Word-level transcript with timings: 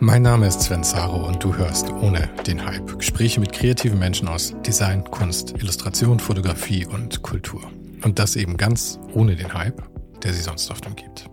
Mein 0.00 0.22
Name 0.22 0.46
ist 0.46 0.62
Sven 0.62 0.84
Saro 0.84 1.26
und 1.26 1.42
du 1.42 1.56
hörst 1.56 1.90
ohne 1.90 2.28
den 2.46 2.64
Hype 2.64 2.98
Gespräche 2.98 3.40
mit 3.40 3.52
kreativen 3.52 3.98
Menschen 3.98 4.28
aus 4.28 4.54
Design, 4.64 5.02
Kunst, 5.02 5.60
Illustration, 5.60 6.20
Fotografie 6.20 6.86
und 6.86 7.22
Kultur. 7.22 7.68
Und 8.04 8.20
das 8.20 8.36
eben 8.36 8.56
ganz 8.56 9.00
ohne 9.12 9.34
den 9.34 9.52
Hype, 9.52 9.82
der 10.22 10.32
sie 10.34 10.42
sonst 10.42 10.70
oft 10.70 10.86
umgibt. 10.86 11.28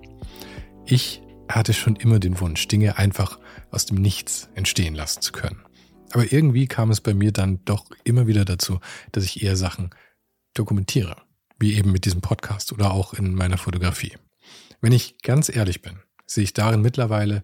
Ich 0.83 1.21
hatte 1.47 1.73
schon 1.73 1.95
immer 1.95 2.17
den 2.17 2.39
Wunsch, 2.39 2.67
Dinge 2.67 2.97
einfach 2.97 3.39
aus 3.69 3.86
dem 3.86 3.97
Nichts 3.97 4.49
entstehen 4.55 4.95
lassen 4.95 5.21
zu 5.21 5.31
können. 5.31 5.61
Aber 6.11 6.33
irgendwie 6.33 6.66
kam 6.66 6.89
es 6.89 7.02
bei 7.02 7.13
mir 7.13 7.31
dann 7.31 7.63
doch 7.66 7.86
immer 8.03 8.25
wieder 8.25 8.45
dazu, 8.45 8.80
dass 9.11 9.25
ich 9.25 9.43
eher 9.43 9.58
Sachen 9.58 9.91
dokumentiere, 10.55 11.17
wie 11.59 11.75
eben 11.75 11.91
mit 11.91 12.05
diesem 12.05 12.21
Podcast 12.21 12.73
oder 12.73 12.91
auch 12.91 13.13
in 13.13 13.36
meiner 13.36 13.59
Fotografie. 13.59 14.17
Wenn 14.81 14.91
ich 14.91 15.21
ganz 15.21 15.55
ehrlich 15.55 15.83
bin, 15.83 15.99
sehe 16.25 16.43
ich 16.43 16.53
darin 16.53 16.81
mittlerweile 16.81 17.43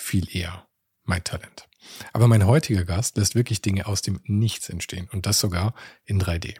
viel 0.00 0.34
eher 0.34 0.66
mein 1.04 1.24
Talent. 1.24 1.68
Aber 2.12 2.28
mein 2.28 2.46
heutiger 2.46 2.84
Gast 2.84 3.16
lässt 3.16 3.34
wirklich 3.34 3.62
Dinge 3.62 3.86
aus 3.86 4.02
dem 4.02 4.20
Nichts 4.24 4.68
entstehen 4.68 5.08
und 5.12 5.26
das 5.26 5.40
sogar 5.40 5.74
in 6.04 6.20
3D. 6.20 6.56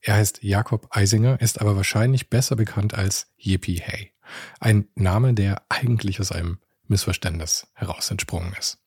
Er 0.00 0.14
heißt 0.14 0.42
Jakob 0.42 0.88
Eisinger, 0.90 1.40
ist 1.40 1.60
aber 1.60 1.76
wahrscheinlich 1.76 2.30
besser 2.30 2.56
bekannt 2.56 2.94
als 2.94 3.32
Yippie 3.36 3.82
Hay. 3.82 4.12
Ein 4.60 4.88
Name, 4.94 5.34
der 5.34 5.62
eigentlich 5.68 6.20
aus 6.20 6.32
einem 6.32 6.58
Missverständnis 6.86 7.66
heraus 7.74 8.10
entsprungen 8.10 8.54
ist. 8.58 8.78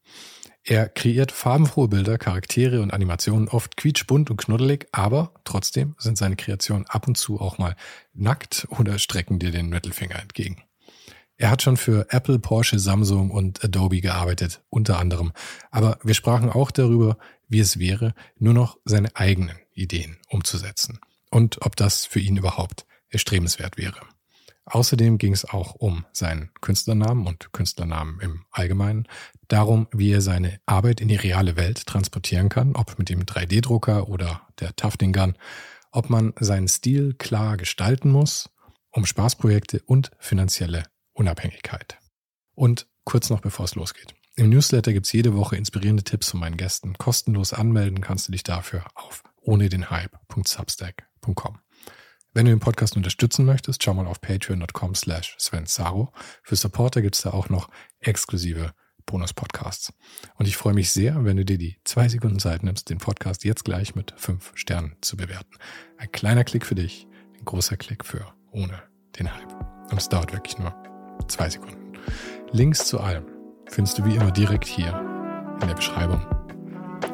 Er 0.63 0.89
kreiert 0.89 1.31
farbenfrohe 1.31 1.87
Bilder, 1.87 2.19
Charaktere 2.19 2.81
und 2.81 2.93
Animationen, 2.93 3.49
oft 3.49 3.77
quietschbunt 3.77 4.29
und 4.29 4.37
knuddelig, 4.37 4.87
aber 4.91 5.33
trotzdem 5.43 5.95
sind 5.97 6.19
seine 6.19 6.35
Kreationen 6.35 6.85
ab 6.87 7.07
und 7.07 7.17
zu 7.17 7.39
auch 7.39 7.57
mal 7.57 7.75
nackt 8.13 8.67
oder 8.69 8.99
strecken 8.99 9.39
dir 9.39 9.51
den 9.51 9.69
Mittelfinger 9.69 10.19
entgegen. 10.19 10.63
Er 11.41 11.49
hat 11.49 11.63
schon 11.63 11.75
für 11.75 12.05
Apple, 12.11 12.37
Porsche, 12.37 12.77
Samsung 12.77 13.31
und 13.31 13.63
Adobe 13.63 13.99
gearbeitet, 13.99 14.61
unter 14.69 14.99
anderem. 14.99 15.33
Aber 15.71 15.97
wir 16.03 16.13
sprachen 16.13 16.51
auch 16.51 16.69
darüber, 16.69 17.17
wie 17.47 17.59
es 17.59 17.79
wäre, 17.79 18.13
nur 18.37 18.53
noch 18.53 18.77
seine 18.85 19.15
eigenen 19.15 19.57
Ideen 19.73 20.17
umzusetzen 20.29 20.99
und 21.31 21.65
ob 21.65 21.75
das 21.75 22.05
für 22.05 22.19
ihn 22.19 22.37
überhaupt 22.37 22.85
erstrebenswert 23.09 23.75
wäre. 23.77 23.99
Außerdem 24.65 25.17
ging 25.17 25.33
es 25.33 25.43
auch 25.43 25.73
um 25.73 26.05
seinen 26.11 26.51
Künstlernamen 26.61 27.25
und 27.25 27.51
Künstlernamen 27.53 28.19
im 28.19 28.45
Allgemeinen, 28.51 29.07
darum, 29.47 29.87
wie 29.91 30.11
er 30.11 30.21
seine 30.21 30.59
Arbeit 30.67 31.01
in 31.01 31.07
die 31.07 31.15
reale 31.15 31.55
Welt 31.55 31.87
transportieren 31.87 32.49
kann, 32.49 32.75
ob 32.75 32.99
mit 32.99 33.09
dem 33.09 33.23
3D-Drucker 33.23 34.09
oder 34.09 34.47
der 34.59 34.75
Tufting 34.75 35.11
Gun, 35.11 35.35
ob 35.91 36.11
man 36.11 36.33
seinen 36.39 36.67
Stil 36.67 37.15
klar 37.15 37.57
gestalten 37.57 38.11
muss, 38.11 38.51
um 38.91 39.07
Spaßprojekte 39.07 39.81
und 39.87 40.11
finanzielle 40.19 40.83
Unabhängigkeit. 41.13 41.97
Und 42.55 42.87
kurz 43.05 43.29
noch 43.29 43.41
bevor 43.41 43.65
es 43.65 43.75
losgeht. 43.75 44.13
Im 44.35 44.49
Newsletter 44.49 44.93
gibt's 44.93 45.11
jede 45.11 45.35
Woche 45.35 45.57
inspirierende 45.57 46.03
Tipps 46.03 46.31
von 46.31 46.39
meinen 46.39 46.57
Gästen. 46.57 46.97
Kostenlos 46.97 47.53
anmelden 47.53 48.01
kannst 48.01 48.27
du 48.27 48.31
dich 48.31 48.43
dafür 48.43 48.85
auf 48.95 49.23
ohne 49.41 49.69
den 49.69 49.89
Hype.substack.com. 49.89 51.59
Wenn 52.33 52.45
du 52.45 52.51
den 52.51 52.61
Podcast 52.61 52.95
unterstützen 52.95 53.45
möchtest, 53.45 53.83
schau 53.83 53.93
mal 53.93 54.07
auf 54.07 54.21
patreon.com 54.21 54.95
slash 54.95 55.35
Sven 55.37 55.65
Saro. 55.65 56.13
Für 56.43 56.55
Supporter 56.55 57.01
gibt's 57.01 57.23
da 57.23 57.31
auch 57.31 57.49
noch 57.49 57.69
exklusive 57.99 58.73
Bonus-Podcasts. 59.05 59.91
Und 60.35 60.47
ich 60.47 60.55
freue 60.55 60.73
mich 60.73 60.91
sehr, 60.91 61.25
wenn 61.25 61.35
du 61.35 61.43
dir 61.43 61.57
die 61.57 61.77
zwei 61.83 62.07
Sekunden 62.07 62.39
Zeit 62.39 62.63
nimmst, 62.63 62.89
den 62.89 62.99
Podcast 62.99 63.43
jetzt 63.43 63.65
gleich 63.65 63.95
mit 63.95 64.13
fünf 64.15 64.53
Sternen 64.55 64.95
zu 65.01 65.17
bewerten. 65.17 65.57
Ein 65.97 66.11
kleiner 66.11 66.45
Klick 66.45 66.65
für 66.65 66.75
dich, 66.75 67.07
ein 67.37 67.43
großer 67.43 67.75
Klick 67.75 68.05
für 68.05 68.33
ohne 68.51 68.81
den 69.19 69.33
Hype. 69.33 69.91
Und 69.91 69.97
es 69.97 70.07
dauert 70.07 70.31
wirklich 70.31 70.57
nur 70.57 70.90
zwei 71.27 71.49
Sekunden. 71.49 71.93
Links 72.51 72.85
zu 72.85 72.99
allem 72.99 73.25
findest 73.67 73.97
du 73.97 74.05
wie 74.05 74.15
immer 74.15 74.31
direkt 74.31 74.65
hier 74.65 74.93
in 75.61 75.67
der 75.67 75.75
Beschreibung. 75.75 76.21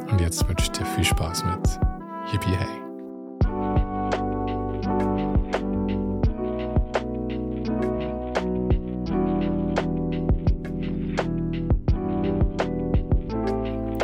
Und 0.09 0.22
jetzt 0.22 0.47
wünsche 0.47 0.63
ich 0.63 0.72
dir 0.72 0.85
viel 0.85 1.03
Spaß 1.03 1.44
mit 1.45 1.79
Yippie 2.31 2.56
Hey. 2.56 2.88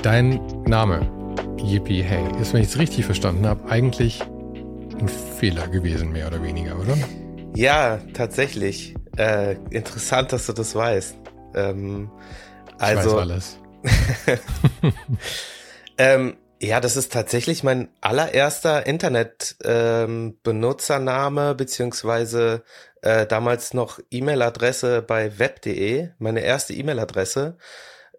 Dein 0.03 0.41
Name, 0.65 1.09
Yippie 1.63 2.03
Hey, 2.03 2.23
ist, 2.41 2.53
wenn 2.53 2.61
ich 2.61 2.67
es 2.67 2.77
richtig 2.77 3.05
verstanden 3.05 3.47
habe, 3.47 3.69
eigentlich 3.69 4.21
ein 4.99 5.07
Fehler 5.07 5.67
gewesen, 5.69 6.11
mehr 6.11 6.27
oder 6.27 6.43
weniger, 6.43 6.77
oder? 6.77 6.97
Ja, 7.55 7.99
tatsächlich. 8.13 8.95
Äh, 9.17 9.53
interessant, 9.69 10.33
dass 10.33 10.47
du 10.47 10.53
das 10.53 10.75
weißt. 10.75 11.15
Ähm, 11.55 12.11
also, 12.79 13.09
ich 13.09 13.15
weiß 13.15 13.21
alles. 13.21 13.57
ähm, 15.97 16.37
ja, 16.63 16.79
das 16.79 16.95
ist 16.95 17.11
tatsächlich 17.11 17.63
mein 17.63 17.89
allererster 17.99 18.85
Internet-Benutzername, 18.85 21.49
ähm, 21.49 21.57
beziehungsweise 21.57 22.63
äh, 23.01 23.27
damals 23.27 23.73
noch 23.73 23.99
E-Mail-Adresse 24.09 25.01
bei 25.01 25.37
web.de, 25.39 26.11
meine 26.19 26.39
erste 26.39 26.73
E-Mail-Adresse. 26.73 27.57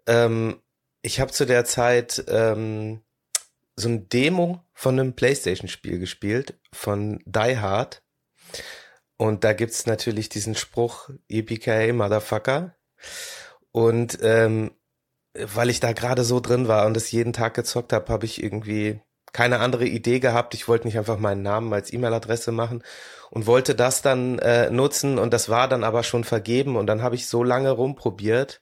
Ähm, 0.05 0.61
ich 1.01 1.19
habe 1.19 1.31
zu 1.31 1.45
der 1.45 1.65
Zeit 1.65 2.23
ähm, 2.27 3.01
so 3.75 3.89
ein 3.89 4.09
Demo 4.09 4.63
von 4.73 4.99
einem 4.99 5.13
PlayStation-Spiel 5.13 5.97
gespielt, 5.97 6.53
von 6.71 7.23
Die 7.25 7.57
Hard. 7.57 8.03
Und 9.17 9.43
da 9.43 9.53
gibt's 9.53 9.85
natürlich 9.85 10.29
diesen 10.29 10.55
Spruch, 10.55 11.09
EPK, 11.29 11.93
Motherfucker. 11.93 12.75
Und 13.71 14.19
ähm, 14.21 14.71
weil 15.33 15.69
ich 15.69 15.79
da 15.79 15.93
gerade 15.93 16.23
so 16.23 16.39
drin 16.39 16.67
war 16.67 16.85
und 16.85 16.95
es 16.97 17.11
jeden 17.11 17.33
Tag 17.33 17.53
gezockt 17.53 17.93
habe, 17.93 18.11
habe 18.11 18.25
ich 18.25 18.41
irgendwie 18.41 19.01
keine 19.33 19.59
andere 19.59 19.85
Idee 19.85 20.19
gehabt. 20.19 20.53
Ich 20.53 20.67
wollte 20.67 20.87
nicht 20.87 20.97
einfach 20.97 21.19
meinen 21.19 21.41
Namen 21.41 21.73
als 21.73 21.91
E-Mail-Adresse 21.91 22.53
machen 22.53 22.83
und 23.31 23.47
wollte 23.47 23.75
das 23.75 24.01
dann 24.01 24.39
äh, 24.39 24.69
nutzen 24.69 25.19
und 25.19 25.33
das 25.33 25.49
war 25.49 25.67
dann 25.67 25.83
aber 25.83 26.03
schon 26.03 26.23
vergeben 26.23 26.77
und 26.77 26.87
dann 26.87 27.01
habe 27.01 27.15
ich 27.15 27.27
so 27.27 27.43
lange 27.43 27.71
rumprobiert, 27.71 28.61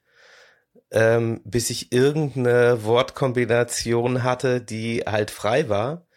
ähm, 0.92 1.42
bis 1.46 1.70
ich 1.70 1.92
irgendeine 1.92 2.84
Wortkombination 2.84 4.24
hatte, 4.24 4.62
die 4.62 5.04
halt 5.06 5.30
frei 5.30 5.70
war. 5.70 6.08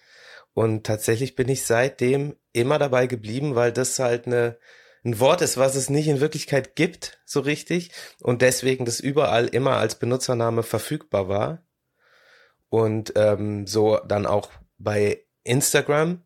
Und 0.57 0.87
tatsächlich 0.87 1.37
bin 1.37 1.51
ich 1.51 1.67
seitdem 1.67 2.35
immer 2.55 2.79
dabei 2.79 3.07
geblieben, 3.07 3.55
weil 3.57 3.73
das 3.73 3.99
halt 3.99 4.27
eine, 4.27 4.57
ein 5.05 5.21
Wort 5.21 5.43
ist, 5.43 5.59
was 5.59 5.75
es 5.75 5.91
nicht 5.91 6.09
in 6.09 6.23
Wirklichkeit 6.23 6.77
gibt, 6.77 7.21
so 7.27 7.41
richtig. 7.41 7.91
Und 8.23 8.41
deswegen 8.41 8.87
das 8.87 8.99
überall 8.99 9.49
immer 9.49 9.73
als 9.73 9.97
Benutzername 9.97 10.63
verfügbar 10.63 11.29
war. 11.29 11.63
Und 12.71 13.13
ähm, 13.17 13.67
so 13.67 13.99
dann 14.09 14.25
auch 14.25 14.49
bei 14.79 15.27
Instagram. 15.45 16.23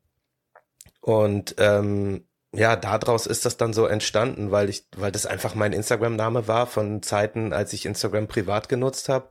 Und 1.01 1.57
ähm, 1.59 2.25
ja, 2.53 2.77
daraus 2.77 3.27
ist 3.27 3.45
das 3.45 3.57
dann 3.57 3.73
so 3.73 3.87
entstanden, 3.87 4.53
weil 4.53 4.71
ich, 4.71 4.87
weil 4.97 5.11
das 5.11 5.27
einfach 5.27 5.57
mein 5.57 5.73
Instagram-Name 5.73 6.47
war 6.47 6.69
von 6.69 7.03
Zeiten, 7.03 7.53
als 7.53 7.73
ich 7.73 7.85
Instagram 7.85 8.29
privat 8.29 8.69
genutzt 8.69 9.09
habe. 9.09 9.29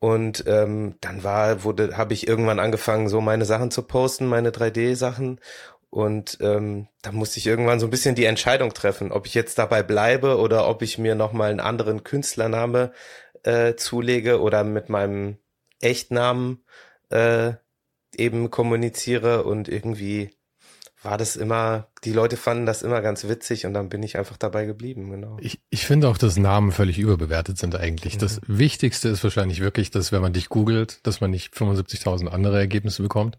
Und 0.00 0.44
ähm, 0.46 0.96
dann 1.00 1.22
war, 1.22 1.64
wurde, 1.64 1.96
habe 1.96 2.14
ich 2.14 2.26
irgendwann 2.26 2.58
angefangen, 2.58 3.08
so 3.08 3.20
meine 3.20 3.44
Sachen 3.44 3.70
zu 3.70 3.82
posten, 3.82 4.26
meine 4.26 4.50
3D-Sachen. 4.50 5.40
Und 5.90 6.38
ähm, 6.40 6.88
da 7.02 7.12
musste 7.12 7.38
ich 7.38 7.46
irgendwann 7.46 7.78
so 7.78 7.86
ein 7.86 7.90
bisschen 7.90 8.14
die 8.14 8.24
Entscheidung 8.24 8.72
treffen, 8.72 9.12
ob 9.12 9.26
ich 9.26 9.34
jetzt 9.34 9.58
dabei 9.58 9.82
bleibe 9.82 10.38
oder 10.38 10.66
ob 10.66 10.80
ich 10.82 10.96
mir 10.96 11.14
nochmal 11.14 11.50
einen 11.50 11.60
anderen 11.60 12.02
Künstlername 12.02 12.92
äh, 13.42 13.74
zulege 13.74 14.40
oder 14.40 14.64
mit 14.64 14.88
meinem 14.88 15.36
Echtnamen 15.80 16.64
äh, 17.10 17.52
eben 18.16 18.50
kommuniziere 18.50 19.44
und 19.44 19.68
irgendwie 19.68 20.30
war 21.02 21.18
das 21.18 21.36
immer, 21.36 21.88
die 22.04 22.12
Leute 22.12 22.36
fanden 22.36 22.66
das 22.66 22.82
immer 22.82 23.00
ganz 23.00 23.26
witzig 23.26 23.66
und 23.66 23.74
dann 23.74 23.88
bin 23.88 24.02
ich 24.02 24.16
einfach 24.16 24.36
dabei 24.36 24.64
geblieben, 24.64 25.10
genau. 25.10 25.36
Ich, 25.40 25.60
ich 25.70 25.84
finde 25.84 26.08
auch, 26.08 26.16
dass 26.16 26.36
Namen 26.36 26.70
völlig 26.70 26.98
überbewertet 26.98 27.58
sind 27.58 27.74
eigentlich. 27.74 28.14
Mhm. 28.14 28.20
Das 28.20 28.40
Wichtigste 28.46 29.08
ist 29.08 29.24
wahrscheinlich 29.24 29.60
wirklich, 29.60 29.90
dass 29.90 30.12
wenn 30.12 30.22
man 30.22 30.32
dich 30.32 30.48
googelt, 30.48 31.04
dass 31.06 31.20
man 31.20 31.30
nicht 31.30 31.54
75.000 31.54 32.28
andere 32.28 32.58
Ergebnisse 32.58 33.02
bekommt. 33.02 33.38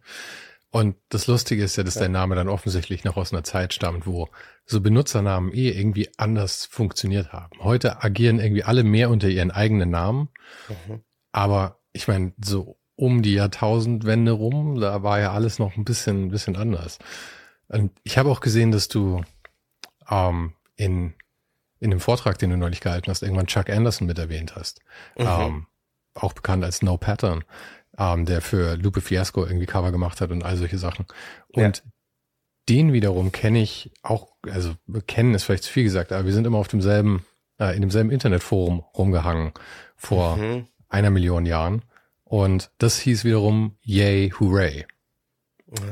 Und 0.72 0.96
das 1.10 1.28
Lustige 1.28 1.64
ist 1.64 1.76
ja, 1.76 1.84
dass 1.84 1.96
ja. 1.96 2.02
dein 2.02 2.14
Name 2.14 2.36
dann 2.36 2.50
offensichtlich 2.50 3.04
noch 3.04 3.16
aus 3.16 3.32
einer 3.32 3.44
Zeit 3.44 3.74
stammt, 3.74 4.08
wo 4.08 4.30
so 4.66 4.82
Benutzernamen 4.82 5.54
eh 5.54 5.70
irgendwie 5.70 6.10
anders 6.18 6.66
funktioniert 6.66 7.32
haben. 7.32 7.64
Heute 7.64 8.04
agieren 8.04 8.40
irgendwie 8.40 8.64
alle 8.64 8.84
mehr 8.84 9.10
unter 9.12 9.30
ihren 9.30 9.52
eigenen 9.52 9.92
Namen. 9.92 10.30
Mhm. 10.68 11.02
Aber 11.32 11.80
ich 11.94 12.08
meine, 12.08 12.34
so 12.44 12.78
um 12.96 13.22
die 13.22 13.34
Jahrtausendwende 13.34 14.32
rum, 14.32 14.80
da 14.80 15.04
war 15.04 15.20
ja 15.20 15.32
alles 15.32 15.60
noch 15.60 15.78
ein 15.78 15.86
bisschen, 15.86 16.26
ein 16.26 16.30
bisschen 16.30 16.56
anders. 16.56 17.00
Und 17.68 17.92
ich 18.04 18.18
habe 18.18 18.30
auch 18.30 18.40
gesehen, 18.40 18.72
dass 18.72 18.88
du 18.88 19.24
ähm, 20.10 20.54
in, 20.76 21.14
in 21.80 21.92
dem 21.92 22.00
Vortrag, 22.00 22.38
den 22.38 22.50
du 22.50 22.58
neulich 22.58 22.82
gehalten 22.82 23.10
hast, 23.10 23.24
irgendwann 23.24 23.48
Chuck 23.48 23.70
Anderson 23.70 24.08
mit 24.08 24.20
erwähnt 24.20 24.56
hast. 24.56 24.82
Mhm. 25.18 25.28
Ähm, 25.28 25.68
auch 26.16 26.34
bekannt 26.34 26.64
als 26.64 26.82
No 26.82 26.98
Pattern, 26.98 27.44
ähm, 27.98 28.26
der 28.26 28.42
für 28.42 28.76
Lupe 28.76 29.02
Fiasco 29.02 29.46
irgendwie 29.46 29.66
Cover 29.66 29.92
gemacht 29.92 30.22
hat 30.22 30.32
und 30.32 30.44
all 30.44 30.58
solche 30.58 30.78
Sachen. 30.78 31.06
Und 31.50 31.78
ja. 31.78 31.92
den 32.70 32.94
wiederum 32.94 33.32
kenne 33.32 33.62
ich 33.62 33.92
auch, 34.02 34.34
also 34.50 34.76
kennen 35.08 35.34
ist 35.34 35.44
vielleicht 35.44 35.64
zu 35.64 35.72
viel 35.72 35.84
gesagt, 35.84 36.12
aber 36.12 36.26
wir 36.26 36.34
sind 36.34 36.46
immer 36.46 36.60
auf 36.60 36.68
demselben, 36.68 37.26
äh, 37.60 37.76
in 37.76 37.82
demselben 37.82 38.12
Internetforum 38.12 38.80
rumgehangen 38.96 39.54
vor 39.96 40.38
mhm. 40.38 40.68
einer 40.90 41.10
Million 41.10 41.46
Jahren. 41.46 41.84
Und 42.24 42.72
das 42.78 43.00
hieß 43.00 43.26
wiederum 43.26 43.78
Yay, 43.82 44.32
Hooray. 44.40 44.86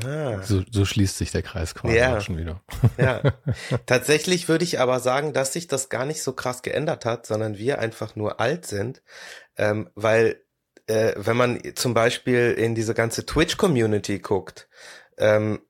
Ah. 0.04 0.42
So, 0.42 0.62
so 0.70 0.84
schließt 0.84 1.18
sich 1.18 1.32
der 1.32 1.42
Kreis 1.42 1.74
quasi 1.74 1.96
ja. 1.96 2.20
schon 2.20 2.38
wieder. 2.38 2.62
Ja. 2.98 3.22
Tatsächlich 3.86 4.48
würde 4.48 4.64
ich 4.64 4.78
aber 4.80 5.00
sagen, 5.00 5.32
dass 5.32 5.52
sich 5.52 5.66
das 5.66 5.88
gar 5.88 6.06
nicht 6.06 6.22
so 6.22 6.32
krass 6.32 6.62
geändert 6.62 7.04
hat, 7.04 7.26
sondern 7.26 7.58
wir 7.58 7.78
einfach 7.80 8.14
nur 8.14 8.40
alt 8.40 8.66
sind, 8.66 9.02
ähm, 9.56 9.90
weil 9.94 10.40
äh, 10.86 11.14
wenn 11.16 11.36
man 11.36 11.60
zum 11.74 11.94
Beispiel 11.94 12.52
in 12.52 12.74
diese 12.74 12.94
ganze 12.94 13.26
Twitch-Community 13.26 14.20
guckt, 14.20 14.68
ähm, 15.18 15.60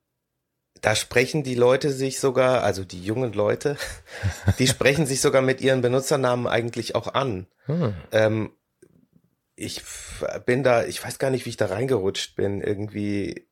da 0.81 0.95
sprechen 0.95 1.43
die 1.43 1.55
Leute 1.55 1.91
sich 1.91 2.19
sogar, 2.19 2.63
also 2.63 2.83
die 2.83 3.01
jungen 3.01 3.33
Leute, 3.33 3.77
die 4.59 4.67
sprechen 4.67 5.05
sich 5.05 5.21
sogar 5.21 5.41
mit 5.41 5.61
ihren 5.61 5.81
Benutzernamen 5.81 6.45
eigentlich 6.45 6.93
auch 6.93 7.13
an. 7.13 7.47
Hm. 7.65 7.93
Ähm, 8.11 8.51
ich 9.55 9.81
bin 10.45 10.63
da, 10.63 10.83
ich 10.83 11.03
weiß 11.03 11.19
gar 11.19 11.29
nicht, 11.29 11.45
wie 11.45 11.51
ich 11.51 11.57
da 11.57 11.67
reingerutscht 11.67 12.35
bin. 12.35 12.61
Irgendwie 12.61 13.47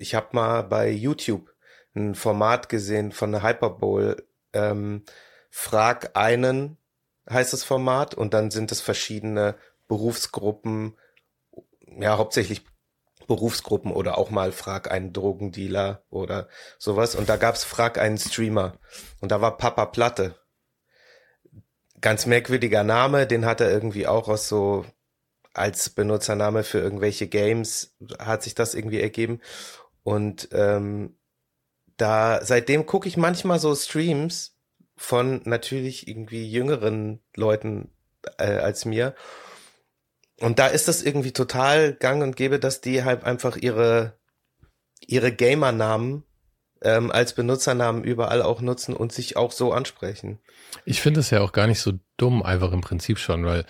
ich 0.00 0.14
habe 0.14 0.28
mal 0.32 0.62
bei 0.62 0.90
YouTube 0.90 1.54
ein 1.94 2.14
Format 2.14 2.68
gesehen 2.68 3.12
von 3.12 3.32
der 3.32 3.42
Hyperbowl. 3.42 4.24
Ähm, 4.52 5.04
Frag 5.50 6.16
einen 6.16 6.78
heißt 7.28 7.52
das 7.52 7.64
Format 7.64 8.14
und 8.14 8.32
dann 8.32 8.50
sind 8.50 8.72
es 8.72 8.80
verschiedene 8.80 9.56
Berufsgruppen, 9.88 10.96
ja 11.86 12.16
hauptsächlich 12.16 12.64
Berufsgruppen 13.26 13.92
oder 13.92 14.18
auch 14.18 14.30
mal 14.30 14.52
Frag 14.52 14.90
einen 14.90 15.12
Drogendealer 15.12 16.02
oder 16.10 16.48
sowas. 16.78 17.14
Und 17.14 17.28
da 17.28 17.36
gab's 17.36 17.64
Frag 17.64 17.98
einen 17.98 18.18
Streamer 18.18 18.78
und 19.20 19.30
da 19.30 19.40
war 19.40 19.56
Papa 19.56 19.86
Platte. 19.86 20.36
Ganz 22.00 22.24
merkwürdiger 22.26 22.82
Name, 22.82 23.26
den 23.26 23.44
hat 23.44 23.60
er 23.60 23.70
irgendwie 23.70 24.06
auch 24.06 24.28
aus 24.28 24.48
so 24.48 24.86
als 25.52 25.90
Benutzername 25.90 26.62
für 26.62 26.78
irgendwelche 26.78 27.26
Games 27.26 27.96
hat 28.18 28.42
sich 28.42 28.54
das 28.54 28.74
irgendwie 28.74 29.00
ergeben. 29.00 29.40
Und 30.02 30.48
ähm, 30.52 31.16
da 31.96 32.44
seitdem 32.44 32.86
gucke 32.86 33.08
ich 33.08 33.16
manchmal 33.16 33.58
so 33.58 33.74
Streams 33.74 34.56
von 34.96 35.42
natürlich 35.44 36.08
irgendwie 36.08 36.50
jüngeren 36.50 37.20
Leuten 37.34 37.90
äh, 38.38 38.44
als 38.44 38.84
mir. 38.84 39.14
Und 40.40 40.58
da 40.58 40.66
ist 40.66 40.88
das 40.88 41.02
irgendwie 41.02 41.32
total 41.32 41.92
gang 41.94 42.22
und 42.22 42.36
gäbe, 42.36 42.58
dass 42.58 42.80
die 42.80 43.04
halt 43.04 43.24
einfach 43.24 43.56
ihre 43.56 44.18
ihre 45.06 45.32
Gamer-Namen 45.32 46.24
ähm, 46.82 47.10
als 47.10 47.34
Benutzernamen 47.34 48.04
überall 48.04 48.42
auch 48.42 48.60
nutzen 48.60 48.94
und 48.94 49.12
sich 49.12 49.36
auch 49.36 49.52
so 49.52 49.72
ansprechen. 49.72 50.38
Ich 50.84 51.00
finde 51.00 51.20
es 51.20 51.30
ja 51.30 51.40
auch 51.40 51.52
gar 51.52 51.66
nicht 51.66 51.80
so 51.80 51.92
dumm, 52.16 52.42
einfach 52.42 52.72
im 52.72 52.80
Prinzip 52.80 53.18
schon, 53.18 53.44
weil 53.44 53.66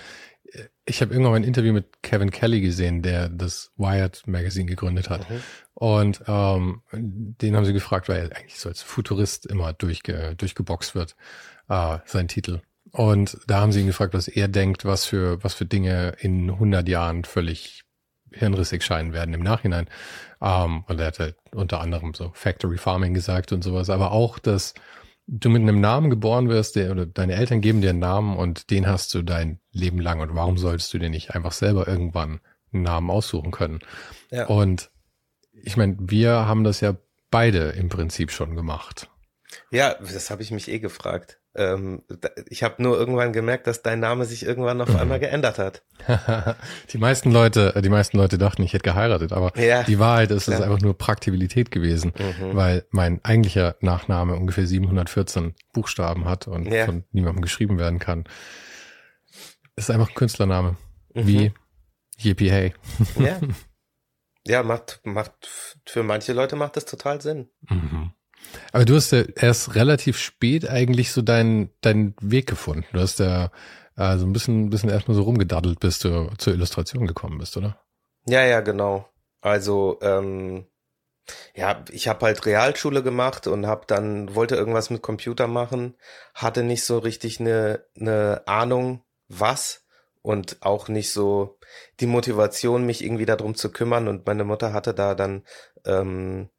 ich 0.85 1.01
habe 1.01 1.13
irgendwann 1.13 1.33
mal 1.33 1.37
ein 1.37 1.45
Interview 1.45 1.73
mit 1.73 2.03
Kevin 2.03 2.31
Kelly 2.31 2.61
gesehen, 2.61 3.03
der 3.03 3.29
das 3.29 3.71
Wired 3.77 4.27
Magazine 4.27 4.67
gegründet 4.67 5.11
hat. 5.11 5.29
Mhm. 5.31 5.43
Und 5.75 6.23
ähm, 6.27 6.83
den 6.93 7.57
haben 7.57 7.65
sie 7.65 7.73
gefragt, 7.73 8.09
weil 8.09 8.19
er 8.19 8.37
eigentlich 8.37 8.59
so 8.59 8.69
als 8.69 8.83
Futurist 8.83 9.47
immer 9.47 9.73
durchge 9.73 10.35
durchgeboxt 10.37 10.95
wird, 10.95 11.17
äh, 11.69 11.99
sein 12.05 12.29
Titel. 12.29 12.61
Und 12.93 13.39
da 13.47 13.61
haben 13.61 13.73
sie 13.73 13.81
ihn 13.81 13.87
gefragt, 13.87 14.15
was 14.15 14.29
er 14.29 14.49
denkt, 14.49 14.85
was 14.85 15.05
für, 15.05 15.43
was 15.45 15.55
für 15.55 15.65
Dinge 15.65 16.17
in 16.19 16.51
100 16.51 16.89
Jahren 16.89 17.25
völlig 17.25 17.85
hirnrissig 18.33 18.83
scheinen 18.83 19.13
werden 19.13 19.35
im 19.35 19.43
Nachhinein. 19.43 19.89
Ähm, 20.41 20.85
und 20.87 21.01
er 21.01 21.07
hat 21.07 21.19
halt 21.19 21.37
unter 21.53 21.81
anderem 21.81 22.15
so 22.15 22.33
Factory 22.35 22.79
Farming 22.79 23.15
gesagt 23.15 23.53
und 23.53 23.63
sowas, 23.63 23.91
aber 23.91 24.13
auch, 24.13 24.39
dass 24.39 24.75
du 25.33 25.49
mit 25.49 25.63
einem 25.63 25.81
Namen 25.81 26.11
geboren 26.11 26.49
wirst, 26.49 26.77
der, 26.77 26.91
oder 26.91 27.07
deine 27.07 27.35
Eltern 27.35 27.61
geben 27.61 27.81
dir 27.81 27.91
einen 27.91 28.01
Namen 28.01 28.37
und 28.37 28.71
den 28.71 28.87
hast 28.89 29.15
du 29.15 29.23
dein 29.23 29.61
Leben 29.71 30.01
lang. 30.01 30.21
Und 30.21 30.35
warum 30.35 30.59
solltest 30.59 30.93
du 30.93 30.99
dir 30.99 31.09
nicht 31.09 31.35
einfach 31.35 31.53
selber 31.53 31.87
irgendwann 31.87 32.41
einen 32.73 32.83
Namen 32.83 33.11
aussuchen 33.11 33.53
können? 33.53 33.79
Ja. 34.31 34.47
Und 34.47 34.91
ich 35.53 35.77
meine, 35.77 35.97
wir 36.01 36.47
haben 36.47 36.65
das 36.65 36.81
ja 36.81 36.97
beide 37.31 37.71
im 37.71 37.89
Prinzip 37.89 38.33
schon 38.33 38.57
gemacht. 38.57 39.09
Ja, 39.71 39.95
das 39.95 40.31
habe 40.31 40.43
ich 40.43 40.51
mich 40.51 40.69
eh 40.69 40.81
gefragt. 40.81 41.40
Ähm, 41.57 42.03
ich 42.49 42.63
habe 42.63 42.81
nur 42.81 42.97
irgendwann 42.97 43.33
gemerkt, 43.33 43.67
dass 43.67 43.83
dein 43.83 43.99
Name 43.99 44.25
sich 44.25 44.45
irgendwann 44.45 44.81
auf 44.81 44.95
einmal 44.95 45.19
geändert 45.21 45.59
hat. 45.59 45.83
die 46.93 46.99
meisten 46.99 47.33
Leute, 47.33 47.75
äh, 47.75 47.83
die 47.83 47.89
meisten 47.89 48.17
Leute 48.17 48.39
dachten, 48.39 48.63
ich 48.63 48.73
hätte 48.73 48.85
geheiratet, 48.85 49.33
aber 49.33 49.59
ja, 49.59 49.83
die 49.83 49.99
Wahrheit 49.99 50.31
ist, 50.31 50.47
es 50.47 50.55
ist 50.55 50.61
einfach 50.61 50.81
nur 50.81 50.97
Praktibilität 50.97 51.73
gewesen, 51.73 52.13
mhm. 52.17 52.55
weil 52.55 52.87
mein 52.91 53.25
eigentlicher 53.25 53.77
Nachname 53.81 54.37
ungefähr 54.37 54.67
714 54.67 55.55
Buchstaben 55.73 56.27
hat 56.27 56.47
und 56.47 56.71
ja. 56.71 56.85
von 56.85 57.05
niemandem 57.11 57.43
geschrieben 57.43 57.79
werden 57.79 57.99
kann. 57.99 58.25
Es 59.75 59.85
ist 59.85 59.91
einfach 59.91 60.11
ein 60.11 60.15
Künstlername, 60.15 60.77
mhm. 61.15 61.27
wie 61.27 61.53
Yippie 62.17 62.51
Hey. 62.51 62.75
Ja. 63.19 63.41
ja, 64.47 64.63
macht 64.63 65.01
macht 65.03 65.49
für 65.85 66.05
manche 66.05 66.33
Leute 66.33 66.55
macht 66.55 66.77
das 66.77 66.85
total 66.85 67.21
Sinn. 67.21 67.49
Mhm. 67.69 68.13
Aber 68.73 68.85
du 68.85 68.95
hast 68.97 69.13
ja 69.13 69.23
erst 69.37 69.75
relativ 69.75 70.19
spät 70.19 70.69
eigentlich 70.69 71.13
so 71.13 71.23
deinen 71.23 71.71
deinen 71.81 72.15
Weg 72.21 72.47
gefunden. 72.47 72.87
Du 72.93 73.01
hast 73.01 73.19
ja 73.19 73.51
äh, 73.97 74.17
so 74.17 74.27
ein 74.27 74.33
bisschen, 74.33 74.71
bisschen 74.71 74.91
erstmal 74.91 75.17
so 75.17 75.23
rumgedaddelt, 75.23 75.81
bis 75.81 75.99
du 75.99 76.31
zur 76.39 76.55
Illustration 76.55 77.07
gekommen 77.07 77.39
bist, 77.39 77.57
oder? 77.57 77.79
Ja, 78.27 78.45
ja, 78.45 78.61
genau. 78.61 79.09
Also, 79.41 79.99
ähm, 80.03 80.67
ja, 81.55 81.85
ich 81.91 82.09
habe 82.09 82.27
halt 82.27 82.45
Realschule 82.47 83.03
gemacht 83.03 83.47
und 83.47 83.67
habe 83.67 83.85
dann 83.87 84.35
wollte 84.35 84.57
irgendwas 84.57 84.91
mit 84.91 85.03
Computer 85.03 85.47
machen, 85.47 85.97
hatte 86.35 86.63
nicht 86.63 86.85
so 86.85 86.99
richtig 86.99 87.41
eine 87.41 87.85
eine 87.99 88.43
Ahnung, 88.47 89.03
was 89.29 89.85
und 90.23 90.59
auch 90.61 90.89
nicht 90.89 91.13
so 91.13 91.59
die 92.01 92.07
Motivation, 92.07 92.85
mich 92.85 93.05
irgendwie 93.05 93.27
darum 93.27 93.55
zu 93.55 93.71
kümmern. 93.71 94.09
Und 94.09 94.27
meine 94.27 94.45
Mutter 94.45 94.73
hatte 94.73 94.95
da 94.95 95.15
dann 95.15 95.45
ähm, 95.85 96.51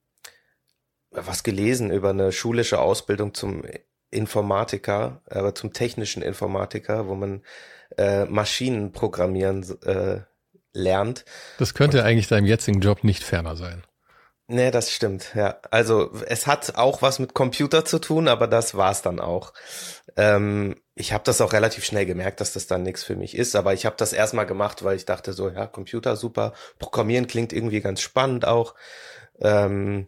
was 1.12 1.44
gelesen 1.44 1.91
über 1.91 2.10
eine 2.10 2.32
schulische 2.32 2.80
Ausbildung 2.80 3.34
zum 3.34 3.63
Informatiker, 4.10 5.22
aber 5.30 5.56
zum 5.56 5.74
technischen 5.74 6.22
Informatiker, 6.22 7.08
wo 7.08 7.15
man 7.15 7.44
äh, 7.98 8.25
Maschinen 8.25 8.91
programmieren 8.91 9.65
äh, 9.84 10.22
lernt. 10.74 11.25
Das 11.58 11.74
könnte 11.74 12.00
Und, 12.00 12.06
eigentlich 12.06 12.27
deinem 12.27 12.46
jetzigen 12.46 12.82
Job 12.82 13.03
nicht 13.03 13.24
ferner 13.24 13.56
sein. 13.56 13.84
Nee, 14.48 14.70
das 14.72 14.91
stimmt, 14.91 15.34
ja. 15.34 15.60
Also 15.70 16.12
es 16.27 16.46
hat 16.46 16.75
auch 16.75 17.01
was 17.01 17.20
mit 17.20 17.34
Computer 17.34 17.86
zu 17.86 18.00
tun, 18.00 18.27
aber 18.27 18.48
das 18.48 18.75
war's 18.75 19.01
dann 19.01 19.22
auch. 19.22 19.53
Ähm, 20.18 20.75
ich 20.94 21.13
habe 21.13 21.24
das 21.24 21.39
auch 21.39 21.53
relativ 21.53 21.86
schnell 21.86 22.06
gemerkt, 22.06 22.41
dass 22.41 22.51
das 22.51 22.68
dann 22.68 22.84
nichts 22.84 23.01
für 23.03 23.15
mich 23.15 23.38
ist, 23.38 23.56
aber 23.56 23.74
ich 23.74 23.86
habe 23.86 23.96
das 23.98 24.12
erstmal 24.12 24.46
gemacht, 24.46 24.84
weil 24.84 24.98
ich 24.98 25.06
dachte 25.06 25.32
so, 25.32 25.50
ja, 25.50 25.68
Computer 25.68 26.18
super, 26.18 26.53
Programmieren 26.80 27.27
klingt 27.27 27.53
irgendwie 27.53 27.80
ganz 27.80 28.01
spannend 28.01 28.46
auch. 28.46 28.75
Ähm, 29.39 30.08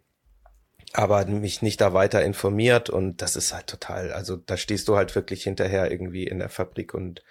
aber 0.94 1.26
mich 1.26 1.62
nicht 1.62 1.82
da 1.82 1.94
weiter 1.94 2.24
informiert 2.24 2.90
und 2.90 3.22
das 3.22 3.36
ist 3.36 3.54
halt 3.54 3.68
total, 3.68 4.12
also 4.12 4.38
da 4.38 4.58
stehst 4.58 4.88
du 4.88 4.96
halt 4.96 5.16
wirklich 5.16 5.44
hinterher 5.44 5.92
irgendwie 5.92 6.26
in 6.26 6.40
der 6.40 6.50
Fabrik 6.50 6.94
und 6.94 7.24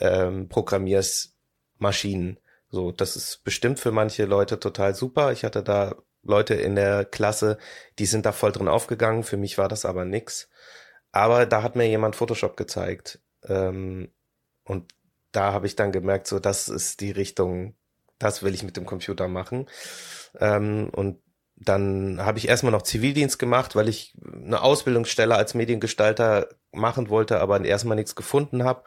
ähm, 0.00 0.48
programmierst 0.48 1.34
Maschinen. 1.78 2.38
So, 2.70 2.92
das 2.92 3.16
ist 3.16 3.42
bestimmt 3.44 3.80
für 3.80 3.92
manche 3.92 4.24
Leute 4.24 4.60
total 4.60 4.94
super. 4.94 5.32
Ich 5.32 5.44
hatte 5.44 5.62
da 5.62 5.96
Leute 6.22 6.54
in 6.54 6.76
der 6.76 7.04
Klasse, 7.04 7.58
die 7.98 8.06
sind 8.06 8.26
da 8.26 8.32
voll 8.32 8.52
drin 8.52 8.68
aufgegangen. 8.68 9.24
Für 9.24 9.36
mich 9.36 9.58
war 9.58 9.68
das 9.68 9.84
aber 9.84 10.04
nix. 10.04 10.48
Aber 11.10 11.46
da 11.46 11.62
hat 11.62 11.76
mir 11.76 11.88
jemand 11.88 12.16
Photoshop 12.16 12.56
gezeigt. 12.56 13.20
Ähm, 13.44 14.12
und 14.64 14.92
da 15.32 15.52
habe 15.52 15.66
ich 15.66 15.76
dann 15.76 15.92
gemerkt, 15.92 16.26
so, 16.26 16.38
das 16.38 16.68
ist 16.68 17.00
die 17.00 17.10
Richtung, 17.10 17.74
das 18.18 18.42
will 18.42 18.54
ich 18.54 18.62
mit 18.62 18.76
dem 18.76 18.86
Computer 18.86 19.28
machen. 19.28 19.66
Ähm, 20.38 20.90
und 20.94 21.20
dann 21.60 22.24
habe 22.24 22.38
ich 22.38 22.48
erstmal 22.48 22.72
noch 22.72 22.82
Zivildienst 22.82 23.38
gemacht, 23.38 23.74
weil 23.74 23.88
ich 23.88 24.14
eine 24.32 24.62
Ausbildungsstelle 24.62 25.34
als 25.34 25.54
Mediengestalter 25.54 26.48
machen 26.72 27.08
wollte, 27.08 27.40
aber 27.40 27.64
erstmal 27.64 27.96
nichts 27.96 28.14
gefunden 28.14 28.64
habe. 28.64 28.84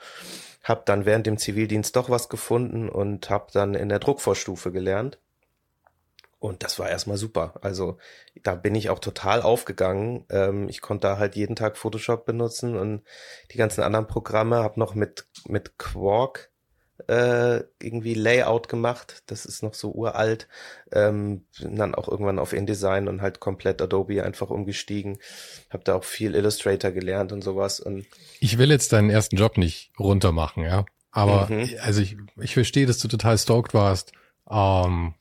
Hab 0.64 0.86
dann 0.86 1.06
während 1.06 1.26
dem 1.26 1.38
Zivildienst 1.38 1.96
doch 1.96 2.10
was 2.10 2.30
gefunden 2.30 2.88
und 2.88 3.30
habe 3.30 3.48
dann 3.52 3.74
in 3.74 3.90
der 3.90 4.00
Druckvorstufe 4.00 4.72
gelernt. 4.72 5.20
Und 6.40 6.64
das 6.64 6.80
war 6.80 6.90
erstmal 6.90 7.18
super. 7.18 7.54
Also 7.62 7.98
da 8.42 8.56
bin 8.56 8.74
ich 8.74 8.90
auch 8.90 9.00
total 9.00 9.42
aufgegangen. 9.42 10.26
Ähm, 10.30 10.70
ich 10.70 10.82
konnte 10.82 11.08
da 11.08 11.18
halt 11.18 11.36
jeden 11.36 11.56
Tag 11.56 11.78
Photoshop 11.78 12.26
benutzen 12.26 12.76
und 12.76 13.04
die 13.52 13.58
ganzen 13.58 13.84
anderen 13.84 14.08
Programme. 14.08 14.58
Habe 14.58 14.80
noch 14.80 14.96
mit 14.96 15.28
mit 15.48 15.78
Quark 15.78 16.51
äh, 17.08 17.64
irgendwie 17.82 18.14
Layout 18.14 18.70
gemacht. 18.70 19.24
Das 19.28 19.46
ist 19.46 19.64
noch 19.64 19.74
so 19.74 19.92
uralt. 19.92 20.48
Ähm, 20.92 21.46
dann 21.60 21.96
auch 21.96 22.08
irgendwann 22.08 22.40
auf 22.40 22.54
InDesign 22.54 23.08
und 23.08 23.22
halt 23.22 23.40
komplett 23.40 23.82
Adobe 23.82 24.24
einfach 24.24 24.50
umgestiegen. 24.50 25.18
Hab 25.70 25.86
da 25.86 25.96
auch 25.96 26.04
viel 26.04 26.36
Illustrator 26.36 26.92
gelernt 26.92 27.32
und 27.32 27.44
sowas. 27.44 27.80
Und 27.80 28.06
ich 28.40 28.58
will 28.58 28.72
jetzt 28.72 28.94
deinen 28.94 29.10
ersten 29.10 29.36
Job 29.36 29.58
nicht 29.58 29.92
runtermachen, 30.00 30.64
ja. 30.64 30.86
Aber 31.12 31.48
mhm. 31.50 31.70
also 31.82 32.02
ich, 32.02 32.18
ich 32.40 32.54
verstehe, 32.54 32.86
dass 32.86 33.00
du 33.00 33.08
total 33.08 33.38
stoked 33.38 33.74
warst 33.74 34.14
ähm, 34.52 35.14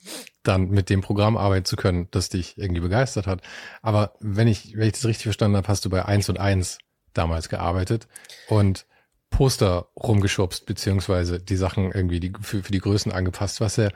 dann 0.42 0.70
mit 0.70 0.90
dem 0.90 1.00
Programm 1.00 1.36
arbeiten 1.36 1.64
zu 1.64 1.76
können, 1.76 2.08
das 2.10 2.28
dich 2.28 2.58
irgendwie 2.58 2.80
begeistert 2.80 3.26
hat. 3.26 3.42
Aber 3.82 4.14
wenn 4.20 4.48
ich, 4.48 4.76
wenn 4.76 4.88
ich 4.88 4.94
das 4.94 5.04
richtig 5.04 5.24
verstanden 5.24 5.56
habe, 5.56 5.68
hast 5.68 5.84
du 5.84 5.90
bei 5.90 6.04
eins 6.04 6.28
und 6.28 6.38
eins 6.38 6.78
damals 7.14 7.48
gearbeitet 7.48 8.08
und 8.48 8.86
Poster 9.30 9.88
rumgeschubst, 9.96 10.66
beziehungsweise 10.66 11.40
die 11.40 11.56
Sachen 11.56 11.92
irgendwie 11.92 12.20
die, 12.20 12.32
für, 12.40 12.62
für 12.62 12.72
die 12.72 12.80
Größen 12.80 13.12
angepasst, 13.12 13.60
was 13.60 13.76
ja 13.76 13.88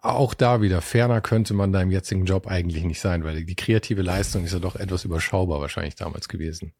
auch 0.00 0.34
da 0.34 0.60
wieder 0.60 0.80
ferner 0.80 1.20
könnte 1.20 1.54
man 1.54 1.72
deinem 1.72 1.90
jetzigen 1.90 2.24
Job 2.24 2.46
eigentlich 2.46 2.84
nicht 2.84 3.00
sein, 3.00 3.24
weil 3.24 3.44
die 3.44 3.56
kreative 3.56 4.02
Leistung 4.02 4.44
ist 4.44 4.52
ja 4.52 4.58
doch 4.58 4.76
etwas 4.76 5.04
überschaubar 5.04 5.60
wahrscheinlich 5.60 5.96
damals 5.96 6.28
gewesen. 6.28 6.72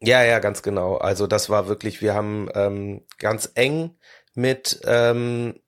Ja, 0.00 0.22
ja, 0.22 0.38
ganz 0.38 0.62
genau. 0.62 0.96
Also 0.96 1.26
das 1.26 1.50
war 1.50 1.68
wirklich, 1.68 2.02
wir 2.02 2.14
haben 2.14 2.48
ähm, 2.54 3.06
ganz 3.18 3.50
eng 3.54 3.96
mit 4.34 4.80
ähm, 4.84 5.60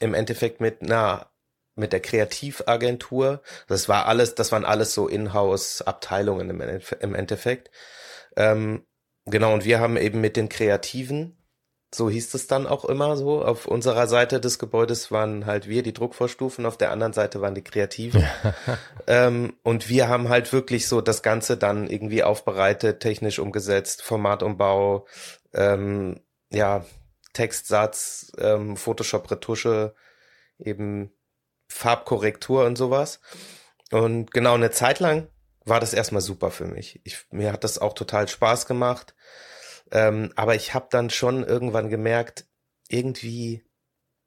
im 0.00 0.14
Endeffekt 0.14 0.60
mit 0.60 0.82
einer 0.82 1.30
mit 1.76 1.92
der 1.92 2.00
Kreativagentur. 2.00 3.42
Das 3.66 3.88
war 3.88 4.06
alles, 4.06 4.34
das 4.34 4.52
waren 4.52 4.64
alles 4.64 4.94
so 4.94 5.08
Inhouse-Abteilungen 5.08 6.50
im, 6.50 6.60
im, 7.00 7.14
Endeffekt. 7.14 7.70
Ähm, 8.36 8.86
genau, 9.26 9.54
und 9.54 9.64
wir 9.64 9.80
haben 9.80 9.96
eben 9.96 10.20
mit 10.20 10.36
den 10.36 10.48
Kreativen, 10.48 11.36
so 11.94 12.10
hieß 12.10 12.34
es 12.34 12.46
dann 12.48 12.66
auch 12.66 12.84
immer 12.84 13.16
so, 13.16 13.44
auf 13.44 13.66
unserer 13.66 14.08
Seite 14.08 14.40
des 14.40 14.58
Gebäudes 14.58 15.12
waren 15.12 15.46
halt 15.46 15.68
wir, 15.68 15.82
die 15.82 15.92
Druckvorstufen, 15.92 16.66
auf 16.66 16.76
der 16.76 16.90
anderen 16.90 17.12
Seite 17.12 17.40
waren 17.40 17.54
die 17.54 17.62
Kreativen. 17.62 18.24
ähm, 19.06 19.54
und 19.62 19.88
wir 19.88 20.08
haben 20.08 20.28
halt 20.28 20.52
wirklich 20.52 20.88
so 20.88 21.00
das 21.00 21.22
Ganze 21.22 21.56
dann 21.56 21.88
irgendwie 21.88 22.24
aufbereitet, 22.24 23.00
technisch 23.00 23.38
umgesetzt, 23.38 24.02
Formatumbau, 24.02 25.06
ähm, 25.52 26.20
ja, 26.50 26.84
Textsatz, 27.32 28.32
ähm, 28.38 28.76
Photoshop-Retusche, 28.76 29.94
eben 30.58 31.12
Farbkorrektur 31.68 32.64
und 32.64 32.76
sowas. 32.76 33.20
Und 33.90 34.32
genau 34.32 34.54
eine 34.54 34.70
Zeit 34.70 35.00
lang 35.00 35.28
war 35.64 35.80
das 35.80 35.94
erstmal 35.94 36.22
super 36.22 36.50
für 36.50 36.66
mich. 36.66 37.00
Ich, 37.04 37.26
mir 37.30 37.52
hat 37.52 37.64
das 37.64 37.78
auch 37.78 37.94
total 37.94 38.28
Spaß 38.28 38.66
gemacht. 38.66 39.14
Ähm, 39.90 40.32
aber 40.36 40.54
ich 40.54 40.74
habe 40.74 40.88
dann 40.90 41.10
schon 41.10 41.44
irgendwann 41.44 41.90
gemerkt, 41.90 42.46
irgendwie, 42.88 43.64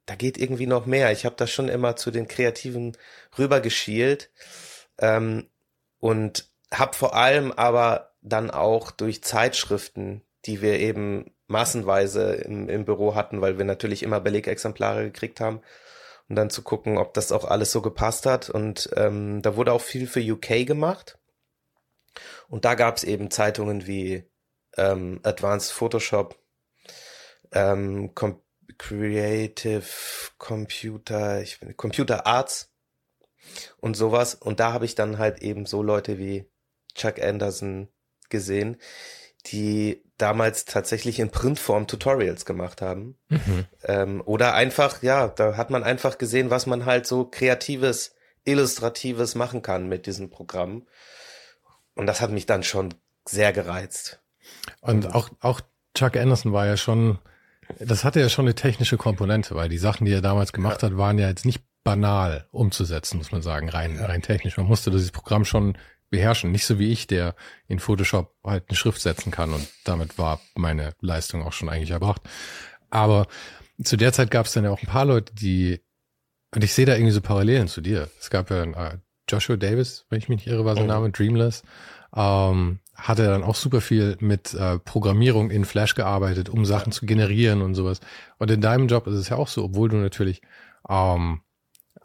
da 0.05 0.15
geht 0.15 0.37
irgendwie 0.37 0.67
noch 0.67 0.85
mehr. 0.85 1.11
Ich 1.11 1.25
habe 1.25 1.35
da 1.35 1.47
schon 1.47 1.69
immer 1.69 1.95
zu 1.95 2.11
den 2.11 2.27
Kreativen 2.27 2.97
rübergeschielt 3.37 4.31
ähm, 4.99 5.49
und 5.99 6.49
habe 6.73 6.95
vor 6.95 7.15
allem 7.15 7.51
aber 7.51 8.15
dann 8.21 8.51
auch 8.51 8.91
durch 8.91 9.23
Zeitschriften, 9.23 10.23
die 10.45 10.61
wir 10.61 10.79
eben 10.79 11.33
massenweise 11.47 12.33
im, 12.33 12.69
im 12.69 12.85
Büro 12.85 13.15
hatten, 13.15 13.41
weil 13.41 13.57
wir 13.57 13.65
natürlich 13.65 14.03
immer 14.03 14.19
Belegexemplare 14.19 15.03
gekriegt 15.03 15.39
haben. 15.39 15.61
Und 16.29 16.35
dann 16.35 16.49
zu 16.49 16.61
gucken, 16.61 16.97
ob 16.97 17.13
das 17.13 17.31
auch 17.31 17.45
alles 17.45 17.71
so 17.71 17.81
gepasst 17.81 18.25
hat. 18.25 18.49
Und 18.49 18.89
ähm, 18.97 19.41
da 19.41 19.55
wurde 19.55 19.71
auch 19.71 19.81
viel 19.81 20.07
für 20.07 20.19
UK 20.19 20.67
gemacht. 20.67 21.17
Und 22.47 22.65
da 22.65 22.75
gab 22.75 22.97
es 22.97 23.03
eben 23.03 23.31
Zeitungen 23.31 23.87
wie 23.87 24.29
ähm, 24.77 25.19
Advanced 25.23 25.71
Photoshop, 25.71 26.39
ähm, 27.51 28.13
Com 28.15 28.41
Creative 28.77 29.83
Computer, 30.37 31.41
ich 31.41 31.59
bin 31.59 31.75
Computer 31.75 32.27
Arts 32.27 32.71
und 33.77 33.95
sowas. 33.95 34.35
Und 34.35 34.59
da 34.59 34.73
habe 34.73 34.85
ich 34.85 34.93
dann 34.93 35.17
halt 35.17 35.41
eben 35.41 35.65
so 35.65 35.81
Leute 35.81 36.17
wie 36.17 36.45
Chuck 36.93 37.19
Anderson 37.21 37.87
gesehen, 38.29 38.77
die 39.47 40.03
damals 40.17 40.65
tatsächlich 40.65 41.19
in 41.19 41.29
Printform 41.29 41.87
Tutorials 41.87 42.45
gemacht 42.45 42.81
haben. 42.81 43.17
Mhm. 43.29 43.65
Ähm, 43.83 44.21
oder 44.25 44.53
einfach, 44.53 45.01
ja, 45.03 45.27
da 45.27 45.55
hat 45.55 45.69
man 45.69 45.83
einfach 45.83 46.17
gesehen, 46.17 46.49
was 46.49 46.65
man 46.65 46.85
halt 46.85 47.07
so 47.07 47.25
kreatives, 47.25 48.15
illustratives 48.43 49.35
machen 49.35 49.61
kann 49.61 49.87
mit 49.87 50.05
diesem 50.05 50.29
Programm. 50.29 50.87
Und 51.97 52.05
das 52.05 52.21
hat 52.21 52.31
mich 52.31 52.45
dann 52.45 52.63
schon 52.63 52.93
sehr 53.25 53.51
gereizt. 53.51 54.21
Und 54.81 55.13
auch, 55.13 55.29
auch 55.41 55.61
Chuck 55.95 56.15
Anderson 56.15 56.53
war 56.53 56.65
ja 56.65 56.77
schon, 56.77 57.19
das 57.79 58.03
hatte 58.03 58.19
ja 58.19 58.29
schon 58.29 58.45
eine 58.45 58.55
technische 58.55 58.97
Komponente, 58.97 59.55
weil 59.55 59.67
die 59.67 59.77
Sachen, 59.77 60.05
die 60.05 60.13
er 60.13 60.21
damals 60.21 60.53
gemacht 60.53 60.81
ja. 60.81 60.89
hat, 60.89 60.97
waren 60.97 61.17
ja 61.17 61.27
jetzt 61.27 61.45
nicht 61.45 61.63
banal 61.83 62.47
umzusetzen, 62.51 63.17
muss 63.17 63.31
man 63.31 63.41
sagen, 63.41 63.69
rein, 63.69 63.97
rein 63.99 64.21
technisch. 64.21 64.57
Man 64.57 64.67
musste 64.67 64.91
dieses 64.91 65.11
Programm 65.11 65.43
schon 65.43 65.77
beherrschen. 66.09 66.51
Nicht 66.51 66.65
so 66.65 66.79
wie 66.79 66.91
ich, 66.91 67.07
der 67.07 67.35
in 67.67 67.79
Photoshop 67.79 68.35
halt 68.43 68.65
eine 68.67 68.77
Schrift 68.77 69.01
setzen 69.01 69.31
kann 69.31 69.53
und 69.53 69.67
damit 69.83 70.17
war 70.17 70.39
meine 70.55 70.93
Leistung 71.01 71.43
auch 71.43 71.53
schon 71.53 71.69
eigentlich 71.69 71.91
erbracht. 71.91 72.21
Aber 72.89 73.27
zu 73.83 73.97
der 73.97 74.13
Zeit 74.13 74.31
gab 74.31 74.45
es 74.45 74.53
dann 74.53 74.63
ja 74.63 74.69
auch 74.69 74.81
ein 74.81 74.87
paar 74.87 75.05
Leute, 75.05 75.33
die, 75.33 75.81
und 76.53 76.63
ich 76.63 76.73
sehe 76.73 76.85
da 76.85 76.93
irgendwie 76.93 77.11
so 77.11 77.21
Parallelen 77.21 77.67
zu 77.67 77.81
dir. 77.81 78.09
Es 78.19 78.29
gab 78.29 78.49
ja 78.49 78.63
äh, 78.63 78.97
Joshua 79.29 79.57
Davis, 79.57 80.05
wenn 80.09 80.19
ich 80.19 80.29
mich 80.29 80.45
nicht 80.45 80.47
irre, 80.47 80.65
war 80.65 80.75
sein 80.75 80.85
oh. 80.85 80.87
Name, 80.87 81.11
Dreamless, 81.11 81.63
ähm, 82.15 82.79
hatte 82.95 83.25
dann 83.25 83.43
auch 83.43 83.55
super 83.55 83.81
viel 83.81 84.17
mit 84.19 84.53
äh, 84.53 84.79
Programmierung 84.79 85.51
in 85.51 85.65
Flash 85.65 85.95
gearbeitet, 85.95 86.49
um 86.49 86.65
Sachen 86.65 86.91
zu 86.91 87.05
generieren 87.05 87.61
und 87.61 87.75
sowas. 87.75 87.99
Und 88.37 88.49
in 88.49 88.61
deinem 88.61 88.87
Job 88.87 89.07
ist 89.07 89.15
es 89.15 89.29
ja 89.29 89.37
auch 89.37 89.47
so, 89.47 89.65
obwohl 89.65 89.89
du 89.89 89.97
natürlich 89.97 90.41
ähm, 90.89 91.41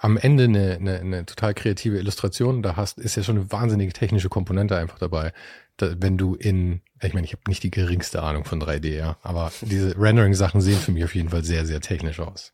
am 0.02 0.16
Ende 0.16 0.44
eine, 0.44 0.76
eine, 0.80 0.98
eine 0.98 1.26
total 1.26 1.54
kreative 1.54 1.96
Illustration 1.96 2.62
da 2.62 2.76
hast, 2.76 2.98
ist 2.98 3.16
ja 3.16 3.22
schon 3.22 3.36
eine 3.36 3.52
wahnsinnige 3.52 3.92
technische 3.92 4.28
Komponente 4.28 4.76
einfach 4.76 4.98
dabei. 4.98 5.32
Da, 5.76 5.94
wenn 5.98 6.18
du 6.18 6.34
in, 6.34 6.82
ich 7.00 7.14
meine, 7.14 7.24
ich 7.24 7.32
habe 7.32 7.42
nicht 7.46 7.62
die 7.62 7.70
geringste 7.70 8.20
Ahnung 8.22 8.44
von 8.44 8.60
3D, 8.60 8.96
ja, 8.96 9.16
aber 9.22 9.52
diese 9.60 9.96
Rendering-Sachen 9.96 10.60
sehen 10.60 10.78
für 10.78 10.90
mich 10.90 11.04
auf 11.04 11.14
jeden 11.14 11.28
Fall 11.28 11.44
sehr, 11.44 11.64
sehr 11.66 11.80
technisch 11.80 12.18
aus. 12.18 12.52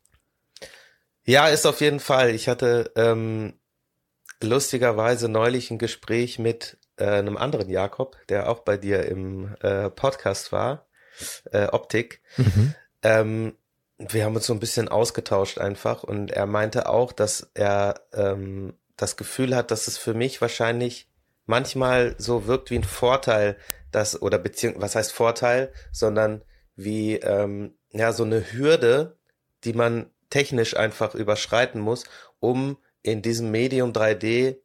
Ja, 1.25 1.47
ist 1.47 1.65
auf 1.65 1.81
jeden 1.81 1.99
Fall. 1.99 2.35
Ich 2.35 2.47
hatte 2.47 2.91
ähm, 2.95 3.53
lustigerweise 4.41 5.29
neulich 5.29 5.71
ein 5.71 5.77
Gespräch 5.77 6.39
mit 6.39 6.77
äh, 6.97 7.05
einem 7.05 7.37
anderen 7.37 7.69
Jakob, 7.69 8.17
der 8.29 8.49
auch 8.49 8.59
bei 8.59 8.77
dir 8.77 9.05
im 9.05 9.55
äh, 9.61 9.89
Podcast 9.89 10.51
war, 10.51 10.87
äh, 11.51 11.67
Optik. 11.67 12.21
Mhm. 12.37 12.73
Ähm, 13.03 13.55
wir 13.97 14.23
haben 14.23 14.35
uns 14.35 14.45
so 14.45 14.53
ein 14.53 14.59
bisschen 14.59 14.87
ausgetauscht 14.87 15.57
einfach 15.57 16.03
und 16.03 16.31
er 16.31 16.45
meinte 16.45 16.87
auch, 16.87 17.11
dass 17.11 17.51
er 17.53 18.01
ähm, 18.13 18.73
das 18.95 19.17
Gefühl 19.17 19.55
hat, 19.55 19.71
dass 19.71 19.87
es 19.87 19.97
für 19.97 20.13
mich 20.13 20.39
wahrscheinlich 20.41 21.09
manchmal 21.45 22.15
so 22.17 22.47
wirkt 22.47 22.69
wie 22.69 22.77
ein 22.77 22.83
Vorteil, 22.83 23.57
dass 23.91 24.21
oder 24.21 24.37
beziehungsweise 24.37 24.83
was 24.83 24.95
heißt 24.95 25.11
Vorteil, 25.11 25.73
sondern 25.91 26.43
wie 26.75 27.15
ähm, 27.15 27.73
ja 27.91 28.13
so 28.13 28.23
eine 28.23 28.53
Hürde, 28.53 29.17
die 29.63 29.73
man 29.73 30.09
technisch 30.29 30.77
einfach 30.77 31.15
überschreiten 31.15 31.81
muss, 31.81 32.05
um 32.39 32.77
in 33.01 33.21
diesem 33.21 33.51
Medium 33.51 33.91
3D 33.93 34.57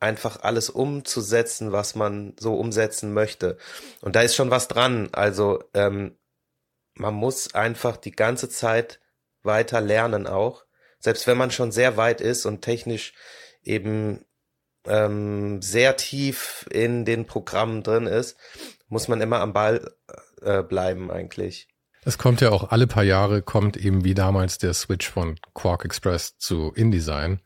einfach 0.00 0.42
alles 0.42 0.70
umzusetzen, 0.70 1.72
was 1.72 1.94
man 1.94 2.34
so 2.38 2.54
umsetzen 2.54 3.12
möchte. 3.12 3.58
Und 4.00 4.16
da 4.16 4.22
ist 4.22 4.36
schon 4.36 4.50
was 4.50 4.68
dran. 4.68 5.08
Also 5.12 5.64
ähm, 5.74 6.16
man 6.94 7.14
muss 7.14 7.54
einfach 7.54 7.96
die 7.96 8.12
ganze 8.12 8.48
Zeit 8.48 9.00
weiter 9.42 9.80
lernen 9.80 10.26
auch. 10.26 10.64
Selbst 11.00 11.26
wenn 11.26 11.38
man 11.38 11.50
schon 11.50 11.72
sehr 11.72 11.96
weit 11.96 12.20
ist 12.20 12.46
und 12.46 12.62
technisch 12.62 13.12
eben 13.62 14.24
ähm, 14.86 15.62
sehr 15.62 15.96
tief 15.96 16.66
in 16.70 17.04
den 17.04 17.26
Programmen 17.26 17.82
drin 17.82 18.06
ist, 18.06 18.36
muss 18.88 19.08
man 19.08 19.20
immer 19.20 19.40
am 19.40 19.52
Ball 19.52 19.94
äh, 20.42 20.62
bleiben 20.62 21.10
eigentlich. 21.10 21.68
Es 22.04 22.16
kommt 22.16 22.40
ja 22.40 22.50
auch 22.50 22.70
alle 22.70 22.86
paar 22.86 23.02
Jahre, 23.02 23.42
kommt 23.42 23.76
eben 23.76 24.04
wie 24.04 24.14
damals 24.14 24.58
der 24.58 24.72
Switch 24.72 25.08
von 25.08 25.38
Quark 25.54 25.84
Express 25.84 26.38
zu 26.38 26.72
InDesign. 26.74 27.40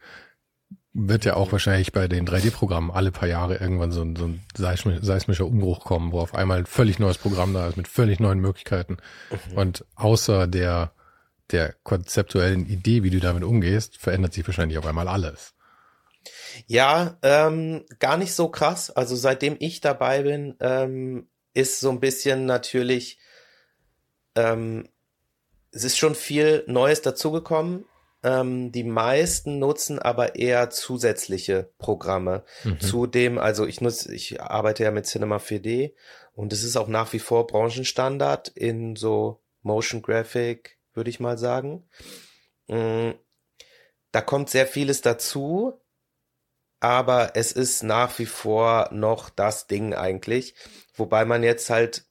Wird 0.95 1.25
ja 1.25 1.37
auch 1.37 1.53
wahrscheinlich 1.53 1.93
bei 1.93 2.07
den 2.07 2.27
3D-Programmen 2.27 2.91
alle 2.91 3.13
paar 3.13 3.29
Jahre 3.29 3.57
irgendwann 3.57 3.93
so 3.93 4.03
ein, 4.03 4.15
so 4.15 4.27
ein 4.27 4.43
seismischer 4.55 5.47
Umbruch 5.47 5.85
kommen, 5.85 6.13
wo 6.13 6.21
auf 6.21 6.35
einmal 6.35 6.59
ein 6.59 6.67
völlig 6.67 6.99
neues 6.99 7.17
Programm 7.17 7.55
da 7.55 7.67
ist 7.67 7.79
mit 7.79 7.89
völlig 7.89 8.21
neuen 8.21 8.41
Möglichkeiten. 8.41 8.99
Mhm. 9.31 9.59
Und 9.59 9.85
außer 9.95 10.47
der, 10.47 10.93
der 11.51 11.75
konzeptuellen 11.83 12.67
Idee, 12.67 13.03
wie 13.03 13.11
du 13.11 13.21
damit 13.21 13.43
umgehst, 13.43 13.97
verändert 13.97 14.35
sich 14.35 14.47
wahrscheinlich 14.47 14.77
auf 14.77 14.85
einmal 14.85 15.09
alles. 15.09 15.55
Ja, 16.67 17.19
ähm, 17.23 17.85
gar 17.99 18.17
nicht 18.17 18.35
so 18.35 18.49
krass. 18.49 18.91
Also 18.91 19.17
seitdem 19.17 19.57
ich 19.59 19.81
dabei 19.81 20.23
bin, 20.23 20.57
ähm, 20.61 21.27
ist 21.55 21.81
so 21.81 21.91
ein 21.91 22.01
bisschen 22.01 22.47
natürlich, 22.47 23.19
ähm, 24.35 24.89
es 25.71 25.85
ist 25.85 25.99
schon 25.99 26.15
viel 26.15 26.65
Neues 26.67 27.03
dazugekommen. 27.03 27.85
Ähm, 28.23 28.71
die 28.73 28.85
meisten 28.85 29.59
nutzen 29.59 29.99
aber 29.99 30.37
eher 30.37 30.71
zusätzliche 30.71 31.71
Programme 31.79 32.45
mhm. 32.65 32.81
zu 32.81 33.07
dem, 33.07 33.39
also 33.39 33.67
ich 33.67 33.81
nutze, 33.81 34.15
ich 34.15 34.41
arbeite 34.41 34.85
ja 34.85 34.91
mit 34.91 35.07
Cinema 35.07 35.39
4D 35.39 35.95
und 36.33 36.53
es 36.53 36.63
ist 36.63 36.77
auch 36.77 36.89
nach 36.89 37.13
wie 37.13 37.19
vor 37.19 37.47
Branchenstandard 37.47 38.49
in 38.49 38.97
so 38.97 39.43
Motion 39.63 40.03
Graphic, 40.03 40.79
würde 40.95 41.11
ich 41.11 41.21
mal 41.21 41.37
sagen. 41.37 41.89
Mm, 42.69 43.11
da 44.13 44.21
kommt 44.21 44.51
sehr 44.51 44.67
vieles 44.67 45.01
dazu 45.01 45.83
aber 46.83 47.37
es 47.37 47.53
ist 47.53 47.85
nach 47.85 48.19
wie 48.19 48.27
vor 48.27 48.89
noch 48.91 49.31
das 49.31 49.69
Ding 49.69 49.95
eigentlich. 49.95 50.57
Wobei 50.97 51.25
man 51.25 51.45
jetzt 51.45 51.71
halt 51.71 52.07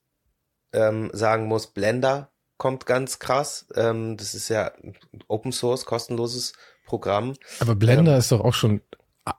ähm, 0.72 1.10
sagen 1.12 1.48
muss, 1.48 1.68
Blender 1.68 2.32
kommt 2.62 2.86
ganz 2.86 3.18
krass. 3.18 3.66
Ähm, 3.74 4.18
das 4.18 4.36
ist 4.36 4.48
ja 4.50 4.72
Open 5.28 5.52
Source, 5.52 5.84
kostenloses 5.84 6.54
Programm. 6.86 7.34
Aber 7.60 7.74
Blender 7.74 8.14
ähm, 8.14 8.20
ist 8.20 8.32
doch 8.32 8.42
auch 8.42 8.54
schon 8.54 8.82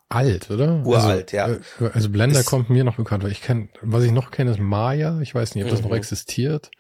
alt, 0.09 0.51
oder? 0.51 0.85
Uralt, 0.85 1.33
also, 1.33 1.61
ja. 1.79 1.87
Äh, 1.87 1.91
also 1.93 2.11
Blender 2.11 2.41
ist, 2.41 2.47
kommt 2.47 2.69
mir 2.69 2.83
noch 2.83 2.97
bekannt, 2.97 3.23
weil 3.23 3.31
ich 3.31 3.41
kenne, 3.41 3.69
was 3.81 4.03
ich 4.03 4.11
noch 4.11 4.33
kenne, 4.33 4.51
ist 4.51 4.59
Maya. 4.59 5.21
Ich 5.21 5.37
weiß 5.37 5.55
nicht, 5.55 5.63
ob 5.63 5.71
das 5.71 5.83
mhm. 5.83 5.91
noch 5.91 5.97
existiert. 5.97 6.73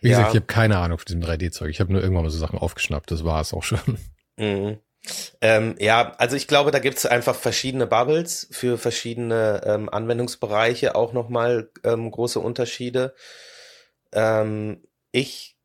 Wie 0.00 0.08
ja. 0.08 0.16
gesagt, 0.16 0.30
ich 0.30 0.36
habe 0.36 0.46
keine 0.46 0.78
Ahnung 0.78 0.96
von 0.96 1.04
diesem 1.04 1.20
3D-Zeug. 1.20 1.68
Ich 1.68 1.80
habe 1.80 1.92
nur 1.92 2.00
irgendwann 2.00 2.24
mal 2.24 2.30
so 2.30 2.38
Sachen 2.38 2.58
aufgeschnappt. 2.58 3.10
Das 3.10 3.26
war 3.26 3.42
es 3.42 3.52
auch 3.52 3.62
schon. 3.62 3.98
Mhm. 4.38 4.78
Ähm, 5.42 5.74
ja, 5.78 6.14
also 6.16 6.34
ich 6.34 6.46
glaube, 6.46 6.70
da 6.70 6.78
gibt 6.78 6.96
es 6.96 7.04
einfach 7.04 7.34
verschiedene 7.34 7.86
Bubbles 7.86 8.48
für 8.50 8.78
verschiedene 8.78 9.60
ähm, 9.66 9.90
Anwendungsbereiche, 9.90 10.94
auch 10.94 11.12
nochmal 11.12 11.68
ähm, 11.84 12.10
große 12.10 12.40
Unterschiede. 12.40 13.14
Ähm, 14.14 14.82
ich 15.12 15.58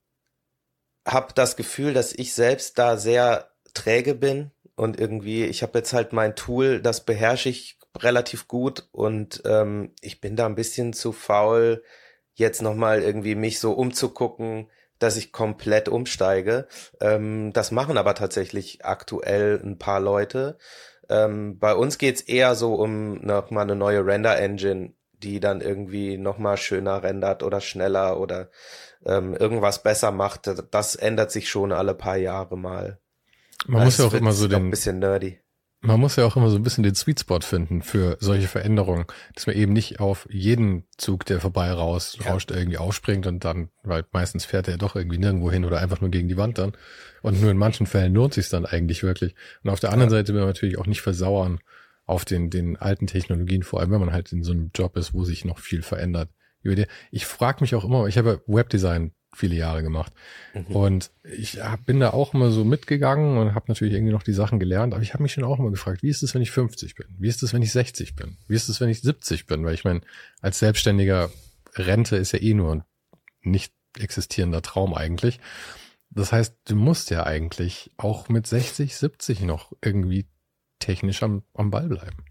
habe 1.06 1.34
das 1.36 1.56
Gefühl, 1.56 1.94
dass 1.94 2.14
ich 2.14 2.34
selbst 2.34 2.80
da 2.80 2.98
sehr 2.98 3.50
träge 3.74 4.16
bin 4.16 4.52
und 4.76 5.00
irgendwie, 5.00 5.46
ich 5.46 5.64
habe 5.64 5.78
jetzt 5.80 5.94
halt 5.94 6.14
mein 6.14 6.36
Tool, 6.36 6.82
das 6.82 7.06
beherrsche 7.06 7.50
ich 7.50 7.78
relativ 7.98 8.48
gut 8.48 8.88
und 8.92 9.42
ähm, 9.46 9.94
ich 10.02 10.20
bin 10.20 10.36
da 10.36 10.46
ein 10.46 10.56
bisschen 10.56 10.94
zu 10.94 11.12
faul, 11.12 11.84
jetzt 12.34 12.62
nochmal 12.62 13.02
irgendwie 13.02 13.36
mich 13.36 13.60
so 13.60 13.72
umzugucken, 13.72 14.70
dass 15.00 15.18
ich 15.18 15.32
komplett 15.32 15.90
umsteige. 15.90 16.68
Ähm, 17.00 17.52
das 17.54 17.72
machen 17.72 17.98
aber 17.98 18.16
tatsächlich 18.16 18.84
aktuell 18.86 19.62
ein 19.64 19.78
paar 19.78 20.00
Leute. 20.00 20.58
Ähm, 21.10 21.60
bei 21.60 21.74
uns 21.74 21.98
geht's 21.98 22.22
eher 22.22 22.56
so 22.56 22.76
um 22.76 23.26
nochmal 23.26 23.64
eine 23.64 23.76
neue 23.76 24.06
Render-Engine, 24.06 24.94
die 25.14 25.40
dann 25.40 25.62
irgendwie 25.62 26.18
nochmal 26.18 26.58
schöner 26.58 27.04
rendert 27.04 27.44
oder 27.44 27.62
schneller 27.62 28.20
oder 28.20 28.50
ähm, 29.06 29.34
irgendwas 29.34 29.84
besser 29.84 30.12
macht. 30.12 30.50
Das 30.72 30.96
ändert 30.96 31.32
sich 31.32 31.50
schon 31.50 31.72
alle 31.72 31.94
paar 31.94 32.18
Jahre 32.18 32.58
mal. 32.58 33.00
Man 33.68 33.82
das 33.82 33.86
muss 33.86 33.98
ja 33.98 34.06
auch 34.06 34.14
immer 34.14 34.34
so 34.34 34.48
den, 34.48 34.66
ein 34.66 34.70
bisschen 34.72 35.00
nerdy 35.00 35.40
man 35.86 36.00
muss 36.00 36.16
ja 36.16 36.26
auch 36.26 36.36
immer 36.36 36.50
so 36.50 36.56
ein 36.56 36.64
bisschen 36.64 36.84
den 36.84 36.96
Sweet 36.96 37.22
Spot 37.22 37.40
finden 37.42 37.82
für 37.82 38.18
solche 38.20 38.48
Veränderungen, 38.48 39.06
dass 39.34 39.48
man 39.48 39.56
eben 39.56 39.74
nicht 39.74 40.00
auf 40.00 40.28
jeden 40.32 40.84
Zug, 40.98 41.26
der 41.26 41.40
vorbei 41.40 41.72
raus, 41.72 42.18
ja. 42.20 42.32
rauscht, 42.32 42.52
irgendwie 42.52 42.78
aufspringt 42.78 43.28
und 43.28 43.46
dann, 43.46 43.70
weil 43.84 44.04
meistens 44.12 44.46
fährt 44.46 44.68
er 44.68 44.78
doch 44.78 44.96
irgendwie 44.96 45.18
nirgendwo 45.18 45.52
hin 45.52 45.66
oder 45.66 45.80
einfach 45.80 46.02
nur 46.02 46.10
gegen 46.10 46.28
die 46.28 46.38
Wand 46.38 46.58
dann. 46.58 46.74
Und 47.22 47.42
nur 47.42 47.52
in 47.52 47.58
manchen 47.58 47.88
Fällen 47.88 48.14
lohnt 48.14 48.34
sich 48.34 48.50
dann 48.50 48.66
eigentlich 48.66 49.04
wirklich. 49.04 49.36
Und 49.64 49.70
auf 49.70 49.80
der 49.80 49.92
anderen 49.92 50.12
ja. 50.12 50.18
Seite 50.18 50.34
will 50.34 50.42
man 50.42 50.50
natürlich 50.50 50.78
auch 50.78 50.88
nicht 50.88 51.02
versauern 51.02 51.60
auf 52.06 52.26
den, 52.26 52.50
den 52.50 52.78
alten 52.78 53.08
Technologien, 53.08 53.64
vor 53.64 53.80
allem 53.80 53.92
wenn 53.92 54.00
man 54.00 54.14
halt 54.14 54.32
in 54.32 54.44
so 54.44 54.52
einem 54.52 54.72
Job 54.76 54.96
ist, 54.98 55.14
wo 55.14 55.24
sich 55.24 55.46
noch 55.46 55.60
viel 55.60 55.82
verändert. 55.82 56.30
Ich 57.12 57.26
frage 57.26 57.62
mich 57.62 57.76
auch 57.76 57.86
immer, 57.86 58.08
ich 58.08 58.18
habe 58.18 58.42
Webdesign 58.48 59.14
viele 59.36 59.56
Jahre 59.56 59.84
gemacht. 59.84 60.14
Mhm. 60.54 60.76
Und 60.76 61.12
ich 61.24 61.60
bin 61.86 62.00
da 62.00 62.12
auch 62.12 62.34
immer 62.34 62.52
so 62.52 62.64
mitgegangen 62.64 63.38
und 63.38 63.54
habe 63.54 63.66
natürlich 63.68 63.94
irgendwie 63.94 64.14
noch 64.14 64.24
die 64.24 64.34
Sachen 64.34 64.60
gelernt, 64.60 64.94
aber 64.94 65.04
ich 65.04 65.14
habe 65.14 65.24
mich 65.24 65.34
schon 65.34 65.44
auch 65.44 65.60
immer 65.60 65.72
gefragt, 65.72 66.04
wie 66.04 66.10
ist 66.10 66.24
es, 66.24 66.34
wenn 66.34 66.42
ich 66.42 66.52
50 66.52 66.96
bin? 66.96 67.08
Wie 67.20 67.28
ist 67.28 67.44
es, 67.44 67.54
wenn 67.54 67.62
ich 67.62 67.72
60 67.72 68.16
bin? 68.16 68.38
Wie 68.48 68.56
ist 68.56 68.70
es, 68.70 68.80
wenn 68.80 68.90
ich 68.90 69.02
70 69.02 69.46
bin? 69.46 69.66
Weil 69.66 69.74
ich 69.74 69.84
meine, 69.84 70.02
als 70.42 70.60
Selbstständiger 70.60 71.30
Rente 71.76 72.16
ist 72.16 72.32
ja 72.32 72.42
eh 72.42 72.54
nur 72.54 72.74
ein 72.74 72.84
nicht 73.42 73.74
existierender 74.00 74.62
Traum 74.62 74.94
eigentlich. 74.94 75.40
Das 76.10 76.32
heißt, 76.32 76.56
du 76.66 76.76
musst 76.76 77.10
ja 77.10 77.26
eigentlich 77.26 77.92
auch 77.98 78.30
mit 78.30 78.48
60, 78.48 78.96
70 78.96 79.42
noch 79.42 79.74
irgendwie 79.82 80.28
technisch 80.80 81.24
am, 81.24 81.44
am 81.54 81.72
Ball 81.72 81.88
bleiben. 81.88 82.26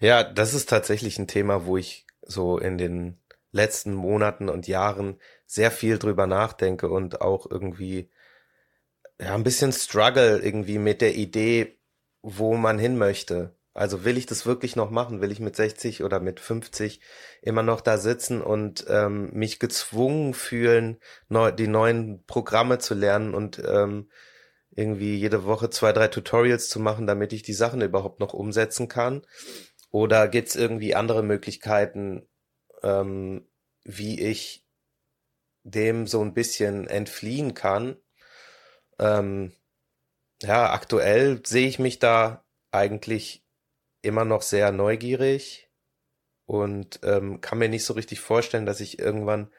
Ja, 0.00 0.24
das 0.24 0.54
ist 0.54 0.68
tatsächlich 0.68 1.18
ein 1.18 1.28
Thema, 1.28 1.66
wo 1.66 1.76
ich 1.76 2.06
so 2.22 2.58
in 2.58 2.78
den 2.78 3.18
letzten 3.52 3.94
Monaten 3.94 4.48
und 4.48 4.68
Jahren 4.68 5.20
sehr 5.46 5.70
viel 5.70 5.98
drüber 5.98 6.26
nachdenke 6.26 6.88
und 6.88 7.20
auch 7.20 7.50
irgendwie 7.50 8.10
ja 9.20 9.34
ein 9.34 9.44
bisschen 9.44 9.72
struggle 9.72 10.38
irgendwie 10.38 10.78
mit 10.78 11.00
der 11.00 11.14
Idee, 11.14 11.78
wo 12.22 12.54
man 12.54 12.78
hin 12.78 12.98
möchte. 12.98 13.54
Also 13.74 14.04
will 14.04 14.18
ich 14.18 14.26
das 14.26 14.44
wirklich 14.44 14.74
noch 14.74 14.90
machen? 14.90 15.20
Will 15.20 15.30
ich 15.30 15.38
mit 15.38 15.54
60 15.54 16.02
oder 16.02 16.18
mit 16.18 16.40
50 16.40 17.00
immer 17.42 17.62
noch 17.62 17.80
da 17.80 17.96
sitzen 17.96 18.42
und 18.42 18.84
ähm, 18.88 19.30
mich 19.32 19.60
gezwungen 19.60 20.34
fühlen, 20.34 20.98
neu, 21.28 21.52
die 21.52 21.68
neuen 21.68 22.24
Programme 22.26 22.78
zu 22.78 22.94
lernen 22.94 23.34
und 23.34 23.62
ähm, 23.64 24.10
irgendwie 24.72 25.16
jede 25.16 25.44
Woche 25.44 25.70
zwei, 25.70 25.92
drei 25.92 26.08
Tutorials 26.08 26.68
zu 26.68 26.80
machen, 26.80 27.06
damit 27.06 27.32
ich 27.32 27.42
die 27.42 27.52
Sachen 27.52 27.80
überhaupt 27.80 28.20
noch 28.20 28.34
umsetzen 28.34 28.88
kann? 28.88 29.22
Oder 29.90 30.28
gibt's 30.28 30.56
irgendwie 30.56 30.94
andere 30.94 31.22
Möglichkeiten, 31.22 32.26
ähm, 32.82 33.46
wie 33.84 34.20
ich 34.20 34.64
dem 35.64 36.06
so 36.06 36.22
ein 36.22 36.34
bisschen 36.34 36.86
entfliehen 36.86 37.54
kann. 37.54 37.96
Ähm, 38.98 39.52
ja, 40.42 40.72
aktuell 40.72 41.42
sehe 41.44 41.68
ich 41.68 41.78
mich 41.78 41.98
da 41.98 42.44
eigentlich 42.70 43.44
immer 44.02 44.24
noch 44.24 44.42
sehr 44.42 44.72
neugierig 44.72 45.70
und 46.46 47.00
ähm, 47.02 47.40
kann 47.40 47.58
mir 47.58 47.68
nicht 47.68 47.84
so 47.84 47.94
richtig 47.94 48.20
vorstellen, 48.20 48.66
dass 48.66 48.80
ich 48.80 48.98
irgendwann 48.98 49.50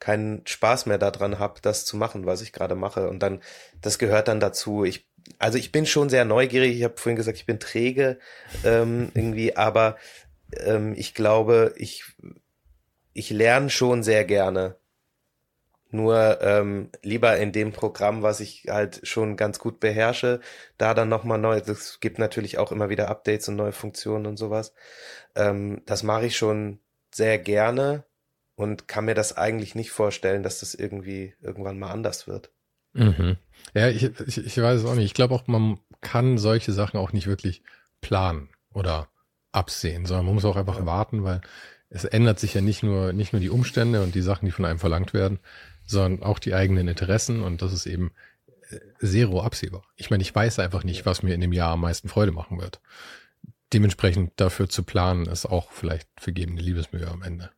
keinen 0.00 0.46
Spaß 0.46 0.86
mehr 0.86 0.98
daran 0.98 1.38
habe, 1.38 1.60
das 1.62 1.84
zu 1.86 1.96
machen, 1.96 2.26
was 2.26 2.42
ich 2.42 2.52
gerade 2.52 2.74
mache. 2.74 3.08
Und 3.08 3.20
dann, 3.20 3.40
das 3.80 3.98
gehört 3.98 4.28
dann 4.28 4.40
dazu. 4.40 4.84
Ich, 4.84 5.08
also 5.38 5.56
ich 5.56 5.72
bin 5.72 5.86
schon 5.86 6.10
sehr 6.10 6.24
neugierig. 6.24 6.76
Ich 6.76 6.84
habe 6.84 6.98
vorhin 6.98 7.16
gesagt, 7.16 7.38
ich 7.38 7.46
bin 7.46 7.60
träge 7.60 8.18
ähm, 8.64 9.10
irgendwie, 9.14 9.56
aber 9.56 9.96
ähm, 10.58 10.94
ich 10.96 11.14
glaube, 11.14 11.74
ich 11.76 12.04
ich 13.14 13.30
lerne 13.30 13.70
schon 13.70 14.02
sehr 14.02 14.24
gerne. 14.24 14.76
Nur 15.90 16.40
ähm, 16.42 16.90
lieber 17.02 17.36
in 17.36 17.52
dem 17.52 17.72
Programm, 17.72 18.22
was 18.22 18.40
ich 18.40 18.66
halt 18.68 19.00
schon 19.04 19.36
ganz 19.36 19.60
gut 19.60 19.78
beherrsche, 19.78 20.40
da 20.76 20.92
dann 20.92 21.08
nochmal 21.08 21.38
neu, 21.38 21.56
es 21.56 22.00
gibt 22.00 22.18
natürlich 22.18 22.58
auch 22.58 22.72
immer 22.72 22.88
wieder 22.90 23.08
Updates 23.08 23.48
und 23.48 23.54
neue 23.54 23.70
Funktionen 23.70 24.26
und 24.26 24.36
sowas. 24.36 24.74
Ähm, 25.36 25.82
das 25.86 26.02
mache 26.02 26.26
ich 26.26 26.36
schon 26.36 26.80
sehr 27.12 27.38
gerne 27.38 28.04
und 28.56 28.88
kann 28.88 29.04
mir 29.04 29.14
das 29.14 29.36
eigentlich 29.36 29.76
nicht 29.76 29.92
vorstellen, 29.92 30.42
dass 30.42 30.58
das 30.58 30.74
irgendwie 30.74 31.34
irgendwann 31.40 31.78
mal 31.78 31.92
anders 31.92 32.26
wird. 32.26 32.50
Mhm. 32.92 33.36
Ja, 33.72 33.88
ich, 33.88 34.02
ich, 34.26 34.38
ich 34.38 34.60
weiß 34.60 34.80
es 34.80 34.86
auch 34.86 34.94
nicht. 34.96 35.06
Ich 35.06 35.14
glaube 35.14 35.34
auch, 35.34 35.46
man 35.46 35.78
kann 36.00 36.38
solche 36.38 36.72
Sachen 36.72 36.98
auch 36.98 37.12
nicht 37.12 37.28
wirklich 37.28 37.62
planen 38.00 38.48
oder 38.72 39.08
absehen, 39.52 40.06
sondern 40.06 40.26
man 40.26 40.34
muss 40.34 40.44
auch 40.44 40.56
einfach 40.56 40.80
ja. 40.80 40.86
warten, 40.86 41.22
weil 41.22 41.40
es 41.90 42.04
ändert 42.04 42.38
sich 42.38 42.54
ja 42.54 42.60
nicht 42.60 42.82
nur, 42.82 43.12
nicht 43.12 43.32
nur 43.32 43.40
die 43.40 43.50
Umstände 43.50 44.02
und 44.02 44.14
die 44.14 44.22
Sachen, 44.22 44.46
die 44.46 44.52
von 44.52 44.64
einem 44.64 44.78
verlangt 44.78 45.14
werden, 45.14 45.38
sondern 45.86 46.22
auch 46.22 46.38
die 46.38 46.54
eigenen 46.54 46.88
Interessen 46.88 47.42
und 47.42 47.62
das 47.62 47.72
ist 47.72 47.86
eben 47.86 48.12
äh, 48.70 49.06
zero 49.06 49.42
absehbar. 49.42 49.82
Ich 49.96 50.10
meine, 50.10 50.22
ich 50.22 50.34
weiß 50.34 50.58
einfach 50.58 50.84
nicht, 50.84 51.06
was 51.06 51.22
mir 51.22 51.34
in 51.34 51.40
dem 51.40 51.52
Jahr 51.52 51.72
am 51.72 51.80
meisten 51.80 52.08
Freude 52.08 52.32
machen 52.32 52.60
wird. 52.60 52.80
Dementsprechend 53.72 54.32
dafür 54.36 54.68
zu 54.68 54.82
planen, 54.82 55.26
ist 55.26 55.46
auch 55.46 55.72
vielleicht 55.72 56.08
vergebene 56.16 56.60
Liebesmühe 56.60 57.08
am 57.08 57.22
Ende. 57.22 57.50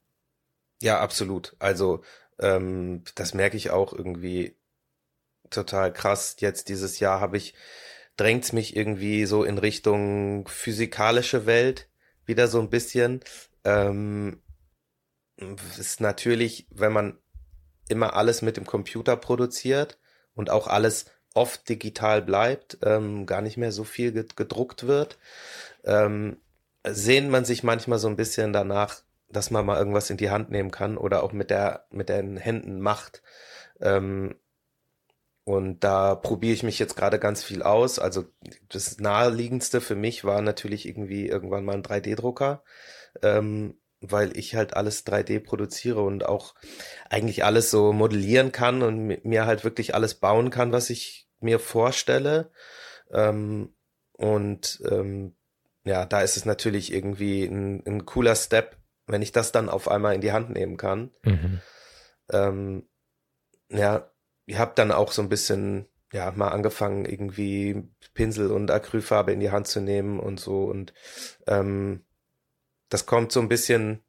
Ja, 0.82 1.00
absolut. 1.00 1.56
Also 1.58 2.02
ähm, 2.38 3.02
das 3.14 3.34
merke 3.34 3.56
ich 3.56 3.70
auch 3.70 3.92
irgendwie 3.92 4.56
total 5.50 5.92
krass. 5.92 6.36
Jetzt 6.40 6.68
dieses 6.68 7.00
Jahr 7.00 7.20
habe 7.20 7.36
ich, 7.36 7.54
drängt's 8.16 8.52
mich 8.52 8.76
irgendwie 8.76 9.26
so 9.26 9.44
in 9.44 9.58
Richtung 9.58 10.48
physikalische 10.48 11.46
Welt 11.46 11.88
wieder 12.24 12.48
so 12.48 12.60
ein 12.60 12.70
bisschen. 12.70 13.20
Ähm, 13.66 14.40
ist 15.76 16.00
natürlich, 16.00 16.66
wenn 16.70 16.92
man 16.92 17.18
immer 17.88 18.14
alles 18.14 18.40
mit 18.40 18.57
dem 18.57 18.64
Computer 18.64 19.16
produziert 19.16 19.98
und 20.35 20.50
auch 20.50 20.68
alles 20.68 21.07
oft 21.35 21.68
digital 21.68 22.22
bleibt, 22.22 22.79
ähm, 22.83 23.26
gar 23.26 23.42
nicht 23.42 23.57
mehr 23.57 23.72
so 23.72 23.85
viel 23.85 24.12
gedruckt 24.12 24.87
wird, 24.87 25.18
ähm, 25.85 26.38
sehnt 26.85 27.29
man 27.31 27.44
sich 27.44 27.64
manchmal 27.64 27.98
so 27.98 28.09
ein 28.09 28.16
bisschen 28.16 28.52
danach, 28.52 29.02
dass 29.29 29.50
man 29.50 29.66
mal 29.66 29.79
irgendwas 29.79 30.11
in 30.11 30.16
die 30.16 30.31
Hand 30.31 30.50
nehmen 30.50 30.70
kann 30.70 30.96
oder 30.96 31.24
auch 31.24 31.33
mit 31.33 31.50
der 31.50 31.87
mit 31.90 32.09
den 32.09 32.37
Händen 32.37 32.81
macht. 32.81 33.22
Ähm, 33.81 34.37
und 35.44 35.85
da 35.85 36.14
probiere 36.16 36.55
ich 36.55 36.62
mich 36.62 36.79
jetzt 36.79 36.96
gerade 36.96 37.18
ganz 37.18 37.44
viel 37.44 37.62
aus. 37.62 37.98
Also 37.98 38.24
das 38.68 38.98
naheliegendste 38.98 39.81
für 39.81 39.94
mich 39.94 40.24
war 40.24 40.42
natürlich 40.42 40.87
irgendwie 40.87 41.29
irgendwann 41.29 41.64
mal 41.64 41.74
ein 41.74 41.83
3D-Drucker, 41.83 42.62
ähm, 43.22 43.79
weil 44.00 44.37
ich 44.37 44.55
halt 44.55 44.76
alles 44.76 45.07
3D 45.07 45.40
produziere 45.40 46.02
und 46.02 46.24
auch 46.26 46.55
eigentlich 47.09 47.44
alles 47.44 47.70
so 47.70 47.92
modellieren 47.92 48.52
kann 48.52 48.83
und 48.83 49.24
mir 49.24 49.46
halt 49.46 49.64
wirklich 49.64 49.94
alles 49.94 50.14
bauen 50.14 50.50
kann, 50.50 50.72
was 50.72 50.90
ich 50.90 51.29
mir 51.40 51.59
vorstelle. 51.59 52.50
Ähm, 53.11 53.74
und 54.12 54.83
ähm, 54.90 55.37
ja, 55.85 56.05
da 56.05 56.20
ist 56.20 56.37
es 56.37 56.44
natürlich 56.44 56.92
irgendwie 56.92 57.44
ein, 57.44 57.83
ein, 57.87 58.07
cooler 58.07 58.35
Step, 58.35 58.76
wenn 59.07 59.22
ich 59.22 59.33
das 59.33 59.52
dann 59.52 59.68
auf 59.68 59.88
einmal 59.88 60.14
in 60.14 60.20
die 60.20 60.33
Hand 60.33 60.50
nehmen 60.50 60.76
kann. 60.76 61.12
Mhm. 61.22 61.61
Ähm, 62.31 62.88
ja, 63.70 64.11
ich 64.46 64.59
habe 64.59 64.72
dann 64.74 64.90
auch 64.90 65.12
so 65.12 65.22
ein 65.22 65.29
bisschen, 65.29 65.87
ja, 66.12 66.33
mal 66.33 66.48
angefangen, 66.48 67.05
irgendwie 67.05 67.88
Pinsel 68.14 68.50
und 68.50 68.70
Acrylfarbe 68.70 69.33
in 69.33 69.40
die 69.40 69.50
Hand 69.50 69.68
zu 69.68 69.81
nehmen 69.81 70.18
und 70.18 70.40
so. 70.40 70.64
Und 70.64 70.92
ähm, 71.46 72.05
das 72.88 73.07
kommt 73.07 73.33
so 73.33 73.40
ein 73.40 73.49
bisschen 73.49 74.03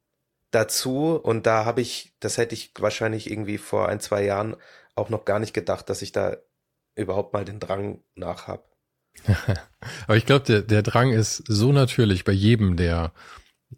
dazu. 0.50 1.16
Und 1.16 1.46
da 1.46 1.64
habe 1.64 1.80
ich, 1.80 2.14
das 2.20 2.38
hätte 2.38 2.54
ich 2.54 2.72
wahrscheinlich 2.78 3.30
irgendwie 3.30 3.58
vor 3.58 3.88
ein, 3.88 4.00
zwei 4.00 4.24
Jahren 4.24 4.56
auch 4.94 5.10
noch 5.10 5.24
gar 5.24 5.38
nicht 5.38 5.54
gedacht, 5.54 5.88
dass 5.90 6.02
ich 6.02 6.12
da 6.12 6.36
überhaupt 6.94 7.32
mal 7.32 7.44
den 7.44 7.60
Drang 7.60 8.02
nach 8.14 8.46
habe. 8.48 8.64
Aber 10.06 10.16
ich 10.16 10.26
glaube, 10.26 10.44
der, 10.44 10.62
der 10.62 10.82
Drang 10.82 11.12
ist 11.12 11.42
so 11.46 11.72
natürlich 11.72 12.24
bei 12.24 12.32
jedem, 12.32 12.76
der 12.76 13.12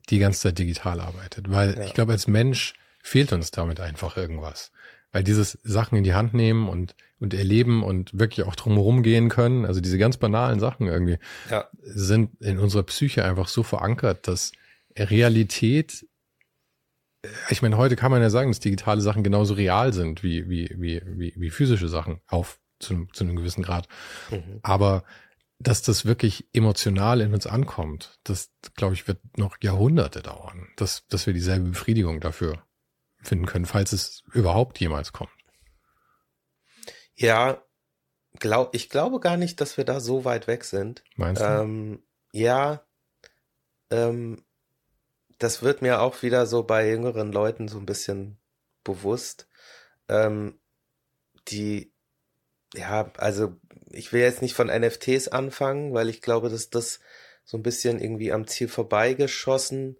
die 0.08 0.18
ganze 0.18 0.40
Zeit 0.40 0.58
digital 0.58 1.00
arbeitet. 1.00 1.50
Weil 1.50 1.76
ja. 1.76 1.84
ich 1.84 1.94
glaube, 1.94 2.12
als 2.12 2.26
Mensch 2.26 2.74
fehlt 3.02 3.32
uns 3.32 3.50
damit 3.50 3.80
einfach 3.80 4.16
irgendwas. 4.16 4.72
Weil 5.12 5.24
dieses 5.24 5.58
Sachen 5.64 5.98
in 5.98 6.04
die 6.04 6.14
Hand 6.14 6.34
nehmen 6.34 6.68
und, 6.68 6.94
und 7.18 7.34
erleben 7.34 7.82
und 7.82 8.16
wirklich 8.18 8.46
auch 8.46 8.54
drumherum 8.54 9.02
gehen 9.02 9.28
können, 9.28 9.66
also 9.66 9.80
diese 9.80 9.98
ganz 9.98 10.18
banalen 10.18 10.60
Sachen 10.60 10.86
irgendwie, 10.86 11.18
ja. 11.50 11.68
sind 11.82 12.40
in 12.40 12.58
unserer 12.58 12.84
Psyche 12.84 13.24
einfach 13.24 13.48
so 13.48 13.62
verankert, 13.62 14.28
dass 14.28 14.52
Realität, 14.96 16.06
ich 17.50 17.62
meine, 17.62 17.76
heute 17.76 17.96
kann 17.96 18.10
man 18.10 18.22
ja 18.22 18.30
sagen, 18.30 18.50
dass 18.50 18.60
digitale 18.60 19.00
Sachen 19.00 19.22
genauso 19.22 19.54
real 19.54 19.92
sind 19.92 20.22
wie, 20.22 20.48
wie, 20.48 20.74
wie, 20.76 21.02
wie, 21.04 21.34
wie 21.36 21.50
physische 21.50 21.88
Sachen 21.88 22.20
auf 22.26 22.60
zu, 22.78 23.06
zu 23.12 23.24
einem 23.24 23.36
gewissen 23.36 23.62
Grad. 23.62 23.88
Mhm. 24.30 24.60
Aber 24.62 25.04
dass 25.58 25.82
das 25.82 26.06
wirklich 26.06 26.48
emotional 26.54 27.20
in 27.20 27.34
uns 27.34 27.46
ankommt, 27.46 28.18
das, 28.24 28.50
glaube 28.74 28.94
ich, 28.94 29.06
wird 29.06 29.20
noch 29.36 29.58
Jahrhunderte 29.60 30.22
dauern, 30.22 30.68
dass, 30.76 31.06
dass 31.08 31.26
wir 31.26 31.34
dieselbe 31.34 31.68
Befriedigung 31.68 32.20
dafür 32.20 32.66
finden 33.22 33.44
können, 33.44 33.66
falls 33.66 33.92
es 33.92 34.24
überhaupt 34.32 34.80
jemals 34.80 35.12
kommt. 35.12 35.30
Ja, 37.14 37.62
glaub, 38.38 38.74
ich 38.74 38.88
glaube 38.88 39.20
gar 39.20 39.36
nicht, 39.36 39.60
dass 39.60 39.76
wir 39.76 39.84
da 39.84 40.00
so 40.00 40.24
weit 40.24 40.46
weg 40.46 40.64
sind. 40.64 41.04
Meinst 41.16 41.42
du? 41.42 41.46
Ähm, 41.46 42.02
ja, 42.32 42.86
ähm, 43.90 44.42
das 45.40 45.62
wird 45.62 45.82
mir 45.82 46.02
auch 46.02 46.22
wieder 46.22 46.46
so 46.46 46.62
bei 46.62 46.88
jüngeren 46.88 47.32
Leuten 47.32 47.66
so 47.66 47.78
ein 47.78 47.86
bisschen 47.86 48.38
bewusst. 48.84 49.48
Ähm, 50.08 50.60
die, 51.48 51.92
ja, 52.74 53.10
also 53.16 53.56
ich 53.90 54.12
will 54.12 54.20
jetzt 54.20 54.42
nicht 54.42 54.54
von 54.54 54.68
NFTs 54.68 55.28
anfangen, 55.28 55.94
weil 55.94 56.10
ich 56.10 56.20
glaube, 56.20 56.50
dass 56.50 56.68
das 56.70 57.00
so 57.44 57.56
ein 57.56 57.62
bisschen 57.62 57.98
irgendwie 57.98 58.32
am 58.32 58.46
Ziel 58.46 58.68
vorbeigeschossen 58.68 59.96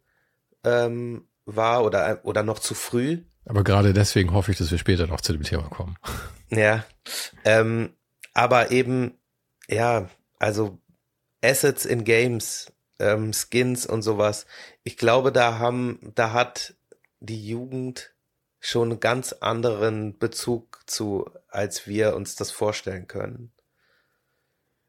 ähm, 0.63 1.27
war 1.47 1.85
oder, 1.85 2.21
oder 2.25 2.43
noch 2.43 2.59
zu 2.59 2.75
früh. 2.75 3.23
Aber 3.47 3.65
gerade 3.65 3.95
deswegen 3.95 4.35
hoffe 4.35 4.53
ich, 4.53 4.59
dass 4.59 4.71
wir 4.71 4.79
später 4.79 5.07
noch 5.07 5.23
zu 5.23 5.33
dem 5.33 5.43
Thema 5.43 5.69
kommen. 5.69 5.97
Ja, 6.53 6.85
ähm, 7.45 7.95
aber 8.35 8.73
eben, 8.73 9.17
ja, 9.69 10.11
also 10.41 10.81
Assets 11.45 11.85
in 11.85 12.03
Games, 12.03 12.73
ähm, 13.01 13.33
Skins 13.33 13.87
und 13.87 14.03
sowas. 14.03 14.47
Ich 14.85 14.97
glaube, 14.97 15.33
da 15.33 15.59
haben, 15.59 16.13
da 16.15 16.33
hat 16.33 16.75
die 17.21 17.47
Jugend 17.47 18.15
schon 18.61 18.91
einen 18.91 19.01
ganz 19.01 19.33
anderen 19.33 20.19
Bezug 20.19 20.83
zu, 20.87 21.31
als 21.49 21.87
wir 21.87 22.15
uns 22.15 22.37
das 22.37 22.51
vorstellen 22.51 23.07
können. 23.09 23.53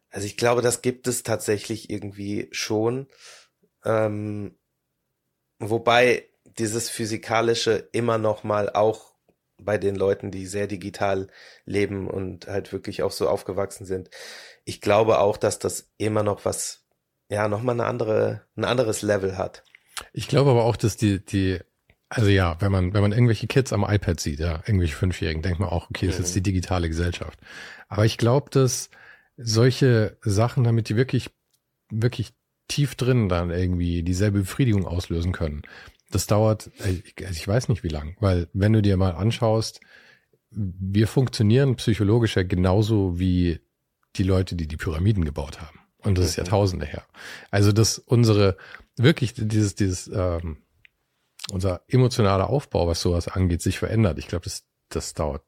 Also 0.09 0.27
ich 0.27 0.35
glaube, 0.35 0.61
das 0.61 0.81
gibt 0.81 1.07
es 1.07 1.23
tatsächlich 1.23 1.89
irgendwie 1.89 2.49
schon. 2.51 3.07
Ähm, 3.85 4.57
wobei 5.59 6.27
dieses 6.43 6.89
Physikalische 6.89 7.89
immer 7.93 8.17
noch 8.17 8.43
mal 8.43 8.69
auch 8.69 9.11
bei 9.57 9.77
den 9.77 9.95
Leuten, 9.95 10.31
die 10.31 10.47
sehr 10.47 10.67
digital 10.67 11.27
leben 11.65 12.09
und 12.09 12.47
halt 12.47 12.73
wirklich 12.73 13.03
auch 13.03 13.11
so 13.11 13.29
aufgewachsen 13.29 13.85
sind. 13.85 14.09
Ich 14.65 14.81
glaube 14.81 15.19
auch, 15.19 15.37
dass 15.37 15.59
das 15.59 15.91
immer 15.97 16.23
noch 16.23 16.45
was, 16.45 16.83
ja, 17.31 17.47
noch 17.47 17.63
mal 17.63 17.71
eine 17.71 17.85
andere, 17.85 18.41
ein 18.57 18.65
anderes 18.65 19.01
Level 19.01 19.37
hat. 19.37 19.63
Ich 20.11 20.27
glaube 20.27 20.51
aber 20.51 20.65
auch, 20.65 20.75
dass 20.75 20.97
die, 20.97 21.25
die, 21.25 21.59
also 22.09 22.29
ja, 22.29 22.59
wenn 22.59 22.73
man, 22.73 22.93
wenn 22.93 23.01
man 23.01 23.13
irgendwelche 23.13 23.47
Kids 23.47 23.71
am 23.71 23.85
iPad 23.87 24.19
sieht, 24.19 24.39
ja, 24.39 24.61
irgendwelche 24.65 24.95
Fünfjährigen, 24.95 25.41
denkt 25.41 25.59
man 25.59 25.69
auch, 25.69 25.89
okay, 25.89 26.07
das 26.07 26.15
ist 26.15 26.19
jetzt 26.19 26.31
mhm. 26.31 26.33
die 26.35 26.43
digitale 26.43 26.89
Gesellschaft. 26.89 27.39
Aber 27.87 28.05
ich 28.05 28.17
glaube, 28.17 28.49
dass 28.49 28.89
solche 29.37 30.17
Sachen, 30.21 30.65
damit 30.65 30.89
die 30.89 30.97
wirklich, 30.97 31.29
wirklich 31.89 32.33
tief 32.67 32.95
drin 32.95 33.29
dann 33.29 33.49
irgendwie 33.49 34.03
dieselbe 34.03 34.39
Befriedigung 34.39 34.85
auslösen 34.85 35.31
können, 35.31 35.61
das 36.09 36.27
dauert, 36.27 36.69
ich, 36.85 37.15
ich 37.17 37.47
weiß 37.47 37.69
nicht 37.69 37.83
wie 37.83 37.89
lang, 37.89 38.17
weil 38.19 38.49
wenn 38.51 38.73
du 38.73 38.81
dir 38.81 38.97
mal 38.97 39.11
anschaust, 39.11 39.79
wir 40.49 41.07
funktionieren 41.07 41.77
psychologisch 41.77 42.35
ja 42.35 42.43
genauso 42.43 43.17
wie 43.17 43.61
die 44.17 44.23
Leute, 44.23 44.57
die 44.57 44.67
die 44.67 44.75
Pyramiden 44.75 45.23
gebaut 45.23 45.61
haben. 45.61 45.80
Und 46.03 46.17
das 46.17 46.25
ist 46.25 46.37
mhm. 46.37 46.43
Jahrtausende 46.43 46.85
her. 46.85 47.03
Also, 47.51 47.71
dass 47.71 47.97
unsere, 47.99 48.57
wirklich 48.97 49.33
dieses, 49.33 49.75
dieses, 49.75 50.07
ähm, 50.07 50.57
unser 51.51 51.81
emotionaler 51.87 52.49
Aufbau, 52.49 52.87
was 52.87 53.01
sowas 53.01 53.27
angeht, 53.27 53.61
sich 53.61 53.79
verändert. 53.79 54.17
Ich 54.17 54.27
glaube, 54.27 54.43
das, 54.45 54.63
das 54.89 55.13
dauert 55.13 55.43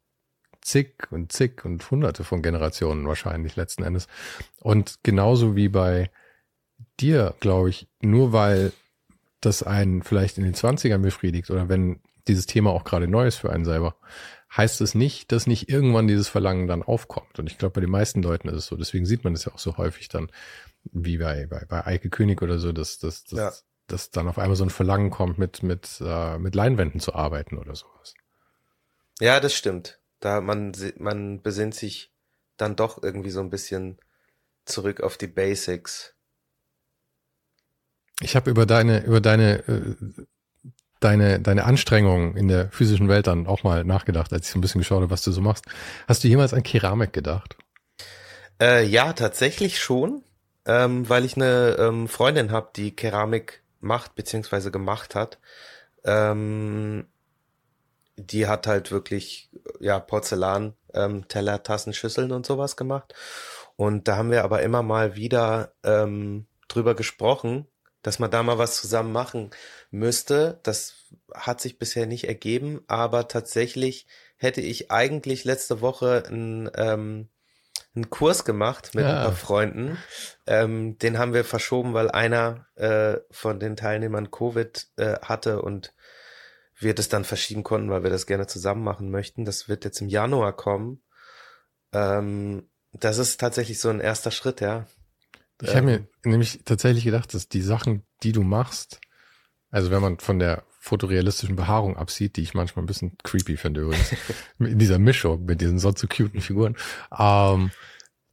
zig 0.61 1.11
und 1.11 1.31
zig 1.31 1.65
und 1.65 1.89
hunderte 1.91 2.23
von 2.23 2.41
Generationen 2.41 3.07
wahrscheinlich 3.07 3.55
letzten 3.55 3.83
Endes. 3.83 4.07
Und 4.59 4.99
genauso 5.03 5.55
wie 5.55 5.69
bei 5.69 6.09
dir, 6.99 7.35
glaube 7.39 7.69
ich, 7.69 7.87
nur 8.01 8.33
weil 8.33 8.71
das 9.41 9.63
einen 9.63 10.03
vielleicht 10.03 10.37
in 10.37 10.45
den 10.45 10.53
20ern 10.53 10.99
befriedigt 10.99 11.51
oder 11.51 11.67
wenn 11.69 11.99
dieses 12.27 12.45
Thema 12.45 12.71
auch 12.71 12.85
gerade 12.85 13.07
neu 13.07 13.27
ist 13.27 13.37
für 13.37 13.51
einen 13.51 13.65
selber, 13.65 13.95
heißt 14.55 14.81
es 14.81 14.93
nicht, 14.93 15.31
dass 15.31 15.47
nicht 15.47 15.69
irgendwann 15.69 16.07
dieses 16.07 16.27
Verlangen 16.27 16.67
dann 16.67 16.83
aufkommt. 16.83 17.39
Und 17.39 17.47
ich 17.47 17.57
glaube, 17.57 17.73
bei 17.73 17.81
den 17.81 17.89
meisten 17.89 18.21
Leuten 18.21 18.49
ist 18.49 18.55
es 18.55 18.65
so. 18.67 18.75
Deswegen 18.75 19.05
sieht 19.05 19.23
man 19.23 19.33
es 19.33 19.45
ja 19.45 19.53
auch 19.53 19.59
so 19.59 19.77
häufig 19.77 20.09
dann, 20.09 20.31
wie 20.91 21.17
bei, 21.17 21.47
bei, 21.47 21.65
bei 21.65 21.85
Eike 21.85 22.09
König 22.09 22.41
oder 22.41 22.59
so, 22.59 22.71
dass, 22.71 22.99
dass, 22.99 23.23
dass, 23.23 23.39
ja. 23.39 23.51
dass 23.87 24.11
dann 24.11 24.27
auf 24.27 24.37
einmal 24.37 24.55
so 24.55 24.63
ein 24.63 24.69
Verlangen 24.69 25.09
kommt, 25.09 25.37
mit, 25.37 25.63
mit, 25.63 26.01
äh, 26.01 26.37
mit 26.37 26.55
Leinwänden 26.55 26.99
zu 26.99 27.15
arbeiten 27.15 27.57
oder 27.57 27.75
sowas. 27.75 28.13
Ja, 29.19 29.39
das 29.39 29.53
stimmt. 29.55 29.99
Da 30.19 30.41
man, 30.41 30.73
man 30.97 31.41
besinnt 31.41 31.75
sich 31.75 32.11
dann 32.57 32.75
doch 32.75 33.01
irgendwie 33.01 33.31
so 33.31 33.39
ein 33.39 33.49
bisschen 33.49 33.97
zurück 34.65 35.01
auf 35.01 35.17
die 35.17 35.27
Basics. 35.27 36.13
Ich 38.21 38.35
habe 38.35 38.51
über 38.51 38.65
deine, 38.65 39.03
über 39.03 39.19
deine, 39.19 39.67
äh, 39.67 39.95
deine, 41.03 41.39
deine 41.39 41.65
Anstrengungen 41.65 42.35
in 42.35 42.47
der 42.47 42.69
physischen 42.71 43.09
Welt 43.09 43.27
dann 43.27 43.47
auch 43.47 43.63
mal 43.63 43.83
nachgedacht, 43.83 44.31
als 44.33 44.47
ich 44.47 44.51
so 44.51 44.59
ein 44.59 44.61
bisschen 44.61 44.79
geschaut 44.79 45.01
habe, 45.01 45.11
was 45.11 45.23
du 45.23 45.31
so 45.31 45.41
machst. 45.41 45.65
Hast 46.07 46.23
du 46.23 46.27
jemals 46.27 46.53
an 46.53 46.63
Keramik 46.63 47.13
gedacht? 47.13 47.57
Äh, 48.61 48.85
ja, 48.85 49.13
tatsächlich 49.13 49.79
schon, 49.79 50.23
ähm, 50.65 51.09
weil 51.09 51.25
ich 51.25 51.35
eine 51.35 51.75
ähm, 51.79 52.07
Freundin 52.07 52.51
habe, 52.51 52.69
die 52.75 52.95
Keramik 52.95 53.63
macht 53.79 54.15
beziehungsweise 54.15 54.71
gemacht 54.71 55.15
hat. 55.15 55.39
Ähm, 56.05 57.07
die 58.15 58.47
hat 58.47 58.67
halt 58.67 58.91
wirklich 58.91 59.49
ja 59.79 59.99
Porzellan, 59.99 60.73
ähm, 60.93 61.27
Teller, 61.27 61.63
Tassen, 61.63 61.93
Schüsseln 61.93 62.31
und 62.31 62.45
sowas 62.45 62.77
gemacht. 62.77 63.13
Und 63.75 64.07
da 64.07 64.17
haben 64.17 64.31
wir 64.31 64.43
aber 64.43 64.61
immer 64.61 64.83
mal 64.83 65.15
wieder 65.15 65.73
ähm, 65.83 66.45
drüber 66.67 66.95
gesprochen, 66.95 67.67
dass 68.03 68.19
man 68.19 68.29
da 68.29 68.43
mal 68.43 68.59
was 68.59 68.75
zusammen 68.75 69.11
machen 69.11 69.49
müsste. 69.89 70.59
Das 70.63 70.95
hat 71.33 71.61
sich 71.61 71.79
bisher 71.79 72.05
nicht 72.05 72.27
ergeben, 72.27 72.81
aber 72.87 73.27
tatsächlich 73.27 74.05
hätte 74.35 74.61
ich 74.61 74.91
eigentlich 74.91 75.45
letzte 75.45 75.81
Woche 75.81 76.23
ein, 76.29 76.69
ähm, 76.75 77.29
einen 77.95 78.09
Kurs 78.09 78.45
gemacht 78.45 78.93
mit 78.93 79.05
ja. 79.05 79.17
ein 79.17 79.23
paar 79.23 79.35
Freunden. 79.35 79.97
Ähm, 80.45 80.97
den 80.97 81.17
haben 81.17 81.33
wir 81.33 81.45
verschoben, 81.45 81.93
weil 81.93 82.11
einer 82.11 82.67
äh, 82.75 83.17
von 83.31 83.59
den 83.59 83.75
Teilnehmern 83.75 84.31
Covid 84.31 84.87
äh, 84.97 85.15
hatte 85.21 85.61
und 85.61 85.93
wir 86.75 86.93
das 86.93 87.07
dann 87.07 87.23
verschieben 87.23 87.63
konnten, 87.63 87.89
weil 87.89 88.03
wir 88.03 88.09
das 88.09 88.25
gerne 88.25 88.47
zusammen 88.47 88.83
machen 88.83 89.09
möchten. 89.11 89.45
Das 89.45 89.69
wird 89.69 89.85
jetzt 89.85 90.01
im 90.01 90.09
Januar 90.09 90.53
kommen. 90.53 91.01
Ähm, 91.93 92.67
das 92.91 93.17
ist 93.17 93.39
tatsächlich 93.39 93.79
so 93.79 93.89
ein 93.89 93.99
erster 94.01 94.31
Schritt, 94.31 94.59
ja. 94.59 94.87
Ich 95.63 95.69
ähm, 95.69 95.75
habe 95.75 95.85
mir 95.85 96.07
nämlich 96.25 96.61
tatsächlich 96.65 97.05
gedacht, 97.05 97.33
dass 97.33 97.47
die 97.47 97.61
Sachen, 97.61 98.03
die 98.21 98.33
du 98.33 98.43
machst, 98.43 98.99
also 99.71 99.91
wenn 99.91 100.01
man 100.01 100.19
von 100.19 100.37
der 100.37 100.63
fotorealistischen 100.79 101.55
Behaarung 101.55 101.95
absieht, 101.95 102.35
die 102.35 102.41
ich 102.41 102.53
manchmal 102.53 102.83
ein 102.83 102.87
bisschen 102.87 103.17
creepy 103.23 103.55
finde 103.55 103.81
übrigens, 103.81 104.13
in 104.59 104.77
dieser 104.77 104.99
Mischung 104.99 105.45
mit 105.45 105.61
diesen 105.61 105.79
sonst 105.79 106.01
so 106.01 106.07
cuten 106.07 106.41
Figuren, 106.41 106.75
ähm, 107.17 107.71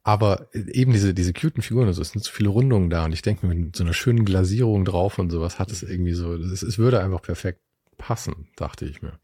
aber 0.03 0.49
eben 0.53 0.91
diese, 0.91 1.13
diese 1.13 1.31
cuten 1.31 1.63
Figuren, 1.63 1.87
also 1.87 2.01
es 2.01 2.09
sind 2.09 2.23
so 2.23 2.31
viele 2.31 2.49
Rundungen 2.49 2.89
da 2.89 3.05
und 3.05 3.13
ich 3.13 3.21
denke 3.21 3.47
mir, 3.47 3.55
mit 3.55 3.75
so 3.75 3.83
einer 3.83 3.93
schönen 3.93 4.25
Glasierung 4.25 4.83
drauf 4.83 5.17
und 5.17 5.29
sowas 5.29 5.57
hat 5.57 5.71
es 5.71 5.83
irgendwie 5.83 6.13
so, 6.13 6.33
es, 6.33 6.63
es 6.63 6.77
würde 6.77 6.99
einfach 6.99 7.21
perfekt 7.21 7.61
passen, 7.97 8.49
dachte 8.57 8.85
ich 8.85 9.01
mir. 9.01 9.19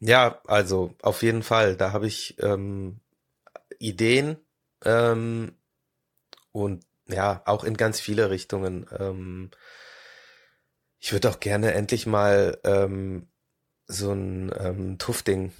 Ja, 0.00 0.40
also 0.46 0.94
auf 1.02 1.22
jeden 1.22 1.42
Fall. 1.42 1.76
Da 1.76 1.92
habe 1.92 2.06
ich 2.06 2.36
ähm, 2.40 3.00
Ideen 3.78 4.36
ähm, 4.84 5.52
und 6.50 6.84
ja, 7.08 7.42
auch 7.46 7.64
in 7.64 7.76
ganz 7.76 8.00
viele 8.00 8.30
Richtungen. 8.30 8.86
Ähm, 8.98 9.50
ich 10.98 11.12
würde 11.12 11.28
auch 11.30 11.40
gerne 11.40 11.74
endlich 11.74 12.06
mal 12.06 12.58
ähm, 12.64 13.28
so 13.86 14.12
ein 14.12 14.52
ähm, 14.58 14.98
Tufting, 14.98 15.52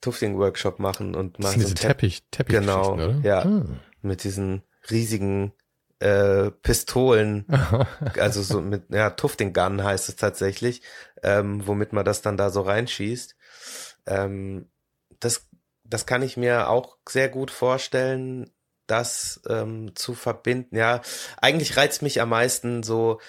Tufting-Workshop 0.00 0.78
machen 0.78 1.14
und 1.14 1.38
mal 1.38 1.58
so 1.58 1.66
ein 1.66 1.74
Teppich, 1.74 2.24
Teppich 2.30 2.58
genau, 2.58 2.94
oder? 2.94 3.20
ja, 3.22 3.42
ah. 3.42 3.66
mit 4.02 4.22
diesen 4.22 4.62
riesigen 4.88 5.52
äh, 5.98 6.50
Pistolen, 6.50 7.46
also 8.18 8.42
so 8.42 8.60
mit, 8.60 8.84
ja, 8.90 9.10
Tufting 9.10 9.52
Gun 9.52 9.82
heißt 9.82 10.08
es 10.08 10.16
tatsächlich, 10.16 10.82
ähm, 11.22 11.66
womit 11.66 11.92
man 11.92 12.04
das 12.04 12.22
dann 12.22 12.36
da 12.36 12.50
so 12.50 12.62
reinschießt. 12.62 13.36
Ähm, 14.06 14.70
das, 15.18 15.48
das 15.84 16.06
kann 16.06 16.22
ich 16.22 16.36
mir 16.36 16.70
auch 16.70 16.96
sehr 17.08 17.28
gut 17.28 17.50
vorstellen, 17.50 18.50
das 18.90 19.40
ähm, 19.48 19.94
zu 19.94 20.14
verbinden. 20.14 20.76
Ja, 20.76 21.02
eigentlich 21.40 21.76
reizt 21.76 22.02
mich 22.02 22.20
am 22.20 22.30
meisten 22.30 22.82
so 22.82 23.20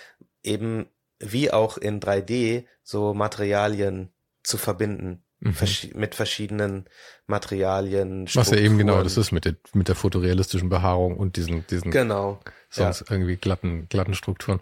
eben 0.44 0.88
wie 1.20 1.52
auch 1.52 1.78
in 1.78 2.00
3D 2.00 2.66
so 2.84 3.14
Materialien 3.14 4.10
zu 4.44 4.58
verbinden 4.58 5.24
mhm. 5.40 5.56
mit 5.96 6.16
verschiedenen 6.16 6.86
Materialien. 7.28 8.28
Was 8.34 8.52
ja 8.52 8.58
eben 8.58 8.78
genau 8.78 9.04
das 9.04 9.18
ist 9.18 9.32
mit 9.32 9.46
der, 9.46 9.56
mit 9.74 9.88
der 9.88 9.96
fotorealistischen 9.96 10.70
Behaarung 10.70 11.18
und 11.18 11.36
diesen, 11.36 11.66
diesen 11.68 11.92
genau, 11.92 12.40
sonst 12.70 13.02
ja. 13.02 13.06
irgendwie 13.10 13.36
glatten, 13.36 13.88
glatten 13.90 14.14
Strukturen. 14.14 14.60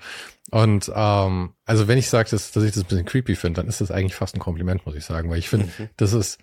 Und 0.51 0.91
ähm, 0.93 1.53
also 1.65 1.87
wenn 1.87 1.97
ich 1.97 2.09
sage, 2.09 2.29
dass, 2.31 2.51
dass 2.51 2.63
ich 2.63 2.71
das 2.71 2.83
ein 2.83 2.87
bisschen 2.87 3.05
creepy 3.05 3.35
finde, 3.35 3.61
dann 3.61 3.69
ist 3.69 3.81
das 3.81 3.91
eigentlich 3.91 4.15
fast 4.15 4.35
ein 4.35 4.39
Kompliment, 4.39 4.85
muss 4.85 4.95
ich 4.95 5.05
sagen, 5.05 5.29
weil 5.29 5.39
ich 5.39 5.49
finde, 5.49 5.67
mhm. 5.77 5.89
das 5.97 6.13
ist 6.13 6.39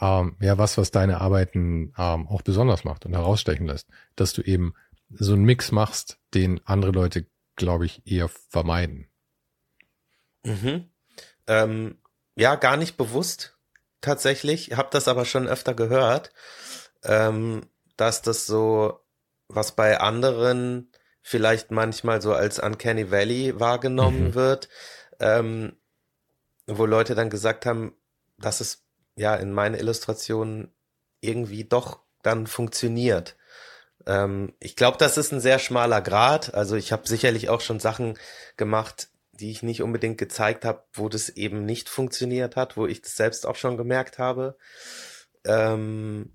ähm, 0.00 0.36
ja 0.40 0.58
was, 0.58 0.78
was 0.78 0.90
deine 0.90 1.20
Arbeiten 1.20 1.92
ähm, 1.98 2.28
auch 2.28 2.42
besonders 2.42 2.84
macht 2.84 3.06
und 3.06 3.12
herausstechen 3.12 3.66
lässt, 3.66 3.88
dass 4.16 4.32
du 4.32 4.42
eben 4.42 4.74
so 5.10 5.32
einen 5.32 5.44
Mix 5.44 5.72
machst, 5.72 6.18
den 6.34 6.60
andere 6.64 6.92
Leute, 6.92 7.26
glaube 7.56 7.86
ich, 7.86 8.02
eher 8.06 8.28
vermeiden. 8.28 9.08
Mhm. 10.44 10.90
Ähm, 11.46 11.98
ja, 12.36 12.56
gar 12.56 12.76
nicht 12.76 12.96
bewusst 12.96 13.56
tatsächlich, 14.00 14.76
habe 14.76 14.88
das 14.90 15.08
aber 15.08 15.24
schon 15.24 15.48
öfter 15.48 15.74
gehört, 15.74 16.32
ähm, 17.04 17.66
dass 17.96 18.22
das 18.22 18.46
so, 18.46 19.00
was 19.48 19.72
bei 19.72 20.00
anderen 20.00 20.90
vielleicht 21.22 21.70
manchmal 21.70 22.20
so 22.20 22.34
als 22.34 22.58
Uncanny 22.58 23.10
Valley 23.10 23.58
wahrgenommen 23.58 24.28
mhm. 24.28 24.34
wird, 24.34 24.68
ähm, 25.20 25.76
wo 26.66 26.86
Leute 26.86 27.14
dann 27.14 27.30
gesagt 27.30 27.66
haben, 27.66 27.94
dass 28.38 28.60
es 28.60 28.83
ja 29.16 29.34
in 29.34 29.52
meinen 29.52 29.74
Illustrationen 29.74 30.72
irgendwie 31.20 31.64
doch 31.64 32.00
dann 32.22 32.46
funktioniert. 32.46 33.36
Ähm, 34.06 34.52
ich 34.60 34.76
glaube, 34.76 34.98
das 34.98 35.16
ist 35.16 35.32
ein 35.32 35.40
sehr 35.40 35.58
schmaler 35.58 36.00
Grad. 36.00 36.54
Also 36.54 36.76
ich 36.76 36.92
habe 36.92 37.08
sicherlich 37.08 37.48
auch 37.48 37.60
schon 37.60 37.80
Sachen 37.80 38.18
gemacht, 38.56 39.08
die 39.32 39.50
ich 39.50 39.62
nicht 39.62 39.82
unbedingt 39.82 40.18
gezeigt 40.18 40.64
habe, 40.64 40.84
wo 40.92 41.08
das 41.08 41.28
eben 41.30 41.64
nicht 41.64 41.88
funktioniert 41.88 42.56
hat, 42.56 42.76
wo 42.76 42.86
ich 42.86 43.02
das 43.02 43.16
selbst 43.16 43.46
auch 43.46 43.56
schon 43.56 43.76
gemerkt 43.76 44.18
habe. 44.18 44.56
Ähm, 45.44 46.32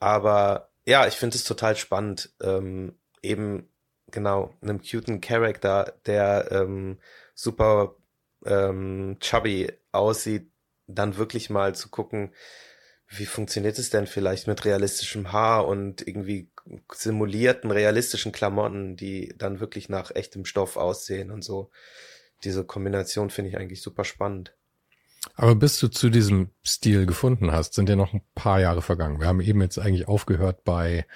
aber 0.00 0.70
ja, 0.86 1.06
ich 1.06 1.14
finde 1.14 1.36
es 1.36 1.44
total 1.44 1.76
spannend, 1.76 2.30
ähm, 2.42 2.98
eben 3.22 3.68
genau 4.10 4.54
einem 4.60 4.82
cuten 4.82 5.20
Charakter, 5.20 5.94
der 6.06 6.48
ähm, 6.52 6.98
super 7.34 7.96
ähm, 8.44 9.16
chubby 9.20 9.72
aussieht, 9.92 10.50
dann 10.86 11.16
wirklich 11.16 11.50
mal 11.50 11.74
zu 11.74 11.88
gucken, 11.88 12.32
wie 13.08 13.26
funktioniert 13.26 13.78
es 13.78 13.90
denn 13.90 14.06
vielleicht 14.06 14.46
mit 14.46 14.64
realistischem 14.64 15.32
Haar 15.32 15.66
und 15.66 16.06
irgendwie 16.06 16.50
simulierten 16.92 17.70
realistischen 17.70 18.32
Klamotten, 18.32 18.96
die 18.96 19.34
dann 19.36 19.60
wirklich 19.60 19.88
nach 19.88 20.10
echtem 20.14 20.44
Stoff 20.44 20.76
aussehen 20.76 21.30
und 21.30 21.44
so 21.44 21.70
diese 22.44 22.64
Kombination 22.64 23.30
finde 23.30 23.50
ich 23.50 23.56
eigentlich 23.56 23.82
super 23.82 24.04
spannend. 24.04 24.54
Aber 25.36 25.54
bis 25.54 25.78
du 25.78 25.88
zu 25.88 26.10
diesem 26.10 26.50
Stil 26.64 27.06
gefunden 27.06 27.52
hast, 27.52 27.74
sind 27.74 27.88
ja 27.88 27.96
noch 27.96 28.12
ein 28.12 28.22
paar 28.34 28.60
Jahre 28.60 28.82
vergangen. 28.82 29.20
Wir 29.20 29.26
haben 29.26 29.40
eben 29.40 29.62
jetzt 29.62 29.78
eigentlich 29.78 30.06
aufgehört 30.06 30.64
bei, 30.64 31.06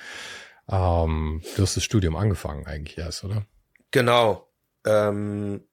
ähm, 0.69 1.43
du 1.57 1.63
hast 1.63 1.77
das 1.77 1.85
Studium 1.85 2.17
angefangen 2.17 2.67
eigentlich 2.67 2.97
erst, 2.97 3.25
oder? 3.25 3.47
Genau. 3.91 4.49
Ähm, 4.87 5.68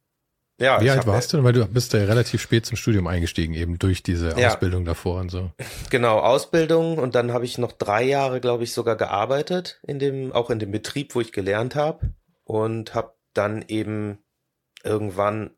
ja, 0.57 0.79
Wie 0.79 0.89
alt 0.89 1.05
warst 1.05 1.33
du 1.33 1.37
denn? 1.37 1.43
Weil 1.43 1.53
du 1.53 1.65
bist 1.65 1.91
ja 1.93 1.99
relativ 2.05 2.41
spät 2.41 2.65
zum 2.65 2.77
Studium 2.77 3.07
eingestiegen, 3.07 3.53
eben 3.53 3.77
durch 3.77 4.03
diese 4.03 4.39
ja. 4.39 4.49
Ausbildung 4.49 4.85
davor 4.85 5.19
und 5.19 5.29
so. 5.29 5.51
Genau, 5.89 6.19
Ausbildung 6.19 6.97
und 6.97 7.15
dann 7.15 7.33
habe 7.33 7.45
ich 7.45 7.57
noch 7.57 7.71
drei 7.73 8.03
Jahre, 8.03 8.39
glaube 8.39 8.63
ich, 8.63 8.73
sogar 8.73 8.95
gearbeitet, 8.95 9.79
in 9.85 9.99
dem, 9.99 10.31
auch 10.31 10.49
in 10.49 10.59
dem 10.59 10.71
Betrieb, 10.71 11.13
wo 11.15 11.21
ich 11.21 11.31
gelernt 11.31 11.75
habe 11.75 12.13
und 12.43 12.95
habe 12.95 13.13
dann 13.33 13.65
eben 13.67 14.19
irgendwann 14.83 15.51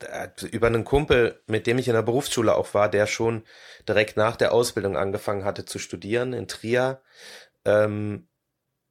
äh, 0.00 0.28
über 0.50 0.66
einen 0.66 0.84
Kumpel, 0.84 1.40
mit 1.46 1.66
dem 1.66 1.78
ich 1.78 1.88
in 1.88 1.94
der 1.94 2.02
Berufsschule 2.02 2.54
auch 2.56 2.74
war, 2.74 2.88
der 2.88 3.06
schon 3.06 3.44
direkt 3.88 4.16
nach 4.16 4.36
der 4.36 4.52
Ausbildung 4.52 4.96
angefangen 4.96 5.44
hatte 5.44 5.64
zu 5.64 5.78
studieren 5.78 6.32
in 6.32 6.48
Trier, 6.48 7.02
ähm, 7.64 8.28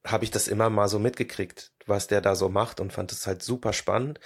habe 0.05 0.23
ich 0.23 0.31
das 0.31 0.47
immer 0.47 0.69
mal 0.69 0.87
so 0.87 0.99
mitgekriegt, 0.99 1.73
was 1.85 2.07
der 2.07 2.21
da 2.21 2.35
so 2.35 2.49
macht 2.49 2.79
und 2.79 2.93
fand 2.93 3.11
es 3.11 3.27
halt 3.27 3.43
super 3.43 3.73
spannend. 3.73 4.19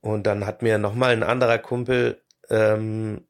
Und 0.00 0.26
dann 0.26 0.46
hat 0.46 0.62
mir 0.62 0.78
nochmal 0.78 1.12
ein 1.12 1.22
anderer 1.22 1.58
Kumpel 1.58 2.22
ähm, 2.48 3.26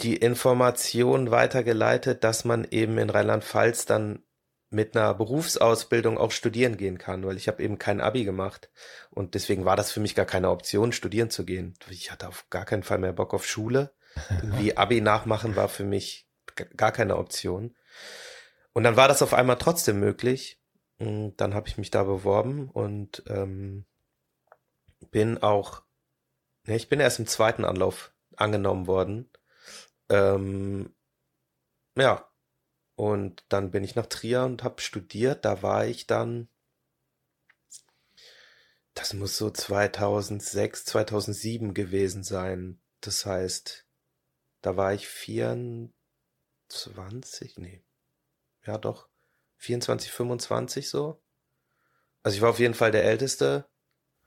die 0.00 0.16
Information 0.16 1.30
weitergeleitet, 1.30 2.24
dass 2.24 2.44
man 2.44 2.66
eben 2.70 2.98
in 2.98 3.10
Rheinland-Pfalz 3.10 3.84
dann 3.84 4.22
mit 4.70 4.96
einer 4.96 5.12
Berufsausbildung 5.14 6.16
auch 6.16 6.30
studieren 6.30 6.76
gehen 6.76 6.96
kann, 6.96 7.24
weil 7.24 7.36
ich 7.36 7.48
habe 7.48 7.62
eben 7.62 7.78
kein 7.78 8.00
Abi 8.00 8.24
gemacht 8.24 8.70
und 9.10 9.34
deswegen 9.34 9.64
war 9.64 9.76
das 9.76 9.90
für 9.90 9.98
mich 9.98 10.14
gar 10.14 10.26
keine 10.26 10.50
Option, 10.50 10.92
studieren 10.92 11.28
zu 11.28 11.44
gehen. 11.44 11.74
Ich 11.90 12.12
hatte 12.12 12.28
auf 12.28 12.48
gar 12.50 12.64
keinen 12.64 12.84
Fall 12.84 12.98
mehr 12.98 13.12
Bock 13.12 13.34
auf 13.34 13.46
Schule. 13.46 13.92
Wie 14.42 14.76
Abi 14.76 15.00
nachmachen 15.00 15.56
war 15.56 15.68
für 15.68 15.84
mich 15.84 16.28
gar 16.76 16.92
keine 16.92 17.16
Option. 17.16 17.74
Und 18.72 18.84
dann 18.84 18.96
war 18.96 19.08
das 19.08 19.22
auf 19.22 19.34
einmal 19.34 19.58
trotzdem 19.58 19.98
möglich. 19.98 20.60
Und 20.98 21.36
dann 21.38 21.54
habe 21.54 21.68
ich 21.68 21.78
mich 21.78 21.90
da 21.90 22.04
beworben 22.04 22.68
und 22.68 23.22
ähm, 23.26 23.86
bin 25.10 25.38
auch, 25.38 25.82
ne, 26.70 26.76
ich 26.76 26.88
bin 26.88 27.00
erst 27.00 27.18
im 27.18 27.26
zweiten 27.26 27.64
Anlauf 27.64 28.14
angenommen 28.36 28.86
worden. 28.86 29.28
Ähm, 30.08 30.94
ja, 31.96 32.30
und 32.94 33.44
dann 33.48 33.70
bin 33.70 33.84
ich 33.84 33.96
nach 33.96 34.06
Trier 34.06 34.44
und 34.44 34.62
habe 34.62 34.80
studiert. 34.80 35.44
Da 35.44 35.62
war 35.62 35.86
ich 35.86 36.06
dann, 36.06 36.48
das 38.94 39.14
muss 39.14 39.36
so 39.36 39.50
2006, 39.50 40.84
2007 40.84 41.74
gewesen 41.74 42.22
sein. 42.22 42.80
Das 43.00 43.26
heißt, 43.26 43.86
da 44.62 44.76
war 44.76 44.94
ich 44.94 45.08
24, 45.08 45.92
nee, 47.56 47.82
ja 48.64 48.78
doch, 48.78 49.08
24, 49.56 50.12
25 50.12 50.88
so. 50.88 51.20
Also 52.22 52.36
ich 52.36 52.42
war 52.42 52.50
auf 52.50 52.58
jeden 52.58 52.74
Fall 52.74 52.92
der 52.92 53.04
Älteste 53.04 53.69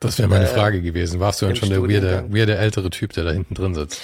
das 0.03 0.19
wäre 0.19 0.27
meine 0.27 0.45
äh, 0.45 0.53
Frage 0.53 0.81
gewesen. 0.81 1.19
Warst 1.19 1.41
du 1.41 1.45
dann 1.45 1.55
schon 1.55 1.69
der 1.69 1.81
weirde, 1.81 2.25
weirde 2.29 2.57
ältere 2.57 2.89
Typ, 2.89 3.13
der 3.13 3.23
da 3.23 3.31
hinten 3.31 3.55
drin 3.55 3.73
sitzt? 3.75 4.01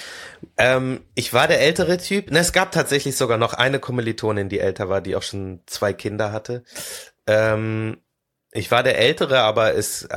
Ähm, 0.56 1.00
ich 1.14 1.32
war 1.32 1.48
der 1.48 1.60
ältere 1.60 1.98
Typ. 1.98 2.30
Ne, 2.30 2.38
es 2.38 2.52
gab 2.52 2.72
tatsächlich 2.72 3.16
sogar 3.16 3.38
noch 3.38 3.54
eine 3.54 3.78
Kommilitonin, 3.78 4.48
die 4.48 4.60
älter 4.60 4.88
war, 4.88 5.00
die 5.00 5.16
auch 5.16 5.22
schon 5.22 5.60
zwei 5.66 5.92
Kinder 5.92 6.32
hatte. 6.32 6.64
Ähm, 7.26 7.98
Ich 8.52 8.70
war 8.70 8.82
der 8.82 8.98
Ältere, 8.98 9.40
aber 9.40 9.74
es 9.74 10.08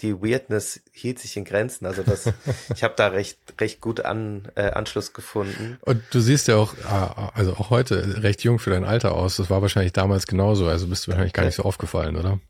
die 0.00 0.20
Weirdness 0.20 0.80
hielt 0.92 1.18
sich 1.18 1.36
in 1.36 1.44
Grenzen. 1.44 1.86
Also 1.86 2.02
das, 2.02 2.30
ich 2.74 2.82
habe 2.82 2.94
da 2.96 3.08
recht 3.08 3.38
recht 3.60 3.80
gut 3.80 4.04
an 4.04 4.48
äh, 4.54 4.70
Anschluss 4.70 5.12
gefunden. 5.12 5.78
Und 5.82 6.02
du 6.10 6.20
siehst 6.20 6.48
ja 6.48 6.56
auch, 6.56 6.74
äh, 6.74 7.30
also 7.34 7.54
auch 7.54 7.70
heute 7.70 8.22
recht 8.22 8.42
jung 8.44 8.58
für 8.58 8.70
dein 8.70 8.84
Alter 8.84 9.14
aus. 9.14 9.36
Das 9.36 9.50
war 9.50 9.62
wahrscheinlich 9.62 9.92
damals 9.92 10.26
genauso. 10.26 10.68
Also 10.68 10.86
bist 10.86 11.06
du 11.06 11.10
wahrscheinlich 11.10 11.32
gar 11.32 11.44
nicht 11.44 11.54
so 11.54 11.62
aufgefallen, 11.62 12.16
oder? 12.16 12.40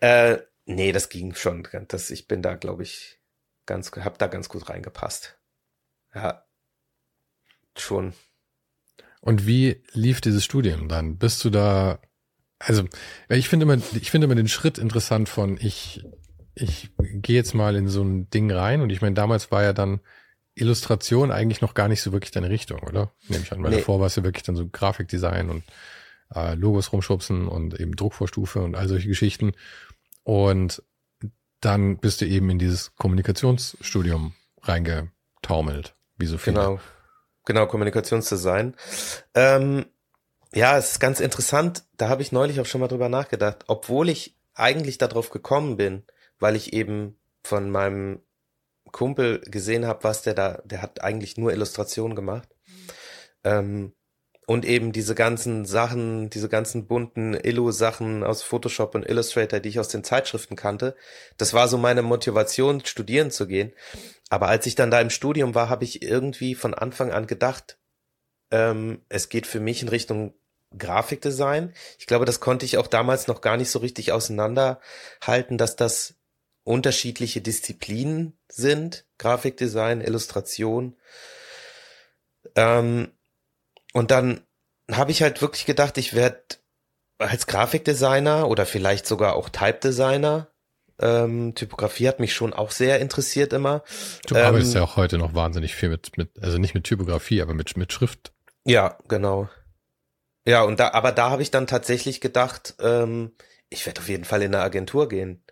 Äh, 0.00 0.38
nee, 0.64 0.92
das 0.92 1.08
ging 1.08 1.34
schon. 1.34 1.66
Das, 1.88 2.10
ich 2.10 2.28
bin 2.28 2.42
da, 2.42 2.54
glaube 2.54 2.82
ich, 2.82 3.20
ganz, 3.66 3.90
hab 3.92 4.18
da 4.18 4.26
ganz 4.26 4.48
gut 4.48 4.68
reingepasst. 4.68 5.38
Ja, 6.14 6.44
schon. 7.76 8.14
Und 9.20 9.46
wie 9.46 9.82
lief 9.92 10.20
dieses 10.20 10.44
Studium 10.44 10.88
dann? 10.88 11.18
Bist 11.18 11.44
du 11.44 11.50
da 11.50 11.98
also, 12.66 12.84
ich 13.28 13.48
finde 13.48 13.64
immer, 13.64 13.82
ich 13.94 14.10
finde 14.10 14.26
immer 14.26 14.34
den 14.34 14.48
Schritt 14.48 14.78
interessant 14.78 15.28
von 15.28 15.58
ich, 15.60 16.04
ich 16.54 16.90
gehe 16.96 17.36
jetzt 17.36 17.54
mal 17.54 17.76
in 17.76 17.88
so 17.88 18.02
ein 18.02 18.30
Ding 18.30 18.50
rein 18.50 18.80
und 18.80 18.90
ich 18.90 19.02
meine, 19.02 19.14
damals 19.14 19.50
war 19.50 19.62
ja 19.62 19.72
dann 19.72 20.00
Illustration 20.54 21.32
eigentlich 21.32 21.60
noch 21.60 21.74
gar 21.74 21.88
nicht 21.88 22.00
so 22.00 22.12
wirklich 22.12 22.30
deine 22.30 22.48
Richtung, 22.48 22.80
oder? 22.80 23.12
Nehme 23.28 23.42
ich 23.42 23.52
an, 23.52 23.62
weil 23.62 23.70
nee. 23.70 23.78
davor 23.78 23.98
war 24.00 24.06
es 24.06 24.16
ja 24.16 24.24
wirklich 24.24 24.44
dann 24.44 24.56
so 24.56 24.68
Grafikdesign 24.68 25.50
und 25.50 25.64
äh, 26.34 26.54
Logos 26.54 26.92
rumschubsen 26.92 27.48
und 27.48 27.78
eben 27.78 27.96
Druckvorstufe 27.96 28.60
und 28.60 28.76
all 28.76 28.88
solche 28.88 29.08
Geschichten. 29.08 29.52
Und 30.24 30.82
dann 31.60 31.98
bist 31.98 32.20
du 32.20 32.26
eben 32.26 32.50
in 32.50 32.58
dieses 32.58 32.94
Kommunikationsstudium 32.96 34.34
reingetaumelt, 34.62 35.94
wie 36.16 36.26
so 36.26 36.38
viele. 36.38 36.56
Genau, 36.56 36.80
genau, 37.44 37.66
Kommunikationsdesign. 37.66 38.74
Ähm, 39.34 39.86
ja, 40.54 40.76
es 40.78 40.92
ist 40.92 41.00
ganz 41.00 41.20
interessant. 41.20 41.84
Da 41.96 42.08
habe 42.08 42.22
ich 42.22 42.32
neulich 42.32 42.60
auch 42.60 42.66
schon 42.66 42.80
mal 42.80 42.88
drüber 42.88 43.08
nachgedacht. 43.08 43.64
Obwohl 43.66 44.08
ich 44.08 44.36
eigentlich 44.54 44.98
darauf 44.98 45.30
gekommen 45.30 45.76
bin, 45.76 46.04
weil 46.38 46.56
ich 46.56 46.72
eben 46.72 47.18
von 47.42 47.70
meinem 47.70 48.20
Kumpel 48.92 49.40
gesehen 49.40 49.86
habe, 49.86 50.04
was 50.04 50.22
der 50.22 50.34
da, 50.34 50.62
der 50.64 50.80
hat 50.80 51.02
eigentlich 51.02 51.36
nur 51.36 51.52
Illustrationen 51.52 52.14
gemacht. 52.14 52.48
Ähm, 53.42 53.92
und 54.46 54.64
eben 54.64 54.92
diese 54.92 55.14
ganzen 55.14 55.64
Sachen, 55.64 56.28
diese 56.30 56.48
ganzen 56.48 56.86
bunten 56.86 57.34
Illu-Sachen 57.34 58.22
aus 58.24 58.42
Photoshop 58.42 58.94
und 58.94 59.08
Illustrator, 59.08 59.60
die 59.60 59.70
ich 59.70 59.80
aus 59.80 59.88
den 59.88 60.04
Zeitschriften 60.04 60.56
kannte, 60.56 60.94
das 61.38 61.54
war 61.54 61.68
so 61.68 61.78
meine 61.78 62.02
Motivation, 62.02 62.84
studieren 62.84 63.30
zu 63.30 63.46
gehen. 63.46 63.72
Aber 64.28 64.48
als 64.48 64.66
ich 64.66 64.74
dann 64.74 64.90
da 64.90 65.00
im 65.00 65.10
Studium 65.10 65.54
war, 65.54 65.68
habe 65.68 65.84
ich 65.84 66.02
irgendwie 66.02 66.54
von 66.54 66.74
Anfang 66.74 67.10
an 67.12 67.26
gedacht, 67.26 67.78
ähm, 68.50 69.02
es 69.08 69.28
geht 69.28 69.46
für 69.46 69.60
mich 69.60 69.82
in 69.82 69.88
Richtung 69.88 70.34
Grafikdesign. 70.76 71.72
Ich 71.98 72.06
glaube, 72.06 72.24
das 72.24 72.40
konnte 72.40 72.66
ich 72.66 72.78
auch 72.78 72.86
damals 72.86 73.28
noch 73.28 73.40
gar 73.40 73.56
nicht 73.56 73.70
so 73.70 73.78
richtig 73.78 74.12
auseinanderhalten, 74.12 75.56
dass 75.56 75.76
das 75.76 76.14
unterschiedliche 76.64 77.40
Disziplinen 77.40 78.36
sind. 78.48 79.06
Grafikdesign, 79.18 80.00
Illustration. 80.00 80.96
Ähm, 82.56 83.10
und 83.94 84.10
dann 84.10 84.42
habe 84.90 85.12
ich 85.12 85.22
halt 85.22 85.40
wirklich 85.40 85.64
gedacht, 85.64 85.96
ich 85.96 86.14
werde 86.14 86.42
als 87.18 87.46
Grafikdesigner 87.46 88.48
oder 88.48 88.66
vielleicht 88.66 89.06
sogar 89.06 89.36
auch 89.36 89.48
Type-Designer. 89.48 90.48
Ähm, 91.00 91.54
Typografie 91.54 92.08
hat 92.08 92.20
mich 92.20 92.34
schon 92.34 92.52
auch 92.52 92.70
sehr 92.70 93.00
interessiert 93.00 93.52
immer. 93.52 93.82
Du 94.26 94.34
ähm, 94.34 94.44
arbeitest 94.44 94.74
ja 94.74 94.82
auch 94.82 94.96
heute 94.96 95.16
noch 95.16 95.34
wahnsinnig 95.34 95.74
viel 95.74 95.88
mit, 95.88 96.18
mit, 96.18 96.42
also 96.42 96.58
nicht 96.58 96.74
mit 96.74 96.84
Typografie, 96.84 97.40
aber 97.40 97.54
mit, 97.54 97.76
mit 97.76 97.92
Schrift. 97.92 98.32
Ja, 98.64 98.98
genau. 99.08 99.48
Ja, 100.46 100.62
und 100.62 100.78
da, 100.78 100.90
aber 100.92 101.12
da 101.12 101.30
habe 101.30 101.42
ich 101.42 101.50
dann 101.50 101.66
tatsächlich 101.66 102.20
gedacht, 102.20 102.74
ähm, 102.80 103.32
ich 103.70 103.86
werde 103.86 104.00
auf 104.00 104.08
jeden 104.08 104.24
Fall 104.24 104.42
in 104.42 104.54
eine 104.54 104.62
Agentur 104.62 105.08
gehen. 105.08 105.42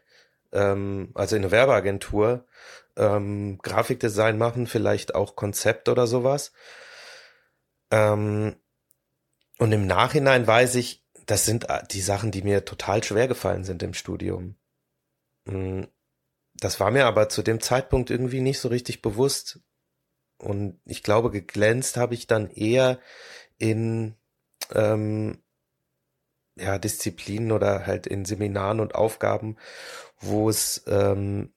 Ähm, 0.53 1.11
also 1.15 1.37
in 1.37 1.43
eine 1.43 1.51
Werbeagentur. 1.51 2.47
Ähm, 2.97 3.59
Grafikdesign 3.63 4.37
machen, 4.37 4.67
vielleicht 4.67 5.15
auch 5.15 5.35
Konzept 5.35 5.89
oder 5.89 6.07
sowas. 6.07 6.53
Ähm, 7.93 8.57
und 9.59 9.71
im 9.71 9.87
Nachhinein 9.87 10.45
weiß 10.45 10.75
ich, 10.75 11.05
das 11.27 11.45
sind 11.45 11.71
äh, 11.71 11.83
die 11.91 12.01
Sachen, 12.01 12.33
die 12.33 12.43
mir 12.43 12.65
total 12.65 13.05
schwer 13.05 13.29
gefallen 13.29 13.63
sind 13.63 13.83
im 13.85 13.95
Studium. 13.95 14.57
Mm, 15.45 15.85
das 16.55 16.81
war 16.81 16.91
mir 16.91 17.07
aber 17.07 17.29
zu 17.29 17.43
dem 17.43 17.61
Zeitpunkt 17.61 18.11
irgendwie 18.11 18.41
nicht 18.41 18.59
so 18.59 18.69
richtig 18.69 19.03
bewusst. 19.03 19.61
Und 20.39 20.81
ich 20.85 21.05
glaube, 21.05 21.31
geglänzt 21.31 21.97
habe 21.97 22.15
ich 22.15 22.27
dann 22.27 22.51
eher 22.51 22.99
in 23.59 24.17
ähm, 24.75 25.39
ja, 26.57 26.79
Disziplinen 26.79 27.53
oder 27.53 27.87
halt 27.87 28.07
in 28.07 28.25
Seminaren 28.25 28.81
und 28.81 28.95
Aufgaben, 28.95 29.57
wo 30.19 30.49
es 30.49 30.83
ähm, 30.87 31.53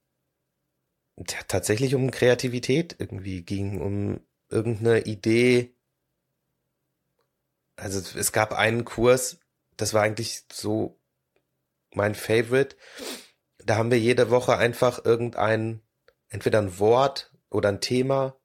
tatsächlich 1.48 1.96
um 1.96 2.12
Kreativität 2.12 2.96
irgendwie 3.00 3.42
ging, 3.44 3.82
um 3.82 4.20
irgendeine 4.50 5.02
Idee. 5.02 5.75
Also 7.76 8.02
es 8.18 8.32
gab 8.32 8.54
einen 8.54 8.86
Kurs, 8.86 9.40
das 9.78 9.94
war 9.94 10.04
eigentlich 10.04 10.44
so 10.52 11.00
mein 11.94 12.16
Favorite. 12.16 12.76
Da 13.58 13.76
haben 13.76 13.92
wir 13.92 14.00
jede 14.00 14.30
Woche 14.30 14.58
einfach 14.58 15.04
irgendein, 15.04 15.82
entweder 16.30 16.60
ein 16.60 16.80
Wort 16.80 17.32
oder 17.50 17.70
ein 17.70 17.82
Thema 17.82 18.38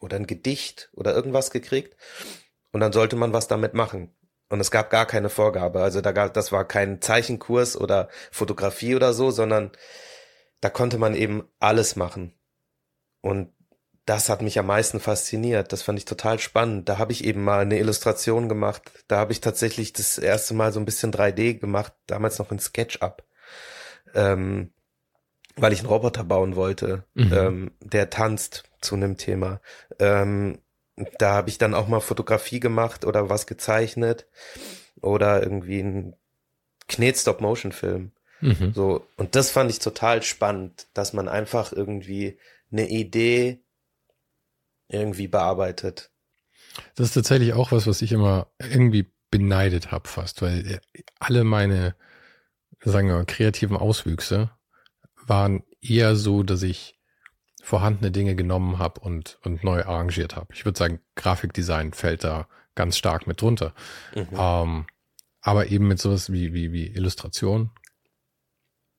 oder 0.00 0.16
ein 0.16 0.26
Gedicht 0.26 0.90
oder 0.92 1.14
irgendwas 1.14 1.50
gekriegt. 1.50 1.96
Und 2.72 2.80
dann 2.80 2.92
sollte 2.92 3.16
man 3.16 3.32
was 3.32 3.48
damit 3.48 3.74
machen. 3.74 4.14
Und 4.48 4.60
es 4.60 4.70
gab 4.70 4.90
gar 4.90 5.06
keine 5.06 5.28
Vorgabe. 5.28 5.82
Also 5.82 6.00
da 6.00 6.12
gab, 6.12 6.34
das 6.34 6.52
war 6.52 6.66
kein 6.66 7.00
Zeichenkurs 7.00 7.76
oder 7.76 8.08
Fotografie 8.30 8.94
oder 8.94 9.12
so, 9.12 9.30
sondern 9.30 9.72
da 10.60 10.70
konnte 10.70 10.98
man 10.98 11.14
eben 11.14 11.48
alles 11.58 11.96
machen. 11.96 12.38
Und 13.20 13.52
das 14.06 14.28
hat 14.28 14.40
mich 14.40 14.58
am 14.58 14.66
meisten 14.66 15.00
fasziniert. 15.00 15.72
Das 15.72 15.82
fand 15.82 15.98
ich 15.98 16.04
total 16.04 16.38
spannend. 16.38 16.88
Da 16.88 16.98
habe 16.98 17.10
ich 17.10 17.24
eben 17.24 17.42
mal 17.42 17.60
eine 17.60 17.78
Illustration 17.78 18.48
gemacht. 18.48 18.82
Da 19.08 19.18
habe 19.18 19.32
ich 19.32 19.40
tatsächlich 19.40 19.92
das 19.92 20.16
erste 20.16 20.54
Mal 20.54 20.72
so 20.72 20.78
ein 20.78 20.84
bisschen 20.84 21.12
3D 21.12 21.54
gemacht, 21.58 21.92
damals 22.06 22.38
noch 22.38 22.52
in 22.52 22.60
SketchUp. 22.60 23.24
Ähm, 24.14 24.72
weil 25.56 25.72
ich 25.72 25.80
einen 25.80 25.88
Roboter 25.88 26.22
bauen 26.22 26.54
wollte, 26.54 27.04
mhm. 27.14 27.32
ähm, 27.32 27.70
der 27.80 28.08
tanzt 28.08 28.64
zu 28.80 28.94
einem 28.94 29.16
Thema. 29.16 29.60
Ähm, 29.98 30.60
da 31.18 31.34
habe 31.34 31.48
ich 31.48 31.58
dann 31.58 31.74
auch 31.74 31.88
mal 31.88 32.00
Fotografie 32.00 32.60
gemacht 32.60 33.04
oder 33.04 33.28
was 33.28 33.46
gezeichnet 33.46 34.26
oder 35.02 35.42
irgendwie 35.42 35.80
ein 35.80 36.16
Knet-Stop-Motion-Film. 36.88 38.12
Mhm. 38.40 38.72
So, 38.72 39.06
und 39.16 39.34
das 39.34 39.50
fand 39.50 39.70
ich 39.70 39.78
total 39.78 40.22
spannend, 40.22 40.86
dass 40.94 41.12
man 41.12 41.28
einfach 41.28 41.72
irgendwie 41.72 42.38
eine 42.70 42.88
Idee 42.88 43.60
irgendwie 44.88 45.28
bearbeitet. 45.28 46.10
Das 46.94 47.08
ist 47.08 47.14
tatsächlich 47.14 47.52
auch 47.54 47.72
was, 47.72 47.86
was 47.86 48.02
ich 48.02 48.12
immer 48.12 48.48
irgendwie 48.58 49.10
beneidet 49.30 49.90
habe 49.90 50.08
fast, 50.08 50.42
weil 50.42 50.80
alle 51.18 51.44
meine, 51.44 51.96
sagen 52.84 53.08
wir 53.08 53.16
mal, 53.16 53.26
kreativen 53.26 53.76
Auswüchse 53.76 54.50
waren 55.26 55.64
eher 55.80 56.16
so, 56.16 56.42
dass 56.42 56.62
ich 56.62 56.98
vorhandene 57.62 58.12
Dinge 58.12 58.36
genommen 58.36 58.78
habe 58.78 59.00
und, 59.00 59.38
und 59.42 59.64
neu 59.64 59.84
arrangiert 59.84 60.36
habe. 60.36 60.54
Ich 60.54 60.64
würde 60.64 60.78
sagen, 60.78 61.00
Grafikdesign 61.16 61.92
fällt 61.92 62.22
da 62.22 62.46
ganz 62.76 62.96
stark 62.96 63.26
mit 63.26 63.40
drunter. 63.40 63.74
Mhm. 64.14 64.28
Ähm, 64.38 64.86
aber 65.40 65.66
eben 65.68 65.88
mit 65.88 65.98
sowas 66.00 66.30
wie, 66.32 66.54
wie, 66.54 66.72
wie 66.72 66.86
Illustration. 66.86 67.70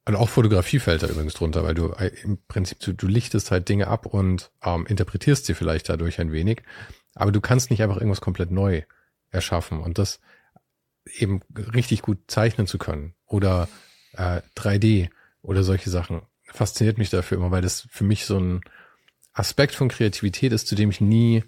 Und 0.07 0.15
auch 0.15 0.29
Fotografie 0.29 0.79
fällt 0.79 1.03
da 1.03 1.07
übrigens 1.07 1.33
drunter, 1.33 1.63
weil 1.65 1.73
du 1.73 1.91
äh, 1.91 2.11
im 2.23 2.37
Prinzip, 2.47 2.79
du, 2.79 2.93
du 2.93 3.07
lichtest 3.07 3.51
halt 3.51 3.67
Dinge 3.67 3.87
ab 3.87 4.05
und 4.05 4.51
ähm, 4.63 4.85
interpretierst 4.85 5.45
sie 5.45 5.53
vielleicht 5.53 5.89
dadurch 5.89 6.21
ein 6.21 6.31
wenig. 6.31 6.61
Aber 7.13 7.33
du 7.33 7.41
kannst 7.41 7.71
nicht 7.71 7.83
einfach 7.83 7.97
irgendwas 7.97 8.21
komplett 8.21 8.49
neu 8.49 8.83
erschaffen 9.31 9.81
und 9.81 9.97
das 9.97 10.21
eben 11.17 11.41
richtig 11.73 12.03
gut 12.03 12.19
zeichnen 12.27 12.67
zu 12.67 12.77
können 12.77 13.15
oder 13.25 13.67
äh, 14.13 14.41
3D 14.55 15.09
oder 15.41 15.63
solche 15.63 15.89
Sachen 15.89 16.21
fasziniert 16.45 16.97
mich 16.97 17.09
dafür 17.09 17.37
immer, 17.37 17.51
weil 17.51 17.61
das 17.61 17.85
für 17.91 18.05
mich 18.05 18.25
so 18.25 18.39
ein 18.39 18.61
Aspekt 19.33 19.75
von 19.75 19.89
Kreativität 19.89 20.53
ist, 20.53 20.67
zu 20.67 20.75
dem 20.75 20.89
ich 20.89 21.01
nie, 21.01 21.43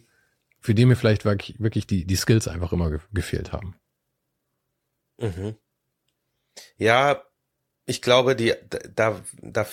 für 0.59 0.75
den 0.75 0.89
mir 0.89 0.97
vielleicht 0.97 1.23
wirklich, 1.23 1.57
wirklich 1.61 1.87
die, 1.87 2.03
die 2.03 2.15
Skills 2.17 2.49
einfach 2.49 2.73
immer 2.73 2.89
ge 2.89 2.99
gefehlt 3.13 3.53
haben. 3.53 3.75
Mhm. 5.17 5.55
Ja, 6.77 7.23
ich 7.89 8.03
glaube, 8.03 8.35
die, 8.35 8.53
da, 8.95 9.19
da, 9.41 9.67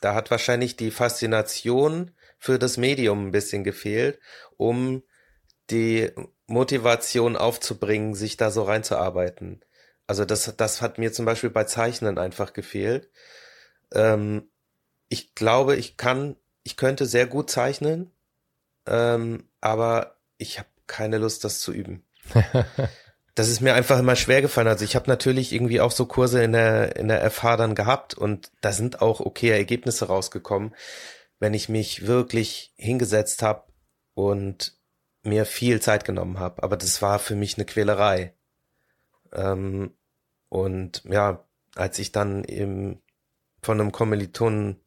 da 0.00 0.14
hat 0.14 0.30
wahrscheinlich 0.30 0.76
die 0.76 0.92
Faszination 0.92 2.12
für 2.38 2.56
das 2.56 2.76
Medium 2.76 3.26
ein 3.26 3.30
bisschen 3.32 3.64
gefehlt, 3.64 4.20
um 4.56 5.02
die 5.68 6.12
Motivation 6.46 7.36
aufzubringen, 7.36 8.14
sich 8.14 8.36
da 8.36 8.52
so 8.52 8.62
reinzuarbeiten. 8.62 9.64
Also 10.06 10.24
das, 10.24 10.54
das 10.56 10.82
hat 10.82 10.98
mir 10.98 11.12
zum 11.12 11.24
Beispiel 11.24 11.50
bei 11.50 11.64
Zeichnen 11.64 12.16
einfach 12.16 12.52
gefehlt. 12.52 13.10
Ähm, 13.92 14.48
ich 15.08 15.34
glaube, 15.34 15.74
ich 15.74 15.96
kann, 15.96 16.36
ich 16.62 16.76
könnte 16.76 17.06
sehr 17.06 17.26
gut 17.26 17.50
zeichnen, 17.50 18.12
ähm, 18.86 19.48
aber 19.60 20.16
ich 20.38 20.60
habe 20.60 20.68
keine 20.86 21.18
Lust, 21.18 21.42
das 21.42 21.58
zu 21.58 21.72
üben. 21.72 22.04
das 23.34 23.48
ist 23.48 23.60
mir 23.60 23.74
einfach 23.74 23.98
immer 23.98 24.16
schwer 24.16 24.42
gefallen. 24.42 24.68
Also 24.68 24.84
ich 24.84 24.94
habe 24.94 25.08
natürlich 25.08 25.52
irgendwie 25.52 25.80
auch 25.80 25.90
so 25.90 26.06
Kurse 26.06 26.42
in 26.42 26.52
der 26.52 26.96
in 26.96 27.08
der 27.08 27.28
FH 27.30 27.56
dann 27.56 27.74
gehabt 27.74 28.14
und 28.14 28.50
da 28.60 28.72
sind 28.72 29.00
auch 29.00 29.20
okay 29.20 29.50
Ergebnisse 29.50 30.06
rausgekommen, 30.06 30.74
wenn 31.38 31.54
ich 31.54 31.68
mich 31.68 32.06
wirklich 32.06 32.74
hingesetzt 32.76 33.42
habe 33.42 33.64
und 34.14 34.76
mir 35.22 35.46
viel 35.46 35.80
Zeit 35.80 36.04
genommen 36.04 36.38
habe. 36.38 36.62
Aber 36.62 36.76
das 36.76 37.00
war 37.00 37.18
für 37.18 37.36
mich 37.36 37.56
eine 37.56 37.64
Quälerei. 37.64 38.34
Ähm, 39.32 39.94
und 40.48 41.02
ja, 41.04 41.44
als 41.74 41.98
ich 41.98 42.12
dann 42.12 42.44
im, 42.44 43.00
von 43.62 43.80
einem 43.80 43.92
Kommilitonen 43.92 44.82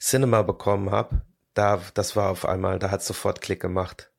Cinema 0.00 0.42
bekommen 0.42 0.90
habe, 0.90 1.22
da, 1.54 1.82
das 1.94 2.16
war 2.16 2.30
auf 2.30 2.46
einmal, 2.46 2.78
da 2.78 2.90
hat 2.90 3.02
sofort 3.02 3.42
Klick 3.42 3.60
gemacht. 3.60 4.10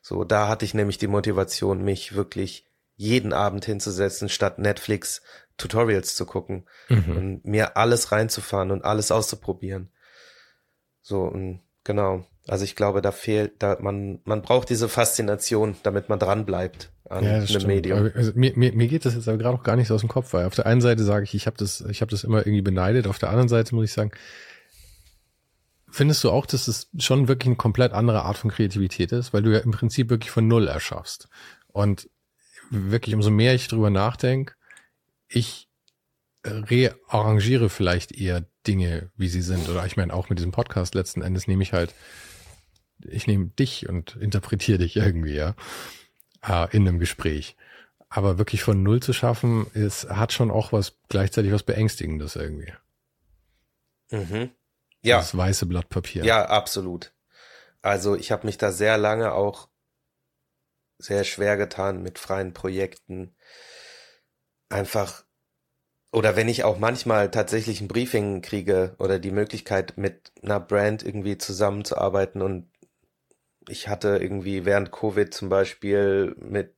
So, 0.00 0.24
da 0.24 0.48
hatte 0.48 0.64
ich 0.64 0.74
nämlich 0.74 0.98
die 0.98 1.08
Motivation, 1.08 1.82
mich 1.82 2.14
wirklich 2.14 2.71
jeden 3.02 3.32
Abend 3.32 3.64
hinzusetzen, 3.64 4.28
statt 4.28 4.58
Netflix 4.58 5.22
Tutorials 5.58 6.14
zu 6.14 6.24
gucken 6.24 6.64
mhm. 6.88 7.16
und 7.16 7.44
mir 7.44 7.76
alles 7.76 8.12
reinzufahren 8.12 8.70
und 8.70 8.84
alles 8.84 9.10
auszuprobieren. 9.10 9.90
So, 11.02 11.22
und 11.22 11.60
genau. 11.84 12.24
Also 12.48 12.64
ich 12.64 12.76
glaube, 12.76 13.02
da 13.02 13.12
fehlt, 13.12 13.62
da 13.62 13.76
man, 13.80 14.20
man 14.24 14.42
braucht 14.42 14.70
diese 14.70 14.88
Faszination, 14.88 15.76
damit 15.82 16.08
man 16.08 16.18
dran 16.18 16.46
bleibt 16.46 16.90
an 17.08 17.24
ja, 17.24 17.34
einem 17.34 17.46
stimmt. 17.46 17.66
Medium. 17.66 18.10
Also 18.14 18.32
mir, 18.34 18.52
mir, 18.56 18.72
mir 18.72 18.88
geht 18.88 19.04
das 19.04 19.14
jetzt 19.14 19.28
aber 19.28 19.38
gerade 19.38 19.58
auch 19.58 19.62
gar 19.62 19.76
nicht 19.76 19.88
so 19.88 19.94
aus 19.94 20.00
dem 20.00 20.08
Kopf, 20.08 20.32
weil 20.32 20.46
auf 20.46 20.54
der 20.54 20.66
einen 20.66 20.80
Seite 20.80 21.04
sage 21.04 21.24
ich, 21.24 21.34
ich 21.34 21.46
habe 21.46 21.56
das, 21.56 21.82
ich 21.82 22.00
habe 22.00 22.10
das 22.10 22.24
immer 22.24 22.38
irgendwie 22.38 22.62
beneidet, 22.62 23.06
auf 23.06 23.18
der 23.18 23.28
anderen 23.28 23.48
Seite 23.48 23.74
muss 23.74 23.84
ich 23.84 23.92
sagen, 23.92 24.12
findest 25.90 26.24
du 26.24 26.30
auch, 26.30 26.46
dass 26.46 26.68
es 26.68 26.88
schon 26.98 27.28
wirklich 27.28 27.48
eine 27.48 27.56
komplett 27.56 27.92
andere 27.92 28.22
Art 28.22 28.38
von 28.38 28.50
Kreativität 28.50 29.12
ist, 29.12 29.32
weil 29.32 29.42
du 29.42 29.52
ja 29.52 29.58
im 29.58 29.72
Prinzip 29.72 30.08
wirklich 30.08 30.30
von 30.30 30.48
Null 30.48 30.68
erschaffst. 30.68 31.28
Und 31.68 32.08
wirklich, 32.72 33.14
umso 33.14 33.30
mehr 33.30 33.54
ich 33.54 33.68
drüber 33.68 33.90
nachdenke, 33.90 34.54
ich 35.28 35.68
rearrangiere 36.44 37.68
vielleicht 37.68 38.12
eher 38.12 38.44
Dinge, 38.66 39.10
wie 39.16 39.28
sie 39.28 39.42
sind. 39.42 39.68
Oder 39.68 39.86
ich 39.86 39.96
meine, 39.96 40.12
auch 40.12 40.28
mit 40.28 40.38
diesem 40.38 40.52
Podcast 40.52 40.94
letzten 40.94 41.22
Endes 41.22 41.46
nehme 41.46 41.62
ich 41.62 41.72
halt, 41.72 41.94
ich 43.04 43.26
nehme 43.26 43.46
dich 43.46 43.88
und 43.88 44.16
interpretiere 44.16 44.78
dich 44.78 44.96
irgendwie, 44.96 45.34
ja, 45.34 45.54
äh, 46.42 46.74
in 46.74 46.86
einem 46.86 46.98
Gespräch. 46.98 47.56
Aber 48.08 48.38
wirklich 48.38 48.62
von 48.62 48.82
Null 48.82 49.00
zu 49.00 49.12
schaffen, 49.12 49.66
ist, 49.72 50.08
hat 50.10 50.32
schon 50.32 50.50
auch 50.50 50.72
was, 50.72 50.96
gleichzeitig 51.08 51.52
was 51.52 51.62
Beängstigendes 51.62 52.36
irgendwie. 52.36 52.72
Mhm. 54.10 54.50
Ja. 55.00 55.18
Das 55.18 55.36
weiße 55.36 55.66
Blatt 55.66 55.88
Papier. 55.88 56.24
Ja, 56.24 56.44
absolut. 56.46 57.12
Also 57.80 58.14
ich 58.14 58.30
habe 58.30 58.46
mich 58.46 58.58
da 58.58 58.70
sehr 58.70 58.98
lange 58.98 59.32
auch 59.32 59.68
sehr 61.04 61.24
schwer 61.24 61.56
getan 61.56 62.02
mit 62.02 62.18
freien 62.18 62.54
Projekten. 62.54 63.34
Einfach 64.68 65.24
oder 66.12 66.36
wenn 66.36 66.48
ich 66.48 66.64
auch 66.64 66.78
manchmal 66.78 67.30
tatsächlich 67.30 67.80
ein 67.80 67.88
Briefing 67.88 68.42
kriege 68.42 68.94
oder 68.98 69.18
die 69.18 69.30
Möglichkeit 69.30 69.96
mit 69.96 70.30
einer 70.42 70.60
Brand 70.60 71.02
irgendwie 71.02 71.38
zusammenzuarbeiten 71.38 72.42
und 72.42 72.70
ich 73.68 73.88
hatte 73.88 74.18
irgendwie 74.20 74.64
während 74.64 74.92
Covid 74.92 75.32
zum 75.32 75.48
Beispiel 75.48 76.34
mit 76.38 76.74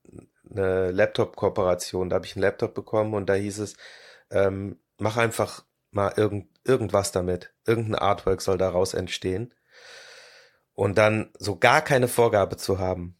einer 0.51 0.93
Laptop-Kooperation, 0.93 2.11
da 2.11 2.17
habe 2.17 2.27
ich 2.27 2.37
einen 2.37 2.43
Laptop 2.43 2.75
bekommen 2.75 3.15
und 3.15 3.29
da 3.29 3.35
hieß 3.35 3.59
es, 3.59 3.77
ähm, 4.31 4.79
mach 4.99 5.17
einfach 5.17 5.65
mal 5.91 6.13
irgend, 6.17 6.49
irgendwas 6.65 7.13
damit. 7.13 7.53
Irgendein 7.67 7.97
Artwork 7.97 8.43
soll 8.43 8.59
daraus 8.59 8.95
entstehen. 8.95 9.55
Und 10.75 10.99
dann 10.99 11.31
so 11.39 11.57
gar 11.57 11.83
keine 11.83 12.09
Vorgabe 12.09 12.57
zu 12.57 12.79
haben, 12.79 13.17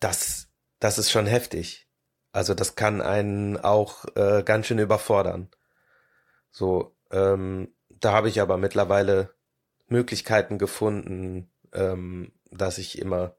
das, 0.00 0.48
das 0.78 0.98
ist 0.98 1.10
schon 1.10 1.26
heftig. 1.26 1.88
Also 2.32 2.54
das 2.54 2.74
kann 2.74 3.00
einen 3.00 3.56
auch 3.56 4.04
äh, 4.14 4.42
ganz 4.42 4.66
schön 4.66 4.78
überfordern. 4.78 5.50
So, 6.50 6.96
ähm, 7.10 7.74
da 7.88 8.12
habe 8.12 8.28
ich 8.28 8.40
aber 8.40 8.58
mittlerweile 8.58 9.34
Möglichkeiten 9.88 10.58
gefunden, 10.58 11.50
ähm, 11.72 12.32
dass 12.50 12.78
ich 12.78 12.98
immer 12.98 13.36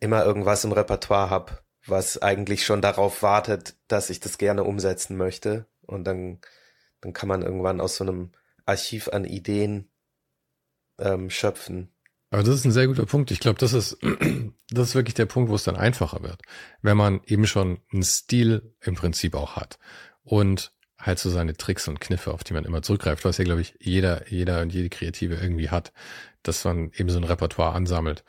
immer 0.00 0.24
irgendwas 0.24 0.64
im 0.64 0.72
Repertoire 0.72 1.30
habe, 1.30 1.58
was 1.86 2.20
eigentlich 2.20 2.64
schon 2.64 2.82
darauf 2.82 3.22
wartet, 3.22 3.76
dass 3.88 4.10
ich 4.10 4.20
das 4.20 4.38
gerne 4.38 4.64
umsetzen 4.64 5.16
möchte. 5.16 5.66
Und 5.82 6.04
dann, 6.04 6.40
dann 7.00 7.12
kann 7.12 7.28
man 7.28 7.42
irgendwann 7.42 7.80
aus 7.80 7.96
so 7.96 8.04
einem 8.04 8.32
Archiv 8.64 9.08
an 9.08 9.24
Ideen 9.24 9.90
ähm, 10.98 11.30
schöpfen. 11.30 11.92
Aber 12.36 12.44
das 12.44 12.56
ist 12.56 12.66
ein 12.66 12.70
sehr 12.72 12.86
guter 12.86 13.06
Punkt. 13.06 13.30
Ich 13.30 13.40
glaube, 13.40 13.58
das 13.58 13.72
ist, 13.72 13.96
das 14.70 14.88
ist 14.88 14.94
wirklich 14.94 15.14
der 15.14 15.24
Punkt, 15.24 15.50
wo 15.50 15.54
es 15.54 15.64
dann 15.64 15.74
einfacher 15.74 16.22
wird. 16.22 16.42
Wenn 16.82 16.98
man 16.98 17.22
eben 17.24 17.46
schon 17.46 17.78
einen 17.90 18.02
Stil 18.02 18.74
im 18.82 18.94
Prinzip 18.94 19.34
auch 19.34 19.56
hat 19.56 19.78
und 20.22 20.70
halt 20.98 21.18
so 21.18 21.30
seine 21.30 21.56
Tricks 21.56 21.88
und 21.88 21.98
Kniffe, 21.98 22.34
auf 22.34 22.44
die 22.44 22.52
man 22.52 22.66
immer 22.66 22.82
zurückgreift, 22.82 23.24
was 23.24 23.38
ja, 23.38 23.44
glaube 23.44 23.62
ich, 23.62 23.76
jeder, 23.80 24.30
jeder 24.30 24.60
und 24.60 24.70
jede 24.70 24.90
Kreative 24.90 25.36
irgendwie 25.36 25.70
hat, 25.70 25.94
dass 26.42 26.62
man 26.66 26.90
eben 26.94 27.08
so 27.08 27.16
ein 27.16 27.24
Repertoire 27.24 27.72
ansammelt. 27.74 28.22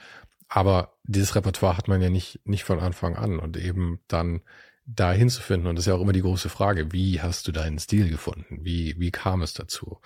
Aber 0.48 0.94
dieses 1.04 1.36
Repertoire 1.36 1.76
hat 1.76 1.90
man 1.90 2.02
ja 2.02 2.10
nicht, 2.10 2.40
nicht 2.46 2.64
von 2.64 2.80
Anfang 2.80 3.18
an 3.18 3.40
und 3.40 3.58
eben 3.58 4.00
dann 4.08 4.40
da 4.86 5.12
hinzufinden. 5.12 5.68
Und 5.68 5.76
das 5.76 5.84
ist 5.84 5.90
ja 5.90 5.96
auch 5.96 6.02
immer 6.02 6.14
die 6.14 6.22
große 6.22 6.48
Frage. 6.48 6.94
Wie 6.94 7.20
hast 7.20 7.46
du 7.50 7.52
deinen 7.52 7.78
Stil 7.78 8.10
gefunden? 8.10 8.60
Wie, 8.62 8.98
wie 9.00 9.12
kam 9.12 9.42
es 9.42 9.54
dazu? 9.54 10.00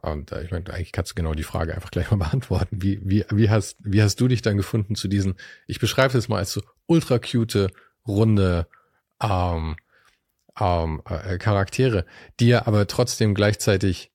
Und 0.00 0.32
äh, 0.32 0.42
ich 0.44 0.50
meine, 0.50 0.72
eigentlich 0.72 0.92
kannst 0.92 1.12
du 1.12 1.14
genau 1.14 1.34
die 1.34 1.42
Frage 1.42 1.74
einfach 1.74 1.90
gleich 1.90 2.10
mal 2.10 2.16
beantworten. 2.28 2.82
Wie, 2.82 3.00
wie, 3.02 3.24
wie, 3.30 3.50
hast, 3.50 3.76
wie 3.80 4.02
hast 4.02 4.20
du 4.20 4.28
dich 4.28 4.42
dann 4.42 4.56
gefunden 4.56 4.94
zu 4.94 5.08
diesen, 5.08 5.36
ich 5.66 5.80
beschreibe 5.80 6.16
es 6.16 6.28
mal 6.28 6.38
als 6.38 6.52
so 6.52 6.62
ultra 6.86 7.18
cute, 7.18 7.68
runde 8.06 8.66
ähm, 9.22 9.76
ähm, 10.58 11.02
äh, 11.08 11.38
Charaktere, 11.38 12.06
die 12.40 12.48
ja 12.48 12.66
aber 12.66 12.86
trotzdem 12.86 13.34
gleichzeitig 13.34 14.12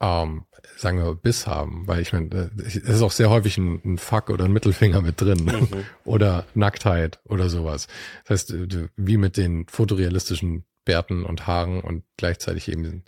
ähm, 0.00 0.44
sagen 0.76 0.98
wir, 0.98 1.14
Biss 1.14 1.46
haben, 1.46 1.86
weil 1.86 2.00
ich 2.00 2.12
meine, 2.12 2.50
es 2.58 2.76
ist 2.76 3.02
auch 3.02 3.12
sehr 3.12 3.30
häufig 3.30 3.56
ein, 3.56 3.80
ein 3.84 3.98
Fuck 3.98 4.30
oder 4.30 4.44
ein 4.44 4.52
Mittelfinger 4.52 5.00
mit 5.00 5.20
drin 5.20 5.44
mhm. 5.44 5.84
oder 6.04 6.44
Nacktheit 6.54 7.20
oder 7.24 7.48
sowas. 7.48 7.86
Das 8.26 8.50
heißt, 8.50 8.54
wie 8.96 9.16
mit 9.16 9.36
den 9.36 9.66
fotorealistischen 9.68 10.64
Bärten 10.84 11.24
und 11.24 11.46
Haaren 11.46 11.80
und 11.80 12.04
gleichzeitig 12.16 12.68
eben 12.68 13.04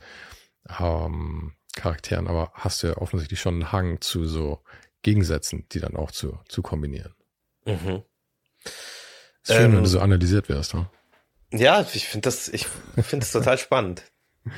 ähm, 0.78 1.54
Charakteren, 1.76 2.28
aber 2.28 2.52
hast 2.54 2.82
du 2.82 2.88
ja 2.88 2.96
offensichtlich 2.96 3.40
schon 3.40 3.54
einen 3.54 3.72
Hang 3.72 4.00
zu 4.00 4.26
so 4.26 4.62
Gegensätzen, 5.02 5.66
die 5.72 5.80
dann 5.80 5.96
auch 5.96 6.10
zu, 6.10 6.38
zu 6.48 6.62
kombinieren. 6.62 7.14
Mhm. 7.64 8.02
Ist 8.64 9.54
schön, 9.54 9.66
ähm, 9.66 9.72
wenn 9.74 9.82
du 9.84 9.88
so 9.88 10.00
analysiert 10.00 10.48
wirst, 10.48 10.74
ne? 10.74 10.88
Ja, 11.52 11.86
ich 11.92 12.08
finde 12.08 12.28
das, 12.28 12.48
ich 12.48 12.66
finde 12.66 13.20
das 13.20 13.32
total 13.32 13.58
spannend. 13.58 14.02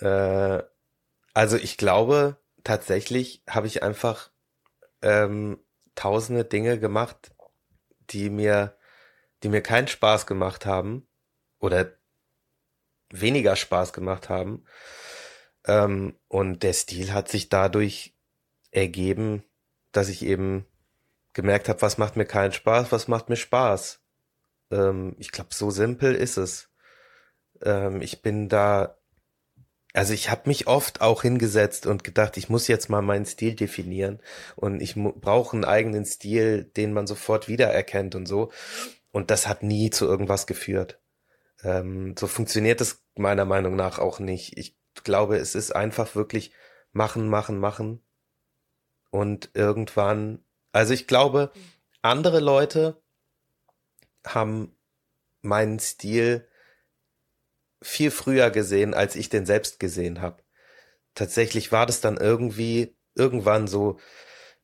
Äh, 0.00 0.60
also 1.34 1.56
ich 1.56 1.76
glaube, 1.76 2.36
tatsächlich 2.64 3.44
habe 3.48 3.68
ich 3.68 3.84
einfach 3.84 4.32
ähm, 5.02 5.60
tausende 5.94 6.44
Dinge 6.44 6.80
gemacht, 6.80 7.30
die 8.10 8.28
mir, 8.28 8.76
die 9.44 9.48
mir 9.48 9.62
keinen 9.62 9.86
Spaß 9.86 10.26
gemacht 10.26 10.66
haben 10.66 11.06
oder 11.60 11.92
weniger 13.08 13.54
Spaß 13.54 13.92
gemacht 13.92 14.28
haben 14.28 14.64
ähm, 15.66 16.14
und 16.28 16.62
der 16.62 16.72
Stil 16.72 17.12
hat 17.12 17.28
sich 17.28 17.48
dadurch 17.48 18.14
ergeben, 18.70 19.44
dass 19.92 20.08
ich 20.08 20.24
eben 20.24 20.66
gemerkt 21.32 21.68
habe, 21.68 21.82
was 21.82 21.98
macht 21.98 22.16
mir 22.16 22.26
keinen 22.26 22.52
Spaß, 22.52 22.92
was 22.92 23.08
macht 23.08 23.28
mir 23.28 23.36
Spaß. 23.36 24.00
Ähm, 24.70 25.16
ich 25.18 25.32
glaube, 25.32 25.50
so 25.52 25.70
simpel 25.70 26.14
ist 26.14 26.36
es. 26.36 26.70
Ähm, 27.62 28.02
ich 28.02 28.22
bin 28.22 28.48
da, 28.48 28.98
also 29.92 30.12
ich 30.12 30.30
habe 30.30 30.48
mich 30.48 30.66
oft 30.66 31.00
auch 31.00 31.22
hingesetzt 31.22 31.86
und 31.86 32.04
gedacht, 32.04 32.36
ich 32.36 32.48
muss 32.48 32.68
jetzt 32.68 32.90
mal 32.90 33.02
meinen 33.02 33.26
Stil 33.26 33.54
definieren 33.54 34.20
und 34.56 34.80
ich 34.80 34.94
brauche 34.96 35.56
einen 35.56 35.64
eigenen 35.64 36.04
Stil, 36.04 36.64
den 36.64 36.92
man 36.92 37.06
sofort 37.06 37.48
wiedererkennt 37.48 38.14
und 38.14 38.26
so. 38.26 38.50
Und 39.12 39.30
das 39.30 39.46
hat 39.46 39.62
nie 39.62 39.90
zu 39.90 40.06
irgendwas 40.06 40.46
geführt. 40.46 41.00
Ähm, 41.62 42.14
so 42.18 42.26
funktioniert 42.26 42.80
es 42.80 43.04
meiner 43.16 43.44
Meinung 43.44 43.76
nach 43.76 43.98
auch 43.98 44.18
nicht. 44.18 44.58
Ich 44.58 44.76
glaube, 45.02 45.38
es 45.38 45.54
ist 45.54 45.74
einfach 45.74 46.14
wirklich 46.14 46.52
machen, 46.92 47.28
machen, 47.28 47.58
machen. 47.58 48.04
Und 49.10 49.50
irgendwann, 49.54 50.44
also 50.72 50.94
ich 50.94 51.06
glaube, 51.06 51.52
andere 52.02 52.40
Leute 52.40 53.02
haben 54.26 54.76
meinen 55.42 55.78
Stil 55.78 56.48
viel 57.82 58.10
früher 58.10 58.50
gesehen, 58.50 58.94
als 58.94 59.16
ich 59.16 59.28
den 59.28 59.46
selbst 59.46 59.78
gesehen 59.78 60.20
habe. 60.20 60.42
Tatsächlich 61.14 61.70
war 61.70 61.86
das 61.86 62.00
dann 62.00 62.16
irgendwie 62.16 62.96
irgendwann 63.14 63.68
so, 63.68 63.98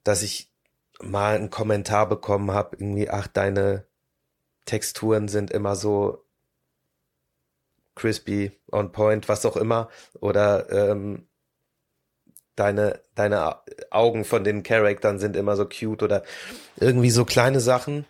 dass 0.04 0.22
ich 0.22 0.52
mal 1.00 1.36
einen 1.36 1.50
Kommentar 1.50 2.08
bekommen 2.08 2.50
habe, 2.50 2.76
irgendwie, 2.76 3.10
ach, 3.10 3.26
deine 3.26 3.86
Texturen 4.64 5.28
sind 5.28 5.50
immer 5.50 5.76
so 5.76 6.26
crispy, 8.00 8.52
on 8.72 8.92
point, 8.92 9.28
was 9.28 9.44
auch 9.44 9.56
immer. 9.56 9.88
Oder 10.20 10.70
ähm, 10.70 11.28
deine, 12.56 13.00
deine 13.14 13.56
Augen 13.90 14.24
von 14.24 14.44
den 14.44 14.62
Charaktern 14.62 15.18
sind 15.18 15.36
immer 15.36 15.56
so 15.56 15.66
cute 15.66 16.02
oder 16.02 16.22
irgendwie 16.76 17.10
so 17.10 17.24
kleine 17.24 17.60
Sachen. 17.60 18.06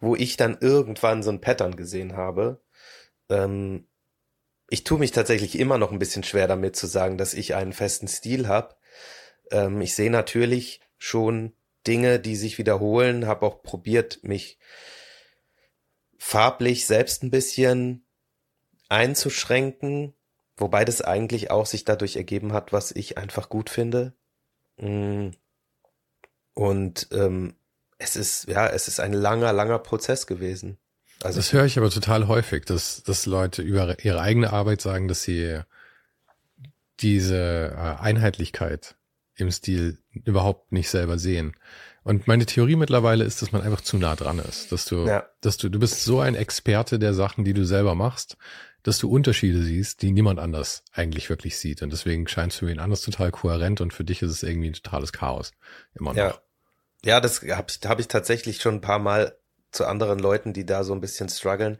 wo 0.00 0.16
ich 0.16 0.36
dann 0.36 0.58
irgendwann 0.60 1.22
so 1.22 1.30
ein 1.30 1.40
Pattern 1.40 1.76
gesehen 1.76 2.16
habe. 2.16 2.60
Ähm, 3.28 3.86
ich 4.70 4.84
tue 4.84 4.98
mich 4.98 5.12
tatsächlich 5.12 5.58
immer 5.58 5.78
noch 5.78 5.92
ein 5.92 5.98
bisschen 5.98 6.24
schwer 6.24 6.48
damit 6.48 6.76
zu 6.76 6.86
sagen, 6.86 7.18
dass 7.18 7.34
ich 7.34 7.54
einen 7.54 7.72
festen 7.72 8.08
Stil 8.08 8.48
habe. 8.48 8.76
Ähm, 9.50 9.80
ich 9.80 9.94
sehe 9.94 10.10
natürlich 10.10 10.80
schon 10.96 11.52
Dinge, 11.86 12.18
die 12.18 12.36
sich 12.36 12.58
wiederholen, 12.58 13.26
habe 13.26 13.46
auch 13.46 13.62
probiert, 13.62 14.20
mich 14.22 14.58
farblich 16.18 16.86
selbst 16.86 17.22
ein 17.22 17.30
bisschen 17.30 18.04
einzuschränken, 18.90 20.12
wobei 20.56 20.84
das 20.84 21.00
eigentlich 21.00 21.50
auch 21.50 21.64
sich 21.64 21.84
dadurch 21.84 22.16
ergeben 22.16 22.52
hat, 22.52 22.72
was 22.72 22.92
ich 22.92 23.16
einfach 23.16 23.48
gut 23.48 23.70
finde. 23.70 24.12
Mm. 24.76 25.30
Und 26.52 27.08
ähm, 27.12 27.54
es 27.96 28.16
ist, 28.16 28.48
ja, 28.48 28.66
es 28.66 28.88
ist 28.88 29.00
ein 29.00 29.12
langer, 29.12 29.52
langer 29.52 29.78
Prozess 29.78 30.26
gewesen. 30.26 30.76
Also 31.22 31.38
das 31.38 31.52
höre 31.52 31.64
ich 31.64 31.78
aber 31.78 31.90
total 31.90 32.28
häufig, 32.28 32.64
dass, 32.64 33.02
dass 33.02 33.26
Leute 33.26 33.62
über 33.62 34.02
ihre 34.02 34.20
eigene 34.20 34.52
Arbeit 34.52 34.80
sagen, 34.80 35.06
dass 35.06 35.22
sie 35.22 35.60
diese 37.00 37.74
äh, 37.76 38.02
Einheitlichkeit 38.02 38.96
im 39.36 39.50
Stil 39.50 39.98
überhaupt 40.12 40.72
nicht 40.72 40.90
selber 40.90 41.18
sehen. 41.18 41.54
Und 42.02 42.26
meine 42.26 42.46
Theorie 42.46 42.76
mittlerweile 42.76 43.24
ist, 43.24 43.42
dass 43.42 43.52
man 43.52 43.62
einfach 43.62 43.82
zu 43.82 43.98
nah 43.98 44.16
dran 44.16 44.38
ist, 44.38 44.72
dass 44.72 44.86
du, 44.86 45.06
ja. 45.06 45.26
dass 45.42 45.58
du, 45.58 45.68
du 45.68 45.78
bist 45.78 46.02
so 46.02 46.20
ein 46.20 46.34
Experte 46.34 46.98
der 46.98 47.12
Sachen, 47.12 47.44
die 47.44 47.52
du 47.52 47.64
selber 47.64 47.94
machst, 47.94 48.36
dass 48.82 48.98
du 48.98 49.10
Unterschiede 49.10 49.62
siehst, 49.62 50.02
die 50.02 50.12
niemand 50.12 50.38
anders 50.38 50.84
eigentlich 50.92 51.28
wirklich 51.28 51.58
sieht. 51.58 51.82
Und 51.82 51.90
deswegen 51.92 52.26
scheint 52.28 52.52
es 52.52 52.58
für 52.58 52.66
wen 52.66 52.78
anders 52.78 53.02
total 53.02 53.30
kohärent 53.30 53.80
und 53.80 53.92
für 53.92 54.04
dich 54.04 54.22
ist 54.22 54.30
es 54.30 54.42
irgendwie 54.42 54.70
ein 54.70 54.74
totales 54.74 55.12
Chaos. 55.12 55.52
Immer 55.94 56.10
noch. 56.10 56.16
Ja, 56.16 56.40
ja 57.04 57.20
das 57.20 57.42
habe 57.42 57.66
ich, 57.68 57.80
hab 57.88 58.00
ich 58.00 58.08
tatsächlich 58.08 58.60
schon 58.60 58.76
ein 58.76 58.80
paar 58.80 58.98
Mal 58.98 59.36
zu 59.70 59.86
anderen 59.86 60.18
Leuten, 60.18 60.52
die 60.52 60.66
da 60.66 60.84
so 60.84 60.92
ein 60.92 61.00
bisschen 61.00 61.28
strugglen, 61.28 61.78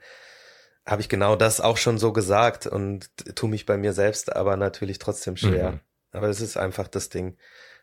habe 0.87 1.03
ich 1.03 1.09
genau 1.09 1.37
das 1.37 1.61
auch 1.61 1.77
schon 1.77 1.99
so 1.99 2.13
gesagt 2.13 2.67
und 2.67 3.11
tu 3.35 3.47
mich 3.47 3.67
bei 3.67 3.77
mir 3.77 3.93
selbst 3.93 4.35
aber 4.35 4.57
natürlich 4.57 4.99
trotzdem 4.99 5.37
schwer. 5.37 5.73
Mhm. 5.73 5.81
Aber 6.13 6.29
es 6.29 6.41
ist 6.41 6.57
einfach 6.57 6.89
das 6.89 7.09
Ding. 7.09 7.37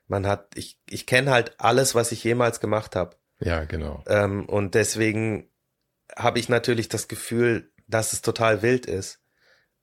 Man 0.08 0.28
hat, 0.28 0.50
ich, 0.56 0.80
ich 0.90 1.06
kenne 1.06 1.32
halt 1.32 1.56
alles, 1.60 1.96
was 1.96 2.12
ich 2.12 2.24
jemals 2.24 2.60
gemacht 2.60 2.96
habe. 2.96 3.16
Ja, 3.40 3.66
genau. 3.66 4.04
Ähm, 4.08 4.48
und 4.48 4.74
deswegen 4.74 5.50
habe 6.16 6.40
ich 6.40 6.50
natürlich 6.50 6.90
das 6.90 7.08
Gefühl, 7.08 7.72
dass 7.88 8.14
es 8.14 8.22
total 8.22 8.62
wild 8.62 8.86
ist. 8.86 9.20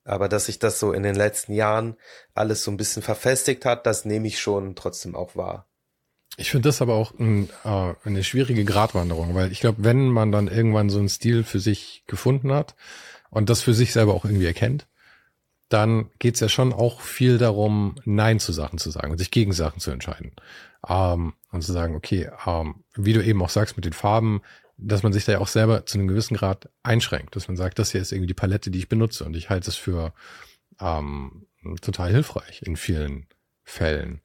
Aber 0.03 0.29
dass 0.29 0.45
sich 0.45 0.59
das 0.59 0.79
so 0.79 0.93
in 0.93 1.03
den 1.03 1.15
letzten 1.15 1.53
Jahren 1.53 1.95
alles 2.33 2.63
so 2.63 2.71
ein 2.71 2.77
bisschen 2.77 3.01
verfestigt 3.01 3.65
hat, 3.65 3.85
das 3.85 4.05
nehme 4.05 4.27
ich 4.27 4.39
schon 4.39 4.75
trotzdem 4.75 5.15
auch 5.15 5.35
wahr. 5.35 5.67
Ich 6.37 6.51
finde 6.51 6.69
das 6.69 6.81
aber 6.81 6.95
auch 6.95 7.17
ein, 7.17 7.49
äh, 7.63 7.93
eine 8.03 8.23
schwierige 8.23 8.65
Gratwanderung, 8.65 9.33
weil 9.33 9.51
ich 9.51 9.61
glaube, 9.61 9.83
wenn 9.83 10.09
man 10.09 10.31
dann 10.31 10.47
irgendwann 10.47 10.89
so 10.89 10.99
einen 10.99 11.09
Stil 11.09 11.43
für 11.43 11.59
sich 11.59 12.03
gefunden 12.07 12.51
hat 12.51 12.75
und 13.29 13.49
das 13.49 13.61
für 13.61 13.73
sich 13.73 13.93
selber 13.93 14.13
auch 14.13 14.25
irgendwie 14.25 14.45
erkennt, 14.45 14.87
dann 15.69 16.11
geht's 16.19 16.41
ja 16.41 16.49
schon 16.49 16.73
auch 16.73 17.01
viel 17.01 17.37
darum, 17.37 17.95
Nein 18.05 18.39
zu 18.39 18.51
Sachen 18.51 18.77
zu 18.77 18.91
sagen 18.91 19.11
und 19.11 19.17
sich 19.17 19.31
gegen 19.31 19.53
Sachen 19.53 19.79
zu 19.79 19.91
entscheiden. 19.91 20.33
Ähm, 20.87 21.33
und 21.51 21.63
zu 21.63 21.71
sagen, 21.71 21.95
okay, 21.95 22.29
ähm, 22.45 22.83
wie 22.95 23.13
du 23.13 23.23
eben 23.23 23.41
auch 23.41 23.49
sagst 23.49 23.77
mit 23.77 23.85
den 23.85 23.93
Farben, 23.93 24.41
dass 24.77 25.03
man 25.03 25.13
sich 25.13 25.25
da 25.25 25.33
ja 25.33 25.39
auch 25.39 25.47
selber 25.47 25.85
zu 25.85 25.97
einem 25.97 26.07
gewissen 26.07 26.35
Grad 26.35 26.69
einschränkt, 26.83 27.35
dass 27.35 27.47
man 27.47 27.57
sagt, 27.57 27.79
das 27.79 27.91
hier 27.91 28.01
ist 28.01 28.11
irgendwie 28.11 28.27
die 28.27 28.33
Palette, 28.33 28.71
die 28.71 28.79
ich 28.79 28.89
benutze 28.89 29.23
und 29.23 29.35
ich 29.35 29.49
halte 29.49 29.69
es 29.69 29.75
für 29.75 30.13
ähm, 30.79 31.45
total 31.81 32.11
hilfreich 32.11 32.61
in 32.63 32.75
vielen 32.75 33.27
Fällen, 33.63 34.21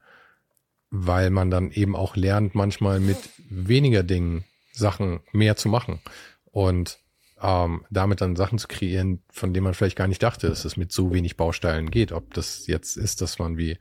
weil 0.91 1.31
man 1.31 1.51
dann 1.51 1.71
eben 1.71 1.95
auch 1.95 2.17
lernt, 2.17 2.55
manchmal 2.55 3.01
mit 3.01 3.19
weniger 3.49 4.03
Dingen 4.03 4.45
Sachen 4.73 5.21
mehr 5.33 5.57
zu 5.57 5.69
machen. 5.69 6.01
Und 6.45 6.99
ähm, 7.43 7.85
damit 7.91 8.21
dann 8.21 8.37
Sachen 8.37 8.59
zu 8.59 8.69
kreieren, 8.69 9.23
von 9.31 9.55
denen 9.55 9.65
man 9.65 9.75
vielleicht 9.75 9.97
gar 9.97 10.09
nicht 10.09 10.23
dachte, 10.23 10.49
dass 10.49 10.65
es 10.65 10.77
mit 10.77 10.93
so 10.93 11.13
wenig 11.13 11.37
Baustellen 11.37 11.91
geht. 11.91 12.13
Ob 12.13 12.35
das 12.35 12.67
jetzt 12.67 12.97
ist, 12.97 13.23
dass 13.23 13.39
man 13.39 13.57
wie 13.57 13.79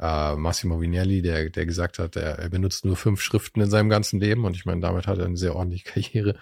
äh, 0.00 0.34
Massimo 0.34 0.80
Vignelli, 0.80 1.22
der, 1.22 1.50
der 1.50 1.66
gesagt 1.66 1.98
hat, 1.98 2.16
er, 2.16 2.38
er 2.38 2.48
benutzt 2.48 2.84
nur 2.84 2.96
fünf 2.96 3.20
Schriften 3.20 3.60
in 3.60 3.70
seinem 3.70 3.88
ganzen 3.88 4.20
Leben 4.20 4.44
und 4.44 4.56
ich 4.56 4.64
meine, 4.64 4.80
damit 4.80 5.06
hat 5.06 5.18
er 5.18 5.26
eine 5.26 5.36
sehr 5.36 5.54
ordentliche 5.54 5.84
Karriere 5.92 6.36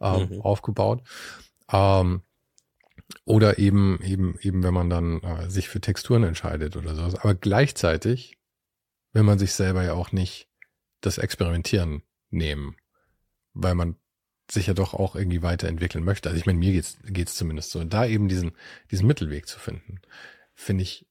ähm, 0.00 0.28
mhm. 0.30 0.40
aufgebaut. 0.40 1.02
Ähm, 1.72 2.22
oder 3.24 3.58
eben, 3.58 4.00
eben, 4.02 4.38
eben, 4.40 4.62
wenn 4.62 4.74
man 4.74 4.90
dann 4.90 5.22
äh, 5.22 5.48
sich 5.48 5.68
für 5.68 5.80
Texturen 5.80 6.24
entscheidet 6.24 6.76
oder 6.76 6.94
sowas. 6.94 7.14
Aber 7.14 7.34
gleichzeitig 7.34 8.38
will 9.12 9.22
man 9.22 9.38
sich 9.38 9.54
selber 9.54 9.82
ja 9.84 9.94
auch 9.94 10.12
nicht 10.12 10.48
das 11.00 11.18
Experimentieren 11.18 12.02
nehmen, 12.30 12.76
weil 13.54 13.74
man 13.74 13.96
sich 14.50 14.66
ja 14.66 14.74
doch 14.74 14.94
auch 14.94 15.14
irgendwie 15.14 15.42
weiterentwickeln 15.42 16.04
möchte. 16.04 16.28
Also 16.28 16.38
ich 16.38 16.46
meine, 16.46 16.58
mir 16.58 16.72
geht's 16.72 16.98
geht's 17.04 17.34
zumindest 17.34 17.70
so. 17.70 17.78
Und 17.80 17.92
da 17.92 18.06
eben 18.06 18.28
diesen 18.28 18.56
diesen 18.90 19.06
Mittelweg 19.06 19.46
zu 19.46 19.58
finden, 19.58 20.00
finde 20.54 20.82
ich 20.82 21.06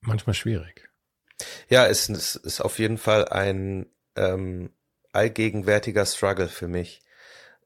manchmal 0.00 0.34
schwierig. 0.34 0.88
Ja, 1.68 1.86
es, 1.86 2.08
es 2.08 2.36
ist 2.36 2.60
auf 2.60 2.78
jeden 2.78 2.98
Fall 2.98 3.28
ein 3.28 3.86
ähm, 4.16 4.70
allgegenwärtiger 5.12 6.04
Struggle 6.04 6.48
für 6.48 6.68
mich. 6.68 7.02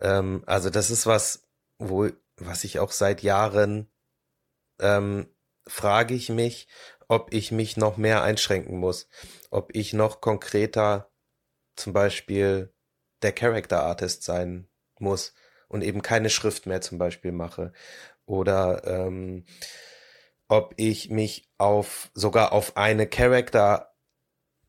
Ähm, 0.00 0.42
also 0.46 0.70
das 0.70 0.90
ist 0.90 1.06
was, 1.06 1.48
wo 1.78 2.08
was 2.36 2.64
ich 2.64 2.78
auch 2.78 2.92
seit 2.92 3.22
Jahren 3.22 3.88
ähm, 4.80 5.28
frage 5.66 6.14
ich 6.14 6.28
mich, 6.28 6.68
ob 7.08 7.32
ich 7.32 7.52
mich 7.52 7.76
noch 7.76 7.96
mehr 7.96 8.22
einschränken 8.22 8.78
muss, 8.78 9.08
ob 9.50 9.74
ich 9.74 9.92
noch 9.92 10.20
konkreter 10.20 11.10
zum 11.76 11.92
Beispiel 11.92 12.72
der 13.22 13.32
Character 13.32 13.82
Artist 13.82 14.22
sein 14.24 14.68
muss 15.02 15.34
und 15.68 15.82
eben 15.82 16.02
keine 16.02 16.30
Schrift 16.30 16.66
mehr 16.66 16.80
zum 16.80 16.98
Beispiel 16.98 17.32
mache. 17.32 17.72
Oder 18.24 18.82
ähm, 18.86 19.44
ob 20.48 20.74
ich 20.76 21.10
mich 21.10 21.50
auf 21.58 22.10
sogar 22.14 22.52
auf 22.52 22.76
eine 22.76 23.06
Character 23.06 23.94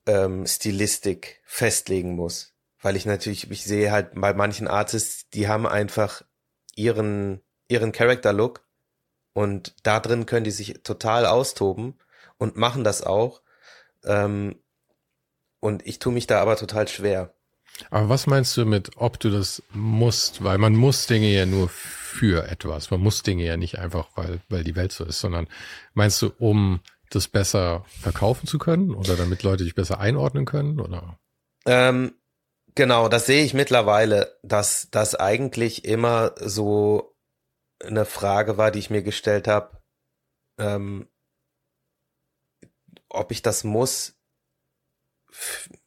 ähm, 0.06 0.46
Stilistik 0.46 1.42
festlegen 1.46 2.16
muss. 2.16 2.54
Weil 2.82 2.96
ich 2.96 3.06
natürlich, 3.06 3.50
ich 3.50 3.64
sehe 3.64 3.92
halt 3.92 4.12
bei 4.16 4.34
manchen 4.34 4.68
Artists, 4.68 5.30
die 5.30 5.48
haben 5.48 5.66
einfach 5.66 6.24
ihren, 6.76 7.42
ihren 7.68 7.92
Character-Look 7.92 8.68
und 9.34 9.76
da 9.84 10.00
drin 10.00 10.26
können 10.26 10.44
die 10.44 10.52
sich 10.52 10.84
total 10.84 11.26
austoben 11.26 12.00
und 12.38 12.58
machen 12.58 12.84
das 12.84 13.02
auch. 13.04 13.42
Ähm, 14.04 14.62
und 15.60 15.86
ich 15.88 16.00
tue 16.00 16.14
mich 16.14 16.28
da 16.28 16.42
aber 16.42 16.56
total 16.56 16.88
schwer. 16.88 17.34
Aber 17.90 18.10
was 18.10 18.28
meinst 18.28 18.56
du 18.58 18.66
mit, 18.66 18.92
ob 18.98 19.20
du 19.20 19.30
das 19.30 19.64
musst? 19.72 20.44
Weil 20.44 20.58
man 20.58 20.76
muss 20.76 21.08
Dinge 21.08 21.28
ja 21.28 21.46
nur 21.46 21.70
für 21.70 22.48
etwas. 22.48 22.92
Man 22.92 23.02
muss 23.02 23.24
Dinge 23.24 23.44
ja 23.44 23.58
nicht 23.58 23.80
einfach, 23.80 24.10
weil, 24.16 24.42
weil 24.50 24.64
die 24.64 24.76
Welt 24.76 24.92
so 24.92 25.04
ist, 25.04 25.20
sondern 25.20 25.48
meinst 25.94 26.22
du, 26.22 26.32
um 26.38 26.82
das 27.10 27.28
besser 27.28 27.86
verkaufen 27.88 28.48
zu 28.48 28.58
können 28.58 28.94
oder 28.94 29.16
damit 29.16 29.44
Leute 29.44 29.64
dich 29.64 29.76
besser 29.76 30.00
einordnen 30.00 30.46
können 30.46 30.80
oder? 30.80 31.20
Ähm, 31.66 32.16
genau, 32.76 33.08
das 33.08 33.26
sehe 33.26 33.44
ich 33.44 33.54
mittlerweile, 33.54 34.38
dass 34.44 34.90
das 34.92 35.16
eigentlich 35.16 35.86
immer 35.86 36.34
so 36.40 37.16
eine 37.84 38.06
Frage 38.06 38.58
war, 38.58 38.72
die 38.72 38.80
ich 38.80 38.90
mir 38.90 39.04
gestellt 39.04 39.48
habe, 39.48 39.82
ähm, 40.58 41.08
ob 43.10 43.32
ich 43.32 43.42
das 43.42 43.64
muss 43.64 44.16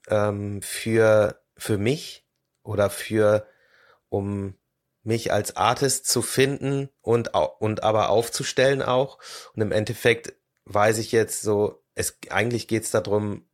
ähm, 0.09 0.63
für 0.63 1.41
für 1.57 1.79
mich 1.79 2.27
oder 2.63 2.91
für, 2.91 3.47
um 4.09 4.55
mich 5.03 5.33
als 5.33 5.57
Artist 5.57 6.07
zu 6.07 6.21
finden 6.21 6.89
und, 7.01 7.35
und 7.35 7.83
aber 7.83 8.11
aufzustellen 8.11 8.83
auch. 8.83 9.19
Und 9.55 9.63
im 9.63 9.73
Endeffekt 9.73 10.35
weiß 10.65 10.99
ich 10.99 11.13
jetzt 11.13 11.43
so, 11.43 11.83
es, 11.95 12.19
eigentlich 12.29 12.69
geht's 12.69 12.91
darum, 12.91 13.49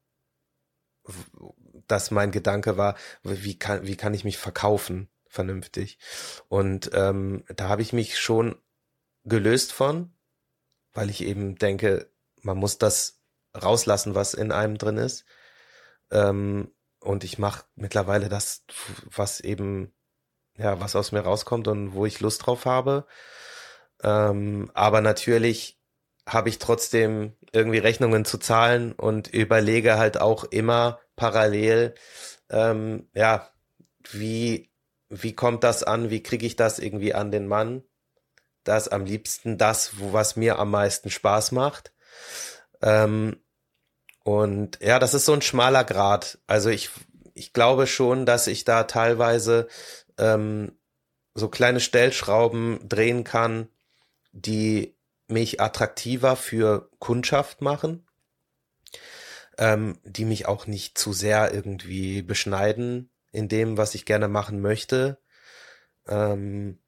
dass 1.86 2.10
mein 2.10 2.30
Gedanke 2.30 2.76
war, 2.76 2.96
wie 3.22 3.58
kann, 3.58 3.86
wie 3.86 3.96
kann 3.96 4.14
ich 4.14 4.24
mich 4.24 4.38
verkaufen 4.38 5.08
vernünftig? 5.26 5.98
Und 6.48 6.90
ähm, 6.94 7.44
da 7.48 7.68
habe 7.68 7.82
ich 7.82 7.92
mich 7.92 8.18
schon 8.18 8.56
gelöst 9.24 9.72
von, 9.72 10.14
weil 10.92 11.10
ich 11.10 11.22
eben 11.22 11.56
denke, 11.56 12.10
man 12.40 12.56
muss 12.56 12.78
das 12.78 13.20
rauslassen, 13.54 14.14
was 14.14 14.34
in 14.34 14.52
einem 14.52 14.78
drin 14.78 14.96
ist. 14.96 15.24
Ähm, 16.10 16.72
und 17.02 17.24
ich 17.24 17.38
mache 17.38 17.64
mittlerweile 17.74 18.28
das, 18.28 18.64
was 19.04 19.40
eben, 19.40 19.92
ja, 20.56 20.80
was 20.80 20.96
aus 20.96 21.12
mir 21.12 21.20
rauskommt 21.20 21.68
und 21.68 21.94
wo 21.94 22.06
ich 22.06 22.20
Lust 22.20 22.46
drauf 22.46 22.64
habe. 22.64 23.06
Ähm, 24.02 24.70
aber 24.74 25.00
natürlich 25.00 25.78
habe 26.26 26.48
ich 26.48 26.58
trotzdem 26.58 27.34
irgendwie 27.52 27.78
Rechnungen 27.78 28.24
zu 28.24 28.38
zahlen 28.38 28.92
und 28.92 29.28
überlege 29.28 29.98
halt 29.98 30.20
auch 30.20 30.44
immer 30.44 31.00
parallel, 31.16 31.94
ähm, 32.50 33.08
ja, 33.14 33.50
wie, 34.10 34.70
wie 35.08 35.34
kommt 35.34 35.64
das 35.64 35.82
an, 35.82 36.10
wie 36.10 36.22
kriege 36.22 36.46
ich 36.46 36.56
das 36.56 36.78
irgendwie 36.78 37.14
an 37.14 37.30
den 37.30 37.48
Mann? 37.48 37.82
Das 38.64 38.88
am 38.88 39.04
liebsten 39.04 39.58
das, 39.58 39.92
was 39.98 40.36
mir 40.36 40.58
am 40.58 40.70
meisten 40.70 41.10
Spaß 41.10 41.52
macht. 41.52 41.92
Ähm, 42.80 43.36
und 44.24 44.78
ja, 44.80 44.98
das 44.98 45.14
ist 45.14 45.24
so 45.24 45.32
ein 45.32 45.42
schmaler 45.42 45.84
Grad. 45.84 46.38
Also 46.46 46.70
ich, 46.70 46.90
ich 47.34 47.52
glaube 47.52 47.86
schon, 47.86 48.26
dass 48.26 48.46
ich 48.46 48.64
da 48.64 48.84
teilweise 48.84 49.68
ähm, 50.18 50.72
so 51.34 51.48
kleine 51.48 51.80
Stellschrauben 51.80 52.88
drehen 52.88 53.24
kann, 53.24 53.68
die 54.32 54.96
mich 55.28 55.60
attraktiver 55.60 56.36
für 56.36 56.90
Kundschaft 56.98 57.62
machen, 57.62 58.06
ähm, 59.58 59.98
die 60.04 60.24
mich 60.24 60.46
auch 60.46 60.66
nicht 60.66 60.98
zu 60.98 61.12
sehr 61.12 61.52
irgendwie 61.52 62.22
beschneiden 62.22 63.10
in 63.32 63.48
dem, 63.48 63.76
was 63.76 63.94
ich 63.94 64.04
gerne 64.04 64.28
machen 64.28 64.60
möchte. 64.60 65.18
Ähm, 66.06 66.78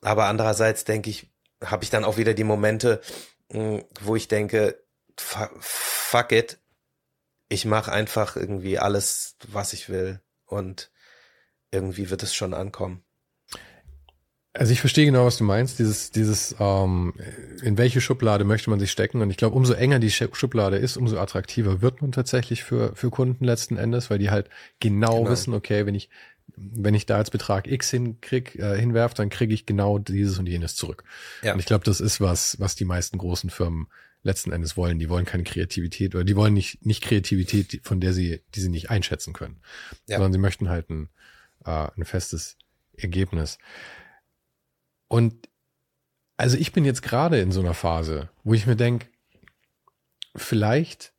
aber 0.00 0.26
andererseits 0.26 0.84
denke 0.84 1.10
ich, 1.10 1.30
habe 1.64 1.84
ich 1.84 1.90
dann 1.90 2.04
auch 2.04 2.16
wieder 2.16 2.34
die 2.34 2.44
Momente, 2.44 3.00
hm, 3.50 3.84
wo 4.00 4.16
ich 4.16 4.28
denke, 4.28 4.82
fuck 5.16 6.32
it, 6.32 6.58
ich 7.52 7.66
mache 7.66 7.92
einfach 7.92 8.36
irgendwie 8.36 8.78
alles, 8.78 9.36
was 9.46 9.74
ich 9.74 9.90
will 9.90 10.20
und 10.46 10.90
irgendwie 11.70 12.08
wird 12.08 12.22
es 12.22 12.34
schon 12.34 12.54
ankommen. 12.54 13.02
Also 14.54 14.72
ich 14.72 14.80
verstehe 14.80 15.06
genau, 15.06 15.24
was 15.24 15.38
du 15.38 15.44
meinst. 15.44 15.78
Dieses, 15.78 16.10
dieses, 16.10 16.56
ähm, 16.58 17.14
in 17.62 17.78
welche 17.78 18.02
Schublade 18.02 18.44
möchte 18.44 18.68
man 18.68 18.80
sich 18.80 18.90
stecken? 18.90 19.22
Und 19.22 19.30
ich 19.30 19.38
glaube, 19.38 19.56
umso 19.56 19.72
enger 19.72 19.98
die 19.98 20.10
Schublade 20.10 20.76
ist, 20.76 20.96
umso 20.96 21.18
attraktiver 21.18 21.80
wird 21.80 22.02
man 22.02 22.12
tatsächlich 22.12 22.62
für 22.62 22.94
für 22.94 23.10
Kunden 23.10 23.44
letzten 23.44 23.78
Endes, 23.78 24.10
weil 24.10 24.18
die 24.18 24.30
halt 24.30 24.50
genau, 24.80 25.18
genau. 25.18 25.30
wissen, 25.30 25.54
okay, 25.54 25.86
wenn 25.86 25.94
ich 25.94 26.10
wenn 26.56 26.94
ich 26.94 27.06
da 27.06 27.18
jetzt 27.18 27.30
Betrag 27.30 27.66
X 27.66 27.90
hinkrieg, 27.90 28.56
äh, 28.56 28.78
hinwerf, 28.78 29.14
dann 29.14 29.30
kriege 29.30 29.54
ich 29.54 29.64
genau 29.64 29.98
dieses 29.98 30.38
und 30.38 30.46
jenes 30.46 30.76
zurück. 30.76 31.04
Ja. 31.42 31.54
Und 31.54 31.60
ich 31.60 31.66
glaube, 31.66 31.84
das 31.84 32.00
ist 32.00 32.20
was, 32.20 32.58
was 32.60 32.74
die 32.74 32.84
meisten 32.84 33.16
großen 33.16 33.48
Firmen 33.48 33.88
letzten 34.22 34.52
Endes 34.52 34.76
wollen. 34.76 34.98
Die 34.98 35.08
wollen 35.08 35.24
keine 35.24 35.44
Kreativität 35.44 36.14
oder 36.14 36.24
die 36.24 36.36
wollen 36.36 36.54
nicht 36.54 36.84
nicht 36.84 37.02
Kreativität, 37.02 37.80
von 37.82 38.00
der 38.00 38.12
sie 38.12 38.42
die 38.54 38.60
sie 38.60 38.68
nicht 38.68 38.90
einschätzen 38.90 39.32
können, 39.32 39.60
ja. 40.06 40.16
sondern 40.16 40.32
sie 40.32 40.38
möchten 40.38 40.68
halt 40.68 40.90
ein, 40.90 41.08
äh, 41.64 41.88
ein 41.96 42.04
festes 42.04 42.56
Ergebnis. 42.96 43.58
Und 45.08 45.48
also 46.36 46.56
ich 46.56 46.72
bin 46.72 46.84
jetzt 46.84 47.02
gerade 47.02 47.40
in 47.40 47.52
so 47.52 47.60
einer 47.60 47.74
Phase, 47.74 48.30
wo 48.44 48.54
ich 48.54 48.66
mir 48.66 48.76
denke, 48.76 49.06
vielleicht, 50.34 51.12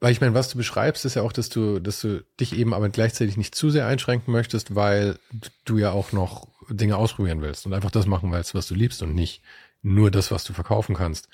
weil 0.00 0.12
ich 0.12 0.20
meine, 0.20 0.34
was 0.34 0.48
du 0.48 0.58
beschreibst, 0.58 1.04
ist 1.04 1.14
ja 1.14 1.22
auch, 1.22 1.32
dass 1.32 1.48
du, 1.48 1.78
dass 1.78 2.00
du 2.00 2.24
dich 2.38 2.56
eben 2.56 2.74
aber 2.74 2.88
gleichzeitig 2.88 3.36
nicht 3.36 3.54
zu 3.54 3.70
sehr 3.70 3.86
einschränken 3.86 4.32
möchtest, 4.32 4.74
weil 4.74 5.18
du 5.64 5.78
ja 5.78 5.90
auch 5.90 6.12
noch 6.12 6.48
Dinge 6.68 6.96
ausprobieren 6.96 7.42
willst 7.42 7.66
und 7.66 7.74
einfach 7.74 7.90
das 7.90 8.06
machen 8.06 8.30
willst, 8.32 8.54
was 8.54 8.68
du 8.68 8.74
liebst 8.74 9.02
und 9.02 9.14
nicht 9.14 9.42
nur 9.82 10.10
das, 10.10 10.30
was 10.30 10.44
du 10.44 10.52
verkaufen 10.52 10.94
kannst. 10.94 11.28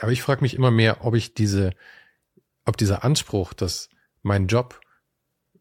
Aber 0.00 0.12
ich 0.12 0.22
frage 0.22 0.42
mich 0.42 0.54
immer 0.54 0.70
mehr, 0.70 1.04
ob 1.04 1.14
ich 1.14 1.34
diese, 1.34 1.72
ob 2.64 2.76
dieser 2.76 3.04
Anspruch, 3.04 3.52
dass 3.52 3.88
mein 4.22 4.46
Job 4.46 4.80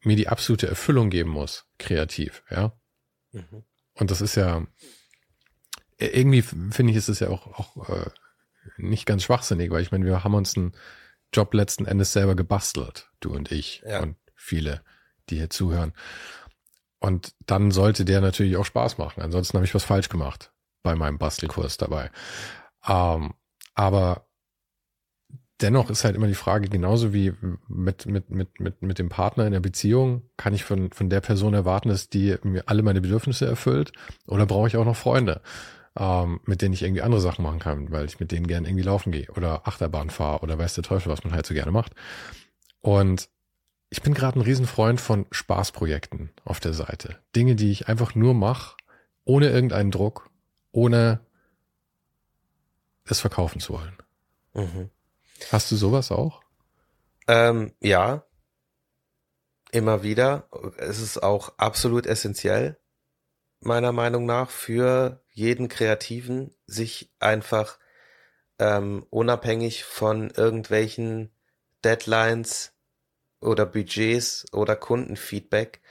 mir 0.01 0.15
die 0.15 0.27
absolute 0.27 0.67
Erfüllung 0.67 1.09
geben 1.09 1.29
muss, 1.29 1.65
kreativ, 1.77 2.43
ja. 2.49 2.73
Mhm. 3.31 3.63
Und 3.95 4.11
das 4.11 4.21
ist 4.21 4.35
ja, 4.35 4.65
irgendwie 5.97 6.41
finde 6.41 6.91
ich, 6.91 6.97
ist 6.97 7.09
es 7.09 7.19
ja 7.19 7.29
auch, 7.29 7.47
auch 7.47 7.89
äh, 7.89 8.09
nicht 8.77 9.05
ganz 9.05 9.23
schwachsinnig, 9.23 9.71
weil 9.71 9.81
ich 9.81 9.91
meine, 9.91 10.05
wir 10.05 10.23
haben 10.23 10.33
uns 10.33 10.57
einen 10.57 10.73
Job 11.31 11.53
letzten 11.53 11.85
Endes 11.85 12.13
selber 12.13 12.35
gebastelt, 12.35 13.09
du 13.19 13.33
und 13.33 13.51
ich 13.51 13.83
ja. 13.85 14.01
und 14.01 14.17
viele, 14.35 14.83
die 15.29 15.37
hier 15.37 15.49
zuhören. 15.49 15.93
Und 16.99 17.33
dann 17.45 17.71
sollte 17.71 18.05
der 18.05 18.21
natürlich 18.21 18.55
auch 18.55 18.65
Spaß 18.65 18.97
machen. 18.97 19.21
Ansonsten 19.21 19.57
habe 19.57 19.65
ich 19.65 19.75
was 19.75 19.83
falsch 19.83 20.09
gemacht 20.09 20.53
bei 20.83 20.95
meinem 20.95 21.17
Bastelkurs 21.17 21.77
dabei. 21.77 22.11
Ähm, 22.87 23.33
aber 23.75 24.27
dennoch 25.61 25.89
ist 25.89 26.03
halt 26.03 26.15
immer 26.15 26.27
die 26.27 26.35
Frage, 26.35 26.67
genauso 26.67 27.13
wie 27.13 27.33
mit, 27.67 28.05
mit, 28.05 28.29
mit, 28.29 28.59
mit, 28.59 28.81
mit 28.81 28.99
dem 28.99 29.09
Partner 29.09 29.45
in 29.45 29.53
der 29.53 29.59
Beziehung, 29.59 30.23
kann 30.37 30.53
ich 30.53 30.63
von, 30.63 30.91
von 30.91 31.09
der 31.09 31.21
Person 31.21 31.53
erwarten, 31.53 31.89
dass 31.89 32.09
die 32.09 32.35
mir 32.43 32.63
alle 32.67 32.83
meine 32.83 33.01
Bedürfnisse 33.01 33.45
erfüllt 33.45 33.93
oder 34.27 34.45
brauche 34.45 34.67
ich 34.67 34.77
auch 34.77 34.85
noch 34.85 34.95
Freunde, 34.95 35.41
ähm, 35.97 36.41
mit 36.45 36.61
denen 36.61 36.73
ich 36.73 36.83
irgendwie 36.83 37.01
andere 37.01 37.21
Sachen 37.21 37.43
machen 37.43 37.59
kann, 37.59 37.91
weil 37.91 38.05
ich 38.05 38.19
mit 38.19 38.31
denen 38.31 38.47
gern 38.47 38.65
irgendwie 38.65 38.83
laufen 38.83 39.11
gehe 39.11 39.27
oder 39.35 39.67
Achterbahn 39.67 40.09
fahre 40.09 40.41
oder 40.41 40.57
weiß 40.57 40.75
der 40.75 40.83
Teufel, 40.83 41.11
was 41.11 41.23
man 41.23 41.33
halt 41.33 41.45
so 41.45 41.53
gerne 41.53 41.71
macht. 41.71 41.93
Und 42.81 43.29
ich 43.89 44.01
bin 44.01 44.13
gerade 44.13 44.39
ein 44.39 44.43
Riesenfreund 44.43 44.99
von 44.99 45.27
Spaßprojekten 45.31 46.31
auf 46.43 46.59
der 46.59 46.73
Seite. 46.73 47.19
Dinge, 47.35 47.55
die 47.55 47.71
ich 47.71 47.87
einfach 47.87 48.15
nur 48.15 48.33
mache, 48.33 48.75
ohne 49.23 49.49
irgendeinen 49.49 49.91
Druck, 49.91 50.29
ohne 50.71 51.19
es 53.05 53.19
verkaufen 53.19 53.59
zu 53.59 53.73
wollen. 53.73 53.97
Mhm. 54.53 54.89
Hast 55.51 55.71
du 55.71 55.75
sowas 55.75 56.11
auch? 56.11 56.41
Ähm, 57.27 57.73
ja. 57.79 58.25
Immer 59.71 60.03
wieder. 60.03 60.47
Es 60.77 60.99
ist 60.99 61.23
auch 61.23 61.57
absolut 61.57 62.05
essentiell, 62.05 62.79
meiner 63.59 63.91
Meinung 63.91 64.25
nach, 64.25 64.49
für 64.49 65.23
jeden 65.31 65.67
Kreativen, 65.67 66.55
sich 66.67 67.11
einfach 67.19 67.79
ähm, 68.59 69.05
unabhängig 69.09 69.83
von 69.83 70.29
irgendwelchen 70.29 71.33
Deadlines 71.83 72.73
oder 73.41 73.65
Budgets 73.65 74.45
oder 74.53 74.75
Kundenfeedback 74.75 75.81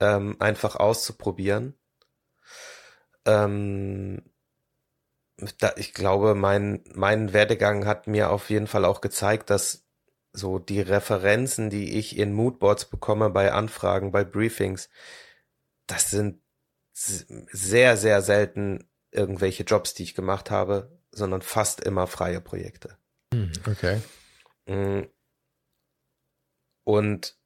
ähm, 0.00 0.36
einfach 0.38 0.76
auszuprobieren. 0.76 1.74
Ähm, 3.24 4.22
da, 5.58 5.74
ich 5.76 5.92
glaube, 5.92 6.34
mein, 6.34 6.82
mein 6.94 7.32
Werdegang 7.32 7.86
hat 7.86 8.06
mir 8.06 8.30
auf 8.30 8.50
jeden 8.50 8.66
Fall 8.66 8.84
auch 8.84 9.00
gezeigt, 9.00 9.50
dass 9.50 9.86
so 10.32 10.58
die 10.58 10.80
Referenzen, 10.80 11.70
die 11.70 11.98
ich 11.98 12.18
in 12.18 12.32
Moodboards 12.32 12.86
bekomme 12.86 13.30
bei 13.30 13.52
Anfragen, 13.52 14.12
bei 14.12 14.24
Briefings, 14.24 14.88
das 15.86 16.10
sind 16.10 16.42
sehr, 16.92 17.96
sehr 17.96 18.22
selten 18.22 18.88
irgendwelche 19.10 19.64
Jobs, 19.64 19.94
die 19.94 20.02
ich 20.02 20.14
gemacht 20.14 20.50
habe, 20.50 20.98
sondern 21.10 21.42
fast 21.42 21.80
immer 21.80 22.06
freie 22.06 22.40
Projekte. 22.40 22.98
Hm, 23.32 23.52
okay. 23.66 24.00
Mm. 24.66 25.06
Und 26.84 27.38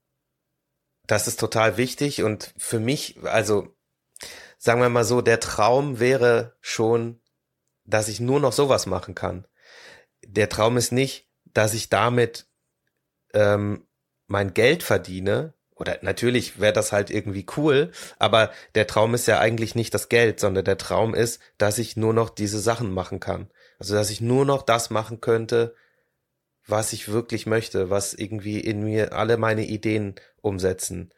das 1.06 1.26
ist 1.26 1.40
total 1.40 1.76
wichtig 1.76 2.22
und 2.22 2.54
für 2.56 2.78
mich, 2.78 3.18
also 3.24 3.74
sagen 4.58 4.80
wir 4.80 4.88
mal 4.88 5.04
so, 5.04 5.22
der 5.22 5.40
Traum 5.40 5.98
wäre 5.98 6.56
schon 6.60 7.19
dass 7.90 8.08
ich 8.08 8.20
nur 8.20 8.40
noch 8.40 8.52
sowas 8.52 8.86
machen 8.86 9.14
kann. 9.14 9.46
Der 10.26 10.48
Traum 10.48 10.76
ist 10.76 10.92
nicht, 10.92 11.28
dass 11.44 11.74
ich 11.74 11.88
damit 11.88 12.46
ähm, 13.34 13.86
mein 14.26 14.54
Geld 14.54 14.82
verdiene. 14.82 15.54
Oder 15.74 15.98
natürlich 16.02 16.60
wäre 16.60 16.74
das 16.74 16.92
halt 16.92 17.10
irgendwie 17.10 17.46
cool, 17.56 17.90
aber 18.18 18.50
der 18.74 18.86
Traum 18.86 19.14
ist 19.14 19.26
ja 19.26 19.40
eigentlich 19.40 19.74
nicht 19.74 19.94
das 19.94 20.10
Geld, 20.10 20.38
sondern 20.38 20.66
der 20.66 20.76
Traum 20.76 21.14
ist, 21.14 21.40
dass 21.56 21.78
ich 21.78 21.96
nur 21.96 22.12
noch 22.12 22.28
diese 22.28 22.60
Sachen 22.60 22.92
machen 22.92 23.18
kann. 23.18 23.50
Also 23.78 23.94
dass 23.94 24.10
ich 24.10 24.20
nur 24.20 24.44
noch 24.44 24.60
das 24.60 24.90
machen 24.90 25.22
könnte, 25.22 25.74
was 26.66 26.92
ich 26.92 27.08
wirklich 27.08 27.46
möchte, 27.46 27.88
was 27.88 28.12
irgendwie 28.12 28.60
in 28.60 28.84
mir 28.84 29.14
alle 29.14 29.38
meine 29.38 29.64
Ideen 29.64 30.16
umsetzen. 30.42 31.14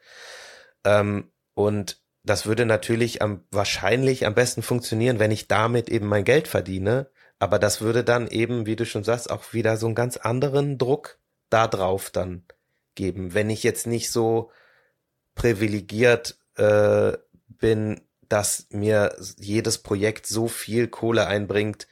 Ähm, 0.85 1.31
und 1.53 2.02
das 2.23 2.45
würde 2.45 2.65
natürlich 2.65 3.21
am 3.21 3.43
wahrscheinlich 3.51 4.25
am 4.25 4.33
besten 4.33 4.61
funktionieren, 4.61 5.19
wenn 5.19 5.31
ich 5.31 5.47
damit 5.47 5.89
eben 5.89 6.07
mein 6.07 6.23
Geld 6.23 6.47
verdiene. 6.47 7.09
Aber 7.39 7.59
das 7.59 7.81
würde 7.81 8.03
dann 8.03 8.27
eben, 8.27 8.65
wie 8.65 8.77
du 8.77 8.85
schon 8.85 9.03
sagst, 9.03 9.29
auch 9.29 9.53
wieder 9.53 9.75
so 9.75 9.87
einen 9.87 9.95
ganz 9.95 10.17
anderen 10.17 10.77
Druck 10.77 11.19
da 11.49 11.67
drauf 11.67 12.09
dann 12.09 12.43
geben. 12.95 13.33
Wenn 13.33 13.49
ich 13.49 13.63
jetzt 13.63 13.87
nicht 13.87 14.11
so 14.11 14.51
privilegiert 15.35 16.37
äh, 16.55 17.13
bin, 17.47 18.01
dass 18.29 18.67
mir 18.69 19.15
jedes 19.37 19.79
Projekt 19.79 20.25
so 20.25 20.47
viel 20.47 20.87
Kohle 20.87 21.27
einbringt, 21.27 21.87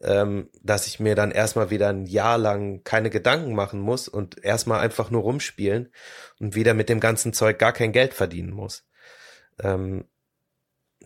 ähm, 0.00 0.50
dass 0.62 0.86
ich 0.86 1.00
mir 1.00 1.14
dann 1.14 1.30
erstmal 1.30 1.70
wieder 1.70 1.88
ein 1.88 2.06
Jahr 2.06 2.38
lang 2.38 2.84
keine 2.84 3.10
Gedanken 3.10 3.54
machen 3.54 3.80
muss 3.80 4.08
und 4.08 4.44
erstmal 4.44 4.80
einfach 4.80 5.10
nur 5.10 5.22
rumspielen 5.22 5.92
und 6.38 6.54
wieder 6.54 6.74
mit 6.74 6.88
dem 6.88 7.00
ganzen 7.00 7.32
Zeug 7.32 7.58
gar 7.58 7.72
kein 7.72 7.92
Geld 7.92 8.14
verdienen 8.14 8.52
muss. 8.52 8.86
Ähm, 9.60 10.06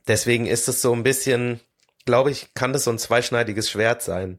deswegen 0.07 0.47
ist 0.47 0.69
es 0.69 0.83
so 0.83 0.93
ein 0.93 1.03
bisschen, 1.03 1.61
glaube 2.05 2.31
ich, 2.31 2.55
kann 2.55 2.73
das 2.73 2.85
so 2.85 2.91
ein 2.91 2.99
zweischneidiges 2.99 3.71
Schwert 3.71 4.03
sein, 4.03 4.39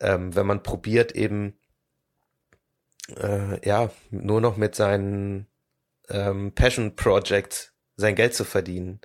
ähm, 0.00 0.34
wenn 0.34 0.46
man 0.46 0.62
probiert 0.62 1.12
eben 1.12 1.58
äh, 3.16 3.66
ja 3.66 3.90
nur 4.10 4.40
noch 4.40 4.56
mit 4.56 4.74
seinen 4.74 5.46
ähm, 6.08 6.52
Passion 6.54 6.96
Project 6.96 7.72
sein 7.96 8.14
Geld 8.14 8.34
zu 8.34 8.44
verdienen. 8.44 9.00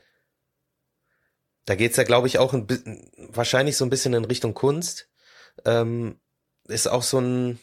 Da 1.66 1.76
geht's 1.76 1.98
ja, 1.98 2.04
glaube 2.04 2.28
ich, 2.28 2.40
auch 2.40 2.54
ein 2.54 2.66
bisschen, 2.68 3.12
wahrscheinlich 3.16 3.78
so 3.78 3.86
ein 3.86 3.90
bisschen 3.90 4.14
in 4.14 4.26
Richtung 4.26 4.54
Kunst. 4.54 5.10
Ähm, 5.66 6.20
ist 6.68 6.88
auch 6.88 7.04
so 7.04 7.20
ein, 7.20 7.60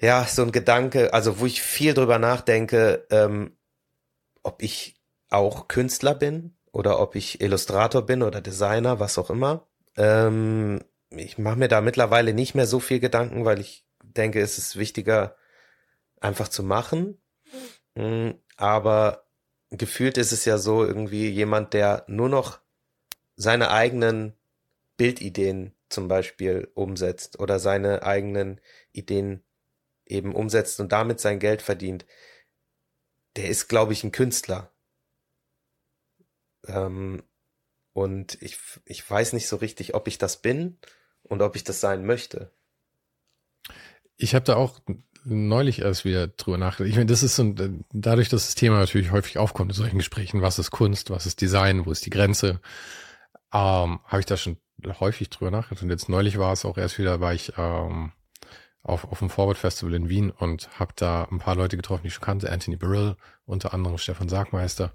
ja, 0.00 0.24
so 0.24 0.42
ein 0.42 0.52
Gedanke, 0.52 1.14
also 1.14 1.40
wo 1.40 1.46
ich 1.46 1.62
viel 1.62 1.94
drüber 1.94 2.18
nachdenke, 2.18 3.06
ähm, 3.10 3.56
ob 4.42 4.62
ich 4.62 4.96
auch 5.30 5.68
Künstler 5.68 6.14
bin 6.14 6.56
oder 6.72 7.00
ob 7.00 7.14
ich 7.14 7.40
Illustrator 7.40 8.02
bin 8.02 8.22
oder 8.22 8.40
Designer, 8.40 9.00
was 9.00 9.18
auch 9.18 9.30
immer. 9.30 9.66
Ähm, 9.96 10.80
ich 11.10 11.38
mache 11.38 11.58
mir 11.58 11.68
da 11.68 11.80
mittlerweile 11.80 12.34
nicht 12.34 12.54
mehr 12.54 12.66
so 12.66 12.80
viel 12.80 13.00
Gedanken, 13.00 13.44
weil 13.44 13.60
ich 13.60 13.86
denke, 14.02 14.40
es 14.40 14.58
ist 14.58 14.76
wichtiger, 14.76 15.36
einfach 16.20 16.48
zu 16.48 16.62
machen. 16.62 17.20
Mhm, 17.94 18.34
aber 18.56 19.26
gefühlt 19.70 20.18
ist 20.18 20.32
es 20.32 20.44
ja 20.44 20.58
so 20.58 20.84
irgendwie 20.84 21.28
jemand, 21.28 21.74
der 21.74 22.04
nur 22.06 22.28
noch 22.28 22.60
seine 23.36 23.70
eigenen 23.70 24.34
Bildideen 24.96 25.74
zum 25.88 26.08
Beispiel 26.08 26.70
umsetzt 26.74 27.38
oder 27.38 27.58
seine 27.58 28.02
eigenen 28.02 28.60
Ideen 28.92 29.42
eben 30.06 30.34
umsetzt 30.34 30.80
und 30.80 30.92
damit 30.92 31.20
sein 31.20 31.38
Geld 31.38 31.62
verdient, 31.62 32.06
der 33.36 33.48
ist, 33.48 33.68
glaube 33.68 33.92
ich, 33.92 34.04
ein 34.04 34.12
Künstler. 34.12 34.72
Ähm, 36.66 37.22
und 37.92 38.40
ich, 38.40 38.58
ich 38.84 39.08
weiß 39.08 39.32
nicht 39.32 39.48
so 39.48 39.56
richtig, 39.56 39.94
ob 39.94 40.08
ich 40.08 40.18
das 40.18 40.40
bin 40.40 40.78
und 41.22 41.42
ob 41.42 41.56
ich 41.56 41.64
das 41.64 41.80
sein 41.80 42.06
möchte. 42.06 42.50
Ich 44.16 44.34
habe 44.34 44.44
da 44.44 44.56
auch 44.56 44.80
neulich 45.24 45.80
erst 45.80 46.04
wieder 46.04 46.28
drüber 46.28 46.58
nachgedacht. 46.58 46.90
Ich 46.90 46.96
meine, 46.96 47.06
das 47.06 47.22
ist 47.22 47.36
so 47.36 47.54
dadurch, 47.92 48.28
dass 48.28 48.46
das 48.46 48.54
Thema 48.54 48.78
natürlich 48.78 49.10
häufig 49.10 49.38
aufkommt 49.38 49.70
in 49.70 49.76
solchen 49.76 49.98
Gesprächen, 49.98 50.42
was 50.42 50.58
ist 50.58 50.70
Kunst, 50.70 51.10
was 51.10 51.26
ist 51.26 51.40
Design, 51.40 51.86
wo 51.86 51.90
ist 51.90 52.06
die 52.06 52.10
Grenze, 52.10 52.60
ähm, 53.52 54.00
habe 54.04 54.20
ich 54.20 54.26
da 54.26 54.36
schon 54.36 54.56
häufig 55.00 55.30
drüber 55.30 55.50
nachgedacht. 55.50 55.82
Und 55.82 55.90
jetzt 55.90 56.08
neulich 56.08 56.38
war 56.38 56.52
es 56.52 56.64
auch 56.64 56.78
erst 56.78 56.98
wieder, 56.98 57.20
war 57.20 57.34
ich 57.34 57.52
ähm, 57.56 58.12
auf, 58.82 59.04
auf 59.04 59.20
dem 59.20 59.30
Forward 59.30 59.56
Festival 59.56 59.94
in 59.94 60.08
Wien 60.08 60.30
und 60.30 60.68
habe 60.78 60.92
da 60.96 61.28
ein 61.30 61.38
paar 61.38 61.54
Leute 61.54 61.76
getroffen, 61.76 62.02
die 62.02 62.08
ich 62.08 62.14
schon 62.14 62.24
kannte. 62.24 62.50
Anthony 62.50 62.76
Burrill, 62.76 63.16
unter 63.44 63.74
anderem 63.74 63.98
Stefan 63.98 64.28
Sargmeister, 64.28 64.92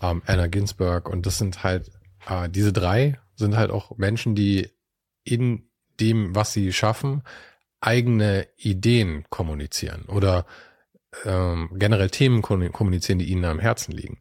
ähm, 0.00 0.22
Anna 0.26 0.46
Ginsberg. 0.46 1.08
Und 1.08 1.26
das 1.26 1.38
sind 1.38 1.62
halt, 1.62 1.90
äh, 2.28 2.48
diese 2.48 2.72
drei 2.72 3.18
sind 3.36 3.56
halt 3.56 3.70
auch 3.70 3.96
Menschen, 3.98 4.34
die 4.34 4.70
in 5.24 5.68
dem, 6.00 6.34
was 6.34 6.52
sie 6.52 6.72
schaffen, 6.72 7.22
eigene 7.80 8.48
Ideen 8.56 9.24
kommunizieren 9.30 10.04
oder 10.06 10.46
ähm, 11.24 11.70
generell 11.74 12.10
Themen 12.10 12.42
kommunizieren, 12.42 13.18
die 13.18 13.26
ihnen 13.26 13.44
am 13.44 13.58
Herzen 13.58 13.92
liegen. 13.92 14.18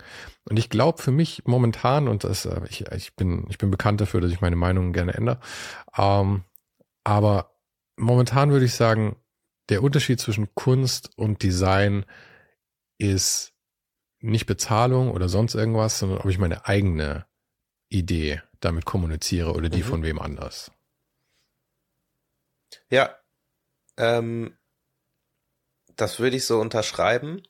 Und 0.49 0.57
ich 0.57 0.69
glaube 0.69 1.01
für 1.01 1.11
mich 1.11 1.43
momentan, 1.45 2.07
und 2.07 2.23
das, 2.23 2.45
äh, 2.45 2.61
ich, 2.69 2.85
ich, 2.91 3.15
bin, 3.15 3.45
ich 3.49 3.57
bin 3.57 3.71
bekannt 3.71 4.01
dafür, 4.01 4.21
dass 4.21 4.31
ich 4.31 4.41
meine 4.41 4.55
Meinung 4.55 4.93
gerne 4.93 5.13
ändere, 5.13 5.39
ähm, 5.97 6.43
aber 7.03 7.56
momentan 7.97 8.51
würde 8.51 8.65
ich 8.65 8.73
sagen, 8.73 9.21
der 9.69 9.83
Unterschied 9.83 10.19
zwischen 10.19 10.53
Kunst 10.55 11.17
und 11.17 11.43
Design 11.43 12.05
ist 12.97 13.53
nicht 14.19 14.45
Bezahlung 14.45 15.11
oder 15.11 15.29
sonst 15.29 15.55
irgendwas, 15.55 15.99
sondern 15.99 16.19
ob 16.19 16.25
ich 16.25 16.37
meine 16.37 16.65
eigene 16.65 17.25
Idee 17.89 18.41
damit 18.59 18.85
kommuniziere 18.85 19.53
oder 19.53 19.69
die 19.69 19.83
mhm. 19.83 19.87
von 19.87 20.03
wem 20.03 20.19
anders. 20.19 20.71
Ja, 22.89 23.17
ähm, 23.97 24.57
das 25.95 26.19
würde 26.19 26.37
ich 26.37 26.45
so 26.45 26.59
unterschreiben. 26.59 27.43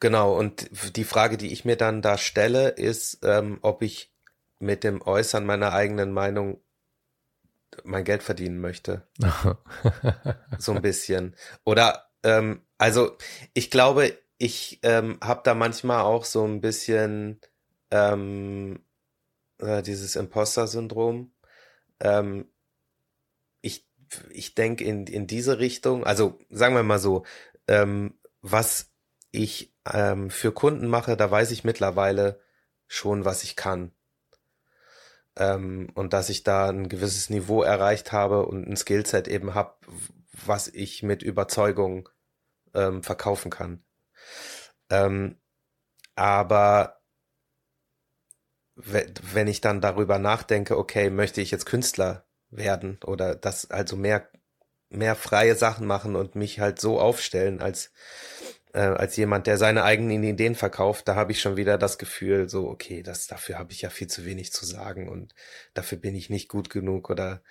Genau, 0.00 0.36
und 0.36 0.96
die 0.96 1.04
Frage, 1.04 1.38
die 1.38 1.52
ich 1.52 1.64
mir 1.64 1.76
dann 1.76 2.02
da 2.02 2.18
stelle, 2.18 2.68
ist, 2.68 3.20
ähm, 3.22 3.58
ob 3.62 3.80
ich 3.82 4.13
mit 4.64 4.82
dem 4.82 5.02
Äußern 5.02 5.44
meiner 5.44 5.72
eigenen 5.72 6.12
Meinung 6.12 6.60
mein 7.84 8.04
Geld 8.04 8.22
verdienen 8.22 8.60
möchte. 8.60 9.06
so 10.58 10.72
ein 10.72 10.82
bisschen. 10.82 11.36
Oder, 11.64 12.08
ähm, 12.22 12.62
also 12.78 13.16
ich 13.52 13.70
glaube, 13.70 14.16
ich 14.38 14.80
ähm, 14.82 15.18
habe 15.22 15.42
da 15.44 15.54
manchmal 15.54 16.02
auch 16.02 16.24
so 16.24 16.44
ein 16.44 16.60
bisschen 16.60 17.40
ähm, 17.90 18.84
äh, 19.58 19.82
dieses 19.82 20.16
Imposter-Syndrom. 20.16 21.32
Ähm, 22.00 22.48
ich 23.60 23.88
ich 24.30 24.54
denke 24.54 24.84
in, 24.84 25.06
in 25.06 25.26
diese 25.26 25.58
Richtung, 25.58 26.04
also 26.04 26.38
sagen 26.50 26.74
wir 26.74 26.82
mal 26.82 26.98
so, 26.98 27.24
ähm, 27.68 28.18
was 28.40 28.92
ich 29.30 29.74
ähm, 29.92 30.30
für 30.30 30.52
Kunden 30.52 30.86
mache, 30.86 31.16
da 31.16 31.30
weiß 31.30 31.50
ich 31.50 31.64
mittlerweile 31.64 32.40
schon, 32.86 33.24
was 33.24 33.42
ich 33.42 33.56
kann. 33.56 33.92
Ähm, 35.36 35.90
und 35.94 36.12
dass 36.12 36.28
ich 36.28 36.44
da 36.44 36.68
ein 36.68 36.88
gewisses 36.88 37.30
Niveau 37.30 37.62
erreicht 37.62 38.12
habe 38.12 38.46
und 38.46 38.66
ein 38.68 38.76
Skillset 38.76 39.28
eben 39.28 39.54
habe, 39.54 39.74
was 40.44 40.68
ich 40.68 41.02
mit 41.02 41.22
Überzeugung 41.22 42.08
ähm, 42.74 43.02
verkaufen 43.02 43.50
kann. 43.50 43.84
Ähm, 44.90 45.40
aber 46.14 47.00
wenn 48.76 49.46
ich 49.46 49.60
dann 49.60 49.80
darüber 49.80 50.18
nachdenke, 50.18 50.76
okay, 50.76 51.10
möchte 51.10 51.40
ich 51.40 51.50
jetzt 51.50 51.66
Künstler 51.66 52.26
werden 52.50 52.98
oder 53.04 53.34
das 53.34 53.70
also 53.70 53.96
mehr 53.96 54.28
mehr 54.90 55.16
freie 55.16 55.56
Sachen 55.56 55.86
machen 55.86 56.16
und 56.16 56.34
mich 56.34 56.60
halt 56.60 56.80
so 56.80 57.00
aufstellen 57.00 57.60
als 57.60 57.92
äh, 58.74 58.80
als 58.80 59.16
jemand, 59.16 59.46
der 59.46 59.56
seine 59.56 59.84
eigenen 59.84 60.24
Ideen 60.24 60.56
verkauft, 60.56 61.06
da 61.08 61.14
habe 61.14 61.32
ich 61.32 61.40
schon 61.40 61.56
wieder 61.56 61.78
das 61.78 61.96
Gefühl, 61.96 62.48
so 62.48 62.68
okay, 62.68 63.02
das 63.02 63.26
dafür 63.26 63.58
habe 63.58 63.72
ich 63.72 63.82
ja 63.82 63.88
viel 63.88 64.08
zu 64.08 64.24
wenig 64.24 64.52
zu 64.52 64.66
sagen 64.66 65.08
und 65.08 65.34
dafür 65.74 65.96
bin 65.96 66.14
ich 66.14 66.28
nicht 66.28 66.48
gut 66.48 66.70
genug 66.70 67.08
oder 67.08 67.42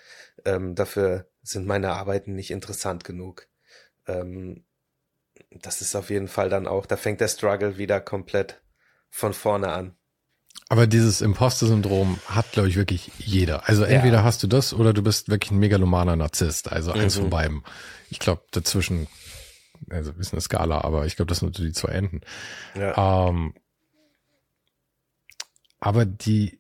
ähm, 0.46 0.76
dafür 0.76 1.28
sind 1.42 1.66
meine 1.66 1.94
Arbeiten 1.94 2.36
nicht 2.36 2.52
interessant 2.52 3.06
genug. 3.06 3.48
Ähm, 4.06 4.66
das 5.50 5.82
ist 5.82 5.96
auf 5.96 6.10
jeden 6.10 6.28
Fall 6.28 6.50
dann 6.50 6.68
auch, 6.68 6.86
da 6.86 6.98
fängt 6.98 7.22
der 7.22 7.30
Struggle 7.30 7.78
wieder 7.78 8.02
komplett 8.02 8.62
von 9.10 9.34
vorne 9.34 9.70
an. 9.70 9.96
Aber 10.70 10.88
dieses 10.88 11.22
Imposter-Syndrom 11.22 12.20
hat, 12.28 12.52
glaube 12.52 12.70
ich, 12.70 12.76
wirklich 12.76 13.12
jeder. 13.18 13.68
Also 13.68 13.84
entweder 13.84 14.18
ja. 14.18 14.24
hast 14.24 14.44
du 14.44 14.48
das 14.48 14.74
oder 14.74 14.94
du 14.94 15.04
bist 15.04 15.30
wirklich 15.30 15.52
ein 15.52 15.60
megalomaner 15.60 16.16
Narzisst. 16.16 16.72
Also 16.72 16.92
eins 16.92 17.16
mhm. 17.16 17.22
von 17.22 17.30
beiden. 17.30 17.64
Ich 18.10 18.20
glaube, 18.20 18.44
dazwischen, 18.52 19.08
also 19.90 20.12
ist 20.14 20.34
eine 20.34 20.42
Skala, 20.42 20.82
aber 20.82 21.06
ich 21.06 21.16
glaube, 21.16 21.30
das 21.30 21.40
sind 21.40 21.56
so 21.56 21.64
die 21.64 21.72
zwei 21.72 21.94
Enden. 21.94 22.22
Ja. 22.76 23.30
Ähm, 23.30 23.54
aber 25.80 26.06
die, 26.06 26.60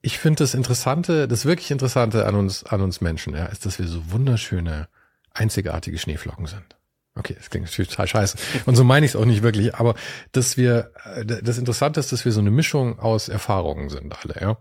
ich 0.00 0.18
finde 0.18 0.44
das 0.44 0.54
Interessante, 0.54 1.26
das 1.28 1.44
wirklich 1.44 1.70
Interessante 1.70 2.26
an 2.26 2.34
uns, 2.34 2.64
an 2.64 2.80
uns 2.80 3.00
Menschen, 3.00 3.34
ja, 3.34 3.46
ist, 3.46 3.66
dass 3.66 3.78
wir 3.78 3.86
so 3.86 4.12
wunderschöne, 4.12 4.88
einzigartige 5.32 5.98
Schneeflocken 5.98 6.46
sind. 6.46 6.76
Okay, 7.14 7.34
das 7.36 7.50
klingt 7.50 7.66
natürlich 7.66 7.90
total 7.90 8.06
scheiße. 8.06 8.38
Und 8.64 8.76
so 8.76 8.84
meine 8.84 9.04
ich 9.04 9.12
es 9.12 9.16
auch 9.16 9.24
nicht 9.24 9.42
wirklich. 9.42 9.74
Aber 9.74 9.94
dass 10.32 10.56
wir, 10.56 10.92
äh, 11.04 11.24
das 11.24 11.58
Interessante 11.58 12.00
ist, 12.00 12.12
dass 12.12 12.24
wir 12.24 12.32
so 12.32 12.40
eine 12.40 12.50
Mischung 12.50 12.98
aus 12.98 13.28
Erfahrungen 13.28 13.90
sind 13.90 14.14
alle, 14.22 14.40
ja. 14.40 14.58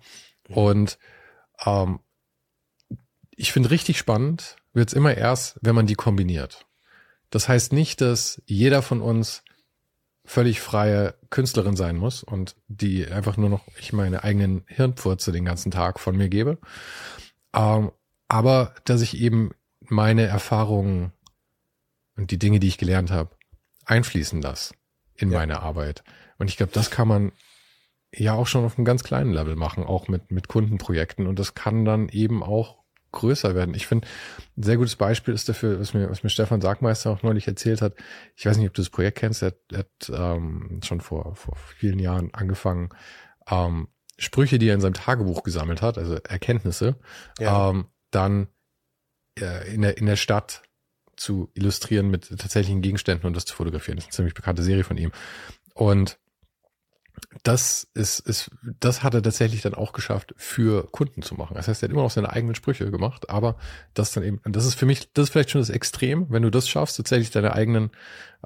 Und 0.49 0.97
ähm, 1.65 1.99
ich 3.31 3.53
finde 3.53 3.71
richtig 3.71 3.97
spannend 3.97 4.57
wird's 4.73 4.93
immer 4.93 5.15
erst, 5.15 5.57
wenn 5.61 5.75
man 5.75 5.85
die 5.85 5.95
kombiniert. 5.95 6.65
Das 7.31 7.49
heißt 7.49 7.73
nicht, 7.73 8.01
dass 8.01 8.41
jeder 8.45 8.81
von 8.83 9.01
uns 9.01 9.43
völlig 10.23 10.61
freie 10.61 11.15
Künstlerin 11.29 11.75
sein 11.75 11.97
muss 11.97 12.23
und 12.23 12.55
die 12.67 13.07
einfach 13.07 13.37
nur 13.37 13.49
noch 13.49 13.65
ich 13.79 13.91
meine 13.91 14.23
eigenen 14.23 14.63
Hirnpfurze 14.67 15.31
den 15.31 15.45
ganzen 15.45 15.71
Tag 15.71 15.99
von 15.99 16.15
mir 16.15 16.29
gebe. 16.29 16.59
Ähm, 17.55 17.91
aber 18.27 18.75
dass 18.85 19.01
ich 19.01 19.17
eben 19.17 19.51
meine 19.81 20.27
Erfahrungen 20.27 21.11
und 22.15 22.31
die 22.31 22.39
Dinge, 22.39 22.59
die 22.59 22.67
ich 22.67 22.77
gelernt 22.77 23.11
habe, 23.11 23.31
einfließen 23.85 24.41
lasse 24.41 24.75
in 25.15 25.31
ja. 25.31 25.39
meine 25.39 25.61
Arbeit. 25.61 26.03
Und 26.37 26.49
ich 26.49 26.57
glaube, 26.57 26.71
das 26.71 26.91
kann 26.91 27.07
man 27.07 27.31
ja 28.13 28.33
auch 28.33 28.47
schon 28.47 28.65
auf 28.65 28.77
einem 28.77 28.85
ganz 28.85 29.03
kleinen 29.03 29.33
Level 29.33 29.55
machen, 29.55 29.83
auch 29.83 30.07
mit, 30.07 30.31
mit 30.31 30.47
Kundenprojekten. 30.47 31.27
Und 31.27 31.39
das 31.39 31.55
kann 31.55 31.85
dann 31.85 32.09
eben 32.09 32.43
auch 32.43 32.80
größer 33.11 33.55
werden. 33.55 33.73
Ich 33.73 33.87
finde, 33.87 34.07
ein 34.57 34.63
sehr 34.63 34.77
gutes 34.77 34.95
Beispiel 34.95 35.33
ist 35.33 35.49
dafür, 35.49 35.79
was 35.79 35.93
mir, 35.93 36.09
was 36.09 36.23
mir 36.23 36.29
Stefan 36.29 36.61
Sagmeister 36.61 37.09
auch 37.11 37.23
neulich 37.23 37.47
erzählt 37.47 37.81
hat. 37.81 37.95
Ich 38.35 38.45
weiß 38.45 38.57
nicht, 38.57 38.67
ob 38.67 38.73
du 38.73 38.81
das 38.81 38.89
Projekt 38.89 39.19
kennst. 39.19 39.41
Er 39.41 39.47
hat, 39.47 39.57
er 39.71 39.79
hat 39.79 40.11
ähm, 40.13 40.79
schon 40.83 41.01
vor, 41.01 41.35
vor 41.35 41.55
vielen 41.55 41.99
Jahren 41.99 42.33
angefangen, 42.33 42.89
ähm, 43.49 43.87
Sprüche, 44.17 44.59
die 44.59 44.67
er 44.67 44.75
in 44.75 44.81
seinem 44.81 44.93
Tagebuch 44.93 45.43
gesammelt 45.43 45.81
hat, 45.81 45.97
also 45.97 46.15
Erkenntnisse, 46.15 46.95
ja. 47.39 47.69
ähm, 47.69 47.87
dann 48.11 48.47
äh, 49.39 49.73
in, 49.73 49.81
der, 49.81 49.97
in 49.97 50.05
der 50.05 50.15
Stadt 50.15 50.61
zu 51.15 51.49
illustrieren 51.53 52.09
mit 52.09 52.29
tatsächlichen 52.29 52.81
Gegenständen 52.81 53.25
und 53.25 53.35
das 53.35 53.45
zu 53.45 53.55
fotografieren. 53.55 53.97
Das 53.97 54.05
ist 54.05 54.09
eine 54.09 54.15
ziemlich 54.15 54.33
bekannte 54.33 54.63
Serie 54.63 54.83
von 54.83 54.97
ihm. 54.97 55.11
Und 55.73 56.19
das 57.43 57.87
ist, 57.93 58.19
ist, 58.19 58.51
das 58.79 59.03
hat 59.03 59.13
er 59.13 59.23
tatsächlich 59.23 59.61
dann 59.61 59.73
auch 59.73 59.93
geschafft, 59.93 60.33
für 60.37 60.87
Kunden 60.91 61.21
zu 61.21 61.35
machen. 61.35 61.55
Das 61.55 61.67
heißt, 61.67 61.81
er 61.81 61.87
hat 61.87 61.91
immer 61.91 62.03
noch 62.03 62.11
seine 62.11 62.31
eigenen 62.31 62.55
Sprüche 62.55 62.91
gemacht, 62.91 63.29
aber 63.29 63.57
das 63.93 64.11
dann 64.11 64.23
eben, 64.23 64.41
das 64.45 64.65
ist 64.65 64.75
für 64.75 64.85
mich, 64.85 65.11
das 65.13 65.25
ist 65.25 65.29
vielleicht 65.31 65.51
schon 65.51 65.61
das 65.61 65.69
Extrem, 65.69 66.27
wenn 66.29 66.43
du 66.43 66.49
das 66.49 66.69
schaffst, 66.69 66.97
tatsächlich 66.97 67.31
deine 67.31 67.53
eigenen 67.53 67.91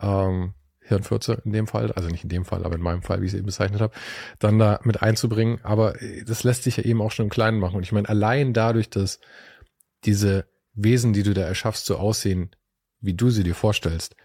ähm, 0.01 0.53
Hirnfürze 0.82 1.41
in 1.45 1.51
dem 1.51 1.68
Fall, 1.68 1.91
also 1.93 2.09
nicht 2.09 2.24
in 2.24 2.30
dem 2.30 2.45
Fall, 2.45 2.63
aber 2.63 2.76
in 2.76 2.82
meinem 2.82 3.01
Fall, 3.01 3.22
wie 3.22 3.26
ich 3.26 3.34
es 3.34 3.38
eben 3.38 3.47
bezeichnet 3.47 3.82
habe, 3.82 3.93
dann 4.39 4.59
da 4.59 4.80
mit 4.84 5.01
einzubringen. 5.01 5.59
Aber 5.63 5.95
das 6.26 6.43
lässt 6.43 6.63
sich 6.63 6.78
ja 6.78 6.84
eben 6.84 7.01
auch 7.01 7.11
schon 7.11 7.26
im 7.26 7.32
Kleinen 7.32 7.59
machen. 7.59 7.76
Und 7.76 7.84
ich 7.84 7.91
meine, 7.91 8.07
allein 8.07 8.53
dadurch, 8.53 8.89
dass 8.89 9.20
diese 10.05 10.47
Wesen, 10.74 11.13
die 11.13 11.24
du 11.24 11.34
da 11.34 11.41
erschaffst, 11.41 11.86
so 11.86 11.97
aussehen, 11.97 12.51
wie 13.01 13.16
du 13.16 13.30
sie 13.30 13.43
dir 13.43 13.55
vorstellst, 13.55 14.16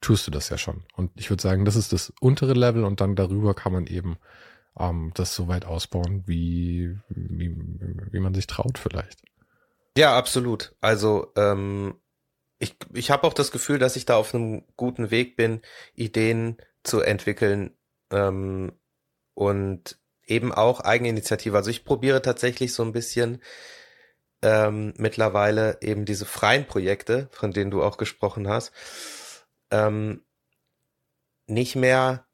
tust 0.00 0.26
du 0.26 0.30
das 0.30 0.48
ja 0.48 0.58
schon. 0.58 0.84
Und 0.96 1.10
ich 1.16 1.30
würde 1.30 1.42
sagen, 1.42 1.64
das 1.64 1.76
ist 1.76 1.92
das 1.92 2.12
untere 2.20 2.54
Level 2.54 2.84
und 2.84 3.00
dann 3.00 3.16
darüber 3.16 3.54
kann 3.54 3.72
man 3.72 3.86
eben 3.86 4.16
ähm, 4.78 5.12
das 5.14 5.34
so 5.34 5.48
weit 5.48 5.64
ausbauen, 5.64 6.24
wie, 6.26 6.96
wie, 7.08 7.54
wie 8.10 8.20
man 8.20 8.34
sich 8.34 8.46
traut 8.46 8.78
vielleicht. 8.78 9.22
Ja, 9.96 10.16
absolut. 10.16 10.74
Also 10.80 11.32
ähm, 11.36 11.94
ich, 12.58 12.76
ich 12.92 13.10
habe 13.10 13.26
auch 13.26 13.34
das 13.34 13.50
Gefühl, 13.50 13.78
dass 13.78 13.96
ich 13.96 14.06
da 14.06 14.16
auf 14.16 14.34
einem 14.34 14.62
guten 14.76 15.10
Weg 15.10 15.36
bin, 15.36 15.60
Ideen 15.94 16.58
zu 16.82 17.00
entwickeln 17.00 17.76
ähm, 18.10 18.72
und 19.34 19.98
eben 20.26 20.52
auch 20.52 20.80
Eigeninitiative. 20.80 21.56
Also 21.56 21.70
ich 21.70 21.84
probiere 21.84 22.22
tatsächlich 22.22 22.72
so 22.72 22.82
ein 22.82 22.92
bisschen 22.92 23.42
ähm, 24.42 24.94
mittlerweile 24.96 25.78
eben 25.82 26.04
diese 26.04 26.24
freien 26.24 26.66
Projekte, 26.66 27.28
von 27.32 27.52
denen 27.52 27.70
du 27.70 27.82
auch 27.82 27.96
gesprochen 27.96 28.48
hast, 28.48 28.72
ähm, 29.70 30.24
nicht 31.46 31.76
mehr 31.76 32.26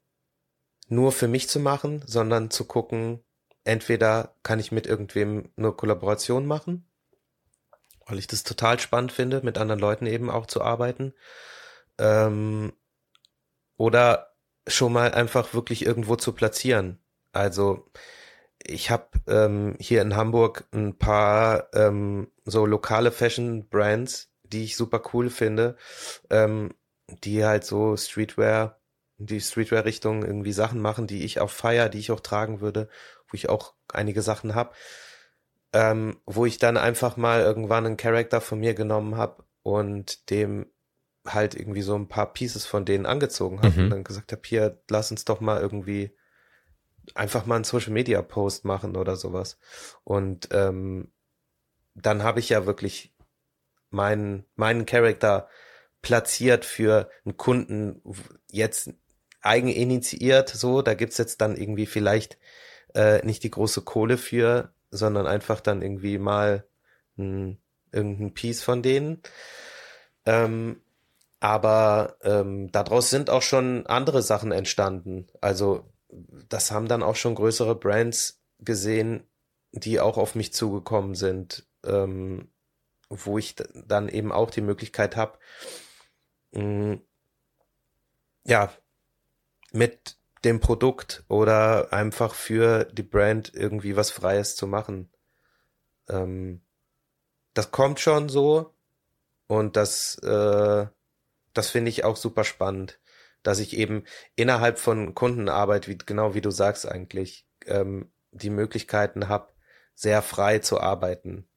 nur 0.89 1.11
für 1.11 1.27
mich 1.27 1.49
zu 1.49 1.59
machen, 1.59 2.03
sondern 2.05 2.49
zu 2.49 2.65
gucken, 2.65 3.23
entweder 3.63 4.35
kann 4.43 4.59
ich 4.59 4.71
mit 4.71 4.87
irgendwem 4.87 5.51
eine 5.57 5.71
Kollaboration 5.73 6.45
machen, 6.45 6.87
weil 8.05 8.19
ich 8.19 8.27
das 8.27 8.43
total 8.43 8.79
spannend 8.79 9.11
finde, 9.11 9.41
mit 9.43 9.57
anderen 9.57 9.81
Leuten 9.81 10.05
eben 10.05 10.29
auch 10.29 10.45
zu 10.45 10.61
arbeiten, 10.61 11.13
ähm, 11.97 12.73
oder 13.75 14.33
schon 14.67 14.93
mal 14.93 15.13
einfach 15.13 15.53
wirklich 15.53 15.85
irgendwo 15.85 16.15
zu 16.15 16.33
platzieren. 16.33 16.99
Also 17.31 17.89
ich 18.63 18.89
habe 18.89 19.07
ähm, 19.27 19.75
hier 19.79 20.01
in 20.01 20.15
Hamburg 20.15 20.65
ein 20.71 20.97
paar 20.97 21.67
ähm, 21.73 22.31
so 22.45 22.65
lokale 22.65 23.11
Fashion 23.11 23.67
Brands, 23.69 24.31
die 24.43 24.63
ich 24.63 24.77
super 24.77 25.01
cool 25.13 25.29
finde, 25.29 25.77
ähm, 26.29 26.73
die 27.07 27.45
halt 27.45 27.63
so 27.63 27.95
Streetwear, 27.95 28.79
die 29.17 29.41
Streetwear-Richtung 29.41 30.23
irgendwie 30.23 30.51
Sachen 30.51 30.81
machen, 30.81 31.07
die 31.07 31.23
ich 31.23 31.39
auch 31.39 31.49
feier, 31.49 31.89
die 31.89 31.99
ich 31.99 32.11
auch 32.11 32.19
tragen 32.19 32.61
würde, 32.61 32.89
wo 33.29 33.35
ich 33.35 33.49
auch 33.49 33.73
einige 33.91 34.21
Sachen 34.21 34.55
hab, 34.55 34.75
ähm, 35.73 36.19
wo 36.25 36.45
ich 36.45 36.57
dann 36.57 36.77
einfach 36.77 37.17
mal 37.17 37.41
irgendwann 37.41 37.85
einen 37.85 37.97
Charakter 37.97 38.41
von 38.41 38.59
mir 38.59 38.73
genommen 38.73 39.17
habe 39.17 39.43
und 39.63 40.29
dem 40.29 40.67
halt 41.25 41.55
irgendwie 41.55 41.81
so 41.81 41.95
ein 41.95 42.07
paar 42.07 42.31
Pieces 42.31 42.65
von 42.65 42.85
denen 42.85 43.05
angezogen 43.05 43.61
habe 43.61 43.77
mhm. 43.77 43.83
und 43.83 43.89
dann 43.89 44.03
gesagt 44.03 44.31
habe, 44.31 44.41
hier, 44.45 44.81
lass 44.89 45.11
uns 45.11 45.25
doch 45.25 45.41
mal 45.41 45.59
irgendwie 45.59 46.15
einfach 47.15 47.45
mal 47.45 47.55
einen 47.55 47.63
Social 47.63 47.91
Media 47.91 48.21
Post 48.21 48.65
machen 48.65 48.95
oder 48.95 49.15
sowas. 49.15 49.57
Und 50.03 50.49
ähm, 50.51 51.11
dann 51.95 52.23
habe 52.23 52.39
ich 52.39 52.49
ja 52.49 52.65
wirklich 52.65 53.13
meinen 53.89 54.45
meinen 54.55 54.85
Charakter 54.85 55.47
platziert 56.01 56.65
für 56.65 57.09
einen 57.25 57.37
Kunden 57.37 58.01
jetzt 58.51 58.91
eigeninitiiert 59.41 60.49
so 60.49 60.81
da 60.81 60.93
gibt's 60.93 61.17
jetzt 61.17 61.41
dann 61.41 61.55
irgendwie 61.55 61.85
vielleicht 61.85 62.37
äh, 62.95 63.25
nicht 63.25 63.43
die 63.43 63.51
große 63.51 63.81
Kohle 63.81 64.17
für 64.17 64.73
sondern 64.91 65.27
einfach 65.27 65.61
dann 65.61 65.81
irgendwie 65.81 66.17
mal 66.17 66.65
ein, 67.17 67.59
irgendein 67.91 68.33
Piece 68.33 68.63
von 68.63 68.81
denen. 68.81 69.21
Ähm, 70.25 70.81
aber 71.39 72.17
ähm, 72.23 72.71
daraus 72.71 73.09
sind 73.09 73.29
auch 73.29 73.41
schon 73.41 73.85
andere 73.85 74.21
Sachen 74.21 74.51
entstanden. 74.51 75.27
Also 75.41 75.85
das 76.49 76.71
haben 76.71 76.87
dann 76.87 77.03
auch 77.03 77.15
schon 77.15 77.35
größere 77.35 77.75
Brands 77.75 78.41
gesehen, 78.59 79.23
die 79.71 79.99
auch 79.99 80.17
auf 80.17 80.35
mich 80.35 80.53
zugekommen 80.53 81.15
sind, 81.15 81.67
ähm, 81.85 82.49
wo 83.09 83.37
ich 83.37 83.55
dann 83.55 84.09
eben 84.09 84.31
auch 84.31 84.49
die 84.49 84.61
Möglichkeit 84.61 85.15
habe, 85.15 85.37
ja, 88.45 88.71
mit 89.71 90.17
dem 90.43 90.59
Produkt 90.59 91.23
oder 91.27 91.91
einfach 91.93 92.33
für 92.35 92.85
die 92.85 93.03
Brand 93.03 93.53
irgendwie 93.53 93.95
was 93.95 94.11
Freies 94.11 94.55
zu 94.55 94.67
machen. 94.67 95.11
Ähm, 96.09 96.61
das 97.53 97.71
kommt 97.71 97.99
schon 97.99 98.29
so 98.29 98.73
und 99.47 99.75
das, 99.75 100.17
äh, 100.19 100.87
das 101.53 101.69
finde 101.69 101.89
ich 101.89 102.03
auch 102.03 102.15
super 102.15 102.43
spannend 102.43 102.99
dass 103.47 103.59
ich 103.59 103.77
eben 103.77 104.03
innerhalb 104.35 104.77
von 104.77 105.15
Kundenarbeit, 105.15 105.87
wie, 105.87 105.97
genau 105.97 106.33
wie 106.33 106.41
du 106.41 106.51
sagst 106.51 106.85
eigentlich, 106.85 107.47
ähm, 107.65 108.11
die 108.31 108.49
Möglichkeiten 108.49 109.29
habe, 109.29 109.53
sehr 109.95 110.21
frei 110.21 110.59
zu 110.59 110.81
arbeiten. 110.81 111.47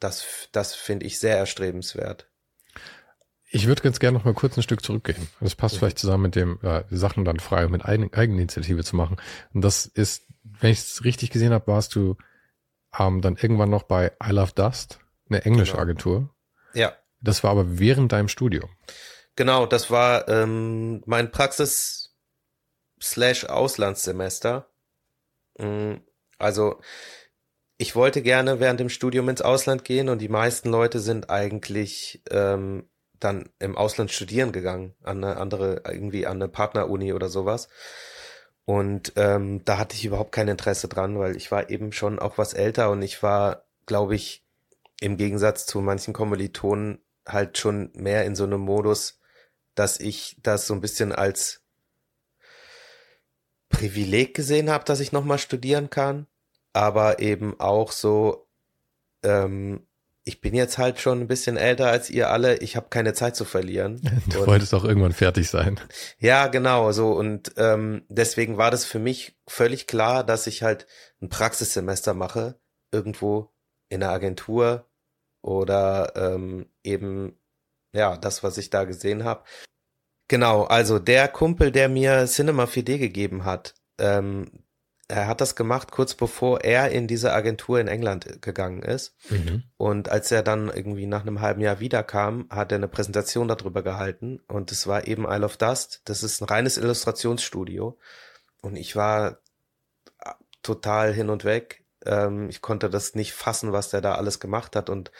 Das, 0.00 0.48
das 0.52 0.74
finde 0.74 1.04
ich 1.04 1.20
sehr 1.20 1.36
erstrebenswert. 1.36 2.27
Ich 3.50 3.66
würde 3.66 3.82
ganz 3.82 3.98
gerne 3.98 4.18
noch 4.18 4.24
mal 4.24 4.34
kurz 4.34 4.56
ein 4.56 4.62
Stück 4.62 4.84
zurückgehen. 4.84 5.28
Das 5.40 5.54
passt 5.54 5.74
mhm. 5.74 5.78
vielleicht 5.78 5.98
zusammen 5.98 6.24
mit 6.24 6.36
dem, 6.36 6.58
äh, 6.62 6.84
Sachen 6.90 7.24
dann 7.24 7.40
frei 7.40 7.66
mit 7.68 7.84
Eigen, 7.84 8.12
Eigeninitiative 8.12 8.84
zu 8.84 8.96
machen. 8.96 9.16
Und 9.54 9.62
das 9.62 9.86
ist, 9.86 10.26
wenn 10.42 10.70
ich 10.70 10.80
es 10.80 11.04
richtig 11.04 11.30
gesehen 11.30 11.52
habe, 11.52 11.66
warst 11.66 11.94
du 11.94 12.16
ähm, 12.98 13.20
dann 13.20 13.36
irgendwann 13.36 13.70
noch 13.70 13.84
bei 13.84 14.12
I 14.22 14.32
Love 14.32 14.52
Dust, 14.54 15.00
eine 15.28 15.44
englische 15.44 15.72
genau. 15.72 15.82
Agentur. 15.82 16.34
Ja. 16.74 16.92
Das 17.20 17.42
war 17.42 17.50
aber 17.50 17.78
während 17.78 18.12
deinem 18.12 18.28
Studium. 18.28 18.68
Genau, 19.36 19.66
das 19.66 19.90
war 19.90 20.28
ähm, 20.28 21.02
mein 21.06 21.30
Praxis 21.30 22.16
slash 23.00 23.44
Auslandssemester. 23.44 24.68
Mm, 25.58 25.94
also 26.38 26.80
ich 27.76 27.94
wollte 27.94 28.22
gerne 28.22 28.60
während 28.60 28.80
dem 28.80 28.88
Studium 28.88 29.28
ins 29.28 29.42
Ausland 29.42 29.84
gehen 29.84 30.08
und 30.08 30.18
die 30.18 30.28
meisten 30.28 30.68
Leute 30.68 30.98
sind 30.98 31.30
eigentlich 31.30 32.22
ähm, 32.30 32.88
dann 33.20 33.48
im 33.58 33.76
Ausland 33.76 34.10
studieren 34.10 34.52
gegangen, 34.52 34.94
an 35.02 35.22
eine 35.24 35.36
andere, 35.36 35.82
irgendwie 35.86 36.26
an 36.26 36.36
eine 36.36 36.48
Partneruni 36.48 37.12
oder 37.12 37.28
sowas. 37.28 37.68
Und 38.64 39.14
ähm, 39.16 39.64
da 39.64 39.78
hatte 39.78 39.96
ich 39.96 40.04
überhaupt 40.04 40.32
kein 40.32 40.48
Interesse 40.48 40.88
dran, 40.88 41.18
weil 41.18 41.36
ich 41.36 41.50
war 41.50 41.70
eben 41.70 41.92
schon 41.92 42.18
auch 42.18 42.36
was 42.36 42.52
älter 42.52 42.90
und 42.90 43.00
ich 43.02 43.22
war, 43.22 43.64
glaube 43.86 44.14
ich, 44.14 44.44
im 45.00 45.16
Gegensatz 45.16 45.64
zu 45.64 45.80
manchen 45.80 46.12
Kommilitonen 46.12 46.98
halt 47.26 47.56
schon 47.58 47.90
mehr 47.94 48.24
in 48.24 48.34
so 48.34 48.44
einem 48.44 48.60
Modus, 48.60 49.20
dass 49.74 50.00
ich 50.00 50.36
das 50.42 50.66
so 50.66 50.74
ein 50.74 50.80
bisschen 50.80 51.12
als 51.12 51.62
Privileg 53.68 54.34
gesehen 54.34 54.70
habe, 54.70 54.84
dass 54.84 55.00
ich 55.00 55.12
nochmal 55.12 55.38
studieren 55.38 55.88
kann, 55.88 56.26
aber 56.72 57.20
eben 57.20 57.58
auch 57.60 57.92
so, 57.92 58.48
ähm, 59.22 59.87
ich 60.28 60.42
bin 60.42 60.54
jetzt 60.54 60.76
halt 60.76 61.00
schon 61.00 61.20
ein 61.20 61.26
bisschen 61.26 61.56
älter 61.56 61.86
als 61.86 62.10
ihr 62.10 62.30
alle, 62.30 62.58
ich 62.58 62.76
habe 62.76 62.88
keine 62.90 63.14
Zeit 63.14 63.34
zu 63.34 63.46
verlieren. 63.46 64.02
Du 64.28 64.40
und, 64.40 64.46
wolltest 64.46 64.74
auch 64.74 64.84
irgendwann 64.84 65.14
fertig 65.14 65.48
sein. 65.48 65.80
Ja, 66.18 66.48
genau, 66.48 66.92
so 66.92 67.12
und 67.12 67.52
ähm, 67.56 68.04
deswegen 68.08 68.58
war 68.58 68.70
das 68.70 68.84
für 68.84 68.98
mich 68.98 69.38
völlig 69.46 69.86
klar, 69.86 70.24
dass 70.24 70.46
ich 70.46 70.62
halt 70.62 70.86
ein 71.22 71.30
Praxissemester 71.30 72.12
mache, 72.12 72.60
irgendwo 72.92 73.50
in 73.88 74.00
der 74.00 74.10
Agentur 74.10 74.86
oder 75.40 76.12
ähm, 76.14 76.66
eben 76.84 77.38
ja, 77.94 78.18
das, 78.18 78.42
was 78.42 78.58
ich 78.58 78.68
da 78.68 78.84
gesehen 78.84 79.24
habe. 79.24 79.44
Genau, 80.28 80.64
also 80.64 80.98
der 80.98 81.28
Kumpel, 81.28 81.72
der 81.72 81.88
mir 81.88 82.26
Cinema 82.26 82.64
4D 82.64 82.98
gegeben 82.98 83.46
hat, 83.46 83.74
ähm, 83.98 84.50
er 85.08 85.26
hat 85.26 85.40
das 85.40 85.56
gemacht 85.56 85.90
kurz 85.90 86.14
bevor 86.14 86.60
er 86.62 86.90
in 86.90 87.06
diese 87.06 87.32
Agentur 87.32 87.80
in 87.80 87.88
England 87.88 88.42
gegangen 88.42 88.82
ist. 88.82 89.16
Mhm. 89.30 89.64
Und 89.78 90.10
als 90.10 90.30
er 90.30 90.42
dann 90.42 90.68
irgendwie 90.68 91.06
nach 91.06 91.22
einem 91.22 91.40
halben 91.40 91.62
Jahr 91.62 91.80
wiederkam, 91.80 92.46
hat 92.50 92.72
er 92.72 92.76
eine 92.76 92.88
Präsentation 92.88 93.48
darüber 93.48 93.82
gehalten. 93.82 94.40
Und 94.48 94.70
es 94.70 94.86
war 94.86 95.08
eben 95.08 95.24
Isle 95.24 95.46
of 95.46 95.56
Dust. 95.56 96.02
Das 96.04 96.22
ist 96.22 96.42
ein 96.42 96.44
reines 96.44 96.76
Illustrationsstudio. 96.76 97.98
Und 98.60 98.76
ich 98.76 98.96
war 98.96 99.38
total 100.62 101.14
hin 101.14 101.30
und 101.30 101.44
weg. 101.44 101.84
Ähm, 102.04 102.50
ich 102.50 102.60
konnte 102.60 102.90
das 102.90 103.14
nicht 103.14 103.32
fassen, 103.32 103.72
was 103.72 103.88
der 103.88 104.02
da 104.02 104.16
alles 104.16 104.40
gemacht 104.40 104.76
hat 104.76 104.90
und 104.90 105.10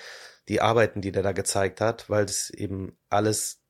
die 0.48 0.60
Arbeiten, 0.60 1.00
die 1.00 1.12
der 1.12 1.22
da 1.22 1.32
gezeigt 1.32 1.80
hat, 1.80 2.08
weil 2.10 2.24
es 2.24 2.50
eben 2.50 2.96
alles 3.08 3.60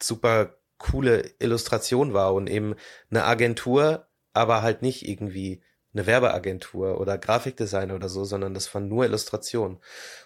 super 0.00 0.58
coole 0.78 1.32
Illustration 1.40 2.14
war 2.14 2.34
und 2.34 2.48
eben 2.48 2.76
eine 3.10 3.24
Agentur, 3.24 4.07
aber 4.38 4.62
halt 4.62 4.82
nicht 4.82 5.08
irgendwie 5.08 5.62
eine 5.92 6.06
Werbeagentur 6.06 7.00
oder 7.00 7.18
Grafikdesigner 7.18 7.94
oder 7.94 8.08
so, 8.08 8.24
sondern 8.24 8.54
das 8.54 8.72
war 8.74 8.80
nur 8.80 9.04
Illustration. 9.04 9.78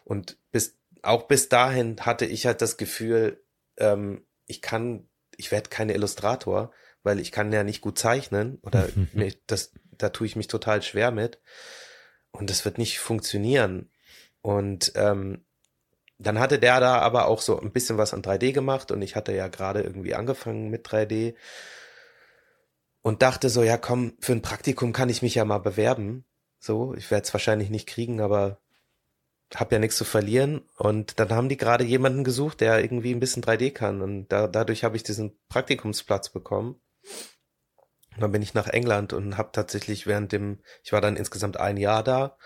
Und 0.04 0.38
bis 0.50 0.78
auch 1.02 1.24
bis 1.24 1.48
dahin 1.48 1.96
hatte 2.00 2.26
ich 2.26 2.46
halt 2.46 2.62
das 2.62 2.76
Gefühl, 2.76 3.42
ähm, 3.76 4.24
ich 4.46 4.62
kann, 4.62 5.08
ich 5.36 5.50
werde 5.50 5.68
keine 5.68 5.94
Illustrator, 5.94 6.72
weil 7.02 7.18
ich 7.18 7.32
kann 7.32 7.52
ja 7.52 7.64
nicht 7.64 7.80
gut 7.80 7.98
zeichnen 7.98 8.58
oder 8.62 8.88
mir, 9.12 9.34
das, 9.46 9.72
da 9.90 10.10
tue 10.10 10.26
ich 10.26 10.36
mich 10.36 10.46
total 10.46 10.82
schwer 10.82 11.10
mit 11.10 11.40
und 12.30 12.50
das 12.50 12.64
wird 12.64 12.78
nicht 12.78 13.00
funktionieren. 13.00 13.90
Und 14.42 14.92
ähm, 14.94 15.44
dann 16.18 16.38
hatte 16.38 16.58
der 16.58 16.78
da 16.78 16.98
aber 16.98 17.26
auch 17.26 17.40
so 17.40 17.60
ein 17.60 17.72
bisschen 17.72 17.98
was 17.98 18.14
an 18.14 18.22
3D 18.22 18.52
gemacht 18.52 18.92
und 18.92 19.02
ich 19.02 19.16
hatte 19.16 19.32
ja 19.34 19.48
gerade 19.48 19.82
irgendwie 19.82 20.14
angefangen 20.14 20.70
mit 20.70 20.86
3D 20.86 21.34
und 23.02 23.22
dachte 23.22 23.50
so, 23.50 23.62
ja 23.62 23.76
komm, 23.76 24.14
für 24.20 24.32
ein 24.32 24.42
Praktikum 24.42 24.92
kann 24.92 25.08
ich 25.08 25.22
mich 25.22 25.34
ja 25.34 25.44
mal 25.44 25.58
bewerben. 25.58 26.24
So, 26.58 26.94
ich 26.94 27.10
werde 27.10 27.24
es 27.26 27.34
wahrscheinlich 27.34 27.70
nicht 27.70 27.88
kriegen, 27.88 28.20
aber 28.20 28.58
hab 29.54 29.72
ja 29.72 29.78
nichts 29.78 29.96
zu 29.96 30.04
verlieren. 30.04 30.62
Und 30.76 31.18
dann 31.18 31.30
haben 31.30 31.48
die 31.48 31.56
gerade 31.56 31.84
jemanden 31.84 32.24
gesucht, 32.24 32.60
der 32.60 32.80
irgendwie 32.80 33.12
ein 33.12 33.20
bisschen 33.20 33.42
3D 33.42 33.72
kann. 33.72 34.00
Und 34.00 34.28
da, 34.28 34.46
dadurch 34.46 34.84
habe 34.84 34.96
ich 34.96 35.02
diesen 35.02 35.36
Praktikumsplatz 35.48 36.30
bekommen. 36.30 36.80
Und 38.14 38.20
dann 38.20 38.32
bin 38.32 38.42
ich 38.42 38.54
nach 38.54 38.68
England 38.68 39.12
und 39.12 39.36
habe 39.36 39.50
tatsächlich 39.52 40.06
während 40.06 40.32
dem, 40.32 40.60
ich 40.84 40.92
war 40.92 41.00
dann 41.00 41.16
insgesamt 41.16 41.58
ein 41.58 41.76
Jahr 41.76 42.02
da 42.04 42.36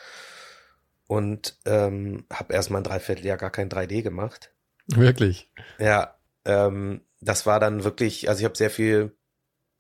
und 1.08 1.58
ähm, 1.66 2.24
habe 2.32 2.54
erstmal 2.54 2.80
ein 2.80 2.84
Dreivierteljahr 2.84 3.36
gar 3.36 3.50
kein 3.50 3.68
3D 3.68 4.02
gemacht. 4.02 4.52
Wirklich? 4.86 5.50
Ja, 5.78 6.16
ähm, 6.44 7.02
das 7.20 7.46
war 7.46 7.58
dann 7.58 7.84
wirklich, 7.84 8.28
also 8.28 8.40
ich 8.40 8.44
habe 8.44 8.56
sehr 8.56 8.70
viel 8.70 9.16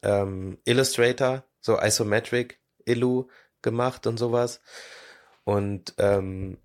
ähm, 0.06 0.58
Illustrator, 0.64 1.44
so 1.60 1.78
Isometric, 1.78 2.60
Illu 2.84 3.26
gemacht 3.60 4.06
und 4.06 4.18
sowas. 4.18 4.60
Und 5.44 5.94
ähm, 5.98 6.58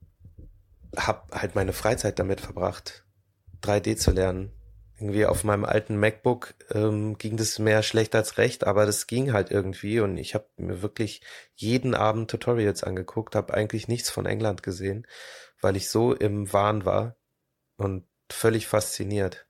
habe 0.95 1.23
halt 1.37 1.55
meine 1.55 1.73
Freizeit 1.73 2.19
damit 2.19 2.41
verbracht, 2.41 3.05
3D 3.63 3.97
zu 3.97 4.11
lernen. 4.11 4.51
Irgendwie 4.97 5.25
auf 5.25 5.43
meinem 5.43 5.65
alten 5.65 5.97
MacBook 5.97 6.53
ähm, 6.69 7.17
ging 7.17 7.35
das 7.35 7.57
mehr 7.57 7.81
schlecht 7.81 8.13
als 8.13 8.37
recht, 8.37 8.65
aber 8.65 8.85
das 8.85 9.07
ging 9.07 9.33
halt 9.33 9.49
irgendwie 9.49 9.99
und 9.99 10.17
ich 10.17 10.35
habe 10.35 10.47
mir 10.57 10.83
wirklich 10.83 11.21
jeden 11.55 11.95
Abend 11.95 12.29
Tutorials 12.29 12.83
angeguckt, 12.83 13.35
habe 13.35 13.53
eigentlich 13.55 13.87
nichts 13.87 14.11
von 14.11 14.27
England 14.27 14.61
gesehen, 14.61 15.07
weil 15.59 15.75
ich 15.75 15.89
so 15.89 16.13
im 16.13 16.53
Wahn 16.53 16.85
war 16.85 17.15
und 17.77 18.05
völlig 18.31 18.67
fasziniert. 18.67 19.47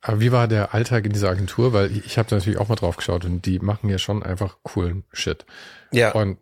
Aber 0.00 0.20
wie 0.20 0.32
war 0.32 0.48
der 0.48 0.74
Alltag 0.74 1.04
in 1.06 1.12
dieser 1.12 1.30
Agentur? 1.30 1.72
Weil 1.72 1.96
ich, 1.96 2.18
habe 2.18 2.28
da 2.28 2.36
natürlich 2.36 2.58
auch 2.58 2.68
mal 2.68 2.74
drauf 2.74 2.96
geschaut 2.96 3.24
und 3.24 3.46
die 3.46 3.58
machen 3.58 3.88
ja 3.88 3.98
schon 3.98 4.22
einfach 4.22 4.58
coolen 4.62 5.04
Shit. 5.12 5.46
Ja. 5.92 6.12
Und 6.12 6.38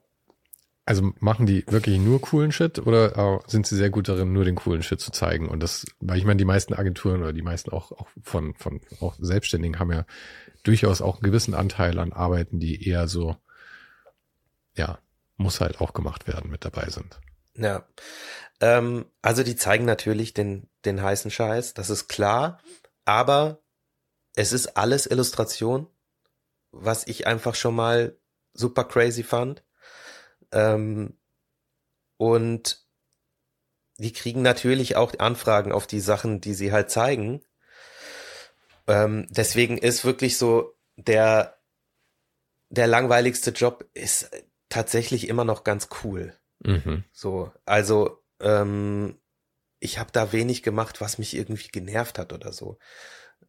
also 0.87 1.13
machen 1.21 1.47
die 1.47 1.65
wirklich 1.69 1.99
nur 1.99 2.21
coolen 2.21 2.53
Shit 2.53 2.79
oder 2.81 3.17
äh, 3.17 3.39
sind 3.47 3.67
sie 3.67 3.77
sehr 3.77 3.91
gut 3.91 4.09
darin, 4.09 4.33
nur 4.33 4.45
den 4.45 4.57
coolen 4.57 4.83
Shit 4.83 5.01
zu 5.01 5.13
zeigen? 5.13 5.49
Und 5.49 5.63
das, 5.63 5.87
weil 6.01 6.19
ich 6.19 6.25
meine, 6.25 6.39
die 6.39 6.45
meisten 6.45 6.75
Agenturen 6.75 7.21
oder 7.21 7.33
die 7.33 7.43
meisten 7.43 7.71
auch, 7.71 7.93
auch 7.93 8.09
von, 8.23 8.55
von 8.55 8.81
auch 9.01 9.15
Selbstständigen 9.21 9.79
haben 9.79 9.93
ja 9.93 10.05
durchaus 10.63 11.01
auch 11.01 11.17
einen 11.17 11.23
gewissen 11.23 11.55
Anteil 11.55 11.99
an 11.99 12.13
Arbeiten, 12.13 12.59
die 12.59 12.89
eher 12.89 13.09
so, 13.09 13.37
ja, 14.75 14.99
muss 15.37 15.61
halt 15.61 15.81
auch 15.81 15.93
gemacht 15.93 16.27
werden, 16.27 16.51
mit 16.51 16.65
dabei 16.65 16.89
sind. 16.89 17.21
Ja. 17.55 17.85
Ähm, 18.61 19.07
also 19.23 19.43
die 19.43 19.57
zeigen 19.57 19.85
natürlich 19.85 20.35
den, 20.35 20.69
den 20.85 21.03
heißen 21.03 21.31
Scheiß, 21.31 21.75
das 21.75 21.91
ist 21.91 22.09
klar, 22.09 22.61
aber 23.05 23.63
es 24.35 24.53
ist 24.53 24.77
alles 24.77 25.07
Illustration, 25.07 25.87
was 26.71 27.07
ich 27.07 27.27
einfach 27.27 27.55
schon 27.55 27.75
mal 27.75 28.17
super 28.55 28.85
crazy 28.85 29.23
fand. 29.23 29.65
Ähm, 30.53 31.19
und 32.17 32.85
die 33.99 34.13
kriegen 34.13 34.43
natürlich 34.43 34.97
auch 34.97 35.19
Anfragen 35.19 35.73
auf 35.73 35.87
die 35.87 36.01
Sachen, 36.01 36.41
die 36.41 36.55
sie 36.55 36.73
halt 36.73 36.91
zeigen. 36.91 37.43
Ähm, 38.87 39.27
deswegen 39.31 39.79
ist 39.79 40.05
wirklich 40.05 40.39
so 40.39 40.75
der, 40.97 41.59
der 42.71 42.87
langweiligste 42.87 43.51
Job 43.51 43.89
ist 43.95 44.31
tatsächlich 44.69 45.29
immer 45.29 45.45
noch 45.45 45.65
ganz 45.65 45.89
cool. 46.03 46.35
Mhm. 46.61 47.05
So, 47.13 47.53
also 47.67 48.23
ähm, 48.41 49.19
ich 49.81 49.99
habe 49.99 50.13
da 50.13 50.33
wenig 50.33 50.63
gemacht, 50.63 51.01
was 51.01 51.19
mich 51.19 51.35
irgendwie 51.35 51.69
genervt 51.69 52.19
hat 52.19 52.33
oder 52.33 52.53
so. 52.53 52.79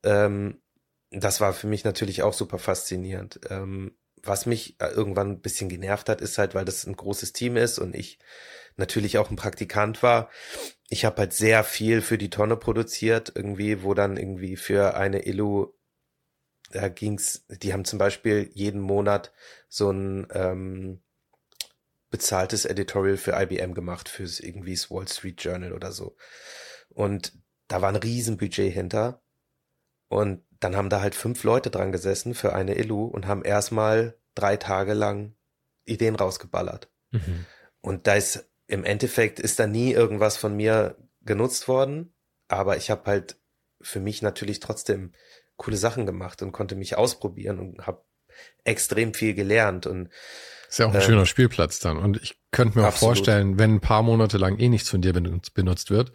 Ähm, 0.03 0.61
das 1.11 1.41
war 1.41 1.53
für 1.53 1.67
mich 1.67 1.83
natürlich 1.83 2.23
auch 2.23 2.33
super 2.33 2.57
faszinierend. 2.57 3.41
Ähm, 3.49 3.97
was 4.23 4.45
mich 4.45 4.79
äh, 4.79 4.87
irgendwann 4.87 5.31
ein 5.31 5.41
bisschen 5.41 5.67
genervt 5.69 6.07
hat, 6.09 6.21
ist 6.21 6.37
halt, 6.37 6.55
weil 6.55 6.65
das 6.65 6.85
ein 6.85 6.95
großes 6.95 7.33
Team 7.33 7.57
ist 7.57 7.79
und 7.79 7.95
ich 7.95 8.19
natürlich 8.77 9.17
auch 9.17 9.29
ein 9.29 9.35
Praktikant 9.35 10.01
war. 10.03 10.29
Ich 10.89 11.05
habe 11.05 11.17
halt 11.17 11.33
sehr 11.33 11.63
viel 11.63 12.01
für 12.01 12.17
die 12.17 12.29
Tonne 12.29 12.55
produziert, 12.55 13.31
irgendwie, 13.35 13.83
wo 13.83 13.93
dann 13.93 14.17
irgendwie 14.17 14.55
für 14.55 14.95
eine 14.95 15.25
Illu, 15.25 15.73
da 16.71 16.87
ging's, 16.87 17.45
die 17.49 17.73
haben 17.73 17.83
zum 17.83 17.99
Beispiel 17.99 18.49
jeden 18.53 18.79
Monat 18.79 19.33
so 19.67 19.91
ein 19.91 20.27
ähm, 20.31 21.01
bezahltes 22.11 22.65
Editorial 22.65 23.17
für 23.17 23.33
IBM 23.33 23.73
gemacht, 23.73 24.09
fürs 24.09 24.39
irgendwie 24.39 24.73
das 24.73 24.91
Wall 24.91 25.07
Street 25.07 25.43
Journal 25.43 25.73
oder 25.73 25.91
so. 25.91 26.15
Und 26.89 27.33
da 27.67 27.81
war 27.81 27.89
ein 27.89 27.95
Riesenbudget 27.95 28.71
hinter. 28.71 29.23
Und 30.09 30.43
dann 30.59 30.75
haben 30.75 30.89
da 30.89 31.01
halt 31.01 31.15
fünf 31.15 31.43
Leute 31.43 31.71
dran 31.71 31.91
gesessen 31.91 32.35
für 32.35 32.53
eine 32.53 32.75
Illu 32.75 33.05
und 33.05 33.27
haben 33.27 33.43
erstmal 33.43 34.19
drei 34.35 34.57
Tage 34.57 34.93
lang 34.93 35.35
Ideen 35.85 36.15
rausgeballert. 36.15 36.91
Mhm. 37.11 37.45
Und 37.79 38.07
da 38.07 38.15
ist 38.15 38.49
im 38.67 38.83
Endeffekt 38.83 39.39
ist 39.39 39.59
da 39.59 39.67
nie 39.67 39.91
irgendwas 39.91 40.37
von 40.37 40.55
mir 40.55 40.97
genutzt 41.21 41.67
worden, 41.67 42.13
aber 42.47 42.77
ich 42.77 42.91
habe 42.91 43.05
halt 43.05 43.37
für 43.81 43.99
mich 43.99 44.21
natürlich 44.21 44.59
trotzdem 44.59 45.13
coole 45.57 45.77
Sachen 45.77 46.05
gemacht 46.05 46.41
und 46.41 46.51
konnte 46.51 46.75
mich 46.75 46.97
ausprobieren 46.97 47.59
und 47.59 47.87
habe 47.87 48.05
extrem 48.63 49.13
viel 49.13 49.33
gelernt 49.33 49.87
und 49.87 50.09
ist 50.71 50.79
ja 50.79 50.85
auch 50.85 50.93
ein 50.93 51.01
ähm, 51.01 51.05
schöner 51.05 51.25
Spielplatz 51.25 51.79
dann. 51.79 51.97
Und 51.97 52.21
ich 52.23 52.39
könnte 52.51 52.77
mir 52.77 52.85
auch 52.85 52.93
absolut. 52.93 53.17
vorstellen, 53.17 53.59
wenn 53.59 53.75
ein 53.75 53.81
paar 53.81 54.03
Monate 54.03 54.37
lang 54.37 54.57
eh 54.57 54.69
nichts 54.69 54.89
von 54.89 55.01
dir 55.01 55.11
benutzt, 55.11 55.53
benutzt 55.53 55.91
wird, 55.91 56.13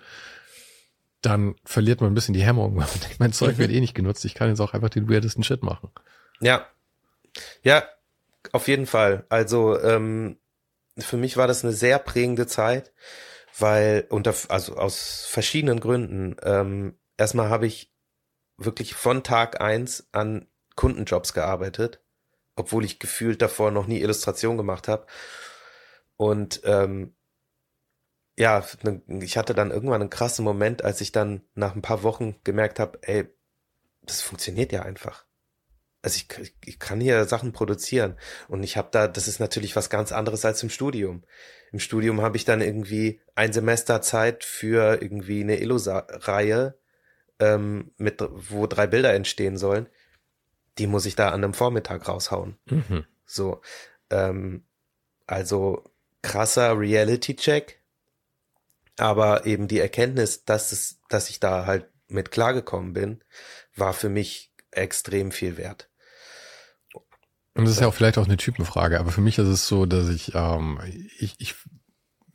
dann 1.21 1.57
verliert 1.65 2.01
man 2.01 2.11
ein 2.11 2.15
bisschen 2.15 2.33
die 2.33 2.43
Hemmung. 2.43 2.83
mein 3.19 3.35
Zeug 3.35 3.59
wird 3.59 3.71
eh 3.71 3.81
nicht 3.81 3.95
genutzt. 3.95 4.25
Ich 4.25 4.35
kann 4.35 4.49
jetzt 4.49 4.61
auch 4.61 4.73
einfach 4.73 4.89
den 4.89 5.11
weirdesten 5.11 5.45
Shit 5.45 5.63
machen. 5.63 5.91
Ja. 6.41 6.67
Ja, 7.63 7.85
auf 8.53 8.67
jeden 8.67 8.87
Fall. 8.87 9.27
Also 9.29 9.79
ähm, 9.79 10.39
für 10.97 11.19
mich 11.19 11.37
war 11.37 11.47
das 11.47 11.63
eine 11.63 11.75
sehr 11.75 11.99
prägende 11.99 12.47
Zeit, 12.47 12.93
weil 13.59 14.07
unter 14.09 14.35
also 14.49 14.77
aus 14.77 15.27
verschiedenen 15.29 15.81
Gründen. 15.81 16.37
Ähm, 16.43 16.97
erstmal 17.19 17.51
habe 17.51 17.67
ich 17.67 17.93
wirklich 18.57 18.95
von 18.95 19.23
Tag 19.23 19.61
eins 19.61 20.09
an 20.13 20.47
Kundenjobs 20.77 21.35
gearbeitet, 21.35 22.01
obwohl 22.57 22.85
ich 22.85 22.99
gefühlt 22.99 23.43
davor 23.43 23.71
noch 23.71 23.87
nie 23.87 24.01
Illustration 24.01 24.57
gemacht 24.57 24.89
habe. 24.89 25.07
Und 26.17 26.63
ähm, 26.65 27.15
ja, 28.39 28.65
ne, 28.83 29.03
ich 29.23 29.37
hatte 29.37 29.55
dann 29.55 29.71
irgendwann 29.71 30.01
einen 30.01 30.11
krassen 30.11 30.45
Moment, 30.45 30.83
als 30.83 31.01
ich 31.01 31.13
dann 31.13 31.43
nach 31.55 31.75
ein 31.75 31.83
paar 31.83 32.03
Wochen 32.03 32.37
gemerkt 32.45 32.79
habe, 32.79 32.99
ey, 33.03 33.29
das 34.03 34.23
funktioniert 34.23 34.73
ja 34.73 34.83
einfach. 34.83 35.25
Also 36.03 36.19
ich, 36.19 36.55
ich 36.65 36.79
kann 36.79 37.01
hier 37.01 37.25
Sachen 37.25 37.53
produzieren 37.53 38.17
und 38.49 38.63
ich 38.63 38.77
habe 38.77 38.89
da, 38.93 39.09
das 39.09 39.27
ist 39.27 39.41
natürlich 39.41 39.75
was 39.75 39.91
ganz 39.91 40.13
anderes 40.13 40.45
als 40.45 40.63
im 40.63 40.71
Studium. 40.71 41.25
Im 41.73 41.81
Studium 41.81 42.21
habe 42.21 42.37
ich 42.37 42.45
dann 42.45 42.61
irgendwie 42.61 43.21
ein 43.35 43.53
Semester 43.53 44.01
Zeit 44.03 44.45
für 44.45 45.03
irgendwie 45.03 45.41
eine 45.41 45.59
Illo-Reihe, 45.59 46.79
ähm, 47.41 47.91
mit, 47.97 48.23
wo 48.31 48.67
drei 48.67 48.87
Bilder 48.87 49.15
entstehen 49.15 49.57
sollen. 49.57 49.89
Die 50.79 50.87
muss 50.87 51.07
ich 51.07 51.16
da 51.16 51.29
an 51.29 51.45
einem 51.45 51.55
Vormittag 51.55 52.09
raushauen. 52.09 52.57
Mhm. 52.66 53.05
So, 53.24 53.61
ähm, 54.11 54.64
also 55.27 55.85
krasser 56.22 56.79
Reality-Check, 56.79 57.81
aber 58.99 59.47
eben 59.47 59.68
die 59.68 59.81
Erkenntnis, 59.81 60.45
dass 60.45 60.72
es, 60.72 61.01
dass 61.09 61.31
ich 61.31 61.41
da 61.41 61.66
halt 61.66 61.89
mit 62.09 62.31
klargekommen 62.31 62.93
bin, 62.93 63.22
war 63.74 63.93
für 63.93 64.09
mich 64.09 64.53
extrem 64.70 65.33
viel 65.33 65.57
wert. 65.57 65.89
Und 67.55 67.64
das 67.64 67.72
ist 67.72 67.81
ja 67.81 67.89
auch 67.89 67.95
vielleicht 67.95 68.18
auch 68.18 68.27
eine 68.27 68.37
Typenfrage, 68.37 69.01
aber 69.01 69.11
für 69.11 69.22
mich 69.22 69.39
ist 69.39 69.49
es 69.49 69.66
so, 69.66 69.87
dass 69.87 70.11
ich, 70.11 70.35
ähm, 70.35 70.79
ich, 71.18 71.37
ich 71.39 71.55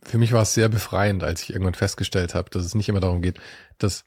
für 0.03 0.17
mich 0.17 0.33
war 0.33 0.41
es 0.41 0.53
sehr 0.53 0.67
befreiend, 0.67 1.23
als 1.23 1.43
ich 1.43 1.51
irgendwann 1.51 1.75
festgestellt 1.75 2.33
habe, 2.33 2.49
dass 2.49 2.65
es 2.65 2.73
nicht 2.73 2.89
immer 2.89 2.99
darum 2.99 3.21
geht, 3.21 3.39
dass 3.77 4.05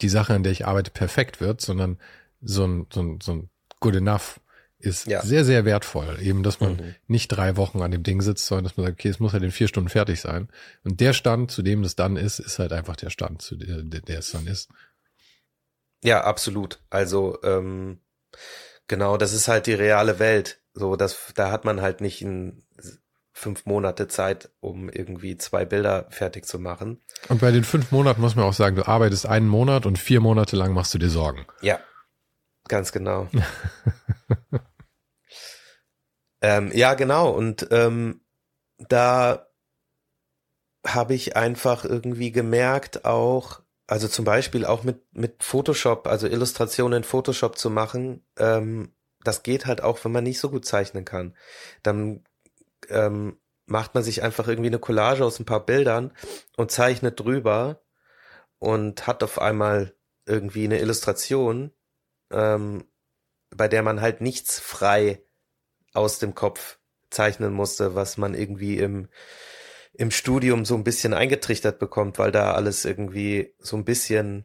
die 0.00 0.08
Sache, 0.08 0.34
an 0.34 0.42
der 0.42 0.52
ich 0.52 0.66
arbeite, 0.66 0.90
perfekt 0.90 1.40
wird, 1.40 1.60
sondern 1.60 1.98
so 2.40 2.64
ein, 2.64 2.86
so 2.92 3.02
ein, 3.02 3.20
so 3.20 3.32
ein 3.32 3.50
good 3.80 3.94
enough 3.96 4.40
ist 4.78 5.06
Ja. 5.06 5.22
sehr, 5.22 5.44
sehr 5.44 5.64
wertvoll. 5.64 6.18
Eben, 6.20 6.42
dass 6.42 6.60
man 6.60 6.76
Mhm. 6.76 6.94
nicht 7.06 7.28
drei 7.28 7.56
Wochen 7.56 7.80
an 7.82 7.90
dem 7.90 8.02
Ding 8.02 8.20
sitzt, 8.20 8.46
sondern 8.46 8.64
dass 8.64 8.76
man 8.76 8.86
sagt, 8.86 9.00
okay, 9.00 9.08
es 9.08 9.20
muss 9.20 9.32
halt 9.32 9.42
in 9.42 9.50
vier 9.50 9.68
Stunden 9.68 9.88
fertig 9.88 10.20
sein. 10.20 10.48
Und 10.84 11.00
der 11.00 11.12
Stand, 11.14 11.50
zu 11.50 11.62
dem 11.62 11.82
das 11.82 11.96
dann 11.96 12.16
ist, 12.16 12.38
ist 12.38 12.58
halt 12.58 12.72
einfach 12.72 12.96
der 12.96 13.10
Stand, 13.10 13.40
zu 13.42 13.56
der, 13.56 13.82
der 13.82 14.18
es 14.18 14.30
dann 14.32 14.46
ist. 14.46 14.68
Ja, 16.04 16.24
absolut. 16.24 16.78
Also 16.90 17.38
ähm, 17.42 18.00
genau, 18.86 19.16
das 19.16 19.32
ist 19.32 19.48
halt 19.48 19.66
die 19.66 19.74
reale 19.74 20.18
Welt. 20.18 20.60
So, 20.74 20.94
das, 20.96 21.32
da 21.34 21.50
hat 21.50 21.64
man 21.64 21.80
halt 21.80 22.00
nicht 22.02 22.20
in 22.20 22.62
fünf 23.32 23.66
Monate 23.66 24.08
Zeit, 24.08 24.50
um 24.60 24.88
irgendwie 24.88 25.36
zwei 25.36 25.64
Bilder 25.64 26.06
fertig 26.10 26.46
zu 26.46 26.58
machen. 26.58 27.00
Und 27.28 27.40
bei 27.40 27.50
den 27.50 27.64
fünf 27.64 27.92
Monaten 27.92 28.20
muss 28.20 28.34
man 28.36 28.44
auch 28.44 28.52
sagen, 28.54 28.76
du 28.76 28.86
arbeitest 28.86 29.26
einen 29.26 29.48
Monat 29.48 29.84
und 29.86 29.98
vier 29.98 30.20
Monate 30.20 30.56
lang 30.56 30.72
machst 30.74 30.94
du 30.94 30.98
dir 30.98 31.10
Sorgen. 31.10 31.46
Ja, 31.60 31.78
ganz 32.68 32.92
genau. 32.92 33.28
ähm, 36.40 36.70
ja, 36.74 36.94
genau. 36.94 37.30
Und 37.30 37.68
ähm, 37.70 38.20
da 38.78 39.46
habe 40.86 41.14
ich 41.14 41.36
einfach 41.36 41.84
irgendwie 41.84 42.32
gemerkt, 42.32 43.04
auch, 43.04 43.62
also 43.86 44.08
zum 44.08 44.24
Beispiel 44.24 44.64
auch 44.64 44.84
mit, 44.84 45.02
mit 45.12 45.42
Photoshop, 45.42 46.06
also 46.06 46.26
Illustrationen 46.26 46.98
in 46.98 47.04
Photoshop 47.04 47.58
zu 47.58 47.70
machen, 47.70 48.24
ähm, 48.38 48.92
das 49.24 49.42
geht 49.42 49.66
halt 49.66 49.82
auch, 49.82 50.04
wenn 50.04 50.12
man 50.12 50.24
nicht 50.24 50.38
so 50.38 50.50
gut 50.50 50.64
zeichnen 50.64 51.04
kann. 51.04 51.36
Dann 51.82 52.24
ähm, 52.88 53.38
macht 53.66 53.94
man 53.94 54.04
sich 54.04 54.22
einfach 54.22 54.46
irgendwie 54.46 54.68
eine 54.68 54.78
Collage 54.78 55.24
aus 55.24 55.40
ein 55.40 55.44
paar 55.44 55.66
Bildern 55.66 56.12
und 56.56 56.70
zeichnet 56.70 57.18
drüber 57.18 57.82
und 58.58 59.06
hat 59.06 59.22
auf 59.22 59.40
einmal 59.40 59.94
irgendwie 60.26 60.64
eine 60.64 60.80
Illustration, 60.80 61.72
ähm, 62.30 62.84
bei 63.50 63.68
der 63.68 63.82
man 63.82 64.00
halt 64.00 64.20
nichts 64.20 64.58
frei 64.58 65.22
aus 65.92 66.18
dem 66.18 66.34
Kopf 66.34 66.78
zeichnen 67.10 67.52
musste, 67.52 67.94
was 67.94 68.16
man 68.16 68.34
irgendwie 68.34 68.78
im, 68.78 69.08
im 69.94 70.10
Studium 70.10 70.64
so 70.64 70.74
ein 70.74 70.84
bisschen 70.84 71.14
eingetrichtert 71.14 71.78
bekommt, 71.78 72.18
weil 72.18 72.32
da 72.32 72.52
alles 72.52 72.84
irgendwie 72.84 73.54
so 73.58 73.76
ein 73.76 73.84
bisschen 73.84 74.44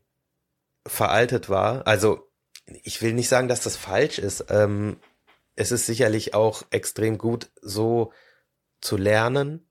veraltet 0.86 1.49
war. 1.49 1.86
Also 1.88 2.32
ich 2.84 3.01
will 3.01 3.13
nicht 3.13 3.29
sagen, 3.29 3.47
dass 3.47 3.63
das 3.63 3.75
falsch 3.75 4.19
ist. 4.19 4.45
Ähm, 4.49 4.97
es 5.55 5.71
ist 5.71 5.86
sicherlich 5.86 6.34
auch 6.34 6.63
extrem 6.71 7.17
gut, 7.17 7.51
so 7.61 8.13
zu 8.79 8.97
lernen. 8.97 9.67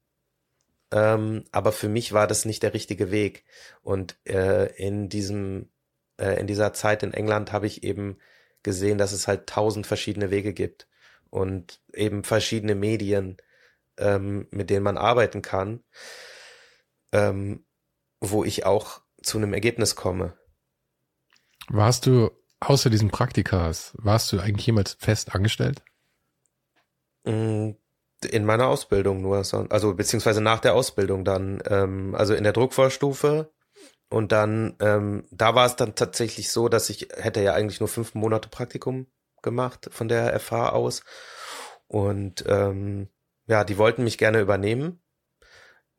Ähm, 0.92 1.44
aber 1.52 1.72
für 1.72 1.88
mich 1.88 2.12
war 2.12 2.26
das 2.26 2.44
nicht 2.44 2.62
der 2.62 2.74
richtige 2.74 3.10
Weg. 3.10 3.44
Und 3.82 4.18
äh, 4.24 4.66
in 4.76 5.08
diesem, 5.08 5.70
äh, 6.20 6.38
in 6.38 6.46
dieser 6.46 6.72
Zeit 6.72 7.02
in 7.02 7.14
England 7.14 7.52
habe 7.52 7.66
ich 7.66 7.82
eben 7.82 8.18
gesehen, 8.62 8.98
dass 8.98 9.12
es 9.12 9.26
halt 9.26 9.46
tausend 9.48 9.86
verschiedene 9.86 10.30
Wege 10.30 10.52
gibt 10.52 10.86
und 11.30 11.80
eben 11.94 12.24
verschiedene 12.24 12.74
Medien, 12.74 13.38
ähm, 13.96 14.46
mit 14.50 14.70
denen 14.70 14.82
man 14.82 14.98
arbeiten 14.98 15.42
kann, 15.42 15.82
ähm, 17.12 17.64
wo 18.20 18.44
ich 18.44 18.66
auch 18.66 19.00
zu 19.22 19.38
einem 19.38 19.54
Ergebnis 19.54 19.96
komme. 19.96 20.36
Warst 21.68 22.06
du 22.06 22.30
außer 22.60 22.90
diesem 22.90 23.10
Praktikas, 23.10 23.92
warst 23.96 24.32
du 24.32 24.40
eigentlich 24.40 24.66
jemals 24.66 24.94
fest 24.94 25.34
angestellt? 25.34 25.82
Mm, 27.24 27.70
in 28.28 28.44
meiner 28.44 28.66
Ausbildung 28.66 29.22
nur, 29.22 29.38
also 29.70 29.94
beziehungsweise 29.94 30.42
nach 30.42 30.60
der 30.60 30.74
Ausbildung 30.74 31.24
dann, 31.24 31.62
ähm, 31.66 32.14
also 32.14 32.34
in 32.34 32.44
der 32.44 32.52
Druckvorstufe 32.52 33.50
und 34.10 34.32
dann, 34.32 34.76
ähm, 34.80 35.24
da 35.30 35.54
war 35.54 35.66
es 35.66 35.76
dann 35.76 35.94
tatsächlich 35.94 36.50
so, 36.50 36.68
dass 36.68 36.90
ich 36.90 37.08
hätte 37.16 37.40
ja 37.40 37.54
eigentlich 37.54 37.80
nur 37.80 37.88
fünf 37.88 38.14
Monate 38.14 38.48
Praktikum 38.48 39.06
gemacht 39.40 39.88
von 39.92 40.08
der 40.08 40.38
FH 40.38 40.70
aus 40.70 41.02
und 41.86 42.44
ähm, 42.46 43.08
ja, 43.46 43.64
die 43.64 43.78
wollten 43.78 44.04
mich 44.04 44.18
gerne 44.18 44.40
übernehmen. 44.40 45.00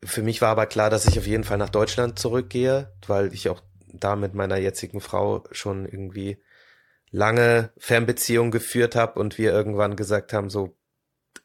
Für 0.04 0.22
mich 0.22 0.42
war 0.42 0.50
aber 0.50 0.66
klar, 0.66 0.90
dass 0.90 1.06
ich 1.06 1.18
auf 1.18 1.26
jeden 1.26 1.44
Fall 1.44 1.58
nach 1.58 1.70
Deutschland 1.70 2.18
zurückgehe, 2.18 2.92
weil 3.06 3.32
ich 3.32 3.48
auch 3.48 3.62
da 3.92 4.16
mit 4.16 4.34
meiner 4.34 4.56
jetzigen 4.56 5.00
Frau 5.00 5.44
schon 5.50 5.86
irgendwie 5.86 6.42
lange 7.10 7.72
Fernbeziehung 7.78 8.50
geführt 8.50 8.94
habe 8.94 9.20
und 9.20 9.38
wir 9.38 9.52
irgendwann 9.52 9.96
gesagt 9.96 10.32
haben, 10.32 10.50
so 10.50 10.76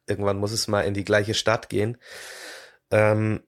irgendwann 0.05 0.37
muss 0.37 0.51
es 0.51 0.67
mal 0.67 0.81
in 0.81 0.93
die 0.93 1.03
gleiche 1.03 1.33
Stadt 1.33 1.69
gehen. 1.69 1.97
Ähm, 2.89 3.43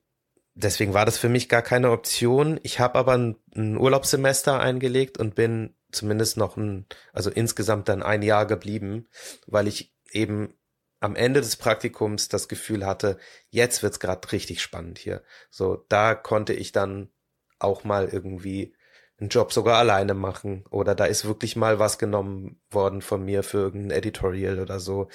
deswegen 0.64 0.94
war 0.94 1.06
das 1.06 1.18
für 1.18 1.30
mich 1.30 1.50
gar 1.50 1.62
keine 1.62 1.92
Option. 1.92 2.60
Ich 2.64 2.80
habe 2.80 3.00
aber 3.00 3.14
ein, 3.14 3.36
ein, 3.56 3.78
Urlaubssemester 3.78 4.60
eingelegt 4.60 5.18
und 5.18 5.36
bin 5.36 5.76
zumindest 5.92 6.38
noch 6.38 6.58
ein, 6.58 6.86
also 7.14 7.30
insgesamt 7.30 7.90
dann 7.90 8.04
ein 8.04 8.22
Jahr 8.22 8.46
geblieben, 8.46 9.08
weil 9.48 9.68
ich 9.68 9.94
eben 10.12 10.54
am 11.00 11.16
Ende 11.16 11.40
des 11.40 11.56
Praktikums 11.56 12.28
das 12.28 12.48
Gefühl 12.48 12.86
hatte, 12.86 13.18
jetzt 13.50 13.82
wird's 13.84 14.00
gerade 14.00 14.32
richtig 14.32 14.62
spannend 14.62 15.00
hier. 15.00 15.24
So, 15.50 15.86
da 15.88 16.14
konnte 16.14 16.54
ich 16.54 16.72
dann 16.72 17.10
auch 17.58 17.84
mal 17.84 18.10
irgendwie 18.10 18.76
einen 19.18 19.30
Job 19.30 19.52
sogar 19.54 19.78
alleine 19.78 20.14
machen 20.14 20.66
oder 20.70 20.96
da 20.96 21.06
ist 21.06 21.26
wirklich 21.26 21.56
mal 21.56 21.80
was 21.80 21.98
genommen 21.98 22.62
worden 22.70 23.02
von 23.02 23.24
mir 23.24 23.44
für 23.44 23.58
irgendein 23.58 23.98
Editorial 23.98 24.60
oder 24.60 24.80
so. 24.80 25.10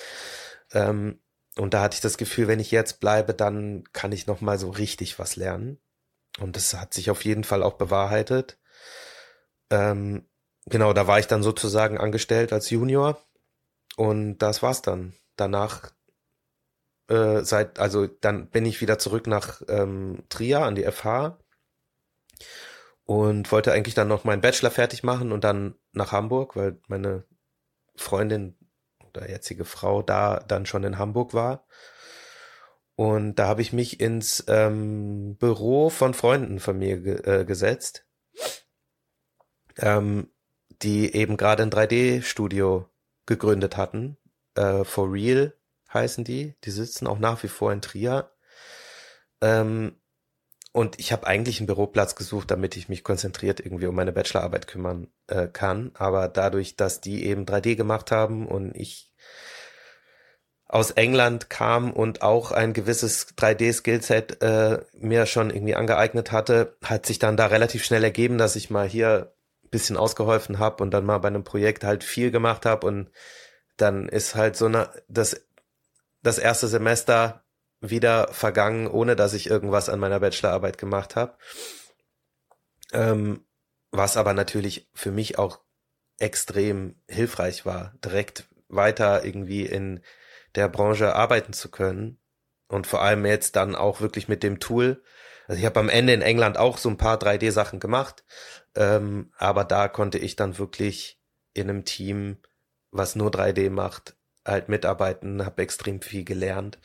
Ähm, 0.73 1.21
und 1.59 1.75
da 1.75 1.83
hatte 1.83 1.95
ich 1.95 2.01
das 2.01 2.19
Gefühl, 2.19 2.49
wenn 2.49 2.61
ich 2.61 2.71
jetzt 2.71 3.01
bleibe, 3.01 3.35
dann 3.35 3.85
kann 3.93 4.13
ich 4.13 4.27
noch 4.27 4.41
mal 4.41 4.59
so 4.59 4.71
richtig 4.71 5.19
was 5.19 5.37
lernen. 5.37 5.79
Und 6.41 6.57
das 6.57 6.75
hat 6.75 6.95
sich 6.95 7.11
auf 7.11 7.25
jeden 7.25 7.45
Fall 7.45 7.63
auch 7.63 7.75
bewahrheitet. 7.75 8.59
Ähm, 9.71 10.27
genau, 10.67 10.93
da 10.93 11.07
war 11.07 11.19
ich 11.21 11.29
dann 11.29 11.43
sozusagen 11.43 11.99
angestellt 11.99 12.53
als 12.53 12.71
Junior 12.71 13.25
und 13.97 14.39
das 14.39 14.63
war's 14.63 14.83
dann. 14.83 15.15
Danach 15.37 15.93
äh, 17.09 17.43
seit 17.45 17.79
also 17.79 18.07
dann 18.07 18.49
bin 18.49 18.67
ich 18.67 18.81
wieder 18.81 18.99
zurück 18.99 19.27
nach 19.27 19.63
ähm, 19.69 20.25
Trier 20.29 20.61
an 20.61 20.75
die 20.75 20.85
FH 20.91 21.39
und 23.05 23.53
wollte 23.53 23.73
eigentlich 23.73 23.95
dann 23.95 24.09
noch 24.09 24.25
meinen 24.25 24.41
Bachelor 24.41 24.71
fertig 24.71 25.03
machen 25.03 25.31
und 25.33 25.45
dann 25.45 25.77
nach 25.93 26.13
Hamburg, 26.13 26.57
weil 26.57 26.81
meine 26.89 27.25
Freundin 27.95 28.57
oder 29.17 29.29
jetzige 29.29 29.65
Frau 29.65 30.03
da 30.03 30.41
dann 30.41 30.67
schon 30.67 30.85
in 30.85 30.99
Hamburg 30.99 31.35
war. 31.35 31.67
Und 32.97 33.37
da 33.37 33.49
habe 33.49 33.63
ich 33.63 33.73
mich 33.73 34.01
ins 34.01 34.45
ähm, 34.47 35.37
Büro 35.37 35.91
von 35.91 36.15
Freunden 36.15 36.61
von 36.61 36.79
mir 36.79 37.01
ge 37.01 37.41
äh, 37.41 37.45
gesetzt, 37.45 38.07
ähm, 39.79 40.31
die 40.83 41.15
eben 41.15 41.37
gerade 41.37 41.65
ein 41.65 41.71
3D-Studio 41.71 42.89
gegründet 43.27 43.77
hatten. 43.77 44.17
Äh, 44.55 44.85
For 44.85 45.13
Real 45.13 45.55
heißen 45.93 46.25
die. 46.25 46.55
Die 46.65 46.71
sitzen 46.71 47.07
auch 47.07 47.19
nach 47.19 47.43
wie 47.43 47.49
vor 47.49 47.73
in 47.73 47.83
Trier. 47.83 48.31
Ähm, 49.41 50.01
und 50.75 50.99
ich 50.99 51.13
habe 51.13 51.25
eigentlich 51.29 51.61
einen 51.61 51.69
Büroplatz 51.69 52.17
gesucht, 52.17 52.51
damit 52.51 52.77
ich 52.77 52.89
mich 52.89 53.05
konzentriert 53.05 53.61
irgendwie 53.61 53.87
um 53.87 53.95
meine 53.95 54.11
Bachelorarbeit 54.11 54.67
kümmern 54.67 55.07
äh, 55.29 55.47
kann. 55.47 55.93
Aber 55.95 56.27
dadurch, 56.27 56.75
dass 56.75 57.01
die 57.01 57.25
eben 57.27 57.47
3D 57.47 57.77
gemacht 57.77 58.11
haben 58.11 58.49
und 58.49 58.75
ich 58.75 59.13
aus 60.67 60.91
England 60.91 61.49
kam 61.49 61.93
und 61.93 62.23
auch 62.23 62.51
ein 62.51 62.73
gewisses 62.73 63.37
3D-Skillset 63.37 64.43
äh, 64.43 64.85
mir 64.95 65.27
schon 65.27 65.51
irgendwie 65.51 65.77
angeeignet 65.77 66.33
hatte, 66.33 66.77
hat 66.83 67.07
sich 67.07 67.21
dann 67.21 67.37
da 67.37 67.47
relativ 67.47 67.85
schnell 67.85 68.03
ergeben, 68.03 68.37
dass 68.37 68.57
ich 68.57 68.69
mal 68.69 68.89
hier 68.89 69.33
bisschen 69.71 69.97
ausgeholfen 69.97 70.59
habe 70.59 70.83
und 70.83 70.91
dann 70.91 71.07
mal 71.07 71.19
bei 71.19 71.29
einem 71.29 71.45
Projekt 71.45 71.85
halt 71.85 72.03
viel 72.03 72.33
gemacht 72.33 72.67
habe 72.67 72.85
und 72.85 73.13
dann 73.77 74.09
ist 74.09 74.35
halt 74.35 74.57
so 74.57 74.67
eine 74.67 74.91
das 75.07 75.41
das 76.23 76.39
erste 76.39 76.67
Semester 76.67 77.44
wieder 77.91 78.29
vergangen, 78.33 78.87
ohne 78.87 79.17
dass 79.17 79.35
ich 79.35 79.49
irgendwas 79.49 79.89
an 79.89 80.01
meiner 80.01 80.21
Bachelorarbeit 80.21 80.79
gemacht 80.79 81.17
habe. 81.17 81.37
Ähm, 82.93 83.45
was 83.91 84.17
aber 84.17 84.35
natürlich 84.35 84.91
für 84.95 85.11
mich 85.11 85.39
auch 85.39 85.61
extrem 86.19 87.01
hilfreich 87.09 87.67
war, 87.67 87.95
direkt 88.05 88.49
weiter 88.69 89.25
irgendwie 89.25 89.67
in 89.67 90.01
der 90.55 90.69
Branche 90.69 91.15
arbeiten 91.15 91.53
zu 91.53 91.71
können. 91.71 92.21
Und 92.69 92.87
vor 92.87 93.03
allem 93.03 93.27
jetzt 93.27 93.57
dann 93.57 93.75
auch 93.75 94.01
wirklich 94.01 94.27
mit 94.27 94.43
dem 94.43 94.59
Tool. 94.59 95.03
Also 95.47 95.59
ich 95.59 95.67
habe 95.67 95.79
am 95.81 95.89
Ende 95.89 96.15
in 96.15 96.23
England 96.23 96.57
auch 96.57 96.79
so 96.79 96.89
ein 96.89 96.97
paar 96.97 97.19
3D-Sachen 97.19 97.79
gemacht, 97.79 98.25
ähm, 98.75 99.33
aber 99.37 99.65
da 99.65 99.89
konnte 99.89 100.19
ich 100.19 100.37
dann 100.37 100.57
wirklich 100.57 101.21
in 101.53 101.69
einem 101.69 101.85
Team, 101.85 102.39
was 102.91 103.15
nur 103.15 103.31
3D 103.31 103.69
macht, 103.71 104.17
halt 104.47 104.69
mitarbeiten, 104.69 105.45
habe 105.45 105.63
extrem 105.63 106.01
viel 106.01 106.25
gelernt 106.25 106.79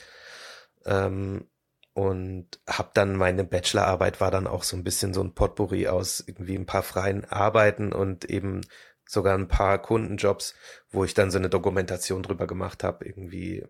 ähm, 0.89 1.47
und 1.93 2.59
habe 2.67 2.89
dann 2.93 3.15
meine 3.15 3.43
Bachelorarbeit 3.43 4.19
war 4.19 4.31
dann 4.31 4.47
auch 4.47 4.63
so 4.63 4.75
ein 4.75 4.83
bisschen 4.83 5.13
so 5.13 5.21
ein 5.21 5.33
Potpourri 5.33 5.87
aus 5.87 6.23
irgendwie 6.25 6.55
ein 6.55 6.65
paar 6.65 6.83
freien 6.83 7.25
Arbeiten 7.25 7.93
und 7.93 8.25
eben 8.25 8.61
sogar 9.07 9.37
ein 9.37 9.47
paar 9.47 9.81
Kundenjobs, 9.81 10.55
wo 10.89 11.03
ich 11.03 11.13
dann 11.13 11.31
so 11.31 11.37
eine 11.37 11.49
Dokumentation 11.49 12.23
drüber 12.23 12.47
gemacht 12.47 12.83
habe, 12.83 13.05
irgendwie. 13.05 13.65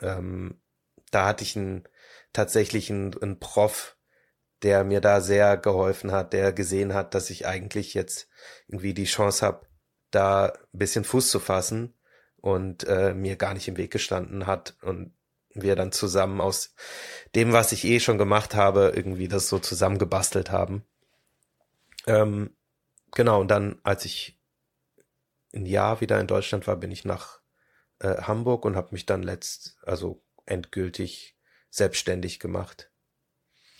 Ähm, 0.00 0.60
da 1.10 1.26
hatte 1.26 1.44
ich 1.44 1.56
einen, 1.56 1.84
tatsächlich 2.32 2.90
einen, 2.90 3.20
einen 3.22 3.38
Prof, 3.38 3.96
der 4.62 4.84
mir 4.84 5.00
da 5.00 5.20
sehr 5.20 5.56
geholfen 5.56 6.12
hat, 6.12 6.32
der 6.32 6.52
gesehen 6.52 6.94
hat, 6.94 7.14
dass 7.14 7.30
ich 7.30 7.46
eigentlich 7.46 7.94
jetzt 7.94 8.28
irgendwie 8.66 8.94
die 8.94 9.04
Chance 9.04 9.44
habe, 9.44 9.66
da 10.10 10.46
ein 10.46 10.78
bisschen 10.78 11.04
Fuß 11.04 11.30
zu 11.30 11.40
fassen 11.40 11.94
und 12.36 12.84
äh, 12.84 13.14
mir 13.14 13.36
gar 13.36 13.54
nicht 13.54 13.68
im 13.68 13.76
Weg 13.76 13.90
gestanden 13.90 14.46
hat 14.46 14.76
und 14.82 15.14
wir 15.54 15.76
dann 15.76 15.92
zusammen 15.92 16.40
aus 16.40 16.74
dem, 17.34 17.52
was 17.52 17.72
ich 17.72 17.84
eh 17.84 18.00
schon 18.00 18.18
gemacht 18.18 18.54
habe, 18.54 18.92
irgendwie 18.94 19.28
das 19.28 19.48
so 19.48 19.58
zusammengebastelt 19.58 20.50
haben. 20.50 20.84
Ähm, 22.06 22.50
genau, 23.12 23.40
und 23.40 23.48
dann, 23.48 23.78
als 23.82 24.04
ich 24.04 24.38
ein 25.54 25.66
Jahr 25.66 26.00
wieder 26.00 26.20
in 26.20 26.26
Deutschland 26.26 26.66
war, 26.66 26.76
bin 26.76 26.90
ich 26.90 27.04
nach 27.04 27.40
äh, 28.00 28.22
Hamburg 28.22 28.64
und 28.64 28.76
habe 28.76 28.88
mich 28.92 29.06
dann 29.06 29.22
letzt, 29.22 29.78
also 29.82 30.22
endgültig 30.46 31.36
selbstständig 31.70 32.40
gemacht. 32.40 32.90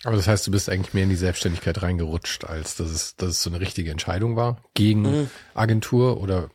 Aber 0.03 0.17
das 0.17 0.27
heißt, 0.27 0.45
du 0.45 0.51
bist 0.51 0.69
eigentlich 0.69 0.93
mehr 0.93 1.03
in 1.03 1.09
die 1.09 1.15
Selbstständigkeit 1.15 1.81
reingerutscht, 1.81 2.45
als 2.45 2.75
dass 2.75 2.91
es, 2.91 3.15
dass 3.15 3.29
es 3.29 3.43
so 3.43 3.49
eine 3.49 3.59
richtige 3.59 3.89
Entscheidung 3.89 4.35
war 4.35 4.63
gegen 4.73 5.01
mhm. 5.01 5.29
Agentur 5.53 6.21
oder? 6.21 6.51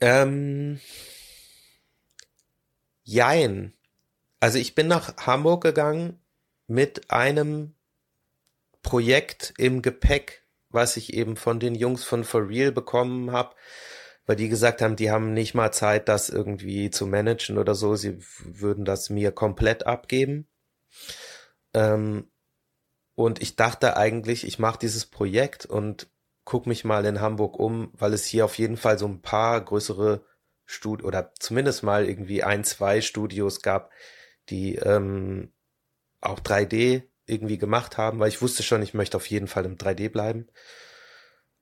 Ähm, 0.00 0.80
jein. 3.02 3.72
Also 4.46 4.60
ich 4.60 4.76
bin 4.76 4.86
nach 4.86 5.16
Hamburg 5.26 5.64
gegangen 5.64 6.20
mit 6.68 7.10
einem 7.10 7.74
Projekt 8.80 9.52
im 9.58 9.82
Gepäck, 9.82 10.46
was 10.68 10.96
ich 10.96 11.14
eben 11.14 11.34
von 11.36 11.58
den 11.58 11.74
Jungs 11.74 12.04
von 12.04 12.22
For 12.22 12.48
Real 12.48 12.70
bekommen 12.70 13.32
habe, 13.32 13.56
weil 14.24 14.36
die 14.36 14.48
gesagt 14.48 14.82
haben, 14.82 14.94
die 14.94 15.10
haben 15.10 15.34
nicht 15.34 15.54
mal 15.54 15.72
Zeit, 15.72 16.08
das 16.08 16.28
irgendwie 16.28 16.90
zu 16.90 17.08
managen 17.08 17.58
oder 17.58 17.74
so. 17.74 17.96
Sie 17.96 18.20
würden 18.44 18.84
das 18.84 19.10
mir 19.10 19.32
komplett 19.32 19.84
abgeben. 19.84 20.46
Ähm, 21.74 22.30
und 23.16 23.42
ich 23.42 23.56
dachte 23.56 23.96
eigentlich, 23.96 24.46
ich 24.46 24.60
mache 24.60 24.78
dieses 24.78 25.06
Projekt 25.06 25.66
und 25.66 26.06
guck 26.44 26.68
mich 26.68 26.84
mal 26.84 27.04
in 27.04 27.20
Hamburg 27.20 27.58
um, 27.58 27.90
weil 27.94 28.12
es 28.12 28.24
hier 28.24 28.44
auf 28.44 28.56
jeden 28.58 28.76
Fall 28.76 28.96
so 28.96 29.08
ein 29.08 29.22
paar 29.22 29.60
größere 29.60 30.24
Stud 30.66 31.02
oder 31.02 31.32
zumindest 31.40 31.82
mal 31.82 32.08
irgendwie 32.08 32.44
ein, 32.44 32.62
zwei 32.62 33.00
Studios 33.00 33.60
gab, 33.60 33.90
die 34.50 34.76
ähm, 34.76 35.52
auch 36.20 36.40
3D 36.40 37.02
irgendwie 37.26 37.58
gemacht 37.58 37.98
haben, 37.98 38.18
weil 38.18 38.28
ich 38.28 38.42
wusste 38.42 38.62
schon, 38.62 38.82
ich 38.82 38.94
möchte 38.94 39.16
auf 39.16 39.26
jeden 39.28 39.48
Fall 39.48 39.64
im 39.64 39.76
3D 39.76 40.08
bleiben. 40.10 40.48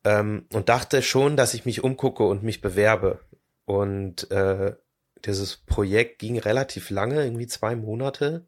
ähm, 0.05 0.47
und 0.53 0.69
dachte 0.69 1.03
schon, 1.03 1.37
dass 1.37 1.55
ich 1.55 1.65
mich 1.65 1.83
umgucke 1.83 2.25
und 2.25 2.43
mich 2.43 2.61
bewerbe. 2.61 3.21
Und 3.65 4.31
äh, 4.31 4.77
dieses 5.25 5.57
Projekt 5.57 6.19
ging 6.19 6.39
relativ 6.39 6.91
lange, 6.91 7.25
irgendwie 7.25 7.47
zwei 7.47 7.75
Monate. 7.77 8.47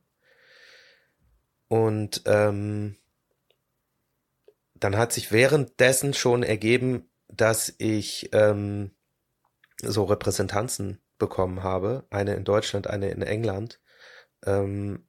Und 1.69 2.23
ähm, 2.27 2.97
dann 4.75 4.97
hat 4.97 5.13
sich 5.13 5.33
währenddessen 5.33 6.15
schon 6.15 6.43
ergeben, 6.43 7.09
dass 7.29 7.75
ich 7.79 8.29
ähm, 8.33 8.91
so 9.83 10.05
Repräsentanzen 10.05 11.01
bekommen 11.19 11.63
habe, 11.63 12.07
eine 12.11 12.35
in 12.35 12.45
Deutschland, 12.45 12.87
eine 12.89 13.09
in 13.11 13.23
England, 13.23 13.81
ähm, 14.45 15.07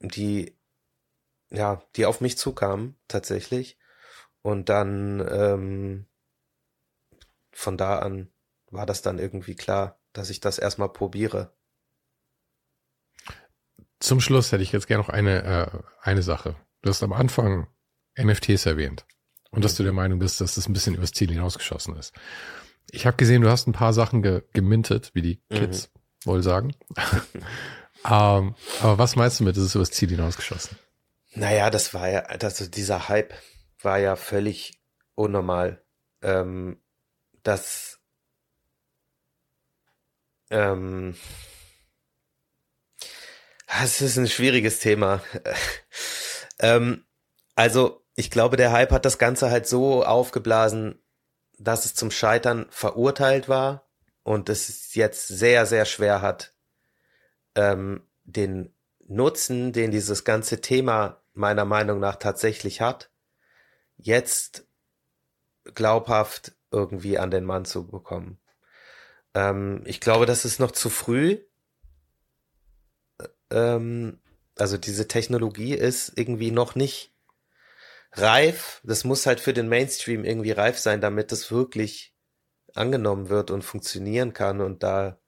die 0.00 0.56
ja, 1.50 1.82
die 1.96 2.06
auf 2.06 2.20
mich 2.20 2.36
zukamen 2.36 2.96
tatsächlich 3.08 3.78
und 4.42 4.68
dann 4.68 5.24
ähm, 5.30 6.06
von 7.52 7.76
da 7.76 7.98
an 7.98 8.30
war 8.70 8.86
das 8.86 9.02
dann 9.02 9.18
irgendwie 9.18 9.54
klar, 9.54 10.00
dass 10.12 10.30
ich 10.30 10.40
das 10.40 10.58
erstmal 10.58 10.88
probiere. 10.88 11.52
Zum 14.00 14.20
Schluss 14.20 14.52
hätte 14.52 14.62
ich 14.62 14.72
jetzt 14.72 14.86
gerne 14.86 15.02
noch 15.02 15.08
eine, 15.08 15.44
äh, 15.44 15.78
eine 16.02 16.22
Sache. 16.22 16.56
Du 16.82 16.90
hast 16.90 17.02
am 17.02 17.12
Anfang 17.12 17.68
NFTs 18.20 18.66
erwähnt 18.66 19.06
und 19.50 19.64
dass 19.64 19.76
du 19.76 19.82
der 19.82 19.92
Meinung 19.92 20.18
bist, 20.18 20.40
dass 20.40 20.56
das 20.56 20.68
ein 20.68 20.72
bisschen 20.72 20.94
übers 20.94 21.12
Ziel 21.12 21.30
hinausgeschossen 21.30 21.96
ist. 21.96 22.12
Ich 22.90 23.06
habe 23.06 23.16
gesehen, 23.16 23.42
du 23.42 23.50
hast 23.50 23.66
ein 23.66 23.72
paar 23.72 23.92
Sachen 23.92 24.22
ge 24.22 24.42
gemintet, 24.52 25.12
wie 25.14 25.22
die 25.22 25.42
mhm. 25.48 25.54
Kids 25.54 25.90
mhm. 25.94 26.30
wohl 26.30 26.42
sagen. 26.42 26.74
ähm, 28.08 28.54
aber 28.80 28.98
was 28.98 29.16
meinst 29.16 29.40
du 29.40 29.44
mit, 29.44 29.56
ist 29.56 29.62
es 29.64 29.74
übers 29.74 29.90
Ziel 29.90 30.10
hinausgeschossen? 30.10 30.78
Naja, 31.34 31.70
das 31.70 31.94
war 31.94 32.08
ja, 32.08 32.20
also 32.20 32.66
dieser 32.66 33.08
Hype 33.08 33.34
war 33.80 33.98
ja 33.98 34.16
völlig 34.16 34.80
unnormal. 35.14 35.82
Ähm, 36.22 36.80
das 37.42 37.98
ähm, 40.50 41.16
das 43.66 44.00
ist 44.00 44.16
ein 44.16 44.28
schwieriges 44.28 44.78
Thema. 44.78 45.20
ähm, 46.60 47.04
also, 47.56 48.04
ich 48.14 48.30
glaube, 48.30 48.56
der 48.56 48.72
Hype 48.72 48.92
hat 48.92 49.04
das 49.04 49.18
Ganze 49.18 49.50
halt 49.50 49.66
so 49.66 50.04
aufgeblasen, 50.04 51.02
dass 51.58 51.84
es 51.84 51.94
zum 51.94 52.10
Scheitern 52.10 52.66
verurteilt 52.70 53.48
war 53.48 53.88
und 54.22 54.48
es 54.48 54.94
jetzt 54.94 55.28
sehr, 55.28 55.66
sehr 55.66 55.84
schwer 55.84 56.22
hat, 56.22 56.53
ähm, 57.54 58.02
den 58.24 58.74
Nutzen, 59.06 59.72
den 59.72 59.90
dieses 59.90 60.24
ganze 60.24 60.60
Thema 60.60 61.22
meiner 61.34 61.64
Meinung 61.64 62.00
nach 62.00 62.16
tatsächlich 62.16 62.80
hat, 62.80 63.10
jetzt 63.96 64.66
glaubhaft 65.74 66.56
irgendwie 66.70 67.18
an 67.18 67.30
den 67.30 67.44
Mann 67.44 67.64
zu 67.64 67.86
bekommen. 67.86 68.38
Ähm, 69.34 69.82
ich 69.84 70.00
glaube, 70.00 70.26
das 70.26 70.44
ist 70.44 70.58
noch 70.60 70.72
zu 70.72 70.90
früh. 70.90 71.38
Ähm, 73.50 74.20
also 74.56 74.78
diese 74.78 75.08
Technologie 75.08 75.74
ist 75.74 76.12
irgendwie 76.16 76.50
noch 76.50 76.74
nicht 76.74 77.12
reif. 78.12 78.80
Das 78.84 79.04
muss 79.04 79.26
halt 79.26 79.40
für 79.40 79.52
den 79.52 79.68
Mainstream 79.68 80.24
irgendwie 80.24 80.52
reif 80.52 80.78
sein, 80.78 81.00
damit 81.00 81.32
es 81.32 81.50
wirklich 81.50 82.14
angenommen 82.74 83.28
wird 83.28 83.50
und 83.50 83.62
funktionieren 83.62 84.32
kann. 84.32 84.60
Und 84.60 84.82
da, 84.82 85.18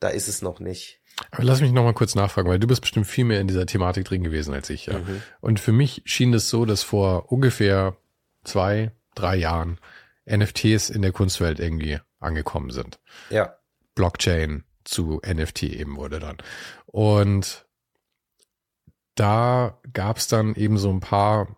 da 0.00 0.08
ist 0.08 0.28
es 0.28 0.42
noch 0.42 0.60
nicht. 0.60 1.01
Aber 1.30 1.44
lass 1.44 1.60
mich 1.60 1.72
noch 1.72 1.84
mal 1.84 1.94
kurz 1.94 2.14
nachfragen, 2.14 2.48
weil 2.48 2.58
du 2.58 2.66
bist 2.66 2.80
bestimmt 2.80 3.06
viel 3.06 3.24
mehr 3.24 3.40
in 3.40 3.48
dieser 3.48 3.66
Thematik 3.66 4.04
drin 4.04 4.24
gewesen 4.24 4.54
als 4.54 4.70
ich. 4.70 4.86
Ja. 4.86 4.98
Mhm. 4.98 5.22
Und 5.40 5.60
für 5.60 5.72
mich 5.72 6.02
schien 6.04 6.34
es 6.34 6.48
so, 6.48 6.64
dass 6.64 6.82
vor 6.82 7.30
ungefähr 7.30 7.96
zwei, 8.44 8.92
drei 9.14 9.36
Jahren 9.36 9.78
NFTs 10.28 10.90
in 10.90 11.02
der 11.02 11.12
Kunstwelt 11.12 11.60
irgendwie 11.60 11.98
angekommen 12.20 12.70
sind. 12.70 13.00
Ja. 13.30 13.56
Blockchain 13.94 14.64
zu 14.84 15.20
NFT 15.26 15.64
eben 15.64 15.96
wurde 15.96 16.18
dann. 16.18 16.38
Und 16.86 17.66
da 19.14 19.78
gab 19.92 20.16
es 20.16 20.28
dann 20.28 20.54
eben 20.54 20.78
so 20.78 20.90
ein 20.90 21.00
paar 21.00 21.56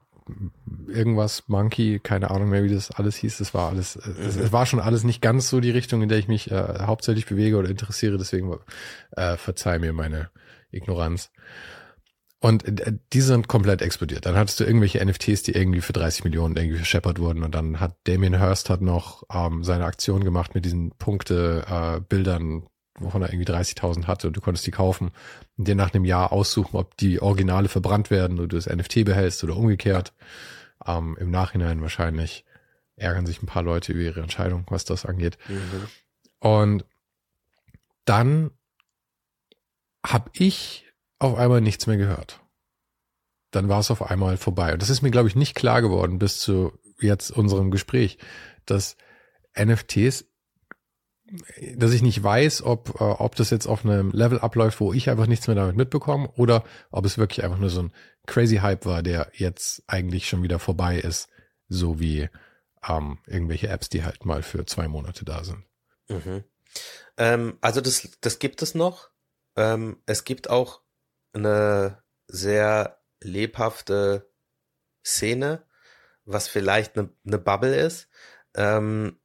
irgendwas 0.86 1.44
Monkey, 1.48 2.00
keine 2.00 2.30
Ahnung 2.30 2.50
mehr, 2.50 2.64
wie 2.64 2.72
das 2.72 2.90
alles 2.90 3.16
hieß. 3.16 3.38
Das 3.38 3.54
war 3.54 3.70
alles, 3.70 3.96
es, 3.96 4.36
es, 4.36 4.52
war 4.52 4.66
schon 4.66 4.80
alles 4.80 5.04
nicht 5.04 5.20
ganz 5.20 5.48
so 5.48 5.60
die 5.60 5.70
Richtung, 5.70 6.02
in 6.02 6.08
der 6.08 6.18
ich 6.18 6.28
mich 6.28 6.50
äh, 6.50 6.80
hauptsächlich 6.80 7.26
bewege 7.26 7.56
oder 7.56 7.68
interessiere. 7.68 8.18
Deswegen 8.18 8.56
äh, 9.12 9.36
verzeih 9.36 9.78
mir 9.78 9.92
meine 9.92 10.30
Ignoranz. 10.70 11.30
Und 12.40 12.80
äh, 12.80 12.92
die 13.12 13.20
sind 13.22 13.48
komplett 13.48 13.80
explodiert. 13.80 14.26
Dann 14.26 14.36
hattest 14.36 14.60
du 14.60 14.64
irgendwelche 14.64 15.04
NFTs, 15.04 15.44
die 15.44 15.52
irgendwie 15.52 15.80
für 15.80 15.94
30 15.94 16.24
Millionen 16.24 16.56
irgendwie 16.56 16.76
verscheppert 16.76 17.18
wurden. 17.18 17.42
Und 17.42 17.54
dann 17.54 17.80
hat 17.80 17.96
Damien 18.04 18.38
Hirst 18.38 18.70
hat 18.70 18.82
noch 18.82 19.22
ähm, 19.32 19.64
seine 19.64 19.86
Aktion 19.86 20.24
gemacht 20.24 20.54
mit 20.54 20.64
diesen 20.64 20.90
Punkte-Bildern, 20.98 22.58
äh, 22.58 22.68
wovon 22.98 23.22
er 23.22 23.32
irgendwie 23.32 23.50
30.000 23.50 24.06
hatte 24.06 24.28
und 24.28 24.36
du 24.36 24.40
konntest 24.40 24.66
die 24.66 24.70
kaufen 24.70 25.10
und 25.56 25.66
dir 25.66 25.74
nach 25.74 25.92
einem 25.92 26.04
Jahr 26.04 26.32
aussuchen, 26.32 26.76
ob 26.76 26.96
die 26.96 27.20
Originale 27.20 27.68
verbrannt 27.68 28.10
werden 28.10 28.38
oder 28.38 28.48
du 28.48 28.56
das 28.56 28.66
NFT 28.66 29.04
behältst 29.04 29.42
oder 29.44 29.56
umgekehrt. 29.56 30.12
Ähm, 30.86 31.16
Im 31.18 31.30
Nachhinein 31.30 31.80
wahrscheinlich 31.82 32.44
ärgern 32.96 33.26
sich 33.26 33.42
ein 33.42 33.46
paar 33.46 33.62
Leute 33.62 33.92
über 33.92 34.02
ihre 34.02 34.20
Entscheidung, 34.20 34.64
was 34.68 34.84
das 34.84 35.04
angeht. 35.04 35.38
Mhm. 35.48 35.88
Und 36.38 36.84
dann 38.04 38.50
habe 40.06 40.30
ich 40.34 40.86
auf 41.18 41.36
einmal 41.36 41.60
nichts 41.60 41.86
mehr 41.86 41.96
gehört. 41.96 42.40
Dann 43.50 43.68
war 43.68 43.80
es 43.80 43.90
auf 43.90 44.02
einmal 44.02 44.36
vorbei. 44.36 44.72
Und 44.72 44.82
das 44.82 44.90
ist 44.90 45.02
mir, 45.02 45.10
glaube 45.10 45.28
ich, 45.28 45.36
nicht 45.36 45.54
klar 45.54 45.80
geworden 45.80 46.18
bis 46.18 46.38
zu 46.38 46.72
jetzt 47.00 47.30
unserem 47.30 47.70
Gespräch, 47.70 48.18
dass 48.66 48.96
NFTs 49.58 50.26
dass 51.76 51.92
ich 51.92 52.02
nicht 52.02 52.22
weiß, 52.22 52.62
ob, 52.62 53.00
äh, 53.00 53.04
ob 53.04 53.34
das 53.36 53.50
jetzt 53.50 53.66
auf 53.66 53.84
einem 53.84 54.10
Level 54.10 54.38
abläuft, 54.40 54.80
wo 54.80 54.92
ich 54.92 55.08
einfach 55.08 55.26
nichts 55.26 55.46
mehr 55.46 55.56
damit 55.56 55.76
mitbekomme 55.76 56.28
oder 56.36 56.64
ob 56.90 57.04
es 57.04 57.18
wirklich 57.18 57.44
einfach 57.44 57.58
nur 57.58 57.70
so 57.70 57.82
ein 57.82 57.92
crazy 58.26 58.56
Hype 58.56 58.84
war, 58.84 59.02
der 59.02 59.30
jetzt 59.32 59.82
eigentlich 59.86 60.28
schon 60.28 60.42
wieder 60.42 60.58
vorbei 60.58 60.98
ist, 60.98 61.28
so 61.68 61.98
wie 61.98 62.28
ähm, 62.86 63.18
irgendwelche 63.26 63.68
Apps, 63.68 63.88
die 63.88 64.04
halt 64.04 64.24
mal 64.24 64.42
für 64.42 64.66
zwei 64.66 64.88
Monate 64.88 65.24
da 65.24 65.44
sind. 65.44 65.64
Mhm. 66.08 66.44
Ähm, 67.16 67.58
also 67.60 67.80
das, 67.80 68.08
das 68.20 68.38
gibt 68.38 68.60
es 68.62 68.74
noch. 68.74 69.10
Ähm, 69.56 70.02
es 70.06 70.24
gibt 70.24 70.50
auch 70.50 70.82
eine 71.32 72.02
sehr 72.28 73.00
lebhafte 73.22 74.30
Szene, 75.04 75.64
was 76.24 76.48
vielleicht 76.48 76.98
eine, 76.98 77.10
eine 77.26 77.38
Bubble 77.38 77.74
ist. 77.74 78.08
Ähm, 78.54 79.18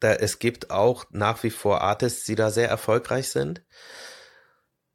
da, 0.00 0.12
es 0.12 0.38
gibt 0.38 0.70
auch 0.70 1.06
nach 1.10 1.42
wie 1.42 1.50
vor 1.50 1.80
Artists, 1.80 2.24
die 2.24 2.34
da 2.34 2.50
sehr 2.50 2.68
erfolgreich 2.68 3.28
sind. 3.28 3.64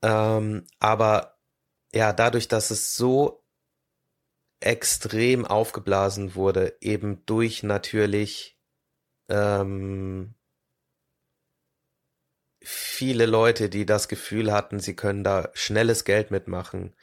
Ähm, 0.02 0.66
aber 0.80 1.38
ja, 1.94 2.14
dadurch, 2.14 2.48
dass 2.48 2.72
es 2.72 2.96
so 2.96 3.44
extrem 4.60 5.46
aufgeblasen 5.46 6.36
wurde, 6.36 6.78
eben 6.82 7.26
durch 7.26 7.64
natürlich 7.64 8.60
ähm, 9.28 10.36
viele 12.62 13.26
Leute, 13.26 13.70
die 13.70 13.86
das 13.86 14.08
Gefühl 14.08 14.52
hatten, 14.52 14.80
sie 14.80 14.96
können 14.96 15.24
da 15.24 15.50
schnelles 15.54 16.06
Geld 16.06 16.30
mitmachen, 16.30 16.96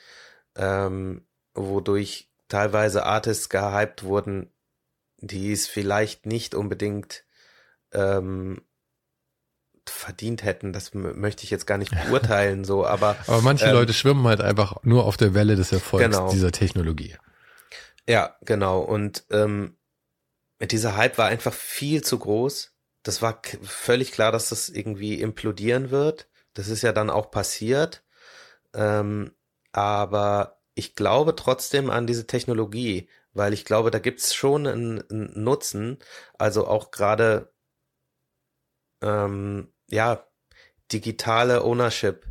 ähm, 0.55 1.27
wodurch 1.55 2.31
teilweise 2.47 3.05
Artists 3.05 3.49
gehypt 3.49 4.05
wurden, 4.05 4.53
die 5.17 5.53
es 5.53 5.67
vielleicht 5.67 6.27
nicht 6.27 6.55
unbedingt 6.55 7.25
ähm, 7.93 8.63
verdient 9.89 10.43
hätten, 10.45 10.73
das 10.73 10.95
möchte 10.95 11.45
ich 11.45 11.51
jetzt 11.51 11.67
gar 11.67 11.79
nicht 11.79 11.93
beurteilen, 12.07 12.65
so, 12.65 12.87
aber. 12.87 13.17
Aber 13.27 13.43
manche 13.43 13.67
ähm, 13.67 13.73
Leute 13.73 13.93
schwimmen 13.93 14.27
halt 14.27 14.41
einfach 14.41 14.83
nur 14.83 15.05
auf 15.05 15.17
der 15.17 15.35
Welle 15.35 15.57
des 15.57 15.73
Erfolgs 15.73 16.05
genau. 16.05 16.31
dieser 16.31 16.53
Technologie. 16.53 17.17
Ja, 18.07 18.37
genau. 18.43 18.81
Und 18.81 19.25
ähm, 19.31 19.77
dieser 20.61 20.97
Hype 20.97 21.19
war 21.19 21.29
einfach 21.29 21.53
viel 21.53 22.03
zu 22.03 22.19
groß. 22.19 22.73
Das 23.03 23.23
war 23.23 23.41
völlig 23.63 24.13
klar, 24.13 24.33
dass 24.33 24.49
das 24.49 24.69
irgendwie 24.69 25.21
implodieren 25.21 25.91
wird. 25.91 26.29
Das 26.55 26.69
ist 26.69 26.83
ja 26.83 26.93
dann 26.93 27.11
auch 27.11 27.31
passiert. 27.31 28.03
Ähm, 28.75 29.33
aber 29.73 30.61
ich 30.75 30.95
glaube 30.95 31.37
trotzdem 31.37 31.91
an 31.91 32.07
diese 32.07 32.27
Technologie, 32.27 33.09
weil 33.33 33.53
ich 33.53 33.65
glaube, 33.65 33.91
da 33.91 33.99
gibt's 33.99 34.35
schon 34.35 34.67
einen, 34.67 35.03
einen 35.11 35.45
Nutzen. 35.45 35.99
Also 36.39 36.67
auch 36.67 36.91
gerade 36.91 37.53
ähm, 39.03 39.73
ja, 39.89 40.27
digitale 40.93 41.63
Ownership, 41.63 42.27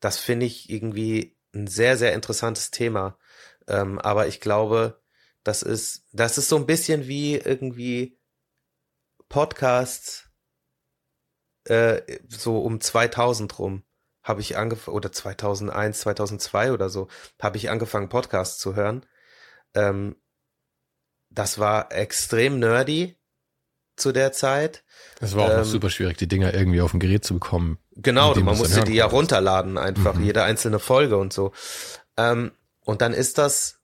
das 0.00 0.18
finde 0.18 0.46
ich 0.46 0.70
irgendwie 0.70 1.38
ein 1.54 1.66
sehr, 1.66 1.96
sehr 1.96 2.12
interessantes 2.12 2.70
Thema. 2.70 3.18
Ähm, 3.66 3.98
aber 3.98 4.26
ich 4.26 4.40
glaube, 4.40 5.02
das 5.42 5.62
ist, 5.62 6.06
das 6.12 6.38
ist 6.38 6.48
so 6.48 6.56
ein 6.56 6.66
bisschen 6.66 7.06
wie 7.06 7.36
irgendwie 7.36 8.18
Podcasts, 9.28 10.30
äh, 11.64 12.18
so 12.28 12.60
um 12.60 12.80
2000 12.80 13.58
rum 13.58 13.84
habe 14.26 14.40
ich 14.40 14.56
angefangen, 14.56 14.96
oder 14.96 15.12
2001, 15.12 16.00
2002 16.00 16.72
oder 16.72 16.90
so, 16.90 17.08
habe 17.40 17.56
ich 17.56 17.70
angefangen, 17.70 18.08
Podcasts 18.08 18.58
zu 18.58 18.74
hören. 18.74 19.06
Ähm, 19.74 20.16
das 21.30 21.58
war 21.58 21.92
extrem 21.92 22.58
nerdy 22.58 23.16
zu 23.96 24.12
der 24.12 24.32
Zeit. 24.32 24.84
Es 25.20 25.34
war 25.34 25.46
auch 25.46 25.58
ähm, 25.58 25.64
super 25.64 25.90
schwierig, 25.90 26.18
die 26.18 26.28
Dinger 26.28 26.54
irgendwie 26.54 26.80
auf 26.80 26.90
dem 26.90 27.00
Gerät 27.00 27.24
zu 27.24 27.34
bekommen. 27.34 27.78
Genau, 27.96 28.34
man 28.34 28.56
musste 28.58 28.84
die 28.84 28.94
ja 28.94 29.06
runterladen, 29.06 29.78
einfach 29.78 30.14
mhm. 30.14 30.24
jede 30.24 30.42
einzelne 30.42 30.78
Folge 30.78 31.16
und 31.16 31.32
so. 31.32 31.52
Ähm, 32.16 32.52
und 32.84 33.00
dann 33.00 33.12
ist 33.12 33.38
das, 33.38 33.80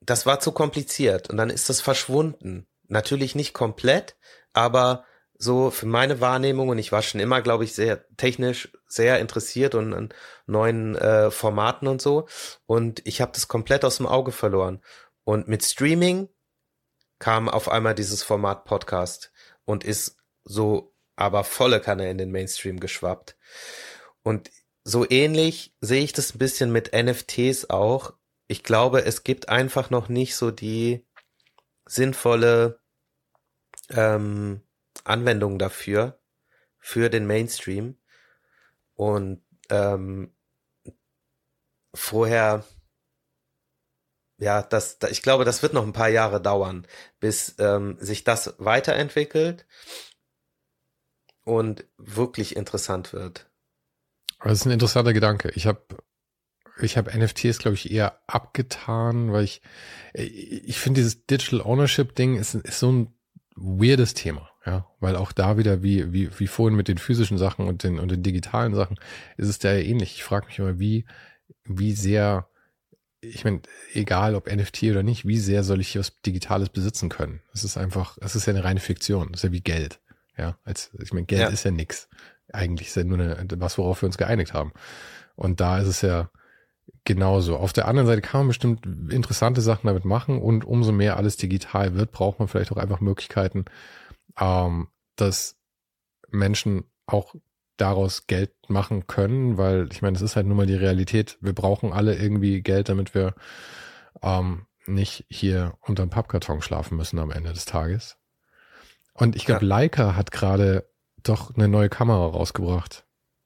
das 0.00 0.26
war 0.26 0.40
zu 0.40 0.52
kompliziert 0.52 1.30
und 1.30 1.36
dann 1.36 1.50
ist 1.50 1.68
das 1.68 1.80
verschwunden. 1.80 2.66
Natürlich 2.88 3.34
nicht 3.34 3.52
komplett, 3.52 4.16
aber 4.52 5.04
so 5.38 5.70
für 5.70 5.86
meine 5.86 6.20
Wahrnehmung 6.20 6.68
und 6.68 6.78
ich 6.78 6.92
war 6.92 7.02
schon 7.02 7.20
immer, 7.20 7.40
glaube 7.40 7.64
ich, 7.64 7.74
sehr 7.74 8.04
technisch 8.16 8.70
sehr 8.86 9.20
interessiert 9.20 9.74
und 9.74 9.94
an 9.94 10.08
neuen 10.46 10.96
äh, 10.96 11.30
Formaten 11.30 11.88
und 11.88 12.02
so 12.02 12.26
und 12.66 13.00
ich 13.06 13.20
habe 13.20 13.32
das 13.32 13.48
komplett 13.48 13.84
aus 13.84 13.98
dem 13.98 14.06
Auge 14.06 14.32
verloren. 14.32 14.82
Und 15.24 15.48
mit 15.48 15.64
Streaming 15.64 16.28
kam 17.18 17.48
auf 17.48 17.68
einmal 17.68 17.94
dieses 17.94 18.22
Format 18.22 18.64
Podcast 18.64 19.29
und 19.70 19.84
ist 19.84 20.16
so 20.42 20.96
aber 21.14 21.44
volle 21.44 21.80
Kanne 21.80 22.10
in 22.10 22.18
den 22.18 22.32
Mainstream 22.32 22.80
geschwappt. 22.80 23.36
Und 24.22 24.50
so 24.82 25.08
ähnlich 25.08 25.76
sehe 25.80 26.02
ich 26.02 26.12
das 26.12 26.34
ein 26.34 26.38
bisschen 26.38 26.72
mit 26.72 26.92
NFTs 26.92 27.70
auch. 27.70 28.14
Ich 28.48 28.64
glaube, 28.64 29.04
es 29.04 29.22
gibt 29.22 29.48
einfach 29.48 29.90
noch 29.90 30.08
nicht 30.08 30.34
so 30.34 30.50
die 30.50 31.06
sinnvolle 31.84 32.80
ähm, 33.90 34.62
Anwendung 35.04 35.58
dafür, 35.58 36.20
für 36.78 37.08
den 37.08 37.28
Mainstream. 37.28 37.96
Und 38.94 39.44
ähm, 39.68 40.34
vorher, 41.94 42.64
ja, 44.40 44.62
das, 44.62 44.98
ich 45.10 45.22
glaube, 45.22 45.44
das 45.44 45.62
wird 45.62 45.74
noch 45.74 45.84
ein 45.84 45.92
paar 45.92 46.08
Jahre 46.08 46.40
dauern, 46.40 46.86
bis 47.20 47.54
ähm, 47.58 47.96
sich 48.00 48.24
das 48.24 48.54
weiterentwickelt 48.58 49.66
und 51.44 51.84
wirklich 51.98 52.56
interessant 52.56 53.12
wird. 53.12 53.50
Das 54.42 54.60
ist 54.60 54.66
ein 54.66 54.72
interessanter 54.72 55.12
Gedanke. 55.12 55.52
Ich 55.54 55.66
habe 55.66 55.82
ich 56.82 56.96
habe 56.96 57.16
NFTs, 57.16 57.58
glaube 57.58 57.74
ich, 57.74 57.90
eher 57.90 58.18
abgetan, 58.26 59.32
weil 59.32 59.44
ich, 59.44 59.60
ich 60.14 60.78
finde 60.78 61.00
dieses 61.00 61.26
Digital 61.26 61.60
Ownership 61.60 62.14
Ding 62.14 62.36
ist, 62.36 62.54
ist 62.54 62.78
so 62.78 62.90
ein 62.90 63.14
weirdes 63.54 64.14
Thema, 64.14 64.50
ja, 64.64 64.86
weil 64.98 65.16
auch 65.16 65.32
da 65.32 65.58
wieder, 65.58 65.82
wie, 65.82 66.12
wie, 66.12 66.30
wie 66.38 66.46
vorhin 66.46 66.76
mit 66.76 66.88
den 66.88 66.96
physischen 66.96 67.36
Sachen 67.36 67.68
und 67.68 67.84
den, 67.84 67.98
und 67.98 68.10
den 68.10 68.22
digitalen 68.22 68.74
Sachen, 68.74 68.98
ist 69.36 69.48
es 69.48 69.58
da 69.58 69.72
ja 69.72 69.80
ähnlich. 69.80 70.14
Ich 70.14 70.24
frage 70.24 70.46
mich 70.46 70.58
immer, 70.58 70.78
wie, 70.78 71.04
wie 71.64 71.92
sehr, 71.92 72.48
ich 73.20 73.44
meine, 73.44 73.60
egal 73.92 74.34
ob 74.34 74.50
NFT 74.50 74.84
oder 74.84 75.02
nicht, 75.02 75.26
wie 75.26 75.38
sehr 75.38 75.62
soll 75.62 75.80
ich 75.80 75.88
hier 75.88 76.00
was 76.00 76.20
Digitales 76.22 76.70
besitzen 76.70 77.08
können? 77.08 77.40
Es 77.52 77.64
ist 77.64 77.76
einfach, 77.76 78.16
es 78.20 78.34
ist 78.34 78.46
ja 78.46 78.52
eine 78.52 78.64
reine 78.64 78.80
Fiktion, 78.80 79.28
das 79.30 79.40
ist 79.40 79.44
ja 79.44 79.52
wie 79.52 79.60
Geld. 79.60 80.00
Ja, 80.36 80.56
als, 80.64 80.90
ich 80.98 81.12
meine, 81.12 81.26
Geld 81.26 81.42
ja. 81.42 81.48
ist 81.48 81.64
ja 81.64 81.70
nix. 81.70 82.08
Eigentlich 82.52 82.88
ist 82.88 82.96
ja 82.96 83.04
nur 83.04 83.18
eine, 83.18 83.46
was, 83.56 83.76
worauf 83.78 84.02
wir 84.02 84.06
uns 84.06 84.16
geeinigt 84.16 84.54
haben. 84.54 84.72
Und 85.36 85.60
da 85.60 85.78
ist 85.78 85.88
es 85.88 86.00
ja 86.00 86.30
genauso. 87.04 87.56
Auf 87.58 87.72
der 87.72 87.88
anderen 87.88 88.06
Seite 88.06 88.22
kann 88.22 88.40
man 88.40 88.48
bestimmt 88.48 88.86
interessante 89.12 89.60
Sachen 89.60 89.86
damit 89.86 90.04
machen 90.04 90.40
und 90.40 90.64
umso 90.64 90.92
mehr 90.92 91.16
alles 91.16 91.36
digital 91.36 91.94
wird, 91.94 92.12
braucht 92.12 92.38
man 92.38 92.48
vielleicht 92.48 92.72
auch 92.72 92.76
einfach 92.76 93.00
Möglichkeiten, 93.00 93.66
ähm, 94.38 94.88
dass 95.16 95.56
Menschen 96.30 96.84
auch 97.06 97.34
daraus 97.80 98.26
Geld 98.26 98.52
machen 98.68 99.06
können, 99.06 99.56
weil 99.56 99.88
ich 99.92 100.02
meine, 100.02 100.16
es 100.16 100.22
ist 100.22 100.36
halt 100.36 100.46
nun 100.46 100.56
mal 100.56 100.66
die 100.66 100.74
Realität. 100.74 101.38
Wir 101.40 101.52
brauchen 101.52 101.92
alle 101.92 102.16
irgendwie 102.16 102.62
Geld, 102.62 102.88
damit 102.88 103.14
wir 103.14 103.34
ähm, 104.22 104.66
nicht 104.86 105.24
hier 105.28 105.74
unterm 105.80 106.10
Pappkarton 106.10 106.62
schlafen 106.62 106.96
müssen 106.96 107.18
am 107.18 107.30
Ende 107.30 107.52
des 107.52 107.64
Tages. 107.64 108.16
Und 109.14 109.36
ich 109.36 109.44
glaube, 109.44 109.64
ja. 109.64 109.68
Leica 109.68 110.16
hat 110.16 110.30
gerade 110.30 110.88
doch 111.22 111.54
eine 111.54 111.68
neue 111.68 111.88
Kamera 111.88 112.26
rausgebracht. 112.26 113.04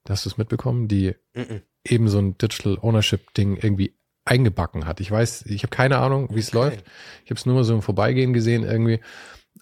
Hast 0.08 0.24
du 0.24 0.30
es 0.30 0.38
mitbekommen? 0.38 0.88
Die 0.88 1.14
mm 1.34 1.40
-mm. 1.40 1.62
eben 1.84 2.08
so 2.08 2.18
ein 2.18 2.38
Digital 2.38 2.78
Ownership 2.80 3.34
Ding 3.34 3.56
irgendwie 3.56 3.96
eingebacken 4.24 4.86
hat. 4.86 5.00
Ich 5.00 5.10
weiß, 5.10 5.46
ich 5.46 5.62
habe 5.62 5.74
keine 5.74 5.98
Ahnung, 5.98 6.28
wie 6.32 6.40
es 6.40 6.48
okay. 6.48 6.56
läuft. 6.56 6.84
Ich 7.24 7.30
habe 7.30 7.38
es 7.38 7.46
nur 7.46 7.56
mal 7.56 7.64
so 7.64 7.74
im 7.74 7.82
Vorbeigehen 7.82 8.32
gesehen 8.32 8.64
irgendwie. 8.64 9.00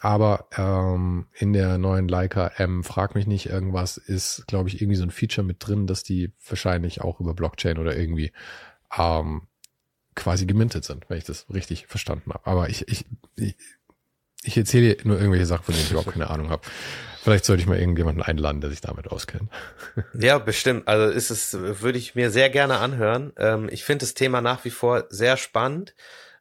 Aber 0.01 0.47
ähm, 0.57 1.27
in 1.35 1.53
der 1.53 1.79
neuen 1.79 2.09
Leica 2.09 2.49
M, 2.57 2.83
frag 2.83 3.15
mich 3.15 3.27
nicht, 3.27 3.47
irgendwas 3.47 3.99
ist, 3.99 4.47
glaube 4.47 4.69
ich, 4.69 4.81
irgendwie 4.81 4.97
so 4.97 5.05
ein 5.05 5.11
Feature 5.11 5.47
mit 5.47 5.67
drin, 5.67 5.87
dass 5.87 6.03
die 6.03 6.33
wahrscheinlich 6.49 7.03
auch 7.03 7.21
über 7.21 7.35
Blockchain 7.35 7.79
oder 7.79 7.97
irgendwie 7.97 8.33
ähm, 8.97 9.43
quasi 10.15 10.47
gemintet 10.47 10.85
sind, 10.85 11.09
wenn 11.09 11.19
ich 11.19 11.25
das 11.25 11.47
richtig 11.53 11.87
verstanden 11.87 12.33
habe. 12.33 12.47
Aber 12.47 12.69
ich, 12.69 12.89
ich, 12.89 13.05
ich 13.37 13.57
ich 14.45 14.57
erzähle 14.57 14.97
nur 15.05 15.17
irgendwelche 15.17 15.47
Sachen, 15.47 15.65
von 15.65 15.75
denen 15.75 15.85
ich 15.85 15.91
überhaupt 15.93 16.13
keine 16.13 16.31
Ahnung 16.31 16.51
habe. 16.51 16.63
Vielleicht 17.23 17.45
sollte 17.45 17.63
ich 17.63 17.69
mal 17.69 17.79
irgendjemanden 17.79 18.23
einladen, 18.23 18.61
der 18.61 18.71
sich 18.71 18.81
damit 18.81 19.09
auskennt. 19.09 19.51
Ja, 20.19 20.39
bestimmt. 20.39 20.89
Also 20.89 21.13
ist 21.13 21.31
es, 21.31 21.53
würde 21.53 21.99
ich 21.99 22.15
mir 22.15 22.31
sehr 22.31 22.51
gerne 22.51 22.79
anhören. 22.79 23.33
Ähm, 23.37 23.69
ich 23.71 23.85
finde 23.85 24.05
das 24.05 24.15
Thema 24.15 24.41
nach 24.41 24.65
wie 24.65 24.71
vor 24.71 25.05
sehr 25.11 25.37
spannend 25.37 25.95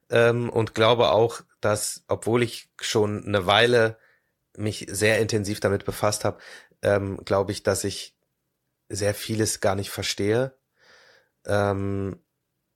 ähm, 0.09 0.49
und 0.49 0.73
glaube 0.73 1.11
auch, 1.11 1.41
dass, 1.61 2.03
obwohl 2.07 2.43
ich 2.43 2.69
schon 2.79 3.25
eine 3.25 3.45
Weile 3.45 3.97
mich 4.57 4.87
sehr 4.89 5.19
intensiv 5.19 5.59
damit 5.59 5.85
befasst 5.85 6.25
habe, 6.25 6.39
ähm, 6.81 7.19
glaube 7.23 7.51
ich, 7.51 7.63
dass 7.63 7.83
ich 7.83 8.17
sehr 8.89 9.13
vieles 9.13 9.61
gar 9.61 9.75
nicht 9.75 9.89
verstehe, 9.89 10.57
ähm, 11.45 12.19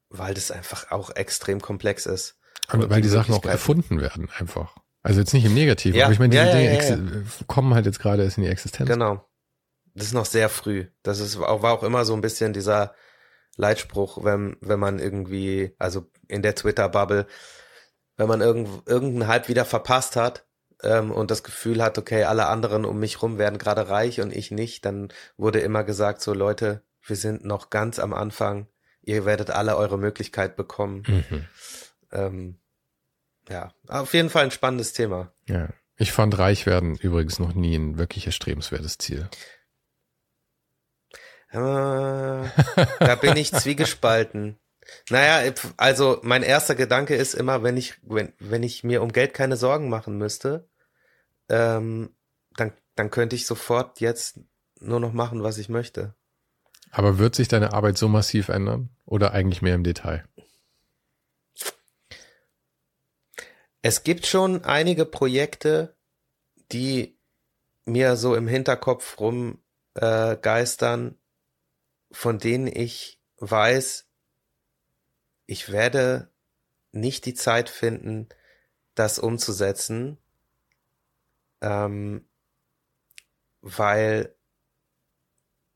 weil 0.09 0.33
das 0.33 0.51
einfach 0.51 0.91
auch 0.91 1.09
extrem 1.15 1.61
komplex 1.61 2.05
ist. 2.05 2.37
Aber 2.67 2.89
weil 2.89 3.01
die, 3.01 3.03
die 3.03 3.13
Sachen 3.13 3.33
auch 3.33 3.45
erfunden 3.45 3.99
werden, 3.99 4.29
einfach. 4.37 4.75
Also 5.03 5.19
jetzt 5.19 5.33
nicht 5.33 5.45
im 5.45 5.53
Negativen, 5.53 5.99
ja. 5.99 6.05
aber 6.05 6.13
ich 6.13 6.19
meine, 6.19 6.31
diese 6.31 6.45
ja, 6.45 6.51
Dinge 6.51 7.23
ja, 7.23 7.45
kommen 7.45 7.75
halt 7.75 7.85
jetzt 7.85 7.99
gerade 7.99 8.23
erst 8.23 8.37
in 8.37 8.43
die 8.43 8.49
Existenz. 8.49 8.89
Genau. 8.89 9.27
Das 9.93 10.07
ist 10.07 10.13
noch 10.13 10.25
sehr 10.25 10.49
früh. 10.49 10.87
Das 11.03 11.19
ist, 11.19 11.39
war 11.39 11.49
auch 11.49 11.83
immer 11.83 12.05
so 12.05 12.13
ein 12.13 12.21
bisschen 12.21 12.53
dieser 12.53 12.95
Leitspruch, 13.55 14.23
wenn, 14.23 14.57
wenn 14.61 14.79
man 14.79 14.99
irgendwie, 14.99 15.73
also 15.77 16.09
in 16.27 16.41
der 16.41 16.55
Twitter-Bubble, 16.55 17.27
wenn 18.17 18.27
man 18.27 18.41
irgend, 18.41 18.87
irgendeinen 18.87 19.27
Hype 19.27 19.47
wieder 19.47 19.65
verpasst 19.65 20.15
hat 20.15 20.45
ähm, 20.83 21.11
und 21.11 21.31
das 21.31 21.43
Gefühl 21.43 21.81
hat, 21.83 21.97
okay, 21.97 22.23
alle 22.23 22.47
anderen 22.47 22.85
um 22.85 22.99
mich 22.99 23.21
rum 23.21 23.37
werden 23.37 23.59
gerade 23.59 23.89
reich 23.89 24.21
und 24.21 24.33
ich 24.33 24.51
nicht, 24.51 24.85
dann 24.85 25.09
wurde 25.37 25.59
immer 25.59 25.83
gesagt, 25.83 26.21
so 26.21 26.33
Leute, 26.33 26.81
wir 27.05 27.15
sind 27.15 27.45
noch 27.45 27.69
ganz 27.69 27.99
am 27.99 28.13
Anfang, 28.13 28.67
ihr 29.01 29.25
werdet 29.25 29.51
alle 29.51 29.77
eure 29.77 29.97
Möglichkeit 29.97 30.55
bekommen. 30.55 31.03
Mhm. 31.07 31.45
Ähm, 32.11 32.59
ja, 33.49 33.73
auf 33.87 34.13
jeden 34.13 34.29
Fall 34.29 34.45
ein 34.45 34.51
spannendes 34.51 34.93
Thema. 34.93 35.31
Ja. 35.47 35.69
Ich 35.97 36.11
fand 36.11 36.37
reich 36.37 36.65
werden 36.65 36.97
übrigens 36.97 37.39
noch 37.39 37.53
nie 37.53 37.75
ein 37.75 37.97
wirklich 37.97 38.25
erstrebenswertes 38.25 38.97
Ziel. 38.97 39.29
Äh, 41.51 41.57
da 41.57 43.15
bin 43.21 43.37
ich 43.37 43.51
zwiegespalten. 43.53 44.57
Naja, 45.09 45.51
also 45.77 46.19
mein 46.23 46.43
erster 46.43 46.75
Gedanke 46.75 47.15
ist 47.15 47.33
immer, 47.33 47.63
wenn 47.63 47.77
ich, 47.77 47.95
wenn, 48.03 48.33
wenn 48.39 48.63
ich 48.63 48.83
mir 48.83 49.01
um 49.01 49.11
Geld 49.11 49.33
keine 49.33 49.57
Sorgen 49.57 49.89
machen 49.89 50.17
müsste, 50.17 50.69
ähm, 51.49 52.15
dann, 52.55 52.71
dann 52.95 53.09
könnte 53.09 53.35
ich 53.35 53.45
sofort 53.45 53.99
jetzt 53.99 54.39
nur 54.79 54.99
noch 54.99 55.13
machen, 55.13 55.43
was 55.43 55.57
ich 55.57 55.69
möchte. 55.69 56.13
Aber 56.91 57.17
wird 57.17 57.35
sich 57.35 57.47
deine 57.47 57.73
Arbeit 57.73 57.97
so 57.97 58.07
massiv 58.07 58.49
ändern? 58.49 58.89
Oder 59.05 59.33
eigentlich 59.33 59.61
mehr 59.61 59.75
im 59.75 59.83
Detail? 59.83 60.23
es 63.85 64.01
gibt 64.01 64.25
schon 64.25 64.63
einige 64.63 65.05
Projekte, 65.05 65.95
die 66.71 67.19
mir 67.85 68.15
so 68.15 68.33
im 68.33 68.47
Hinterkopf 68.47 69.19
rum 69.19 69.59
äh, 69.93 70.37
geistern, 70.37 71.19
von 72.11 72.39
denen 72.39 72.65
ich 72.65 73.21
weiß, 73.37 74.04
ich 75.45 75.71
werde 75.71 76.29
nicht 76.91 77.25
die 77.25 77.33
Zeit 77.33 77.69
finden, 77.69 78.29
das 78.95 79.19
umzusetzen, 79.19 80.17
ähm, 81.61 82.27
weil 83.61 84.35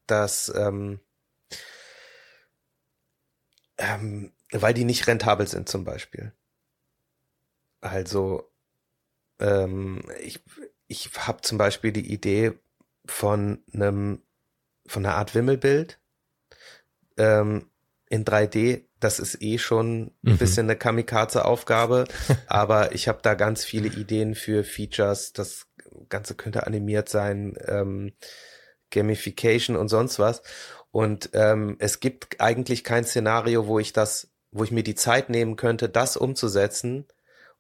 das, 0.08 0.52
ähm, 0.56 1.00
ähm, 3.78 4.34
weil 4.52 4.74
die 4.74 4.86
nicht 4.86 5.08
rentabel 5.08 5.48
sind 5.48 5.70
zum 5.70 5.84
Beispiel. 5.84 6.34
Also 7.82 8.52
ähm, 9.40 10.02
ich, 10.22 10.44
ich 10.88 11.12
habe 11.18 11.41
zum 11.41 11.58
Beispiel 11.58 11.91
die 11.91 12.12
Idee 12.12 12.54
von 13.06 13.64
einem 13.74 14.22
von 14.86 15.06
einer 15.06 15.16
Art 15.16 15.36
Wimmelbild 15.36 16.00
ähm, 17.18 17.70
in 18.10 18.26
3D. 18.26 18.86
Das 18.99 19.19
ist 19.19 19.41
eh 19.41 19.57
schon 19.57 20.07
ein 20.07 20.34
mhm. 20.34 20.38
bisschen 20.38 20.65
eine 20.65 20.76
Kamikaze-Aufgabe, 20.76 22.06
aber 22.48 22.94
ich 22.94 23.07
habe 23.07 23.19
da 23.22 23.36
ganz 23.36 23.64
viele 23.64 23.88
Ideen 23.88 24.36
für 24.36 24.64
Features. 24.64 25.31
Das 25.34 25.68
Ganze 26.10 26.36
könnte 26.36 26.68
animiert 26.68 27.07
sein, 27.07 27.57
ähm, 27.68 28.14
Gamification 28.91 29.77
und 29.77 29.88
sonst 29.88 30.19
was. 30.19 30.41
Und 30.91 31.30
ähm, 31.34 31.77
es 31.80 31.99
gibt 31.99 32.41
eigentlich 32.41 32.84
kein 32.84 33.06
Szenario, 33.06 33.68
wo 33.68 33.80
ich 33.80 33.94
das, 33.94 34.31
wo 34.52 34.64
ich 34.64 34.72
mir 34.72 34.84
die 34.84 34.95
Zeit 34.95 35.30
nehmen 35.30 35.56
könnte, 35.56 35.88
das 35.88 36.18
umzusetzen 36.18 37.06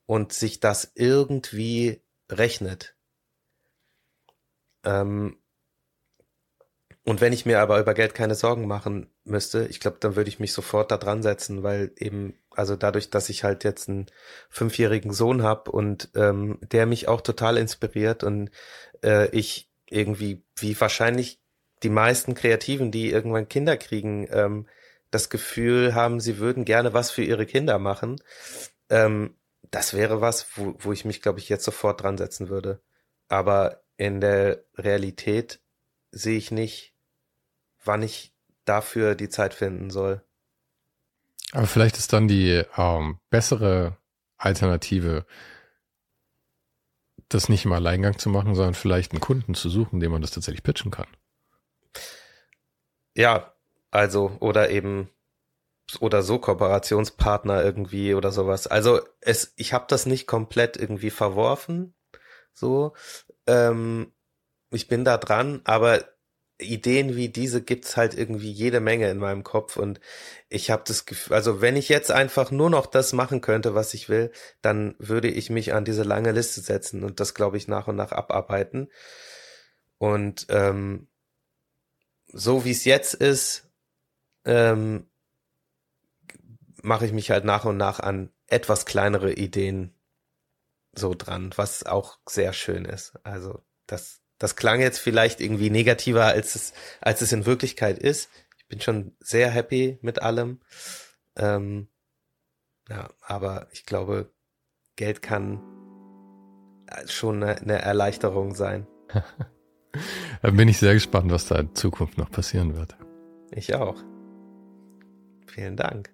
und 0.07 0.33
sich 0.33 0.59
das 0.59 0.91
irgendwie 0.95 2.01
rechnet. 2.31 2.95
Ähm, 4.83 5.37
und 7.09 7.21
wenn 7.21 7.33
ich 7.33 7.43
mir 7.43 7.59
aber 7.59 7.79
über 7.79 7.95
Geld 7.95 8.13
keine 8.13 8.35
Sorgen 8.35 8.67
machen 8.67 9.09
müsste, 9.23 9.65
ich 9.65 9.79
glaube, 9.79 9.97
dann 9.99 10.15
würde 10.15 10.29
ich 10.29 10.39
mich 10.39 10.53
sofort 10.53 10.91
da 10.91 10.97
dran 10.97 11.23
setzen, 11.23 11.63
weil 11.63 11.91
eben, 11.97 12.35
also 12.51 12.75
dadurch, 12.75 13.09
dass 13.09 13.29
ich 13.29 13.43
halt 13.43 13.63
jetzt 13.63 13.89
einen 13.89 14.05
fünfjährigen 14.51 15.11
Sohn 15.11 15.41
habe 15.41 15.71
und 15.71 16.09
ähm, 16.13 16.59
der 16.61 16.85
mich 16.85 17.07
auch 17.07 17.21
total 17.21 17.57
inspiriert 17.57 18.23
und 18.23 18.51
äh, 19.03 19.27
ich 19.35 19.71
irgendwie, 19.89 20.43
wie 20.55 20.79
wahrscheinlich 20.79 21.41
die 21.81 21.89
meisten 21.89 22.35
Kreativen, 22.35 22.91
die 22.91 23.09
irgendwann 23.09 23.49
Kinder 23.49 23.75
kriegen, 23.75 24.27
ähm, 24.31 24.67
das 25.09 25.31
Gefühl 25.31 25.95
haben, 25.95 26.19
sie 26.19 26.37
würden 26.37 26.63
gerne 26.63 26.93
was 26.93 27.09
für 27.09 27.23
ihre 27.23 27.47
Kinder 27.47 27.79
machen. 27.79 28.21
Ähm, 28.91 29.35
das 29.71 29.95
wäre 29.95 30.21
was, 30.21 30.45
wo, 30.55 30.75
wo 30.77 30.91
ich 30.91 31.05
mich, 31.05 31.23
glaube 31.23 31.39
ich, 31.39 31.49
jetzt 31.49 31.65
sofort 31.65 32.03
dran 32.03 32.19
setzen 32.19 32.49
würde. 32.49 32.83
Aber 33.29 33.81
in 33.97 34.21
der 34.21 34.63
Realität 34.77 35.59
sehe 36.11 36.37
ich 36.37 36.51
nicht, 36.51 36.88
wann 37.89 38.03
ich 38.03 38.35
dafür 38.65 39.15
die 39.15 39.29
Zeit 39.29 39.55
finden 39.55 39.89
soll. 39.89 40.23
Aber 41.51 41.65
vielleicht 41.65 41.97
ist 41.97 42.13
dann 42.13 42.27
die 42.27 42.63
ähm, 42.77 43.17
bessere 43.31 43.97
Alternative, 44.37 45.25
das 47.29 47.49
nicht 47.49 47.65
im 47.65 47.73
Alleingang 47.73 48.19
zu 48.19 48.29
machen, 48.29 48.53
sondern 48.53 48.75
vielleicht 48.75 49.11
einen 49.11 49.21
Kunden 49.21 49.55
zu 49.55 49.69
suchen, 49.69 49.99
dem 49.99 50.11
man 50.11 50.21
das 50.21 50.29
tatsächlich 50.29 50.61
pitchen 50.61 50.91
kann. 50.91 51.07
Ja, 53.15 53.55
also, 53.89 54.37
oder 54.39 54.69
eben, 54.69 55.09
oder 55.99 56.21
so 56.21 56.37
Kooperationspartner 56.37 57.63
irgendwie 57.63 58.13
oder 58.13 58.31
sowas. 58.31 58.67
Also 58.67 59.01
es, 59.19 59.53
ich 59.55 59.73
habe 59.73 59.85
das 59.87 60.05
nicht 60.05 60.27
komplett 60.27 60.77
irgendwie 60.77 61.09
verworfen, 61.09 61.95
so. 62.53 62.93
Ähm, 63.47 64.13
ich 64.69 64.87
bin 64.87 65.03
da 65.03 65.17
dran, 65.17 65.61
aber 65.63 66.05
Ideen 66.59 67.15
wie 67.15 67.29
diese 67.29 67.61
gibt's 67.61 67.95
halt 67.97 68.13
irgendwie 68.13 68.51
jede 68.51 68.79
Menge 68.81 69.09
in 69.09 69.17
meinem 69.17 69.43
Kopf 69.43 69.77
und 69.77 69.99
ich 70.49 70.71
habe 70.71 70.83
das 70.85 71.05
Gefühl, 71.05 71.35
also 71.35 71.61
wenn 71.61 71.75
ich 71.77 71.89
jetzt 71.89 72.11
einfach 72.11 72.51
nur 72.51 72.69
noch 72.69 72.85
das 72.85 73.13
machen 73.13 73.41
könnte, 73.41 73.75
was 73.75 73.93
ich 73.93 74.09
will, 74.09 74.31
dann 74.61 74.95
würde 74.99 75.29
ich 75.29 75.49
mich 75.49 75.73
an 75.73 75.85
diese 75.85 76.03
lange 76.03 76.31
Liste 76.31 76.61
setzen 76.61 77.03
und 77.03 77.19
das, 77.19 77.33
glaube 77.33 77.57
ich, 77.57 77.67
nach 77.67 77.87
und 77.87 77.95
nach 77.95 78.11
abarbeiten. 78.11 78.89
Und 79.97 80.47
ähm, 80.49 81.07
so 82.27 82.65
wie 82.65 82.71
es 82.71 82.85
jetzt 82.85 83.13
ist, 83.13 83.69
ähm, 84.45 85.09
mache 86.81 87.05
ich 87.05 87.13
mich 87.13 87.31
halt 87.31 87.45
nach 87.45 87.65
und 87.65 87.77
nach 87.77 87.99
an 87.99 88.31
etwas 88.47 88.85
kleinere 88.85 89.33
Ideen 89.33 89.93
so 90.93 91.13
dran, 91.13 91.53
was 91.55 91.85
auch 91.85 92.19
sehr 92.27 92.53
schön 92.53 92.85
ist. 92.85 93.13
Also 93.23 93.63
das 93.85 94.21
das 94.39 94.55
klang 94.55 94.79
jetzt 94.79 94.99
vielleicht 94.99 95.41
irgendwie 95.41 95.69
negativer, 95.69 96.25
als 96.25 96.55
es, 96.55 96.73
als 97.01 97.21
es 97.21 97.31
in 97.31 97.45
Wirklichkeit 97.45 97.99
ist. 97.99 98.29
Ich 98.57 98.67
bin 98.67 98.81
schon 98.81 99.15
sehr 99.19 99.49
happy 99.49 99.99
mit 100.01 100.21
allem. 100.21 100.61
Ähm, 101.35 101.89
ja, 102.89 103.09
aber 103.21 103.67
ich 103.71 103.85
glaube, 103.85 104.31
Geld 104.95 105.21
kann 105.21 105.61
schon 107.05 107.43
eine, 107.43 107.57
eine 107.57 107.81
Erleichterung 107.81 108.55
sein. 108.55 108.87
Dann 110.41 110.55
bin 110.55 110.67
ich 110.69 110.77
sehr 110.77 110.93
gespannt, 110.93 111.31
was 111.31 111.47
da 111.47 111.55
in 111.55 111.75
Zukunft 111.75 112.17
noch 112.17 112.31
passieren 112.31 112.75
wird. 112.75 112.95
Ich 113.51 113.75
auch. 113.75 114.01
Vielen 115.47 115.75
Dank. 115.75 116.13